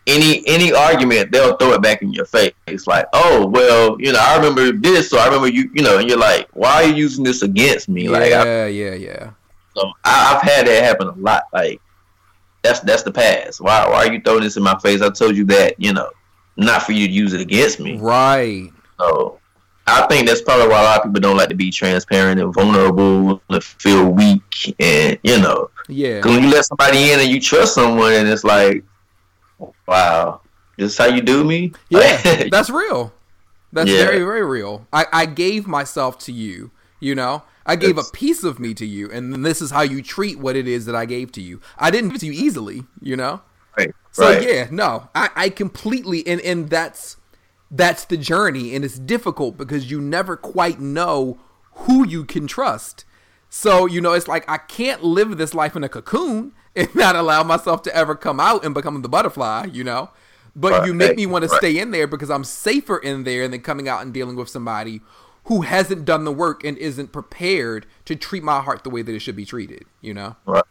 Any 0.05 0.47
any 0.47 0.71
argument, 0.71 1.31
they'll 1.31 1.57
throw 1.57 1.73
it 1.73 1.81
back 1.81 2.01
in 2.01 2.13
your 2.13 2.25
face. 2.25 2.53
Like, 2.87 3.07
oh 3.11 3.47
well, 3.47 3.97
you 3.99 4.13
know, 4.13 4.19
I 4.21 4.37
remember 4.37 4.71
this, 4.71 5.09
so 5.09 5.17
I 5.17 5.25
remember 5.25 5.49
you, 5.49 5.69
you 5.73 5.83
know, 5.83 5.97
and 5.97 6.07
you're 6.07 6.17
like, 6.17 6.47
why 6.53 6.75
are 6.75 6.83
you 6.85 6.95
using 6.95 7.25
this 7.25 7.41
against 7.41 7.89
me? 7.89 8.05
Yeah, 8.05 8.09
like, 8.11 8.29
yeah, 8.29 8.67
yeah, 8.67 8.93
yeah. 8.93 9.31
So 9.75 9.91
I, 10.05 10.29
have 10.29 10.41
had 10.41 10.67
that 10.67 10.83
happen 10.83 11.07
a 11.07 11.15
lot. 11.15 11.43
Like, 11.51 11.81
that's 12.63 12.79
that's 12.81 13.03
the 13.03 13.11
past. 13.11 13.59
Why 13.59 13.85
why 13.89 14.07
are 14.07 14.13
you 14.13 14.21
throwing 14.21 14.43
this 14.43 14.55
in 14.55 14.63
my 14.63 14.79
face? 14.79 15.01
I 15.01 15.09
told 15.09 15.35
you 15.35 15.43
that, 15.45 15.75
you 15.77 15.91
know, 15.91 16.09
not 16.55 16.83
for 16.83 16.93
you 16.93 17.05
to 17.07 17.13
use 17.13 17.33
it 17.33 17.41
against 17.41 17.81
me. 17.81 17.97
Right. 17.97 18.71
So 18.97 19.39
I 19.87 20.05
think 20.07 20.27
that's 20.27 20.41
probably 20.41 20.67
why 20.67 20.81
a 20.81 20.83
lot 20.83 20.97
of 20.97 21.03
people 21.05 21.21
don't 21.21 21.37
like 21.37 21.49
to 21.49 21.55
be 21.55 21.71
transparent 21.71 22.41
and 22.41 22.53
vulnerable 22.53 23.41
and 23.49 23.63
feel 23.63 24.09
weak 24.09 24.75
and 24.79 25.17
you 25.23 25.39
know. 25.39 25.69
Yeah. 25.87 26.19
Cause 26.19 26.33
when 26.33 26.43
you 26.43 26.49
let 26.49 26.65
somebody 26.65 27.11
in 27.11 27.19
and 27.19 27.29
you 27.29 27.39
trust 27.39 27.73
someone 27.75 28.13
and 28.13 28.27
it's 28.27 28.43
like, 28.43 28.83
wow, 29.87 30.41
this 30.77 30.91
is 30.91 30.97
how 30.97 31.05
you 31.05 31.21
do 31.21 31.45
me. 31.45 31.73
Yeah, 31.89 32.43
that's 32.51 32.69
real. 32.69 33.13
That's 33.71 33.89
yeah. 33.89 34.05
very 34.05 34.19
very 34.19 34.45
real. 34.45 34.85
I 34.91 35.05
I 35.11 35.25
gave 35.25 35.67
myself 35.67 36.19
to 36.19 36.31
you. 36.31 36.71
You 36.99 37.15
know. 37.15 37.43
I 37.69 37.75
gave 37.75 37.97
it's, 37.97 38.07
a 38.07 38.11
piece 38.13 38.45
of 38.45 38.61
me 38.61 38.73
to 38.75 38.85
you, 38.85 39.11
and 39.11 39.45
this 39.45 39.61
is 39.61 39.71
how 39.71 39.81
you 39.81 40.01
treat 40.01 40.39
what 40.39 40.55
it 40.55 40.69
is 40.69 40.85
that 40.85 40.95
I 40.95 41.03
gave 41.03 41.33
to 41.33 41.41
you. 41.41 41.59
I 41.77 41.91
didn't 41.91 42.11
give 42.11 42.15
it 42.15 42.19
to 42.19 42.27
you 42.27 42.31
easily, 42.31 42.85
you 43.01 43.17
know. 43.17 43.41
Right. 43.77 43.91
So 44.11 44.23
right. 44.23 44.41
yeah, 44.41 44.67
no, 44.71 45.09
I, 45.13 45.29
I 45.35 45.49
completely 45.49 46.25
and 46.25 46.39
and 46.41 46.69
that's 46.69 47.17
that's 47.69 48.05
the 48.05 48.17
journey 48.17 48.75
and 48.75 48.85
it's 48.85 48.99
difficult 48.99 49.57
because 49.57 49.91
you 49.91 50.01
never 50.01 50.37
quite 50.37 50.79
know 50.79 51.39
who 51.71 52.05
you 52.05 52.25
can 52.25 52.47
trust. 52.47 53.05
So, 53.49 53.85
you 53.85 54.01
know, 54.01 54.13
it's 54.13 54.27
like 54.27 54.49
I 54.49 54.57
can't 54.57 55.03
live 55.03 55.37
this 55.37 55.53
life 55.53 55.75
in 55.75 55.83
a 55.83 55.89
cocoon 55.89 56.53
and 56.75 56.93
not 56.95 57.15
allow 57.15 57.43
myself 57.43 57.81
to 57.83 57.95
ever 57.95 58.15
come 58.15 58.39
out 58.39 58.63
and 58.63 58.73
become 58.73 59.01
the 59.01 59.09
butterfly, 59.09 59.67
you 59.71 59.83
know. 59.83 60.11
But 60.55 60.71
right, 60.71 60.87
you 60.87 60.93
make 60.93 61.15
me 61.15 61.27
want 61.27 61.43
right. 61.43 61.51
to 61.51 61.57
stay 61.57 61.77
in 61.77 61.91
there 61.91 62.07
because 62.07 62.31
I'm 62.31 62.43
safer 62.43 62.97
in 62.97 63.23
there 63.23 63.47
than 63.47 63.61
coming 63.61 63.87
out 63.87 64.01
and 64.01 64.13
dealing 64.13 64.35
with 64.35 64.49
somebody 64.49 65.01
who 65.45 65.61
hasn't 65.61 66.03
done 66.03 66.25
the 66.25 66.31
work 66.31 66.63
and 66.63 66.77
isn't 66.77 67.11
prepared 67.11 67.85
to 68.05 68.15
treat 68.15 68.43
my 68.43 68.59
heart 68.61 68.83
the 68.83 68.89
way 68.89 69.01
that 69.01 69.13
it 69.13 69.19
should 69.19 69.35
be 69.35 69.45
treated, 69.45 69.85
you 70.01 70.13
know? 70.13 70.35
Right. 70.45 70.63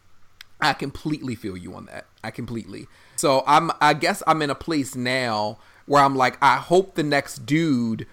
I 0.60 0.72
completely 0.72 1.34
feel 1.34 1.56
you 1.56 1.74
on 1.74 1.86
that. 1.86 2.06
I 2.26 2.30
completely. 2.30 2.88
So 3.16 3.42
I'm 3.46 3.70
I 3.80 3.94
guess 3.94 4.22
I'm 4.26 4.42
in 4.42 4.50
a 4.50 4.54
place 4.54 4.94
now 4.94 5.58
where 5.86 6.02
I'm 6.02 6.16
like, 6.16 6.36
I 6.42 6.56
hope 6.56 6.96
the 6.96 7.02
next 7.02 7.46
dude 7.46 8.06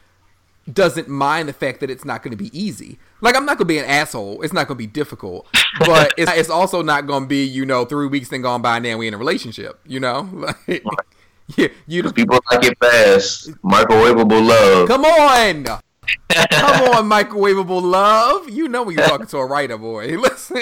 doesn't 0.71 1.09
mind 1.09 1.49
the 1.49 1.53
fact 1.53 1.81
that 1.81 1.89
it's 1.89 2.05
not 2.05 2.23
going 2.23 2.31
to 2.31 2.37
be 2.37 2.57
easy. 2.57 2.97
Like, 3.19 3.35
I'm 3.35 3.45
not 3.45 3.57
going 3.57 3.67
to 3.67 3.73
be 3.73 3.79
an 3.79 3.85
asshole. 3.85 4.41
It's 4.43 4.53
not 4.53 4.67
going 4.67 4.77
to 4.77 4.83
be 4.83 4.87
difficult, 4.87 5.47
but 5.79 6.13
it's, 6.17 6.31
it's, 6.35 6.49
also 6.49 6.81
not 6.81 7.05
going 7.05 7.23
to 7.23 7.27
be, 7.27 7.43
you 7.43 7.65
know, 7.65 7.83
three 7.83 8.07
weeks 8.07 8.29
then 8.29 8.41
gone 8.41 8.61
by 8.61 8.77
and 8.77 8.85
now 8.85 8.97
we 8.97 9.07
in 9.07 9.13
a 9.13 9.17
relationship, 9.17 9.79
you 9.85 9.99
know? 9.99 10.47
Like, 10.67 10.83
yeah, 11.57 11.67
you 11.87 12.09
people 12.13 12.39
like 12.51 12.63
it 12.63 12.77
fast. 12.79 13.51
Microwavable 13.63 14.47
love. 14.47 14.87
Come 14.87 15.03
on. 15.03 15.65
Come 15.65 16.95
on, 16.95 17.09
microwavable 17.09 17.81
love. 17.81 18.49
You 18.49 18.69
know 18.69 18.83
when 18.83 18.95
you're 18.95 19.07
talking 19.07 19.27
to 19.27 19.37
a 19.37 19.45
writer, 19.45 19.77
boy. 19.77 20.07
Listen. 20.17 20.61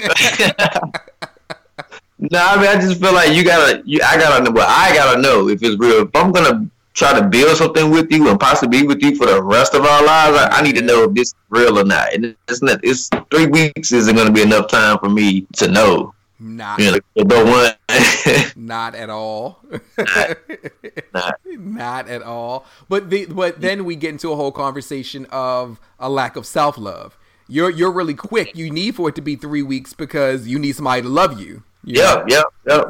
No, 2.21 2.39
I 2.39 2.55
mean 2.57 2.67
I 2.67 2.79
just 2.79 3.01
feel 3.01 3.13
like 3.13 3.35
you 3.35 3.43
gotta, 3.43 3.81
you, 3.85 3.99
I 4.05 4.17
gotta 4.17 4.43
know. 4.43 4.51
Well, 4.51 4.67
I 4.69 4.93
gotta 4.93 5.21
know 5.21 5.49
if 5.49 5.61
it's 5.61 5.77
real. 5.77 6.03
If 6.03 6.09
I'm 6.15 6.31
gonna 6.31 6.69
try 6.93 7.17
to 7.19 7.27
build 7.27 7.57
something 7.57 7.89
with 7.89 8.11
you 8.11 8.29
and 8.29 8.39
possibly 8.39 8.81
be 8.81 8.87
with 8.87 9.01
you 9.01 9.15
for 9.15 9.25
the 9.25 9.41
rest 9.41 9.73
of 9.73 9.83
our 9.83 10.03
lives, 10.03 10.37
I, 10.37 10.59
I 10.59 10.61
need 10.61 10.75
to 10.75 10.81
know 10.81 11.03
if 11.03 11.13
this 11.13 11.29
is 11.29 11.35
real 11.49 11.79
or 11.79 11.83
not. 11.83 12.13
And 12.13 12.35
it's 12.47 12.61
not. 12.61 12.79
It's 12.83 13.09
three 13.29 13.47
weeks 13.47 13.91
isn't 13.91 14.15
going 14.15 14.27
to 14.27 14.33
be 14.33 14.41
enough 14.41 14.67
time 14.67 14.97
for 14.99 15.09
me 15.09 15.47
to 15.57 15.67
know. 15.67 16.13
Not, 16.39 16.79
You 16.79 16.99
know, 17.15 17.45
one. 17.45 17.73
not 18.55 18.95
at 18.95 19.11
all. 19.11 19.59
Not. 19.95 20.37
Not. 21.13 21.39
Not 21.45 22.07
at 22.09 22.23
all. 22.23 22.65
But 22.89 23.11
the 23.11 23.27
but 23.27 23.61
then 23.61 23.85
we 23.85 23.95
get 23.95 24.09
into 24.09 24.31
a 24.31 24.35
whole 24.35 24.51
conversation 24.51 25.27
of 25.29 25.79
a 25.99 26.09
lack 26.09 26.35
of 26.35 26.47
self 26.47 26.79
love. 26.79 27.15
You're 27.47 27.69
you're 27.69 27.91
really 27.91 28.15
quick. 28.15 28.57
You 28.57 28.71
need 28.71 28.95
for 28.95 29.09
it 29.09 29.15
to 29.15 29.21
be 29.21 29.35
three 29.35 29.61
weeks 29.61 29.93
because 29.93 30.47
you 30.47 30.57
need 30.57 30.75
somebody 30.75 31.03
to 31.03 31.09
love 31.09 31.39
you. 31.39 31.61
Know? 31.83 32.25
yep, 32.27 32.27
yep, 32.27 32.45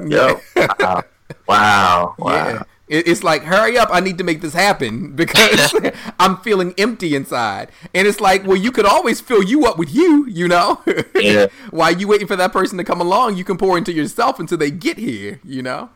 yep, 0.07 0.41
yep. 0.57 0.75
Wow, 0.77 1.03
wow, 1.47 2.15
uh-uh. 2.19 2.23
wow. 2.23 2.47
Yeah. 2.47 2.63
It's 2.93 3.23
like, 3.23 3.43
hurry 3.43 3.77
up, 3.77 3.87
I 3.89 4.01
need 4.01 4.17
to 4.17 4.25
make 4.25 4.41
this 4.41 4.53
happen 4.53 5.11
because 5.15 5.73
I'm 6.19 6.37
feeling 6.39 6.73
empty 6.77 7.15
inside. 7.15 7.69
And 7.93 8.05
it's 8.05 8.19
like, 8.19 8.45
well, 8.45 8.57
you 8.57 8.69
could 8.69 8.85
always 8.85 9.21
fill 9.21 9.41
you 9.41 9.65
up 9.65 9.77
with 9.77 9.95
you, 9.95 10.27
you 10.27 10.49
know? 10.49 10.81
Yeah. 11.15 11.47
While 11.69 11.95
you 11.95 12.09
waiting 12.09 12.27
for 12.27 12.35
that 12.35 12.51
person 12.51 12.77
to 12.79 12.83
come 12.83 12.99
along, 12.99 13.37
you 13.37 13.45
can 13.45 13.57
pour 13.57 13.77
into 13.77 13.93
yourself 13.93 14.41
until 14.41 14.57
they 14.57 14.71
get 14.71 14.97
here, 14.97 15.39
you 15.45 15.61
know? 15.61 15.89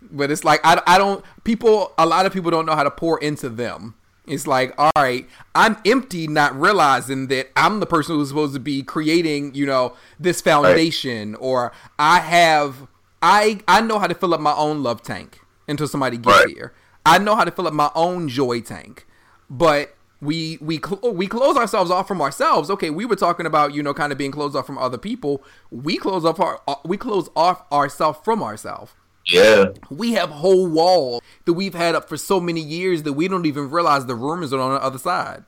But 0.00 0.30
it's 0.30 0.44
like, 0.44 0.60
I, 0.62 0.80
I 0.86 0.96
don't, 0.96 1.24
people, 1.42 1.92
a 1.98 2.06
lot 2.06 2.24
of 2.24 2.32
people 2.32 2.52
don't 2.52 2.66
know 2.66 2.76
how 2.76 2.84
to 2.84 2.90
pour 2.90 3.18
into 3.18 3.48
them. 3.48 3.94
It's 4.26 4.46
like, 4.46 4.72
all 4.78 4.90
right, 4.96 5.28
I'm 5.54 5.76
empty, 5.84 6.28
not 6.28 6.58
realizing 6.58 7.26
that 7.28 7.50
I'm 7.56 7.80
the 7.80 7.86
person 7.86 8.14
who's 8.16 8.28
supposed 8.28 8.54
to 8.54 8.60
be 8.60 8.82
creating, 8.84 9.54
you 9.54 9.66
know, 9.66 9.96
this 10.20 10.40
foundation, 10.40 11.34
or 11.36 11.72
I 11.98 12.20
have, 12.20 12.86
I, 13.20 13.60
I 13.66 13.80
know 13.80 13.98
how 13.98 14.06
to 14.06 14.14
fill 14.14 14.32
up 14.32 14.40
my 14.40 14.54
own 14.54 14.82
love 14.82 15.02
tank 15.02 15.40
until 15.66 15.88
somebody 15.88 16.18
gets 16.18 16.38
Right. 16.38 16.48
here. 16.54 16.72
I 17.04 17.18
know 17.18 17.34
how 17.34 17.44
to 17.44 17.50
fill 17.50 17.66
up 17.66 17.74
my 17.74 17.90
own 17.96 18.28
joy 18.28 18.60
tank, 18.60 19.06
but 19.50 19.96
we 20.20 20.56
we 20.60 20.78
cl- 20.78 21.12
we 21.12 21.26
close 21.26 21.56
ourselves 21.56 21.90
off 21.90 22.06
from 22.06 22.22
ourselves. 22.22 22.70
Okay, 22.70 22.90
we 22.90 23.04
were 23.04 23.16
talking 23.16 23.44
about 23.44 23.74
you 23.74 23.82
know 23.82 23.92
kind 23.92 24.12
of 24.12 24.18
being 24.18 24.30
closed 24.30 24.54
off 24.54 24.66
from 24.66 24.78
other 24.78 24.98
people. 24.98 25.42
We 25.72 25.96
close 25.96 26.24
off 26.24 26.38
our 26.38 26.60
we 26.84 26.96
close 26.96 27.28
off 27.34 27.64
ourselves 27.72 28.20
from 28.22 28.40
ourselves. 28.40 28.92
Yeah, 29.26 29.66
We 29.88 30.12
have 30.14 30.30
whole 30.30 30.66
wall 30.66 31.22
that 31.44 31.52
we've 31.52 31.74
had 31.74 31.94
up 31.94 32.08
for 32.08 32.16
so 32.16 32.40
many 32.40 32.60
years 32.60 33.04
that 33.04 33.12
we 33.12 33.28
don't 33.28 33.46
even 33.46 33.70
realize 33.70 34.06
the 34.06 34.16
rumors 34.16 34.52
are 34.52 34.58
on 34.60 34.74
the 34.74 34.82
other 34.82 34.98
side. 34.98 35.44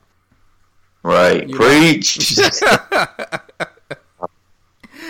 right. 1.03 1.47
You? 1.47 1.55
Preach. 1.55 2.37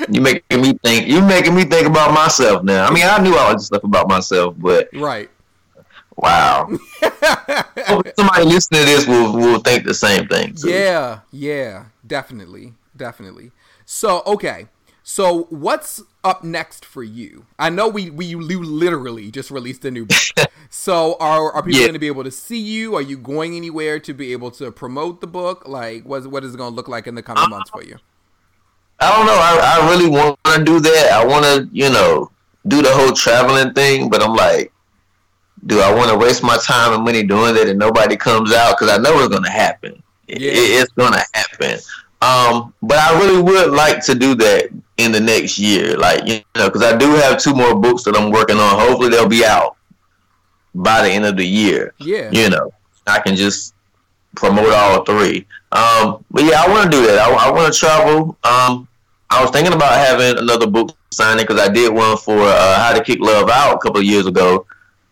you 0.10 0.22
making 0.22 0.62
me 0.62 0.74
think. 0.84 1.08
You 1.08 1.22
making 1.22 1.56
me 1.56 1.64
think 1.66 1.88
about 1.88 2.14
myself 2.14 2.64
now. 2.64 2.86
I 2.86 2.92
mean, 2.94 3.06
I 3.06 3.22
knew 3.22 3.36
all 3.38 3.54
this 3.54 3.68
stuff 3.68 3.84
about 3.84 4.08
myself, 4.10 4.56
but 4.58 4.90
Right. 4.94 5.30
wow. 6.18 6.68
Somebody 8.18 8.46
listening 8.46 8.82
to 8.82 8.86
this 8.86 9.08
will 9.08 9.34
will 9.34 9.60
think 9.60 9.86
the 9.86 9.94
same 9.94 10.28
thing. 10.28 10.56
too. 10.56 10.70
Yeah, 10.70 11.20
yeah, 11.32 11.86
definitely, 12.06 12.74
definitely. 12.98 13.52
So, 13.86 14.24
okay, 14.26 14.68
so 15.08 15.44
what's 15.52 16.02
up 16.24 16.44
next 16.44 16.84
for 16.84 17.04
you? 17.04 17.46
I 17.60 17.70
know 17.70 17.88
we 17.88 18.10
we 18.10 18.26
you 18.26 18.42
literally 18.42 19.30
just 19.30 19.52
released 19.52 19.86
a 19.86 19.92
new 19.92 20.06
book. 20.08 20.48
so, 20.72 21.16
are 21.20 21.52
are 21.54 21.62
people 21.62 21.80
Yeah. 21.80 21.86
going 21.86 21.94
to 21.94 22.00
be 22.00 22.08
able 22.08 22.24
to 22.24 22.32
see 22.32 22.58
you? 22.58 22.96
Are 22.96 23.04
you 23.04 23.16
going 23.16 23.56
anywhere 23.56 24.00
to 24.00 24.14
be 24.16 24.32
able 24.32 24.50
to 24.52 24.72
promote 24.72 25.22
the 25.22 25.28
book? 25.28 25.68
Like, 25.68 26.06
what 26.06 26.26
what 26.26 26.44
is 26.44 26.56
it 26.56 26.58
going 26.58 26.72
to 26.72 26.76
look 26.76 26.88
like 26.88 27.06
in 27.06 27.14
the 27.14 27.22
coming 27.22 27.48
months 27.52 27.70
for 27.70 27.84
you? 27.84 27.98
I 29.00 29.16
don't 29.16 29.28
know. 29.28 29.34
I, 29.34 29.78
I 29.80 29.90
really 29.92 30.10
want 30.10 30.40
to 30.46 30.64
do 30.64 30.80
that. 30.80 31.12
I 31.14 31.24
want 31.24 31.46
to, 31.46 31.70
you 31.72 31.90
know, 31.92 32.32
do 32.68 32.82
the 32.82 32.90
whole 32.92 33.12
traveling 33.14 33.74
thing, 33.74 34.10
but 34.10 34.24
I'm 34.24 34.34
like, 34.34 34.74
do 35.68 35.82
I 35.82 35.94
want 35.94 36.10
to 36.10 36.18
waste 36.18 36.42
my 36.42 36.58
time 36.58 36.94
and 36.94 37.04
money 37.04 37.22
doing 37.22 37.54
that 37.54 37.68
and 37.68 37.78
nobody 37.78 38.16
comes 38.18 38.52
out? 38.54 38.76
Because 38.80 38.90
I 38.92 38.98
know 38.98 39.20
it's 39.20 39.28
going 39.28 39.44
to 39.44 39.52
happen. 39.52 40.02
It- 40.28 40.42
Yeah. 40.42 40.52
it's 40.82 40.92
going 40.94 41.14
to 41.14 41.24
happen. 41.36 41.78
Um, 42.22 42.74
but 42.82 42.98
I 42.98 43.20
really 43.20 43.42
would 43.42 43.72
like 43.72 44.04
to 44.06 44.16
do 44.16 44.36
that 44.36 44.70
in 44.98 45.12
the 45.12 45.20
next 45.20 45.60
year, 45.60 45.98
like 45.98 46.26
you 46.26 46.42
know, 46.56 46.70
because 46.70 46.84
I 46.84 46.96
do 46.96 47.12
have 47.16 47.38
two 47.38 47.54
more 47.54 47.76
books 47.76 48.04
that 48.04 48.16
I'm 48.16 48.32
working 48.32 48.58
on. 48.58 48.80
Hopefully, 48.80 49.10
they'll 49.10 49.28
be 49.28 49.46
out 49.46 49.76
by 50.74 51.02
the 51.02 51.10
end 51.10 51.26
of 51.26 51.38
the 51.38 51.46
year 51.46 51.94
Yeah, 52.00 52.30
you 52.32 52.50
know, 52.50 52.72
I 53.08 53.20
can 53.20 53.36
just 53.36 53.74
promote 54.36 54.72
all 54.74 55.04
three. 55.04 55.46
Um, 55.72 56.24
but 56.32 56.44
yeah, 56.44 56.62
I 56.62 56.70
want 56.70 56.92
to 56.92 56.98
do 56.98 57.06
that. 57.06 57.20
I, 57.20 57.32
I 57.32 57.52
want 57.52 57.74
to 57.74 57.80
travel. 57.80 58.38
Um, 58.44 58.88
I 59.30 59.42
was 59.42 59.52
thinking 59.52 59.74
about 59.74 59.94
having 59.94 60.38
another 60.38 60.68
book 60.68 60.96
signing 61.12 61.46
because 61.46 61.60
I 61.60 61.72
did 61.72 61.94
one 61.94 62.18
for 62.18 62.38
uh, 62.38 62.80
How 62.80 62.94
to 62.94 63.04
Kick 63.04 63.20
Love 63.20 63.50
Out 63.50 63.76
a 63.76 63.80
couple 63.80 64.00
of 64.00 64.06
years 64.06 64.28
ago. 64.28 64.66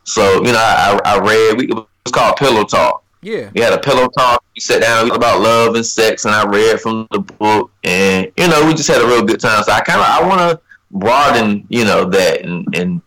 So 0.04 0.38
you 0.38 0.52
know, 0.52 0.58
I, 0.58 1.00
I 1.04 1.20
read. 1.20 1.58
We, 1.58 1.70
it 1.70 1.76
was 1.76 2.12
called 2.12 2.38
Pillow 2.38 2.64
Talk. 2.64 3.03
Yeah, 3.24 3.50
We 3.56 3.62
had 3.62 3.74
a 3.74 3.80
pillow 3.80 4.08
talk. 4.08 4.44
We 4.56 4.60
sat 4.62 4.82
down 4.82 5.06
we 5.06 5.10
talked 5.10 5.18
about 5.18 5.42
love 5.42 5.76
and 5.76 5.86
sex, 5.86 6.26
and 6.26 6.34
I 6.34 6.46
read 6.46 6.80
from 6.80 7.08
the 7.12 7.20
book, 7.20 7.72
and 7.84 8.32
you 8.38 8.48
know, 8.48 8.66
we 8.66 8.74
just 8.74 8.90
had 8.90 9.02
a 9.02 9.06
real 9.06 9.24
good 9.24 9.40
time. 9.40 9.64
So 9.64 9.72
I 9.72 9.82
kind 9.82 10.00
of 10.00 10.08
I 10.08 10.28
want 10.28 10.40
to 10.42 10.62
broaden, 10.92 11.66
you 11.70 11.86
know, 11.86 12.10
that 12.10 12.42
and 12.42 12.68
and 12.76 13.02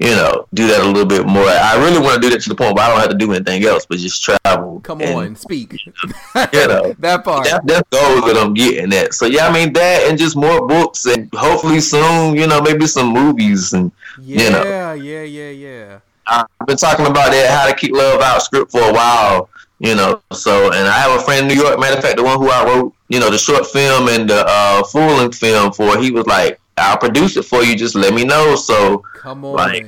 you 0.00 0.16
know, 0.16 0.46
do 0.54 0.66
that 0.66 0.80
a 0.80 0.86
little 0.86 1.04
bit 1.04 1.26
more. 1.26 1.44
I 1.44 1.76
really 1.76 1.98
want 1.98 2.14
to 2.14 2.20
do 2.26 2.30
that 2.30 2.40
to 2.42 2.48
the 2.48 2.54
point 2.54 2.74
where 2.74 2.86
I 2.86 2.88
don't 2.88 3.00
have 3.00 3.10
to 3.10 3.16
do 3.18 3.32
anything 3.34 3.62
else, 3.64 3.84
but 3.84 3.98
just 3.98 4.22
travel. 4.22 4.80
come 4.80 5.02
and, 5.02 5.14
on, 5.14 5.36
speak. 5.36 5.72
You 5.72 6.66
know, 6.66 6.92
that 7.00 7.22
part. 7.22 7.44
that, 7.44 7.66
that's 7.66 7.86
goals 7.90 8.24
that 8.24 8.38
I'm 8.38 8.54
getting 8.54 8.94
at. 8.94 9.12
So 9.12 9.26
yeah, 9.26 9.46
I 9.46 9.52
mean 9.52 9.74
that, 9.74 10.08
and 10.08 10.18
just 10.18 10.36
more 10.36 10.66
books, 10.66 11.04
and 11.04 11.28
hopefully 11.34 11.80
soon, 11.80 12.34
you 12.34 12.46
know, 12.46 12.62
maybe 12.62 12.86
some 12.86 13.12
movies. 13.12 13.74
And 13.74 13.92
Yeah, 14.18 14.42
you 14.42 14.50
know. 14.50 14.62
yeah, 14.94 15.22
yeah, 15.22 15.50
yeah. 15.50 15.98
I've 16.26 16.66
been 16.66 16.78
talking 16.78 17.06
about 17.06 17.32
that 17.32 17.50
How 17.50 17.68
to 17.68 17.74
Keep 17.76 17.92
Love 17.92 18.22
Out 18.22 18.42
script 18.42 18.70
for 18.70 18.80
a 18.80 18.92
while. 18.92 19.50
You 19.82 19.94
know, 19.94 20.20
so 20.32 20.66
and 20.72 20.86
I 20.86 20.98
have 20.98 21.18
a 21.18 21.24
friend 21.24 21.42
in 21.50 21.56
New 21.56 21.62
York. 21.62 21.80
Matter 21.80 21.96
of 21.96 22.02
fact, 22.04 22.18
the 22.18 22.22
one 22.22 22.38
who 22.38 22.50
I 22.50 22.64
wrote, 22.64 22.94
you 23.08 23.18
know, 23.18 23.30
the 23.30 23.38
short 23.38 23.66
film 23.66 24.08
and 24.08 24.28
the 24.28 24.44
uh, 24.46 24.82
full 24.84 25.00
length 25.16 25.38
film 25.38 25.72
for, 25.72 25.96
he 25.98 26.10
was 26.10 26.26
like, 26.26 26.60
"I'll 26.76 26.98
produce 26.98 27.36
it 27.38 27.44
for 27.46 27.62
you. 27.62 27.74
Just 27.76 27.94
let 27.94 28.12
me 28.12 28.24
know." 28.24 28.56
So 28.56 28.98
Come 29.16 29.44
on. 29.46 29.54
Right. 29.54 29.86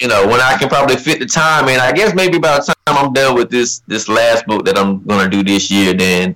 you 0.00 0.08
know, 0.08 0.26
when 0.26 0.40
I 0.40 0.56
can 0.56 0.68
probably 0.70 0.96
fit 0.96 1.18
the 1.18 1.26
time 1.26 1.68
in, 1.68 1.78
I 1.78 1.92
guess 1.92 2.14
maybe 2.14 2.38
by 2.38 2.56
the 2.58 2.72
time 2.86 2.96
I'm 2.96 3.12
done 3.12 3.34
with 3.34 3.50
this 3.50 3.80
this 3.86 4.08
last 4.08 4.46
book 4.46 4.64
that 4.64 4.78
I'm 4.78 5.04
gonna 5.04 5.28
do 5.28 5.44
this 5.44 5.70
year, 5.70 5.92
then 5.92 6.34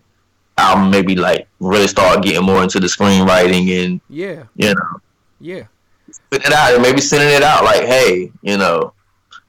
I'll 0.59 0.86
maybe 0.86 1.16
like 1.16 1.48
really 1.60 1.89
start 1.89 2.23
getting 2.23 2.44
more 2.44 2.62
into 2.62 2.78
the 2.78 2.89
screenwriting 2.89 3.85
and 3.85 4.01
Yeah, 4.10 4.44
you 4.55 4.74
know 4.74 5.01
yeah. 5.40 5.64
it 6.31 6.52
out 6.52 6.74
and 6.74 6.82
maybe 6.82 7.01
sending 7.01 7.35
it 7.35 7.43
out 7.43 7.64
like, 7.64 7.85
hey, 7.85 8.31
you 8.43 8.59
know, 8.59 8.93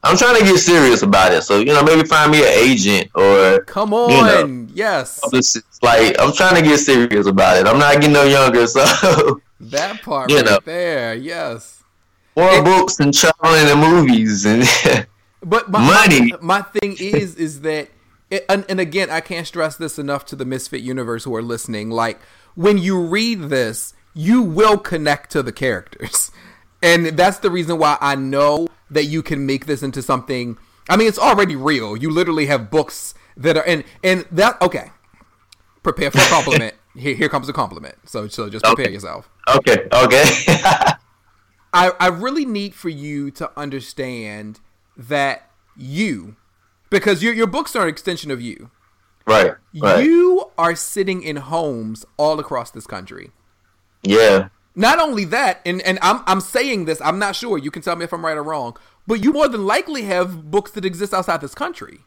I'm 0.06 0.18
trying 0.18 0.38
to 0.40 0.44
get 0.46 0.58
serious 0.58 1.02
about 1.02 1.32
it. 1.34 1.44
So 1.44 1.60
you 1.60 1.68
know, 1.74 1.82
maybe 1.84 2.04
find 2.08 2.32
me 2.32 2.40
an 2.40 2.50
agent 2.50 3.10
or 3.16 3.62
Come 3.66 3.94
on. 3.94 4.10
know. 4.10 4.68
yes. 4.74 5.20
like 5.82 6.16
I'm 6.20 6.34
trying 6.34 6.56
to 6.56 6.62
get 6.62 6.78
serious 6.80 7.26
about 7.28 7.58
it. 7.58 7.68
I'm 7.68 7.80
not 7.80 7.96
getting 7.96 8.12
no 8.14 8.24
younger, 8.24 8.68
so 8.68 9.42
That 9.60 10.02
part 10.02 10.30
You 10.30 10.38
right 10.38 10.46
know. 10.46 10.60
there. 10.66 11.16
Yes. 11.16 11.82
more 12.36 12.50
It- 12.56 12.66
books 12.66 13.00
and 13.00 13.14
traveling 13.14 13.68
and 13.70 13.80
movies 13.80 14.46
and 14.46 14.64
But 15.46 15.70
my, 15.70 15.80
Money. 16.08 16.32
My, 16.32 16.38
my 16.42 16.62
thing 16.62 16.96
is, 17.00 17.36
is 17.36 17.62
that, 17.62 17.90
it, 18.32 18.46
and, 18.48 18.64
and 18.70 18.80
again, 18.80 19.10
I 19.10 19.20
can't 19.20 19.46
stress 19.46 19.76
this 19.76 20.00
enough 20.00 20.26
to 20.28 20.38
the 20.38 20.46
Misfit 20.46 20.80
universe 20.82 21.26
who 21.26 21.36
are 21.36 21.42
listening. 21.42 21.90
Like 21.90 22.20
when 22.56 22.78
you 22.78 22.98
read 23.02 23.50
this, 23.50 23.94
you 24.14 24.42
will 24.42 24.78
connect 24.78 25.32
to 25.32 25.44
the 25.44 25.52
characters, 25.52 26.32
and 26.82 27.08
that's 27.08 27.40
the 27.40 27.50
reason 27.52 27.78
why 27.78 27.98
I 28.00 28.16
know 28.16 28.68
that 28.94 29.06
you 29.06 29.22
can 29.24 29.46
make 29.46 29.66
this 29.66 29.84
into 29.84 30.02
something. 30.02 30.58
I 30.90 30.98
mean, 30.98 31.08
it's 31.08 31.20
already 31.20 31.56
real. 31.56 31.96
You 31.98 32.10
literally 32.10 32.46
have 32.48 32.70
books 32.70 33.14
that 33.38 33.58
are, 33.58 33.66
and 33.66 33.84
and 34.04 34.26
that 34.32 34.62
okay. 34.62 34.92
Prepare 35.82 36.12
for 36.12 36.20
a 36.20 36.26
compliment. 36.26 36.76
here, 36.96 37.16
here 37.16 37.28
comes 37.30 37.50
a 37.50 37.54
compliment. 37.54 37.96
So, 38.06 38.28
so 38.30 38.50
just 38.50 38.64
prepare 38.64 38.86
Okay. 38.86 38.94
yourself. 38.94 39.30
okay, 39.50 39.88
okay. 39.92 40.24
I, 41.74 41.92
I 42.00 42.08
really 42.08 42.46
need 42.46 42.74
for 42.74 42.90
you 42.90 43.32
to 43.32 43.52
understand 43.60 44.60
that 44.96 45.50
you, 45.76 46.36
because 46.90 47.24
your, 47.24 47.34
your 47.34 47.48
books 47.48 47.76
are 47.76 47.84
an 47.84 47.90
extension 47.90 48.30
of 48.32 48.40
you, 48.42 48.70
right, 49.26 49.56
right. 49.82 50.06
you 50.06 50.52
are 50.58 50.76
sitting 50.76 51.22
in 51.24 51.38
homes 51.38 52.06
all 52.18 52.40
across 52.40 52.70
this 52.72 52.86
country. 52.88 53.32
yeah. 54.04 54.50
Not 54.76 55.00
only 55.00 55.26
that, 55.26 55.62
and, 55.66 55.82
and 55.84 56.00
I'm, 56.02 56.22
I'm 56.26 56.42
saying 56.42 56.86
this, 56.86 57.00
I'm 57.02 57.20
not 57.20 57.36
sure, 57.36 57.58
you 57.58 57.70
can 57.70 57.82
tell 57.82 57.96
me 57.96 58.06
if 58.06 58.14
I'm 58.14 58.26
right 58.26 58.36
or 58.38 58.44
wrong, 58.44 58.76
but 59.06 59.24
you 59.24 59.32
more 59.32 59.48
than 59.48 59.66
likely 59.66 60.04
have 60.04 60.50
books 60.50 60.72
that 60.72 60.84
exist 60.86 61.14
outside 61.14 61.42
this 61.42 61.54
country. 61.54 62.00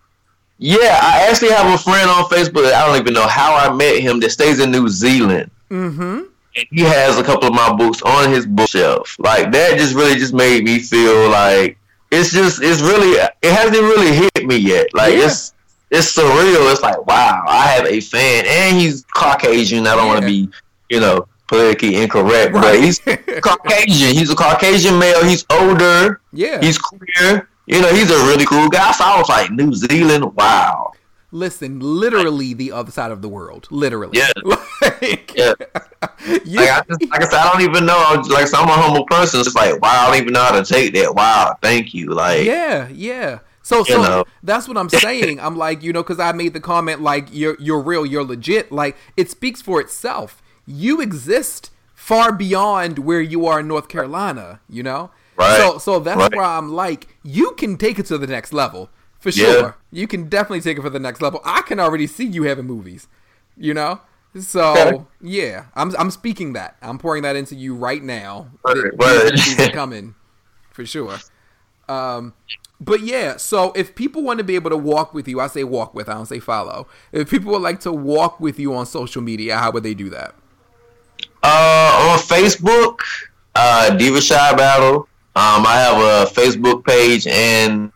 Yeah, 0.59 0.99
I 1.03 1.29
actually 1.31 1.51
have 1.51 1.73
a 1.73 1.79
friend 1.79 2.09
on 2.09 2.25
Facebook 2.25 2.63
that 2.65 2.75
I 2.75 2.87
don't 2.87 3.01
even 3.01 3.13
know 3.15 3.27
how 3.27 3.55
I 3.55 3.73
met 3.75 4.01
him 4.01 4.21
that 4.21 4.31
stays 4.31 4.59
in 4.59 4.71
New 4.71 4.89
Zealand. 4.89 5.51
Mm-hmm. 5.71 6.25
And 6.57 6.67
he 6.71 6.81
has 6.81 7.19
a 7.19 7.23
couple 7.23 7.49
of 7.49 7.55
my 7.55 7.75
books 7.75 8.01
on 8.03 8.31
his 8.31 8.47
bookshelf. 8.47 9.17
Like 9.19 9.53
that 9.53 9.77
just 9.79 9.95
really 9.95 10.15
just 10.15 10.33
made 10.33 10.65
me 10.65 10.79
feel 10.79 11.29
like 11.29 11.77
it's 12.11 12.33
just 12.33 12.63
it's 12.63 12.81
really 12.81 13.11
it 13.11 13.53
hasn't 13.53 13.75
really 13.77 14.17
hit 14.17 14.47
me 14.47 14.57
yet. 14.57 14.87
Like 14.95 15.13
Yeah. 15.13 15.27
it's 15.27 15.53
it's 15.91 16.17
surreal. 16.17 16.73
It's 16.73 16.81
like 16.81 17.07
wow, 17.07 17.45
I 17.47 17.67
have 17.67 17.85
a 17.85 18.01
fan 18.01 18.47
and 18.47 18.79
he's 18.79 19.05
Caucasian. 19.15 19.87
I 19.87 19.95
don't 19.95 20.07
want 20.09 20.21
to 20.23 20.27
be, 20.27 20.49
you 20.89 21.01
know, 21.01 21.29
politically 21.47 21.97
incorrect, 21.97 22.53
but 22.53 22.79
he's 22.79 22.99
Caucasian. 23.41 24.15
He's 24.17 24.31
a 24.31 24.37
Caucasian 24.37 24.99
male. 24.99 25.25
He's 25.25 25.45
older. 25.51 26.21
yeah. 26.33 26.61
He's 26.61 26.79
queer. 26.79 27.49
you 27.67 27.81
know, 27.81 27.93
he's 27.95 28.11
a 28.11 28.19
really 28.27 28.45
cool 28.47 28.69
guy. 28.69 28.93
So 28.93 29.05
I 29.05 29.19
was 29.19 29.29
like, 29.29 29.51
New 29.51 29.73
Zealand, 29.75 30.35
wow. 30.37 30.93
Listen, 31.33 31.81
literally 31.81 32.55
the 32.55 32.73
other 32.73 32.91
side 32.91 33.11
of 33.11 33.21
the 33.21 33.29
world. 33.29 33.67
Literally. 33.71 34.19
Yeah. 34.19 34.31
like, 34.83 35.35
Yeah. 35.37 35.53
you- 36.45 36.61
Like 36.61 36.71
I, 36.71 36.83
just, 36.89 37.11
like 37.11 37.23
I 37.23 37.29
said, 37.29 37.35
I 37.41 37.53
don't 37.53 37.63
even 37.63 37.85
know. 37.85 38.03
I'm 38.09 38.19
just- 38.19 38.31
Like, 38.31 38.47
so 38.47 38.59
I'm 38.59 38.69
a 38.69 38.73
humble 38.73 39.05
person. 39.07 39.41
It's 39.41 39.55
like, 39.55 39.81
wow, 39.83 39.89
I 39.91 40.07
don't 40.13 40.23
even 40.23 40.33
know 40.33 40.43
how 40.43 40.61
to 40.61 40.65
take 40.65 40.95
that. 40.95 41.15
Wow, 41.15 41.57
thank 41.63 41.93
you. 41.95 42.15
Like, 42.15 42.45
yeah, 42.47 42.89
yeah. 42.93 43.41
So, 43.63 43.79
You 43.79 43.85
so 43.97 44.03
know. 44.03 44.25
that's 44.45 44.69
what 44.69 44.77
I'm 44.79 44.89
saying. 44.89 45.41
I'm 45.41 45.57
like, 45.57 45.83
you 45.83 45.93
know, 45.93 46.03
because 46.05 46.21
I 46.21 46.31
made 46.31 46.53
the 46.53 46.61
comment 46.61 47.03
like, 47.03 47.27
you're 47.33 47.57
you're 47.59 47.81
real, 47.83 48.07
you're 48.07 48.23
legit. 48.25 48.71
Like, 48.71 48.97
it 49.17 49.29
speaks 49.29 49.61
for 49.61 49.81
itself. 49.81 50.41
You 50.67 51.01
exist 51.01 51.71
far 51.95 52.33
beyond 52.33 52.99
where 53.01 53.21
you 53.21 53.47
are 53.47 53.61
in 53.61 53.69
North 53.69 53.89
Carolina. 53.89 54.61
You 54.69 54.83
know. 54.83 55.11
Right. 55.37 55.57
So, 55.59 55.79
so 55.79 55.99
that's 55.99 56.19
Right. 56.19 56.35
where 56.35 56.45
I'm 56.47 56.73
like, 56.73 57.09
you 57.23 57.53
can 57.53 57.77
take 57.77 57.99
it 57.99 58.07
to 58.07 58.17
the 58.19 58.27
next 58.27 58.53
level 58.55 58.89
for 59.19 59.29
Yeah. 59.31 59.45
sure. 59.45 59.77
You 59.93 60.07
can 60.07 60.29
definitely 60.31 60.63
take 60.63 60.79
it 60.79 60.83
for 60.83 60.89
the 60.91 60.99
next 60.99 61.21
level. 61.21 61.41
I 61.45 61.61
can 61.63 61.79
already 61.79 62.07
see 62.07 62.25
you 62.25 62.45
having 62.45 62.67
movies. 62.67 63.07
You 63.57 63.75
know. 63.75 64.01
So 64.39 64.63
Okay. 64.77 65.05
yeah, 65.23 65.67
I'm 65.75 65.95
I'm 65.99 66.11
speaking 66.11 66.53
that. 66.55 66.77
I'm 66.83 66.99
pouring 66.99 67.23
that 67.23 67.37
into 67.37 67.55
you 67.55 67.75
right 67.75 68.03
now. 68.03 68.49
Word, 68.65 68.95
word. 68.99 69.33
these 69.33 69.47
movies 69.47 69.61
are 69.61 69.73
coming 69.73 70.15
for 70.71 70.85
sure. 70.85 71.19
Um, 71.89 72.35
but 72.79 73.01
yeah, 73.01 73.37
so 73.39 73.73
if 73.75 73.95
people 73.95 74.23
want 74.23 74.39
to 74.39 74.45
be 74.45 74.55
able 74.55 74.69
to 74.71 74.77
walk 74.77 75.15
with 75.15 75.27
you, 75.27 75.41
I 75.41 75.47
say 75.47 75.65
walk 75.65 75.95
with. 75.95 76.09
I 76.09 76.15
don't 76.15 76.27
say 76.27 76.41
follow. 76.41 76.87
If 77.13 77.31
people 77.31 77.53
would 77.53 77.63
like 77.63 77.81
to 77.81 77.93
walk 77.93 78.39
with 78.41 78.59
you 78.59 78.75
on 78.75 78.85
social 78.85 79.23
media, 79.23 79.57
how 79.57 79.71
would 79.71 79.83
they 79.85 79.95
do 79.95 80.11
that? 80.11 80.35
Uh, 81.49 82.11
on 82.11 82.19
Facebook, 82.19 83.01
uh, 83.55 83.91
D. 83.97 84.11
Rashad 84.11 84.57
Battle. 84.57 85.09
Um, 85.37 85.65
I 85.65 85.75
have 85.77 85.97
a 85.97 86.31
Facebook 86.33 86.85
page 86.85 87.27
and 87.29 87.93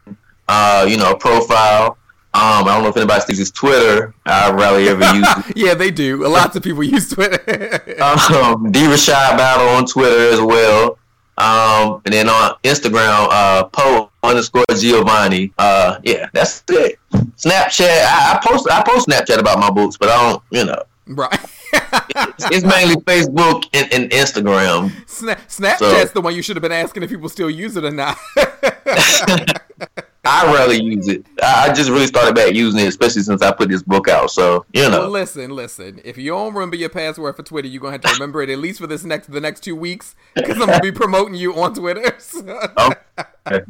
uh, 0.48 0.86
you 0.88 0.96
know, 0.96 1.10
a 1.12 1.16
profile. 1.18 1.96
Um, 2.32 2.68
I 2.68 2.74
don't 2.74 2.84
know 2.84 2.90
if 2.90 2.96
anybody 2.96 3.24
uses 3.28 3.50
Twitter. 3.50 4.14
I 4.24 4.52
rarely 4.52 4.88
ever 4.88 5.04
use 5.14 5.26
it. 5.48 5.56
Yeah, 5.56 5.74
they 5.74 5.90
do. 5.90 6.24
Lots 6.28 6.54
of 6.54 6.62
people 6.62 6.84
use 6.84 7.10
Twitter. 7.10 7.38
Um, 8.00 8.70
D. 8.70 8.80
Rashad 8.82 9.36
Battle 9.36 9.68
on 9.68 9.84
Twitter 9.86 10.32
as 10.32 10.40
well. 10.40 10.98
Um, 11.38 12.02
and 12.04 12.12
then 12.14 12.28
on 12.28 12.54
Instagram, 12.62 13.26
uh, 13.30 13.64
Poe 13.64 14.10
underscore 14.22 14.64
Giovanni. 14.76 15.52
Uh, 15.58 15.98
yeah, 16.04 16.28
that's 16.32 16.62
it. 16.68 16.98
Snapchat. 17.12 17.88
I, 17.88 18.34
I 18.36 18.46
post 18.46 18.70
I 18.70 18.82
post 18.82 19.08
Snapchat 19.08 19.38
about 19.38 19.58
my 19.58 19.70
books, 19.70 19.96
but 19.96 20.08
I 20.10 20.30
don't. 20.30 20.42
You 20.50 20.66
know, 20.66 20.82
right. 21.06 21.40
It's, 21.72 22.64
mainly 22.64 22.96
Facebook 22.96 23.64
and, 23.72 23.92
and 23.92 24.10
Instagram. 24.10 24.90
Sna- 25.06 25.38
Snapchat's 25.48 26.12
the 26.12 26.20
one 26.20 26.34
you 26.34 26.42
should 26.42 26.56
have 26.56 26.62
been 26.62 26.72
asking 26.72 27.02
if 27.02 27.10
people 27.10 27.28
still 27.28 27.50
use 27.50 27.76
it 27.76 27.84
or 27.84 27.90
not. 27.90 28.18
I 30.22 30.52
rarely 30.52 30.82
use 30.82 31.08
it. 31.08 31.24
I, 31.42 31.72
just 31.72 31.88
really 31.88 32.06
started 32.06 32.34
back 32.34 32.52
using 32.54 32.80
it, 32.80 32.88
especially 32.88 33.22
since 33.22 33.40
I 33.40 33.52
put 33.52 33.70
this 33.70 33.82
book 33.82 34.06
out. 34.08 34.30
So 34.30 34.66
you 34.72 34.82
Well, 34.82 34.90
know, 35.04 35.08
listen, 35.08 35.50
listen. 35.50 36.00
If 36.04 36.18
you 36.18 36.30
don't 36.32 36.52
remember 36.52 36.76
your 36.76 36.90
password 36.90 37.36
for 37.36 37.42
Twitter, 37.42 37.68
you're 37.68 37.80
gonna 37.80 37.92
have 37.92 38.02
to 38.02 38.12
remember 38.12 38.42
it 38.42 38.50
at 38.50 38.58
least 38.58 38.80
for 38.80 38.86
this 38.86 39.02
next 39.04 39.30
the 39.32 39.40
next 39.40 39.60
two 39.64 39.74
weeks 39.74 40.14
because 40.34 40.60
I'm 40.60 40.66
gonna 40.66 40.80
be 40.80 40.92
promoting 40.92 41.34
you 41.34 41.54
on 41.60 41.74
Twitter. 41.74 42.16
So- 42.20 42.60
okay. 42.76 43.62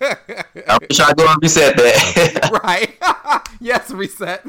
I 0.00 0.78
wish 0.80 1.00
I 1.00 1.12
go 1.14 1.26
and 1.28 1.38
reset 1.42 1.76
that. 1.76 2.60
right? 2.64 2.96
yes, 3.60 3.90
reset. 3.90 4.44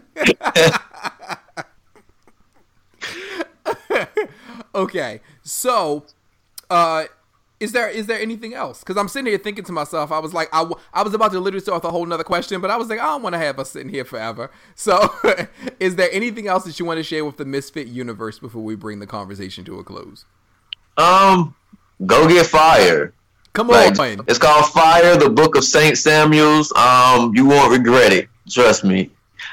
Okay, 4.78 5.20
so 5.44 6.06
uh, 6.70 7.06
is 7.60 7.72
there 7.72 7.90
is 7.90 8.06
there 8.08 8.20
anything 8.20 8.54
else? 8.54 8.80
Because 8.80 8.98
I'm 8.98 9.08
sitting 9.08 9.28
here 9.28 9.38
thinking 9.38 9.66
to 9.66 9.72
myself, 9.72 10.12
I 10.12 10.20
was 10.20 10.34
like, 10.34 10.48
I, 10.54 10.60
w- 10.60 10.80
I 10.94 11.02
was 11.04 11.14
about 11.14 11.32
to 11.32 11.40
literally 11.40 11.62
start 11.62 11.84
with 11.84 11.90
a 11.90 11.92
whole 11.92 12.06
nother 12.06 12.24
question, 12.24 12.62
but 12.62 12.70
I 12.70 12.78
was 12.78 12.88
like, 12.90 13.00
I 13.00 13.06
don't 13.06 13.24
want 13.24 13.34
to 13.34 13.40
have 13.40 13.60
us 13.60 13.72
sitting 13.72 13.90
here 13.90 14.06
forever. 14.06 14.52
So, 14.76 15.10
is 15.80 15.96
there 15.96 16.10
anything 16.12 16.48
else 16.48 16.66
that 16.66 16.80
you 16.80 16.86
want 16.86 16.98
to 17.00 17.04
share 17.04 17.26
with 17.26 17.38
the 17.38 17.46
Misfit 17.46 17.88
universe 17.88 18.40
before 18.40 18.64
we 18.64 18.76
bring 18.76 19.00
the 19.00 19.08
conversation 19.08 19.66
to 19.66 19.80
a 19.80 19.84
close? 19.84 20.26
um, 20.98 21.56
go 22.06 22.28
get 22.28 22.46
fire. 22.46 23.14
Come 23.54 23.70
Like, 23.70 23.98
on. 24.00 24.20
it's 24.28 24.38
called 24.38 24.66
Fire, 24.68 25.18
the 25.18 25.30
Book 25.32 25.56
of 25.56 25.64
Saint 25.64 25.98
Samuel's. 25.98 26.72
Um, 26.74 27.34
you 27.36 27.46
won't 27.48 27.72
regret 27.72 28.14
it. 28.14 28.30
Trust 28.48 28.84
me. 28.84 29.10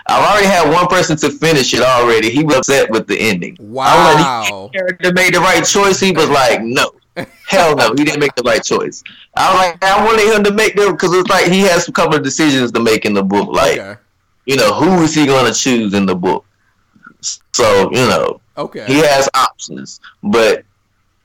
I've 0.06 0.24
already 0.30 0.46
had 0.46 0.72
one 0.72 0.86
person 0.86 1.16
to 1.18 1.30
finish 1.30 1.72
it 1.74 1.82
already. 1.82 2.30
He 2.30 2.44
was 2.44 2.56
upset 2.56 2.90
with 2.90 3.06
the 3.06 3.18
ending. 3.18 3.56
I 3.84 4.14
Wow. 4.14 4.70
the 4.72 4.78
character 4.78 5.12
made 5.12 5.34
the 5.34 5.40
right 5.40 5.64
choice. 5.64 6.00
He 6.00 6.12
was 6.12 6.28
like, 6.30 6.62
no, 6.62 6.90
hell 7.48 7.76
no, 7.76 7.94
he 7.96 8.04
didn't 8.04 8.20
make 8.20 8.34
the 8.34 8.42
right 8.42 8.62
choice. 8.64 9.02
I 9.36 9.52
was 9.52 9.58
like, 9.60 9.84
I 9.84 10.04
wanted 10.04 10.34
him 10.36 10.44
to 10.44 10.52
make 10.52 10.74
them 10.76 10.92
because 10.92 11.14
it's 11.14 11.28
like 11.28 11.46
he 11.50 11.60
has 11.60 11.88
a 11.88 11.92
couple 11.92 12.16
of 12.16 12.22
decisions 12.22 12.72
to 12.72 12.80
make 12.80 13.04
in 13.04 13.14
the 13.14 13.22
book. 13.22 13.48
Like, 13.48 13.78
Okay. 13.78 14.00
you 14.46 14.56
know, 14.56 14.72
who 14.74 15.02
is 15.02 15.14
he 15.14 15.26
going 15.26 15.46
to 15.52 15.58
choose 15.58 15.94
in 15.94 16.06
the 16.06 16.14
book? 16.14 16.44
So, 17.52 17.90
you 17.92 18.06
know, 18.08 18.40
Okay. 18.56 18.84
he 18.86 18.98
has 18.98 19.28
options, 19.34 20.00
but 20.22 20.64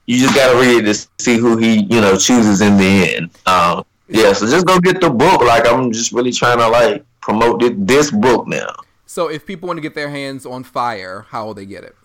you 0.06 0.18
just 0.18 0.34
got 0.34 0.52
to 0.52 0.58
read 0.58 0.84
it 0.86 0.94
to 0.94 1.08
see 1.18 1.36
who 1.38 1.56
he, 1.56 1.82
you 1.84 2.00
know, 2.00 2.16
chooses 2.16 2.60
in 2.60 2.76
the 2.76 3.14
end. 3.16 3.30
Um, 3.46 3.84
yeah, 4.08 4.32
so 4.32 4.46
just 4.46 4.66
go 4.66 4.78
get 4.80 5.00
the 5.00 5.10
book. 5.10 5.40
Like, 5.42 5.66
I'm 5.66 5.92
just 5.92 6.12
really 6.12 6.32
trying 6.32 6.58
to, 6.58 6.68
like, 6.68 7.04
promote 7.20 7.60
thi- 7.60 7.74
this 7.76 8.10
book 8.10 8.46
now. 8.46 8.74
So, 9.06 9.28
if 9.28 9.44
people 9.44 9.66
want 9.66 9.78
to 9.78 9.82
get 9.82 9.94
their 9.94 10.10
hands 10.10 10.46
on 10.46 10.62
Fire, 10.62 11.26
how 11.30 11.46
will 11.46 11.54
they 11.54 11.66
get 11.66 11.84
it? 11.84 11.96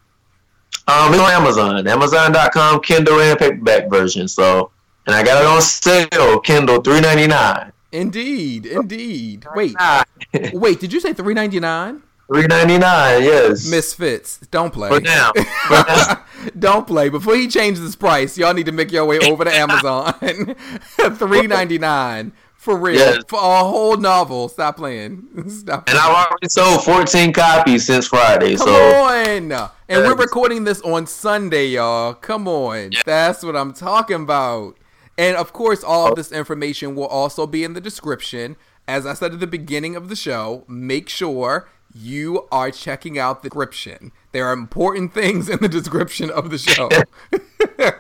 Um, 0.87 1.13
it's 1.13 1.21
on 1.21 1.31
Amazon, 1.31 1.87
Amazon.com, 1.87 2.81
Kindle 2.81 3.19
and 3.19 3.37
paperback 3.39 3.89
version. 3.89 4.27
So, 4.27 4.71
and 5.07 5.15
I 5.15 5.23
got 5.23 5.41
it 5.41 5.47
on 5.47 5.61
sale, 5.61 6.39
Kindle, 6.39 6.81
three 6.81 7.01
ninety 7.01 7.27
nine. 7.27 7.71
Indeed, 7.91 8.65
indeed. 8.65 9.45
Wait, 9.55 9.75
wait. 10.53 10.79
Did 10.79 10.93
you 10.93 10.99
say 10.99 11.13
three 11.13 11.33
ninety 11.33 11.59
nine? 11.59 12.03
Three 12.27 12.47
ninety 12.47 12.77
nine, 12.77 13.23
yes. 13.23 13.69
Misfits, 13.69 14.37
don't 14.51 14.73
play. 14.73 14.89
For 14.89 14.99
now. 14.99 15.31
For 15.67 15.73
now. 15.73 16.25
don't 16.57 16.85
play. 16.85 17.09
Before 17.09 17.35
he 17.35 17.47
changes 17.47 17.83
his 17.83 17.95
price, 17.95 18.37
y'all 18.37 18.53
need 18.53 18.65
to 18.65 18.71
make 18.71 18.91
your 18.91 19.05
way 19.05 19.19
over 19.19 19.43
to 19.43 19.51
Amazon. 19.51 20.13
Three 21.17 21.47
ninety 21.47 21.77
nine 21.77 22.31
for 22.65 22.75
real 22.75 22.95
Yes. 22.95 23.23
for 23.27 23.37
a 23.37 23.59
whole 23.59 23.95
novel. 23.95 24.49
Stop 24.49 24.77
playing. 24.77 25.27
Stop. 25.47 25.87
And 25.87 25.97
I've 25.97 26.27
already 26.27 26.49
sold 26.49 26.83
fourteen 26.83 27.31
copies 27.31 27.85
since 27.85 28.07
Friday. 28.07 28.57
Come 28.57 28.67
so 28.67 28.95
on. 28.95 29.51
And 29.87 30.01
we're 30.03 30.15
recording 30.15 30.63
this 30.63 30.81
on 30.81 31.05
Sunday, 31.05 31.67
y'all. 31.67 32.15
Come 32.15 32.47
on. 32.47 32.89
That's 33.05 33.43
what 33.43 33.55
I'm 33.55 33.71
talking 33.71 34.23
about. 34.23 34.77
And 35.15 35.37
of 35.37 35.53
course, 35.53 35.83
all 35.83 36.07
of 36.07 36.13
oh. 36.13 36.15
this 36.15 36.31
information 36.31 36.95
will 36.95 37.05
also 37.05 37.45
be 37.45 37.63
in 37.63 37.73
the 37.73 37.81
description. 37.81 38.57
As 38.87 39.05
I 39.05 39.13
said 39.13 39.33
at 39.33 39.39
the 39.39 39.47
beginning 39.47 39.95
of 39.95 40.09
the 40.09 40.15
show, 40.15 40.63
make 40.67 41.07
sure 41.07 41.69
you 41.95 42.45
are 42.51 42.71
checking 42.71 43.17
out 43.17 43.41
the 43.41 43.49
description. 43.49 44.11
There 44.33 44.45
are 44.47 44.53
important 44.53 45.13
things 45.13 45.47
in 45.47 45.59
the 45.59 45.69
description 45.69 46.29
of 46.29 46.49
the 46.49 46.57
show. 46.57 46.89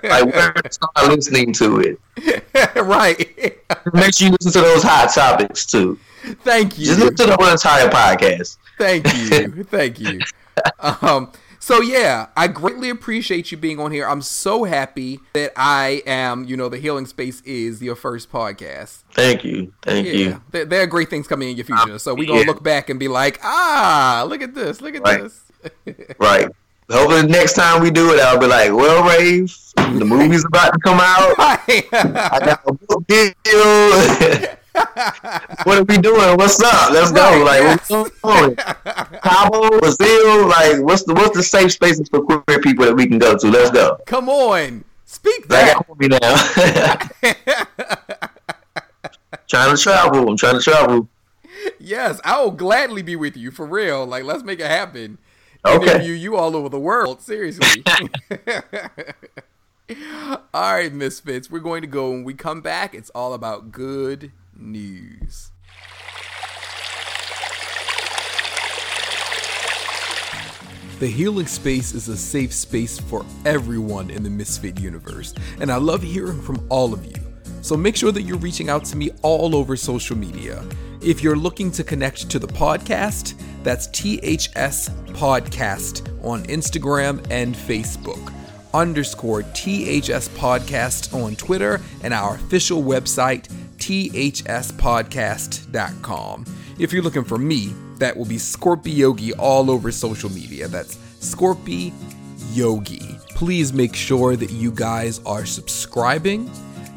like 0.03 0.63
to 0.63 0.71
start 0.71 1.07
listening 1.07 1.53
to 1.53 1.79
it. 1.79 2.45
right. 2.75 3.17
Make 3.93 4.13
sure 4.13 4.27
you 4.27 4.35
listen 4.39 4.51
to 4.51 4.61
those 4.61 4.83
hot 4.83 5.11
topics 5.13 5.65
too. 5.65 5.97
Thank 6.43 6.77
you. 6.77 6.87
Just 6.87 6.99
listen 6.99 7.15
to 7.15 7.25
the 7.27 7.37
whole 7.39 7.49
entire 7.49 7.87
podcast. 7.89 8.57
Thank 8.77 9.05
you. 9.13 9.63
Thank 9.69 9.99
you. 9.99 10.19
Um, 10.79 11.31
so 11.65 11.81
yeah, 11.81 12.27
I 12.37 12.47
greatly 12.47 12.91
appreciate 12.91 13.51
you 13.51 13.57
being 13.57 13.79
on 13.79 13.91
here. 13.91 14.07
I'm 14.07 14.21
so 14.21 14.65
happy 14.65 15.19
that 15.33 15.51
I 15.55 16.03
am, 16.05 16.43
you 16.45 16.55
know, 16.55 16.69
the 16.69 16.77
Healing 16.77 17.07
Space 17.07 17.41
is 17.41 17.81
your 17.81 17.95
first 17.95 18.31
podcast. 18.31 19.01
Thank 19.13 19.43
you. 19.43 19.73
Thank 19.81 20.05
Yeah, 20.05 20.13
you. 20.13 20.41
there, 20.51 20.65
there 20.65 20.81
are 20.83 20.85
great 20.85 21.09
things 21.09 21.27
coming 21.27 21.49
in 21.49 21.55
your 21.57 21.65
future. 21.65 21.97
So 21.97 22.13
we're 22.13 22.27
gonna 22.27 22.41
yeah. 22.41 22.45
look 22.45 22.61
back 22.61 22.91
and 22.91 22.99
be 22.99 23.07
like, 23.07 23.39
ah, 23.43 24.23
look 24.27 24.43
at 24.43 24.53
this, 24.53 24.79
look 24.79 24.93
at 24.93 25.01
Right. 25.01 25.23
this. 25.23 25.41
Right. 26.19 26.47
Hopefully 26.91 27.23
the 27.23 27.27
next 27.29 27.53
time 27.53 27.81
we 27.81 27.89
do 27.89 28.13
it, 28.13 28.19
I'll 28.19 28.37
be 28.39 28.45
like, 28.45 28.71
well, 28.71 29.03
Rave, 29.03 29.51
the 29.75 30.05
movie's 30.05 30.45
about 30.45 30.71
to 30.71 30.79
come 30.83 30.99
out. 31.01 31.33
I 31.39 32.39
got 32.45 32.61
a 32.67 32.73
book 32.73 33.07
deal. 33.07 34.55
what 35.63 35.77
are 35.77 35.83
we 35.83 35.97
doing? 35.97 36.37
What's 36.37 36.61
up? 36.61 36.91
Let's 36.91 37.11
go. 37.11 37.43
Like, 37.45 37.61
yes. 37.61 37.89
what's 37.89 38.19
going 38.19 38.55
on? 38.55 38.55
Cabo, 39.23 39.79
Brazil, 39.79 40.47
like, 40.47 40.81
what's 40.81 41.03
the 41.03 41.13
what's 41.13 41.35
the 41.35 41.43
safe 41.43 41.71
spaces 41.71 42.09
for 42.09 42.21
queer 42.21 42.59
people 42.61 42.85
that 42.85 42.95
we 42.95 43.07
can 43.07 43.17
go 43.17 43.37
to? 43.37 43.47
Let's 43.47 43.71
go. 43.71 43.97
Come 44.05 44.27
on, 44.29 44.83
speak 45.05 45.47
that. 45.47 45.77
homie 45.87 46.09
now. 46.09 46.35
trying 49.47 49.75
to 49.75 49.81
travel. 49.81 50.29
I'm 50.29 50.37
trying 50.37 50.57
to 50.57 50.61
travel. 50.61 51.07
yes, 51.79 52.19
I 52.25 52.41
will 52.41 52.51
gladly 52.51 53.01
be 53.01 53.15
with 53.15 53.37
you 53.37 53.51
for 53.51 53.65
real. 53.65 54.05
Like, 54.05 54.23
let's 54.25 54.43
make 54.43 54.59
it 54.59 54.67
happen. 54.67 55.19
Okay. 55.65 55.91
Interview 55.91 56.13
you 56.13 56.35
all 56.35 56.55
over 56.55 56.69
the 56.69 56.79
world. 56.79 57.21
Seriously. 57.21 57.83
all 60.53 60.73
right, 60.73 60.93
Misfits. 60.93 61.49
We're 61.49 61.59
going 61.59 61.81
to 61.81 61.87
go. 61.87 62.11
When 62.11 62.23
we 62.23 62.33
come 62.33 62.61
back, 62.61 62.93
it's 62.93 63.09
all 63.11 63.33
about 63.33 63.71
good 63.71 64.31
news. 64.57 65.51
The 70.99 71.07
Healing 71.07 71.47
Space 71.47 71.93
is 71.93 72.07
a 72.07 72.15
safe 72.15 72.53
space 72.53 72.99
for 72.99 73.25
everyone 73.45 74.09
in 74.09 74.23
the 74.23 74.29
Misfit 74.29 74.79
universe, 74.79 75.33
and 75.59 75.69
I 75.71 75.75
love 75.75 76.01
hearing 76.01 76.41
from 76.41 76.65
all 76.69 76.93
of 76.93 77.05
you. 77.05 77.15
So 77.61 77.75
make 77.75 77.97
sure 77.97 78.11
that 78.11 78.21
you're 78.21 78.37
reaching 78.37 78.69
out 78.69 78.85
to 78.85 78.95
me 78.95 79.11
all 79.21 79.55
over 79.55 79.75
social 79.75 80.15
media. 80.15 80.63
If 81.01 81.21
you're 81.21 81.35
looking 81.35 81.69
to 81.71 81.83
connect 81.83 82.29
to 82.29 82.39
the 82.39 82.47
podcast, 82.47 83.33
that's 83.63 83.87
THS 83.87 84.89
Podcast 85.11 86.07
on 86.23 86.43
Instagram 86.45 87.25
and 87.29 87.55
Facebook 87.55 88.33
underscore 88.75 89.41
THS 89.41 90.27
Podcast 90.29 91.13
on 91.13 91.35
Twitter 91.35 91.81
and 92.03 92.13
our 92.13 92.35
official 92.35 92.83
website, 92.83 93.49
thspodcast.com. 93.77 96.45
If 96.77 96.91
you're 96.91 97.03
looking 97.03 97.23
for 97.23 97.37
me, 97.37 97.73
that 97.99 98.17
will 98.17 98.25
be 98.25 98.35
Scorpiyogi 98.35 99.31
all 99.39 99.71
over 99.71 99.91
social 99.91 100.29
media. 100.29 100.67
That's 100.67 100.97
Scorpi 101.19 101.93
Yogi. 102.53 103.17
Please 103.29 103.73
make 103.73 103.95
sure 103.95 104.35
that 104.35 104.51
you 104.51 104.71
guys 104.71 105.19
are 105.25 105.45
subscribing, 105.45 106.49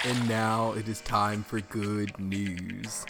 And 0.05 0.29
now 0.29 0.73
it 0.73 0.87
is 0.89 1.01
time 1.01 1.43
for 1.43 1.61
good 1.61 2.19
news. 2.19 3.07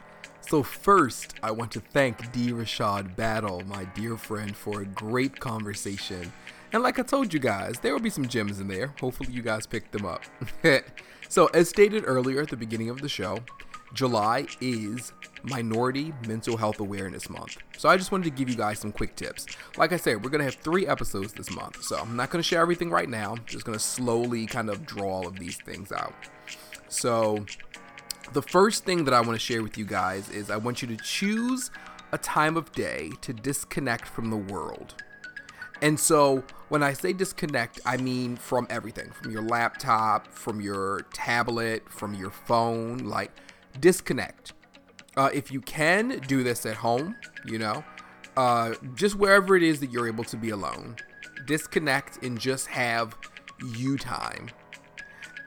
So, 0.49 0.63
first, 0.63 1.35
I 1.43 1.51
want 1.51 1.73
to 1.73 1.81
thank 1.81 2.31
D. 2.33 2.53
Rashad 2.53 3.17
Battle, 3.17 3.65
my 3.67 3.85
dear 3.97 4.17
friend, 4.17 4.57
for 4.57 4.83
a 4.83 4.87
great 4.87 5.41
conversation 5.41 6.33
and 6.73 6.83
like 6.83 6.99
I 6.99 7.03
told 7.03 7.33
you 7.33 7.41
guys, 7.41 7.79
there 7.81 7.93
will 7.93 8.01
be 8.01 8.11
some 8.11 8.27
gems 8.27 8.61
in 8.61 8.69
there. 8.69 8.95
Hopefully, 9.01 9.33
you 9.33 9.43
guys 9.43 9.67
picked 9.67 9.93
them 9.93 10.05
up. 10.05 10.23
so, 11.29 11.47
as 11.47 11.69
stated 11.69 12.05
earlier 12.07 12.43
at 12.43 12.49
the 12.49 12.57
beginning 12.57 12.91
of 12.91 13.01
the 13.01 13.09
show, 13.09 13.39
July 13.95 14.47
is 14.61 15.13
Minority 15.45 16.13
Mental 16.27 16.57
Health 16.57 16.81
Awareness 16.81 17.31
Month. 17.31 17.59
So, 17.79 17.89
I 17.89 17.97
just 17.97 18.13
wanted 18.13 18.25
to 18.25 18.31
give 18.31 18.49
you 18.49 18.57
guys 18.57 18.79
some 18.79 18.93
quick 18.93 19.17
tips. 19.17 19.47
Like 19.77 19.93
I 19.93 19.97
said, 19.97 20.25
we're 20.25 20.31
going 20.31 20.41
to 20.41 20.47
have 20.47 20.57
three 20.57 20.87
episodes 20.87 21.33
this 21.33 21.51
month. 21.51 21.83
So, 21.83 21.99
I'm 21.99 22.17
not 22.17 22.31
going 22.31 22.43
to 22.43 22.49
share 22.49 22.61
everything 22.61 22.91
right 22.91 23.09
now. 23.09 23.33
I'm 23.33 23.45
just 23.47 23.65
going 23.65 23.79
to 23.79 23.85
slowly 23.85 24.47
kind 24.47 24.69
of 24.69 24.85
draw 24.85 25.09
all 25.09 25.27
of 25.27 25.39
these 25.39 25.57
things 25.57 25.93
out. 25.93 26.15
So, 26.89 27.47
the 28.33 28.43
first 28.43 28.85
thing 28.85 29.05
that 29.05 29.15
I 29.15 29.21
want 29.21 29.35
to 29.35 29.39
share 29.39 29.63
with 29.63 29.79
you 29.79 29.85
guys 29.85 30.29
is 30.31 30.51
I 30.51 30.57
want 30.57 30.83
you 30.83 30.89
to 30.89 30.97
choose 30.97 31.71
a 32.13 32.19
time 32.19 32.57
of 32.57 32.73
day 32.73 33.11
to 33.21 33.33
disconnect 33.33 34.07
from 34.07 34.31
the 34.31 34.37
world. 34.37 34.95
And 35.83 35.99
so 35.99 36.43
when 36.69 36.83
I 36.83 36.93
say 36.93 37.13
disconnect, 37.13 37.81
I 37.85 37.97
mean 37.97 38.37
from 38.37 38.67
everything 38.71 39.11
from 39.11 39.31
your 39.31 39.43
laptop, 39.43 40.29
from 40.29 40.61
your 40.61 41.03
tablet, 41.13 41.89
from 41.89 42.15
your 42.15 42.31
phone, 42.31 42.99
like 42.99 43.31
disconnect. 43.79 44.53
Uh, 45.17 45.31
if 45.33 45.51
you 45.51 45.61
can 45.61 46.21
do 46.27 46.43
this 46.43 46.67
at 46.67 46.77
home, 46.77 47.17
you 47.47 47.59
know, 47.59 47.85
uh, 48.37 48.75
just 48.95 49.17
wherever 49.17 49.57
it 49.57 49.63
is 49.63 49.81
that 49.81 49.91
you're 49.91 50.07
able 50.07 50.25
to 50.25 50.37
be 50.37 50.51
alone, 50.51 50.97
disconnect 51.47 52.23
and 52.23 52.39
just 52.39 52.67
have 52.67 53.17
you 53.77 53.97
time. 53.97 54.49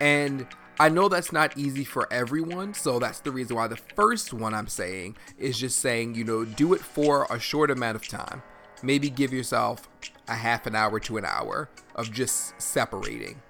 And 0.02 0.48
I 0.80 0.90
know 0.90 1.10
that's 1.10 1.32
not 1.32 1.58
easy 1.58 1.84
for 1.84 2.12
everyone, 2.12 2.74
so 2.74 3.00
that's 3.00 3.20
the 3.20 3.32
reason 3.32 3.58
why 3.58 3.68
the 3.68 3.78
first 3.78 4.34
one 4.34 4.54
I'm 4.54 4.68
saying 4.68 5.18
is 5.38 5.60
just 5.60 5.80
saying, 5.80 6.16
you 6.16 6.24
know, 6.24 6.46
do 6.46 6.74
it 6.74 6.80
for 6.80 7.28
a 7.30 7.38
short 7.38 7.70
amount 7.70 7.98
of 7.98 8.08
time. 8.08 8.42
Maybe 8.82 9.10
give 9.10 9.34
yourself 9.34 9.90
a 10.30 10.36
half 10.36 10.66
an 10.66 10.76
hour 10.76 11.00
to 11.02 11.18
an 11.18 11.26
hour 11.26 11.70
of 11.96 12.12
just 12.12 12.60
separating. 12.62 13.42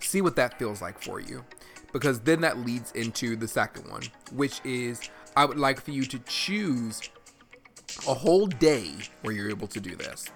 See 0.00 0.20
what 0.20 0.36
that 0.36 0.58
feels 0.58 0.80
like 0.80 1.02
for 1.02 1.20
you. 1.20 1.44
Because 1.92 2.20
then 2.20 2.42
that 2.42 2.58
leads 2.58 2.92
into 2.92 3.34
the 3.34 3.48
second 3.48 3.90
one, 3.90 4.02
which 4.32 4.60
is 4.64 5.10
I 5.36 5.44
would 5.44 5.58
like 5.58 5.80
for 5.80 5.90
you 5.90 6.04
to 6.04 6.18
choose 6.20 7.08
a 8.06 8.14
whole 8.14 8.46
day 8.46 8.92
where 9.22 9.34
you're 9.34 9.50
able 9.50 9.68
to 9.68 9.80
do 9.80 9.96
this, 9.96 10.26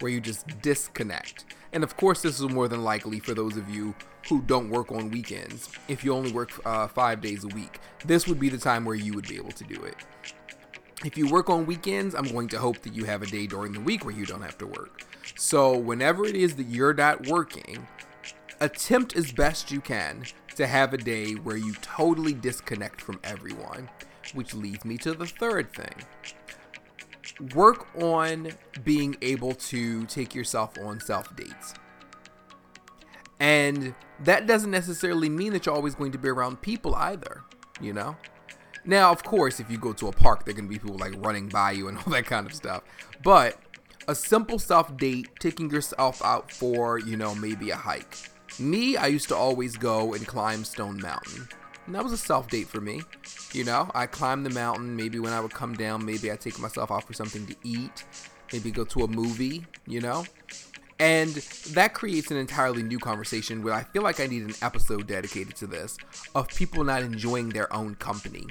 where 0.00 0.10
you 0.10 0.20
just 0.20 0.46
disconnect. 0.62 1.44
And 1.72 1.84
of 1.84 1.96
course, 1.96 2.22
this 2.22 2.40
is 2.40 2.48
more 2.48 2.68
than 2.68 2.82
likely 2.82 3.20
for 3.20 3.34
those 3.34 3.56
of 3.56 3.68
you 3.68 3.94
who 4.28 4.40
don't 4.42 4.70
work 4.70 4.90
on 4.90 5.10
weekends. 5.10 5.68
If 5.88 6.04
you 6.04 6.14
only 6.14 6.32
work 6.32 6.50
uh, 6.64 6.88
five 6.88 7.20
days 7.20 7.44
a 7.44 7.48
week, 7.48 7.78
this 8.04 8.26
would 8.26 8.40
be 8.40 8.48
the 8.48 8.58
time 8.58 8.84
where 8.84 8.94
you 8.94 9.12
would 9.14 9.28
be 9.28 9.36
able 9.36 9.52
to 9.52 9.64
do 9.64 9.82
it. 9.84 9.96
If 11.04 11.18
you 11.18 11.28
work 11.28 11.50
on 11.50 11.66
weekends, 11.66 12.14
I'm 12.14 12.28
going 12.28 12.48
to 12.48 12.58
hope 12.58 12.80
that 12.82 12.94
you 12.94 13.04
have 13.04 13.22
a 13.22 13.26
day 13.26 13.46
during 13.46 13.72
the 13.72 13.80
week 13.80 14.04
where 14.04 14.14
you 14.14 14.24
don't 14.24 14.42
have 14.42 14.58
to 14.58 14.66
work. 14.66 15.02
So, 15.36 15.76
whenever 15.76 16.24
it 16.24 16.36
is 16.36 16.56
that 16.56 16.66
you're 16.66 16.94
not 16.94 17.26
working, 17.26 17.86
attempt 18.60 19.16
as 19.16 19.32
best 19.32 19.70
you 19.70 19.80
can 19.80 20.24
to 20.56 20.66
have 20.66 20.92
a 20.92 20.98
day 20.98 21.32
where 21.32 21.56
you 21.56 21.74
totally 21.74 22.34
disconnect 22.34 23.00
from 23.00 23.20
everyone. 23.24 23.88
Which 24.34 24.54
leads 24.54 24.84
me 24.84 24.96
to 24.98 25.12
the 25.12 25.26
third 25.26 25.74
thing 25.74 26.06
work 27.54 27.86
on 28.00 28.52
being 28.84 29.16
able 29.22 29.54
to 29.54 30.04
take 30.06 30.34
yourself 30.34 30.78
on 30.78 31.00
self 31.00 31.34
dates. 31.36 31.74
And 33.40 33.94
that 34.20 34.46
doesn't 34.46 34.70
necessarily 34.70 35.28
mean 35.28 35.52
that 35.52 35.66
you're 35.66 35.74
always 35.74 35.94
going 35.94 36.12
to 36.12 36.18
be 36.18 36.28
around 36.28 36.62
people 36.62 36.94
either, 36.94 37.42
you 37.80 37.92
know? 37.92 38.16
Now, 38.84 39.10
of 39.10 39.24
course, 39.24 39.58
if 39.58 39.70
you 39.70 39.78
go 39.78 39.92
to 39.94 40.08
a 40.08 40.12
park, 40.12 40.44
there 40.44 40.52
are 40.52 40.56
going 40.56 40.68
to 40.68 40.72
be 40.72 40.78
people 40.78 40.96
like 40.96 41.14
running 41.24 41.48
by 41.48 41.72
you 41.72 41.88
and 41.88 41.98
all 42.06 42.12
that 42.12 42.26
kind 42.26 42.46
of 42.46 42.54
stuff. 42.54 42.82
But 43.24 43.58
a 44.08 44.14
simple 44.14 44.58
self 44.58 44.96
date, 44.96 45.28
taking 45.38 45.70
yourself 45.70 46.22
out 46.24 46.50
for, 46.50 46.98
you 46.98 47.16
know, 47.16 47.34
maybe 47.34 47.70
a 47.70 47.76
hike. 47.76 48.16
Me, 48.58 48.96
I 48.96 49.06
used 49.06 49.28
to 49.28 49.36
always 49.36 49.76
go 49.76 50.14
and 50.14 50.26
climb 50.26 50.64
Stone 50.64 51.00
Mountain. 51.00 51.48
And 51.86 51.94
that 51.94 52.04
was 52.04 52.12
a 52.12 52.18
self 52.18 52.48
date 52.48 52.68
for 52.68 52.80
me. 52.80 53.02
You 53.52 53.64
know, 53.64 53.90
I 53.94 54.06
climbed 54.06 54.46
the 54.46 54.50
mountain. 54.50 54.94
Maybe 54.96 55.18
when 55.18 55.32
I 55.32 55.40
would 55.40 55.54
come 55.54 55.74
down, 55.74 56.04
maybe 56.04 56.30
I 56.30 56.36
take 56.36 56.58
myself 56.58 56.90
out 56.90 57.04
for 57.04 57.12
something 57.12 57.46
to 57.46 57.56
eat. 57.62 58.04
Maybe 58.52 58.70
go 58.70 58.84
to 58.84 59.04
a 59.04 59.08
movie, 59.08 59.66
you 59.86 60.00
know? 60.00 60.24
And 60.98 61.30
that 61.70 61.94
creates 61.94 62.30
an 62.30 62.36
entirely 62.36 62.82
new 62.82 62.98
conversation 62.98 63.62
where 63.62 63.74
I 63.74 63.82
feel 63.82 64.02
like 64.02 64.20
I 64.20 64.26
need 64.26 64.44
an 64.44 64.54
episode 64.62 65.08
dedicated 65.08 65.56
to 65.56 65.66
this 65.66 65.96
of 66.34 66.46
people 66.48 66.84
not 66.84 67.02
enjoying 67.02 67.48
their 67.48 67.72
own 67.72 67.96
company. 67.96 68.46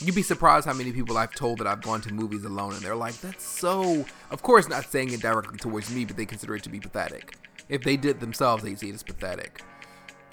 You'd 0.00 0.14
be 0.14 0.22
surprised 0.22 0.66
how 0.66 0.72
many 0.72 0.92
people 0.92 1.16
I've 1.16 1.34
told 1.34 1.58
that 1.58 1.66
I've 1.66 1.82
gone 1.82 2.00
to 2.02 2.12
movies 2.12 2.44
alone 2.44 2.74
and 2.74 2.82
they're 2.82 2.96
like, 2.96 3.18
that's 3.20 3.44
so. 3.44 4.04
Of 4.30 4.42
course, 4.42 4.68
not 4.68 4.90
saying 4.90 5.12
it 5.12 5.20
directly 5.20 5.58
towards 5.58 5.90
me, 5.90 6.04
but 6.04 6.16
they 6.16 6.26
consider 6.26 6.54
it 6.56 6.62
to 6.64 6.70
be 6.70 6.80
pathetic. 6.80 7.36
If 7.68 7.82
they 7.82 7.96
did 7.96 8.20
themselves, 8.20 8.62
they 8.62 8.74
see 8.74 8.90
it 8.90 8.94
as 8.94 9.02
pathetic. 9.02 9.62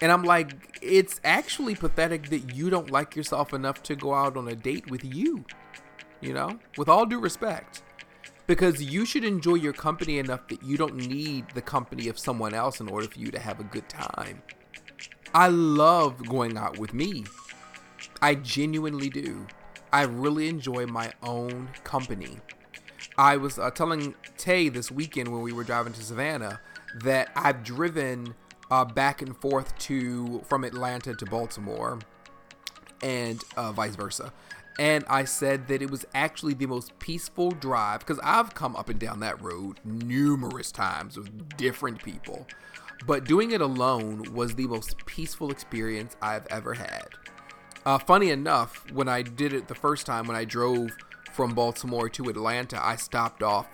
And 0.01 0.11
I'm 0.11 0.23
like, 0.23 0.77
it's 0.81 1.19
actually 1.23 1.75
pathetic 1.75 2.29
that 2.29 2.55
you 2.55 2.69
don't 2.69 2.91
like 2.91 3.15
yourself 3.15 3.53
enough 3.53 3.81
to 3.83 3.95
go 3.95 4.13
out 4.13 4.37
on 4.37 4.47
a 4.47 4.55
date 4.55 4.89
with 4.91 5.03
you. 5.03 5.45
You 6.21 6.33
know, 6.33 6.59
with 6.77 6.89
all 6.89 7.05
due 7.05 7.19
respect. 7.19 7.83
Because 8.47 8.81
you 8.81 9.05
should 9.05 9.23
enjoy 9.25 9.55
your 9.55 9.73
company 9.73 10.19
enough 10.19 10.47
that 10.47 10.63
you 10.63 10.77
don't 10.77 10.95
need 10.95 11.49
the 11.53 11.61
company 11.61 12.07
of 12.07 12.17
someone 12.17 12.53
else 12.53 12.79
in 12.79 12.87
order 12.87 13.07
for 13.07 13.19
you 13.19 13.29
to 13.31 13.39
have 13.39 13.59
a 13.59 13.63
good 13.63 13.87
time. 13.89 14.41
I 15.33 15.49
love 15.49 16.25
going 16.27 16.57
out 16.57 16.79
with 16.79 16.93
me. 16.93 17.25
I 18.21 18.35
genuinely 18.35 19.09
do. 19.09 19.47
I 19.91 20.03
really 20.03 20.47
enjoy 20.47 20.85
my 20.85 21.13
own 21.23 21.69
company. 21.83 22.37
I 23.17 23.37
was 23.37 23.57
uh, 23.57 23.71
telling 23.71 24.15
Tay 24.37 24.69
this 24.69 24.91
weekend 24.91 25.29
when 25.29 25.41
we 25.41 25.53
were 25.53 25.63
driving 25.63 25.93
to 25.93 26.03
Savannah 26.03 26.59
that 27.01 27.29
I've 27.35 27.63
driven 27.63 28.35
uh, 28.69 28.85
back 28.85 29.21
and 29.21 29.35
forth 29.37 29.77
to 29.79 30.41
from 30.47 30.63
Atlanta 30.63 31.15
to 31.15 31.25
Baltimore 31.25 31.99
and 33.01 33.43
uh, 33.55 33.71
vice 33.71 33.95
versa. 33.95 34.33
And 34.79 35.03
I 35.09 35.25
said 35.25 35.67
that 35.69 35.81
it 35.81 35.89
was 35.89 36.05
actually 36.13 36.53
the 36.53 36.67
most 36.67 36.97
peaceful 36.99 37.51
drive 37.51 38.01
because 38.01 38.19
I've 38.23 38.53
come 38.53 38.75
up 38.75 38.89
and 38.89 38.99
down 38.99 39.19
that 39.21 39.41
road 39.41 39.79
numerous 39.83 40.71
times 40.71 41.17
with 41.17 41.57
different 41.57 42.03
people. 42.03 42.45
But 43.05 43.25
doing 43.25 43.51
it 43.51 43.61
alone 43.61 44.33
was 44.33 44.55
the 44.55 44.67
most 44.67 45.03
peaceful 45.05 45.49
experience 45.49 46.15
I've 46.21 46.45
ever 46.47 46.73
had. 46.73 47.07
Uh, 47.87 47.97
funny 47.97 48.31
enough, 48.31 48.83
when 48.91 49.07
I 49.07 49.21
did 49.21 49.53
it 49.53 49.69
the 49.69 49.73
first 49.73 50.05
time, 50.05 50.27
when 50.27 50.35
I 50.35 50.43
drove 50.43 50.91
from 51.31 51.53
Baltimore 51.53 52.09
to 52.09 52.27
Atlanta, 52.27 52.85
I 52.85 52.97
stopped 52.97 53.41
off 53.41 53.65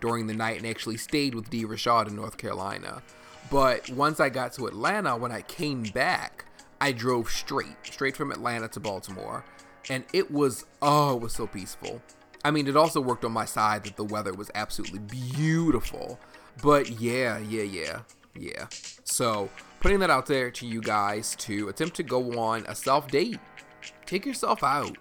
during 0.00 0.26
the 0.26 0.34
night 0.34 0.56
and 0.56 0.66
actually 0.66 0.96
stayed 0.96 1.36
with 1.36 1.50
D. 1.50 1.64
Rashad 1.64 2.08
in 2.08 2.16
North 2.16 2.36
Carolina. 2.36 3.00
But 3.48 3.88
once 3.90 4.18
I 4.18 4.28
got 4.28 4.52
to 4.54 4.66
Atlanta, 4.66 5.16
when 5.16 5.30
I 5.30 5.42
came 5.42 5.84
back, 5.84 6.46
I 6.80 6.90
drove 6.90 7.30
straight, 7.30 7.76
straight 7.84 8.16
from 8.16 8.32
Atlanta 8.32 8.66
to 8.66 8.80
Baltimore. 8.80 9.44
And 9.88 10.02
it 10.12 10.32
was, 10.32 10.64
oh, 10.82 11.14
it 11.14 11.22
was 11.22 11.32
so 11.32 11.46
peaceful. 11.46 12.02
I 12.44 12.50
mean, 12.50 12.66
it 12.66 12.76
also 12.76 13.00
worked 13.00 13.24
on 13.24 13.30
my 13.30 13.44
side 13.44 13.84
that 13.84 13.94
the 13.94 14.02
weather 14.02 14.34
was 14.34 14.50
absolutely 14.56 14.98
beautiful. 14.98 16.18
But 16.60 17.00
yeah, 17.00 17.38
yeah, 17.38 17.62
yeah, 17.62 18.00
yeah. 18.34 18.66
So 19.04 19.48
putting 19.78 20.00
that 20.00 20.10
out 20.10 20.26
there 20.26 20.50
to 20.50 20.66
you 20.66 20.80
guys 20.80 21.36
to 21.36 21.68
attempt 21.68 21.96
to 21.96 22.02
go 22.02 22.36
on 22.36 22.64
a 22.66 22.74
self 22.74 23.08
date. 23.08 23.38
Take 24.06 24.26
yourself 24.26 24.62
out, 24.62 24.96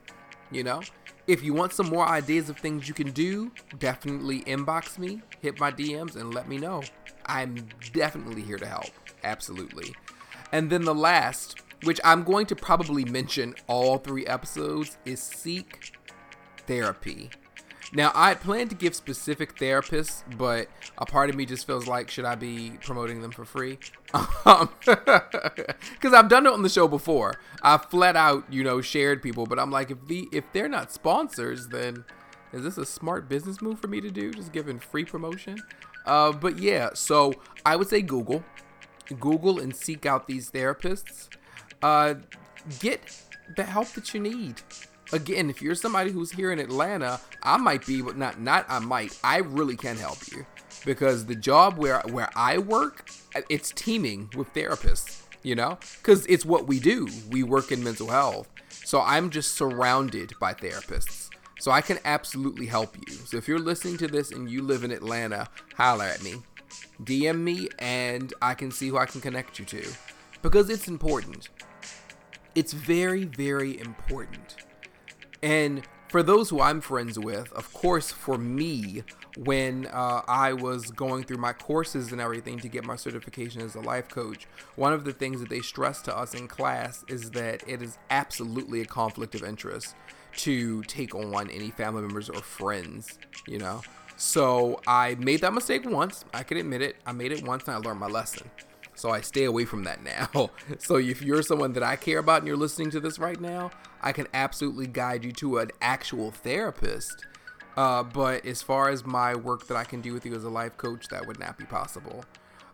you 0.51 0.63
know? 0.63 0.81
If 1.27 1.43
you 1.43 1.53
want 1.53 1.73
some 1.73 1.89
more 1.89 2.07
ideas 2.07 2.49
of 2.49 2.57
things 2.57 2.87
you 2.87 2.93
can 2.93 3.11
do, 3.11 3.51
definitely 3.77 4.41
inbox 4.45 4.97
me, 4.97 5.21
hit 5.41 5.59
my 5.59 5.71
DMs, 5.71 6.15
and 6.15 6.33
let 6.33 6.47
me 6.47 6.57
know. 6.57 6.81
I'm 7.27 7.67
definitely 7.93 8.41
here 8.41 8.57
to 8.57 8.65
help. 8.65 8.89
Absolutely. 9.23 9.93
And 10.51 10.71
then 10.71 10.83
the 10.85 10.95
last, 10.95 11.61
which 11.83 11.99
I'm 12.03 12.23
going 12.23 12.47
to 12.47 12.55
probably 12.55 13.05
mention 13.05 13.53
all 13.67 13.99
three 13.99 14.25
episodes, 14.25 14.97
is 15.05 15.21
seek 15.21 15.93
therapy. 16.65 17.29
Now, 17.91 18.11
I 18.13 18.35
plan 18.35 18.67
to 18.69 18.75
give 18.75 18.93
specific 18.93 19.57
therapists, 19.57 20.23
but 20.37 20.67
a 20.97 21.05
part 21.05 21.29
of 21.29 21.35
me 21.35 21.45
just 21.45 21.65
feels 21.65 21.87
like, 21.87 22.11
should 22.11 22.25
I 22.25 22.35
be 22.35 22.73
promoting 22.81 23.21
them 23.21 23.31
for 23.31 23.45
free? 23.45 23.79
Because 24.11 24.37
um, 24.45 24.69
I've 26.13 26.29
done 26.29 26.45
it 26.45 26.53
on 26.53 26.61
the 26.61 26.69
show 26.69 26.87
before. 26.87 27.39
I've 27.63 27.85
flat 27.85 28.15
out, 28.15 28.43
you 28.51 28.63
know, 28.63 28.81
shared 28.81 29.23
people, 29.23 29.47
but 29.47 29.57
I'm 29.57 29.71
like, 29.71 29.89
if 29.89 30.05
the 30.07 30.27
if 30.31 30.45
they're 30.53 30.69
not 30.69 30.91
sponsors, 30.91 31.67
then 31.67 32.05
is 32.53 32.63
this 32.63 32.77
a 32.77 32.85
smart 32.85 33.27
business 33.27 33.61
move 33.61 33.79
for 33.79 33.87
me 33.87 34.01
to 34.01 34.11
do? 34.11 34.31
Just 34.31 34.51
giving 34.51 34.79
free 34.79 35.05
promotion? 35.05 35.57
Uh, 36.05 36.31
but 36.31 36.59
yeah, 36.59 36.89
so 36.93 37.33
I 37.65 37.75
would 37.75 37.87
say 37.87 38.01
Google, 38.01 38.43
Google 39.19 39.59
and 39.59 39.75
seek 39.75 40.05
out 40.05 40.27
these 40.27 40.51
therapists. 40.51 41.29
Uh, 41.81 42.15
get 42.79 43.01
the 43.55 43.63
help 43.63 43.89
that 43.89 44.13
you 44.13 44.19
need 44.19 44.61
again, 45.11 45.49
if 45.49 45.61
you're 45.61 45.75
somebody 45.75 46.11
who's 46.11 46.31
here 46.31 46.51
in 46.51 46.59
Atlanta, 46.59 47.19
I 47.43 47.57
might 47.57 47.85
be, 47.85 48.01
but 48.01 48.17
not 48.17 48.39
not 48.39 48.65
I 48.69 48.79
might. 48.79 49.17
I 49.23 49.37
really 49.37 49.75
can 49.75 49.97
help 49.97 50.19
you 50.31 50.45
because 50.85 51.25
the 51.25 51.35
job 51.35 51.77
where 51.77 52.01
where 52.09 52.29
I 52.35 52.57
work, 52.57 53.09
it's 53.49 53.71
teaming 53.71 54.29
with 54.35 54.53
therapists. 54.53 55.23
You 55.41 55.55
know, 55.55 55.77
because 56.01 56.25
it's 56.25 56.45
what 56.45 56.67
we 56.67 56.79
do. 56.79 57.07
We 57.29 57.43
work 57.43 57.71
in 57.71 57.81
mental 57.81 58.09
health, 58.09 58.49
so 58.69 58.99
I'm 58.99 59.29
just 59.29 59.55
surrounded 59.55 60.33
by 60.37 60.53
therapists. 60.53 61.29
So 61.59 61.71
I 61.71 61.81
can 61.81 61.99
absolutely 62.05 62.65
help 62.65 62.95
you. 62.97 63.13
So 63.13 63.37
if 63.37 63.47
you're 63.47 63.59
listening 63.59 63.97
to 63.97 64.07
this 64.07 64.31
and 64.31 64.49
you 64.49 64.61
live 64.61 64.83
in 64.83 64.91
Atlanta, 64.91 65.47
holler 65.75 66.05
at 66.05 66.23
me. 66.23 66.35
DM 67.03 67.39
me 67.39 67.69
and 67.79 68.33
I 68.41 68.53
can 68.53 68.71
see 68.71 68.87
who 68.87 68.97
I 68.97 69.05
can 69.05 69.21
connect 69.21 69.59
you 69.59 69.65
to. 69.65 69.85
Because 70.41 70.69
it's 70.69 70.87
important. 70.87 71.49
It's 72.55 72.73
very, 72.73 73.25
very 73.25 73.79
important. 73.79 74.55
And 75.41 75.83
for 76.09 76.23
those 76.23 76.49
who 76.49 76.59
I'm 76.59 76.81
friends 76.81 77.19
with, 77.19 77.53
of 77.53 77.71
course, 77.73 78.11
for 78.11 78.37
me, 78.37 79.03
when 79.37 79.85
uh, 79.87 80.21
I 80.27 80.53
was 80.53 80.91
going 80.91 81.23
through 81.23 81.37
my 81.37 81.53
courses 81.53 82.11
and 82.11 82.19
everything 82.19 82.59
to 82.59 82.67
get 82.67 82.83
my 82.83 82.95
certification 82.95 83.61
as 83.61 83.75
a 83.75 83.79
life 83.79 84.09
coach, 84.09 84.47
one 84.75 84.91
of 84.91 85.03
the 85.03 85.13
things 85.13 85.39
that 85.39 85.49
they 85.49 85.61
stress 85.61 86.01
to 86.03 86.17
us 86.17 86.33
in 86.33 86.47
class 86.47 87.05
is 87.07 87.31
that 87.31 87.63
it 87.67 87.81
is 87.81 87.97
absolutely 88.09 88.81
a 88.81 88.85
conflict 88.85 89.35
of 89.35 89.43
interest 89.43 89.95
to 90.37 90.81
take 90.83 91.13
on 91.13 91.49
any 91.49 91.69
family 91.69 92.01
members 92.01 92.29
or 92.29 92.41
friends, 92.41 93.19
you 93.47 93.59
know? 93.59 93.81
So 94.17 94.81
I 94.85 95.15
made 95.15 95.41
that 95.41 95.53
mistake 95.53 95.89
once. 95.89 96.25
I 96.33 96.43
can 96.43 96.57
admit 96.57 96.81
it. 96.81 96.97
I 97.05 97.13
made 97.13 97.31
it 97.31 97.43
once 97.43 97.67
and 97.67 97.75
I 97.75 97.77
learned 97.77 97.99
my 97.99 98.07
lesson. 98.07 98.49
So 98.99 99.11
I 99.11 99.21
stay 99.21 99.45
away 99.45 99.63
from 99.63 99.85
that 99.85 100.03
now. 100.03 100.49
so 100.77 100.97
if 100.97 101.21
you're 101.21 101.41
someone 101.41 101.71
that 101.71 101.83
I 101.83 101.95
care 101.95 102.19
about 102.19 102.39
and 102.39 102.47
you're 102.47 102.57
listening 102.57 102.91
to 102.91 102.99
this 102.99 103.17
right 103.17 103.39
now, 103.39 103.71
I 104.01 104.11
can 104.11 104.27
absolutely 104.33 104.87
guide 104.87 105.23
you 105.23 105.31
to 105.33 105.59
an 105.59 105.71
actual 105.81 106.31
therapist. 106.31 107.25
Uh, 107.77 108.03
but 108.03 108.45
as 108.45 108.61
far 108.61 108.89
as 108.89 109.05
my 109.05 109.35
work 109.35 109.67
that 109.67 109.77
I 109.77 109.85
can 109.85 110.01
do 110.01 110.11
with 110.11 110.25
you 110.25 110.35
as 110.35 110.43
a 110.43 110.49
life 110.49 110.75
coach, 110.75 111.07
that 111.07 111.25
would 111.25 111.39
not 111.39 111.57
be 111.57 111.63
possible. 111.63 112.25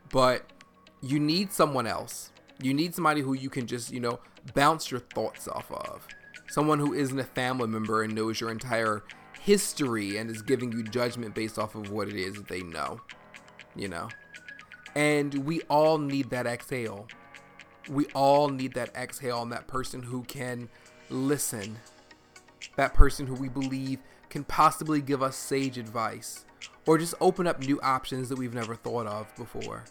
But 0.09 0.51
you 0.99 1.19
need 1.19 1.53
someone 1.53 1.85
else. 1.85 2.31
You 2.59 2.73
need 2.73 2.95
somebody 2.95 3.21
who 3.21 3.33
you 3.33 3.51
can 3.51 3.67
just, 3.67 3.91
you 3.93 3.99
know, 3.99 4.19
bounce 4.55 4.89
your 4.89 5.01
thoughts 5.01 5.47
off 5.47 5.71
of. 5.71 6.07
Someone 6.49 6.79
who 6.79 6.95
isn't 6.95 7.19
a 7.19 7.23
family 7.23 7.67
member 7.67 8.01
and 8.01 8.15
knows 8.15 8.41
your 8.41 8.49
entire 8.49 9.03
history 9.41 10.17
and 10.17 10.31
is 10.31 10.41
giving 10.41 10.71
you 10.71 10.81
judgment 10.81 11.35
based 11.35 11.59
off 11.59 11.75
of 11.75 11.91
what 11.91 12.07
it 12.07 12.15
is 12.15 12.33
that 12.33 12.47
they 12.47 12.63
know. 12.63 12.99
You 13.75 13.89
know? 13.89 14.09
And 14.95 15.33
we 15.45 15.61
all 15.63 15.97
need 15.97 16.29
that 16.29 16.47
exhale. 16.47 17.07
We 17.89 18.05
all 18.07 18.49
need 18.49 18.73
that 18.73 18.95
exhale 18.95 19.37
on 19.37 19.49
that 19.49 19.67
person 19.67 20.01
who 20.01 20.23
can 20.23 20.69
listen. 21.09 21.77
That 22.77 22.93
person 22.93 23.27
who 23.27 23.35
we 23.35 23.49
believe 23.49 23.99
can 24.29 24.43
possibly 24.45 25.01
give 25.01 25.21
us 25.21 25.35
sage 25.35 25.77
advice 25.77 26.45
or 26.85 26.97
just 26.97 27.13
open 27.19 27.45
up 27.45 27.59
new 27.59 27.79
options 27.81 28.29
that 28.29 28.37
we've 28.37 28.53
never 28.53 28.75
thought 28.75 29.07
of 29.07 29.33
before. 29.35 29.83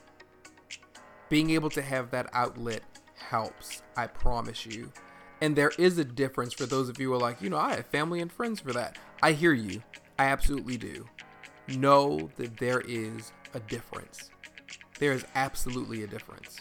Being 1.29 1.51
able 1.51 1.71
to 1.71 1.83
have 1.83 2.11
that 2.11 2.29
outlet 2.33 2.83
helps, 3.17 3.83
I 3.97 4.07
promise 4.07 4.67
you. 4.67 4.93
And 5.41 5.57
there 5.57 5.73
is 5.79 5.99
a 5.99 6.05
difference 6.05 6.55
for 6.55 6.67
those 6.67 6.89
of 6.89 6.99
you 6.99 7.09
who 7.09 7.15
are 7.15 7.21
like, 7.21 7.43
you 7.43 7.51
know, 7.51 7.59
I 7.59 7.77
have 7.77 7.87
family 7.87 8.21
and 8.21 8.33
friends 8.33 8.61
for 8.61 8.73
that. 8.73 8.99
I 9.23 9.33
hear 9.33 9.53
you. 9.53 9.83
I 10.19 10.27
absolutely 10.27 10.77
do. 10.77 11.09
Know 11.69 12.31
that 12.37 12.57
there 12.59 12.83
is 12.87 13.33
a 13.53 13.61
difference 13.61 14.31
there 14.99 15.13
is 15.13 15.25
absolutely 15.35 16.03
a 16.03 16.07
difference. 16.07 16.61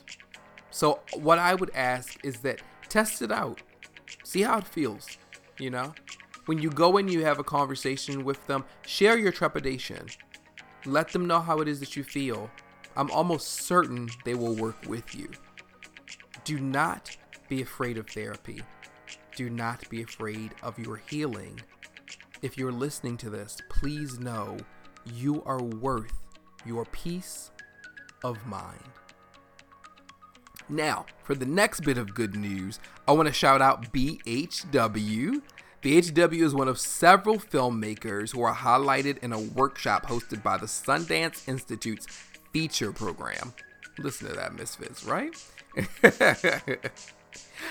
So, 0.71 1.01
what 1.13 1.37
I 1.39 1.53
would 1.53 1.71
ask 1.75 2.23
is 2.23 2.39
that 2.39 2.61
test 2.89 3.21
it 3.21 3.31
out, 3.31 3.61
see 4.23 4.41
how 4.41 4.57
it 4.57 4.67
feels. 4.67 5.17
You 5.59 5.69
know, 5.69 5.93
when 6.45 6.59
you 6.59 6.69
go 6.69 6.97
and 6.97 7.11
you 7.11 7.23
have 7.23 7.39
a 7.39 7.43
conversation 7.43 8.23
with 8.25 8.45
them, 8.47 8.65
share 8.85 9.17
your 9.17 9.31
trepidation. 9.31 10.07
Let 10.85 11.09
them 11.09 11.27
know 11.27 11.39
how 11.39 11.59
it 11.59 11.67
is 11.67 11.79
that 11.79 11.95
you 11.95 12.03
feel. 12.03 12.49
I'm 12.95 13.11
almost 13.11 13.47
certain 13.47 14.09
they 14.25 14.33
will 14.33 14.55
work 14.55 14.77
with 14.87 15.15
you. 15.15 15.29
Do 16.43 16.59
not 16.59 17.15
be 17.47 17.61
afraid 17.61 17.97
of 17.97 18.09
therapy. 18.09 18.61
Do 19.35 19.49
not 19.49 19.89
be 19.89 20.01
afraid 20.01 20.53
of 20.61 20.77
your 20.77 20.97
healing. 20.97 21.61
If 22.41 22.57
you're 22.57 22.71
listening 22.71 23.17
to 23.17 23.29
this, 23.29 23.57
please 23.69 24.19
know 24.19 24.57
you 25.05 25.41
are 25.45 25.61
worth 25.61 26.13
your 26.65 26.85
peace 26.85 27.51
of 28.23 28.45
mind. 28.45 28.79
Now, 30.69 31.05
for 31.23 31.35
the 31.35 31.45
next 31.45 31.81
bit 31.81 31.97
of 31.97 32.15
good 32.15 32.35
news, 32.35 32.79
I 33.07 33.11
want 33.11 33.27
to 33.27 33.33
shout 33.33 33.61
out 33.61 33.91
BHW. 33.93 35.41
BHW 35.81 36.41
is 36.41 36.55
one 36.55 36.67
of 36.67 36.79
several 36.79 37.37
filmmakers 37.37 38.31
who 38.31 38.41
are 38.41 38.55
highlighted 38.55 39.17
in 39.19 39.33
a 39.33 39.39
workshop 39.39 40.05
hosted 40.05 40.41
by 40.41 40.57
the 40.57 40.65
Sundance 40.65 41.47
Institute's 41.47 42.07
feature 42.53 42.93
program. 42.93 43.53
Listen 43.99 44.29
to 44.29 44.33
that, 44.33 44.55
Misfits, 44.55 45.03
right? 45.03 45.35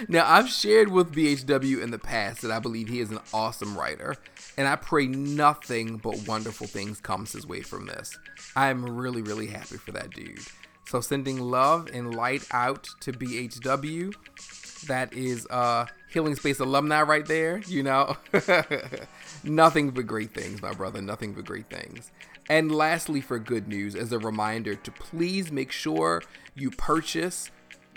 now, 0.09 0.24
I've 0.26 0.48
shared 0.48 0.90
with 0.90 1.12
BHW 1.12 1.82
in 1.82 1.90
the 1.90 1.98
past 1.98 2.43
that 2.43 2.51
I 2.51 2.59
believe 2.59 2.89
he 2.89 3.01
is 3.01 3.10
an 3.10 3.20
awesome 3.32 3.76
writer, 3.76 4.16
and 4.56 4.66
I 4.66 4.76
pray 4.76 5.06
nothing 5.06 5.98
but 5.98 6.26
wonderful 6.26 6.66
things 6.66 7.01
comes 7.01 7.32
his 7.32 7.47
way 7.47 7.60
from 7.60 7.86
this. 7.86 8.16
I 8.56 8.68
am 8.68 8.84
really, 8.84 9.22
really 9.22 9.48
happy 9.48 9.76
for 9.76 9.93
that 9.93 10.10
dude. 10.10 10.40
So 10.86 11.01
sending 11.01 11.40
love 11.40 11.89
and 11.93 12.14
light 12.14 12.47
out 12.51 12.89
to 13.01 13.12
BHW. 13.12 14.14
That 14.89 15.12
is 15.12 15.47
uh 15.48 15.86
Healing 16.12 16.34
Space 16.34 16.60
alumni 16.60 17.02
right 17.02 17.24
there, 17.24 17.59
you 17.66 17.82
know. 17.82 18.16
Nothing 19.44 19.90
but 19.90 20.06
great 20.06 20.34
things, 20.34 20.60
my 20.60 20.74
brother. 20.74 21.01
Nothing 21.01 21.32
but 21.32 21.47
great 21.47 21.70
things. 21.70 22.10
And 22.51 22.70
lastly, 22.70 23.20
for 23.20 23.39
good 23.39 23.68
news, 23.68 23.94
as 23.94 24.12
a 24.12 24.18
reminder 24.18 24.74
to 24.74 24.90
please 24.90 25.51
make 25.51 25.72
sure 25.72 26.22
you 26.55 26.70
purchase 26.70 27.51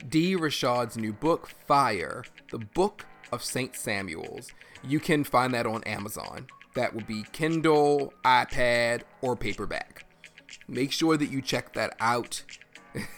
D. 0.10 0.36
Rashad's 0.36 0.98
new 0.98 1.14
book, 1.14 1.50
Fire, 1.68 2.24
the 2.52 2.60
Book 2.60 3.06
of 3.32 3.44
St. 3.44 3.76
Samuel's. 3.76 4.52
You 4.84 5.00
can 5.00 5.24
find 5.24 5.54
that 5.54 5.66
on 5.66 5.84
Amazon. 5.84 6.48
That 6.76 6.94
would 6.94 7.08
be 7.08 7.24
Kindle, 7.32 8.14
iPad, 8.24 9.02
or 9.22 9.36
paperback. 9.36 10.06
Make 10.68 10.92
sure 10.92 11.18
that 11.18 11.32
you 11.32 11.42
check 11.42 11.74
that 11.74 11.96
out. 12.00 12.44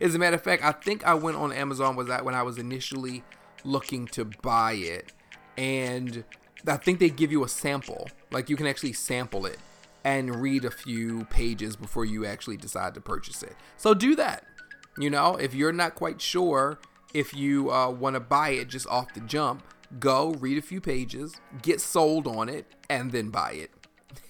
As 0.00 0.14
a 0.14 0.18
matter 0.18 0.36
of 0.36 0.42
fact, 0.42 0.64
I 0.64 0.72
think 0.72 1.06
I 1.06 1.14
went 1.14 1.36
on 1.36 1.52
Amazon 1.52 1.96
was 1.96 2.08
that 2.08 2.24
when 2.24 2.34
I 2.34 2.42
was 2.42 2.58
initially 2.58 3.24
looking 3.64 4.06
to 4.08 4.24
buy 4.42 4.72
it, 4.72 5.12
and 5.56 6.24
I 6.66 6.76
think 6.76 6.98
they 6.98 7.10
give 7.10 7.32
you 7.32 7.44
a 7.44 7.48
sample. 7.48 8.08
Like 8.30 8.48
you 8.48 8.56
can 8.56 8.66
actually 8.66 8.92
sample 8.92 9.46
it 9.46 9.58
and 10.04 10.40
read 10.40 10.64
a 10.64 10.70
few 10.70 11.24
pages 11.26 11.76
before 11.76 12.04
you 12.04 12.24
actually 12.24 12.56
decide 12.56 12.94
to 12.94 13.00
purchase 13.00 13.42
it. 13.42 13.56
So 13.76 13.94
do 13.94 14.14
that. 14.16 14.44
You 14.98 15.10
know, 15.10 15.36
if 15.36 15.54
you're 15.54 15.72
not 15.72 15.94
quite 15.94 16.20
sure 16.20 16.78
if 17.14 17.34
you 17.34 17.70
uh, 17.70 17.90
want 17.90 18.14
to 18.14 18.20
buy 18.20 18.50
it 18.50 18.68
just 18.68 18.86
off 18.88 19.14
the 19.14 19.20
jump, 19.20 19.62
go 19.98 20.32
read 20.32 20.58
a 20.58 20.62
few 20.62 20.80
pages, 20.80 21.36
get 21.62 21.80
sold 21.80 22.26
on 22.26 22.48
it, 22.48 22.66
and 22.90 23.12
then 23.12 23.30
buy 23.30 23.68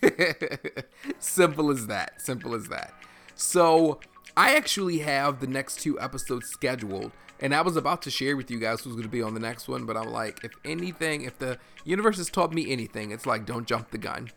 it. 0.02 0.86
Simple 1.18 1.70
as 1.70 1.86
that. 1.86 2.20
Simple 2.20 2.54
as 2.54 2.68
that. 2.68 2.92
So, 3.34 4.00
I 4.36 4.54
actually 4.54 4.98
have 4.98 5.40
the 5.40 5.46
next 5.46 5.80
two 5.80 5.98
episodes 6.00 6.48
scheduled, 6.48 7.12
and 7.40 7.54
I 7.54 7.62
was 7.62 7.76
about 7.76 8.02
to 8.02 8.10
share 8.10 8.36
with 8.36 8.50
you 8.50 8.58
guys 8.60 8.80
who's 8.80 8.94
going 8.94 9.02
to 9.04 9.08
be 9.08 9.22
on 9.22 9.34
the 9.34 9.40
next 9.40 9.68
one, 9.68 9.86
but 9.86 9.96
I'm 9.96 10.12
like, 10.12 10.44
if 10.44 10.52
anything, 10.64 11.22
if 11.22 11.38
the 11.38 11.58
universe 11.84 12.18
has 12.18 12.30
taught 12.30 12.52
me 12.52 12.70
anything, 12.70 13.10
it's 13.10 13.26
like, 13.26 13.46
don't 13.46 13.66
jump 13.66 13.90
the 13.90 13.98
gun. 13.98 14.30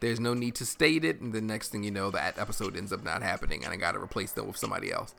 There's 0.00 0.20
no 0.20 0.34
need 0.34 0.54
to 0.56 0.66
state 0.66 1.04
it, 1.04 1.20
and 1.20 1.32
the 1.32 1.40
next 1.40 1.68
thing 1.68 1.84
you 1.84 1.90
know, 1.90 2.10
that 2.10 2.38
episode 2.38 2.76
ends 2.76 2.92
up 2.92 3.04
not 3.04 3.22
happening, 3.22 3.64
and 3.64 3.72
I 3.72 3.76
got 3.76 3.92
to 3.92 4.00
replace 4.00 4.32
them 4.32 4.46
with 4.46 4.56
somebody 4.56 4.92
else. 4.92 5.14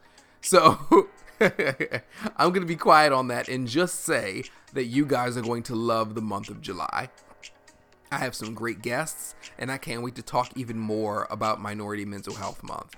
So 0.48 1.10
I'm 1.42 2.54
going 2.54 2.62
to 2.62 2.66
be 2.66 2.78
quiet 2.78 3.12
on 3.12 3.28
that 3.28 3.50
and 3.50 3.68
just 3.68 4.06
say 4.06 4.46
that 4.72 4.86
you 4.86 5.06
guys 5.06 5.36
are 5.36 5.42
going 5.42 5.64
to 5.64 5.76
love 5.76 6.16
the 6.16 6.22
month 6.22 6.48
of 6.48 6.62
July. 6.62 7.10
I 8.14 8.20
have 8.20 8.34
some 8.34 8.54
great 8.54 8.82
guests, 8.82 9.36
and 9.60 9.70
I 9.70 9.78
can't 9.78 10.02
wait 10.02 10.16
to 10.16 10.22
talk 10.22 10.56
even 10.56 10.80
more 10.80 11.28
about 11.30 11.60
Minority 11.60 12.06
Mental 12.06 12.34
Health 12.34 12.64
Month. 12.64 12.96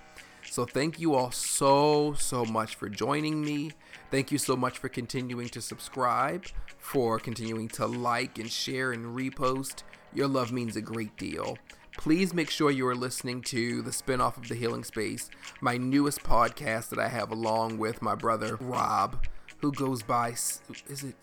So, 0.48 0.64
thank 0.64 1.00
you 1.00 1.16
all 1.16 1.32
so, 1.32 2.14
so 2.14 2.46
much 2.46 2.76
for 2.76 2.88
joining 2.88 3.44
me. 3.44 3.72
Thank 4.12 4.32
you 4.32 4.38
so 4.38 4.56
much 4.56 4.78
for 4.78 4.88
continuing 4.88 5.50
to 5.50 5.62
subscribe, 5.62 6.46
for 6.78 7.18
continuing 7.18 7.68
to 7.70 7.88
like 7.88 8.38
and 8.38 8.52
share 8.52 8.92
and 8.92 9.18
repost. 9.18 9.82
Your 10.14 10.28
love 10.28 10.52
means 10.52 10.76
a 10.76 10.82
great 10.82 11.18
deal. 11.18 11.58
Please 12.00 12.34
make 12.34 12.50
sure 12.50 12.72
you 12.72 12.88
are 12.88 12.96
listening 12.96 13.42
to 13.42 13.82
the 13.82 13.92
spinoff 13.92 14.38
of 14.38 14.48
The 14.48 14.56
Healing 14.56 14.86
Space, 14.86 15.30
my 15.60 15.76
newest 15.76 16.24
podcast 16.24 16.88
that 16.90 16.98
I 16.98 17.10
have 17.10 17.30
along 17.30 17.78
with 17.78 18.02
my 18.02 18.16
brother 18.16 18.56
Rob, 18.62 19.22
who 19.58 19.74
goes 19.74 20.02
by, 20.02 20.30
is 20.30 21.04
it 21.04 21.16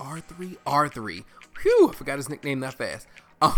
R3? 0.00 0.56
R3. 0.66 1.24
Whew, 1.60 1.90
I 1.90 1.94
forgot 1.94 2.16
his 2.16 2.30
nickname 2.30 2.60
that 2.60 2.72
fast. 2.74 3.06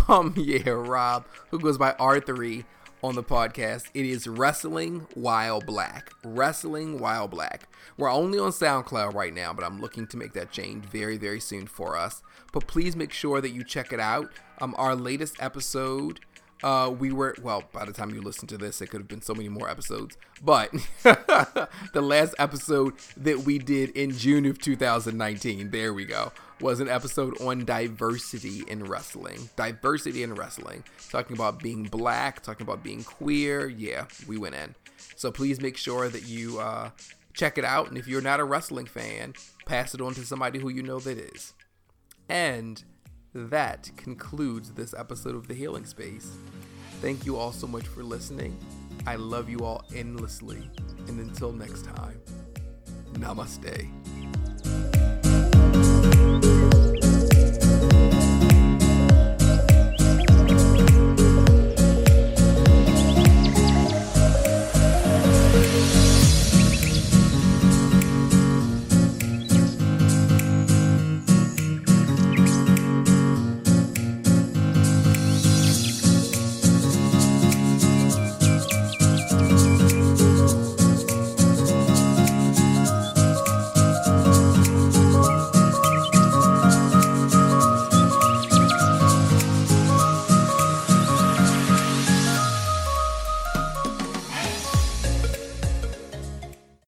Um, 0.09 0.33
yeah, 0.35 0.71
Rob, 0.71 1.25
who 1.51 1.59
goes 1.59 1.77
by 1.77 1.93
R3 1.93 2.65
on 3.01 3.15
the 3.15 3.23
podcast. 3.23 3.85
It 3.93 4.05
is 4.05 4.27
Wrestling 4.27 5.07
While 5.13 5.61
Black. 5.61 6.11
Wrestling 6.23 6.99
While 6.99 7.29
Black. 7.29 7.69
We're 7.95 8.11
only 8.11 8.39
on 8.39 8.51
SoundCloud 8.51 9.13
right 9.13 9.33
now, 9.33 9.53
but 9.53 9.63
I'm 9.63 9.79
looking 9.79 10.05
to 10.07 10.17
make 10.17 10.33
that 10.33 10.51
change 10.51 10.83
very, 10.85 11.17
very 11.17 11.39
soon 11.39 11.67
for 11.67 11.95
us. 11.95 12.23
But 12.55 12.67
please 12.67 12.95
make 12.95 13.11
sure 13.11 13.41
that 13.41 13.49
you 13.49 13.65
check 13.65 13.91
it 13.91 13.99
out. 13.99 14.31
Um, 14.61 14.75
our 14.77 14.95
latest 14.95 15.35
episode 15.41 16.21
uh, 16.63 16.89
we 16.97 17.11
were 17.11 17.35
well 17.41 17.65
by 17.73 17.83
the 17.83 17.91
time 17.91 18.11
you 18.11 18.21
listen 18.21 18.47
to 18.47 18.57
this 18.57 18.81
it 18.81 18.87
could 18.87 19.01
have 19.01 19.09
been 19.09 19.21
so 19.21 19.33
many 19.33 19.49
more 19.49 19.69
episodes. 19.69 20.17
But 20.41 20.71
the 21.03 22.01
last 22.01 22.33
episode 22.39 22.93
that 23.17 23.39
we 23.39 23.59
did 23.59 23.89
in 23.89 24.11
june 24.11 24.45
of 24.45 24.57
2019 24.59 25.69
there 25.69 25.93
we 25.93 26.05
go 26.05 26.31
was 26.61 26.79
an 26.79 26.87
episode 26.87 27.39
on 27.41 27.65
diversity 27.65 28.63
in 28.69 28.85
wrestling. 28.85 29.49
Diversity 29.57 30.23
in 30.23 30.33
wrestling. 30.33 30.85
Talking 31.09 31.35
about 31.35 31.59
being 31.59 31.83
black 31.83 32.41
talking 32.41 32.65
about 32.65 32.81
being 32.81 33.03
queer. 33.03 33.67
Yeah 33.67 34.05
we 34.29 34.37
went 34.37 34.55
in. 34.55 34.75
So 35.17 35.29
please 35.29 35.59
make 35.59 35.75
sure 35.75 36.07
that 36.07 36.25
you 36.25 36.61
uh, 36.61 36.91
check 37.33 37.57
it 37.57 37.65
out. 37.65 37.89
And 37.89 37.97
if 37.97 38.07
you're 38.07 38.21
not 38.21 38.39
a 38.39 38.45
wrestling 38.45 38.85
fan 38.85 39.33
pass 39.65 39.93
it 39.93 39.99
on 39.99 40.13
to 40.13 40.25
somebody 40.25 40.59
who 40.59 40.69
you 40.69 40.83
know 40.83 40.99
that 40.99 41.17
is 41.17 41.53
and 42.29 42.83
that 43.33 43.91
concludes 43.97 44.71
this 44.71 44.93
episode 44.97 45.35
of 45.35 45.47
The 45.47 45.53
Healing 45.53 45.85
Space. 45.85 46.37
Thank 47.01 47.25
you 47.25 47.37
all 47.37 47.51
so 47.51 47.67
much 47.67 47.85
for 47.85 48.03
listening. 48.03 48.57
I 49.05 49.15
love 49.15 49.49
you 49.49 49.59
all 49.59 49.83
endlessly. 49.93 50.69
And 51.07 51.19
until 51.19 51.51
next 51.51 51.85
time, 51.85 52.19
namaste. 53.13 53.89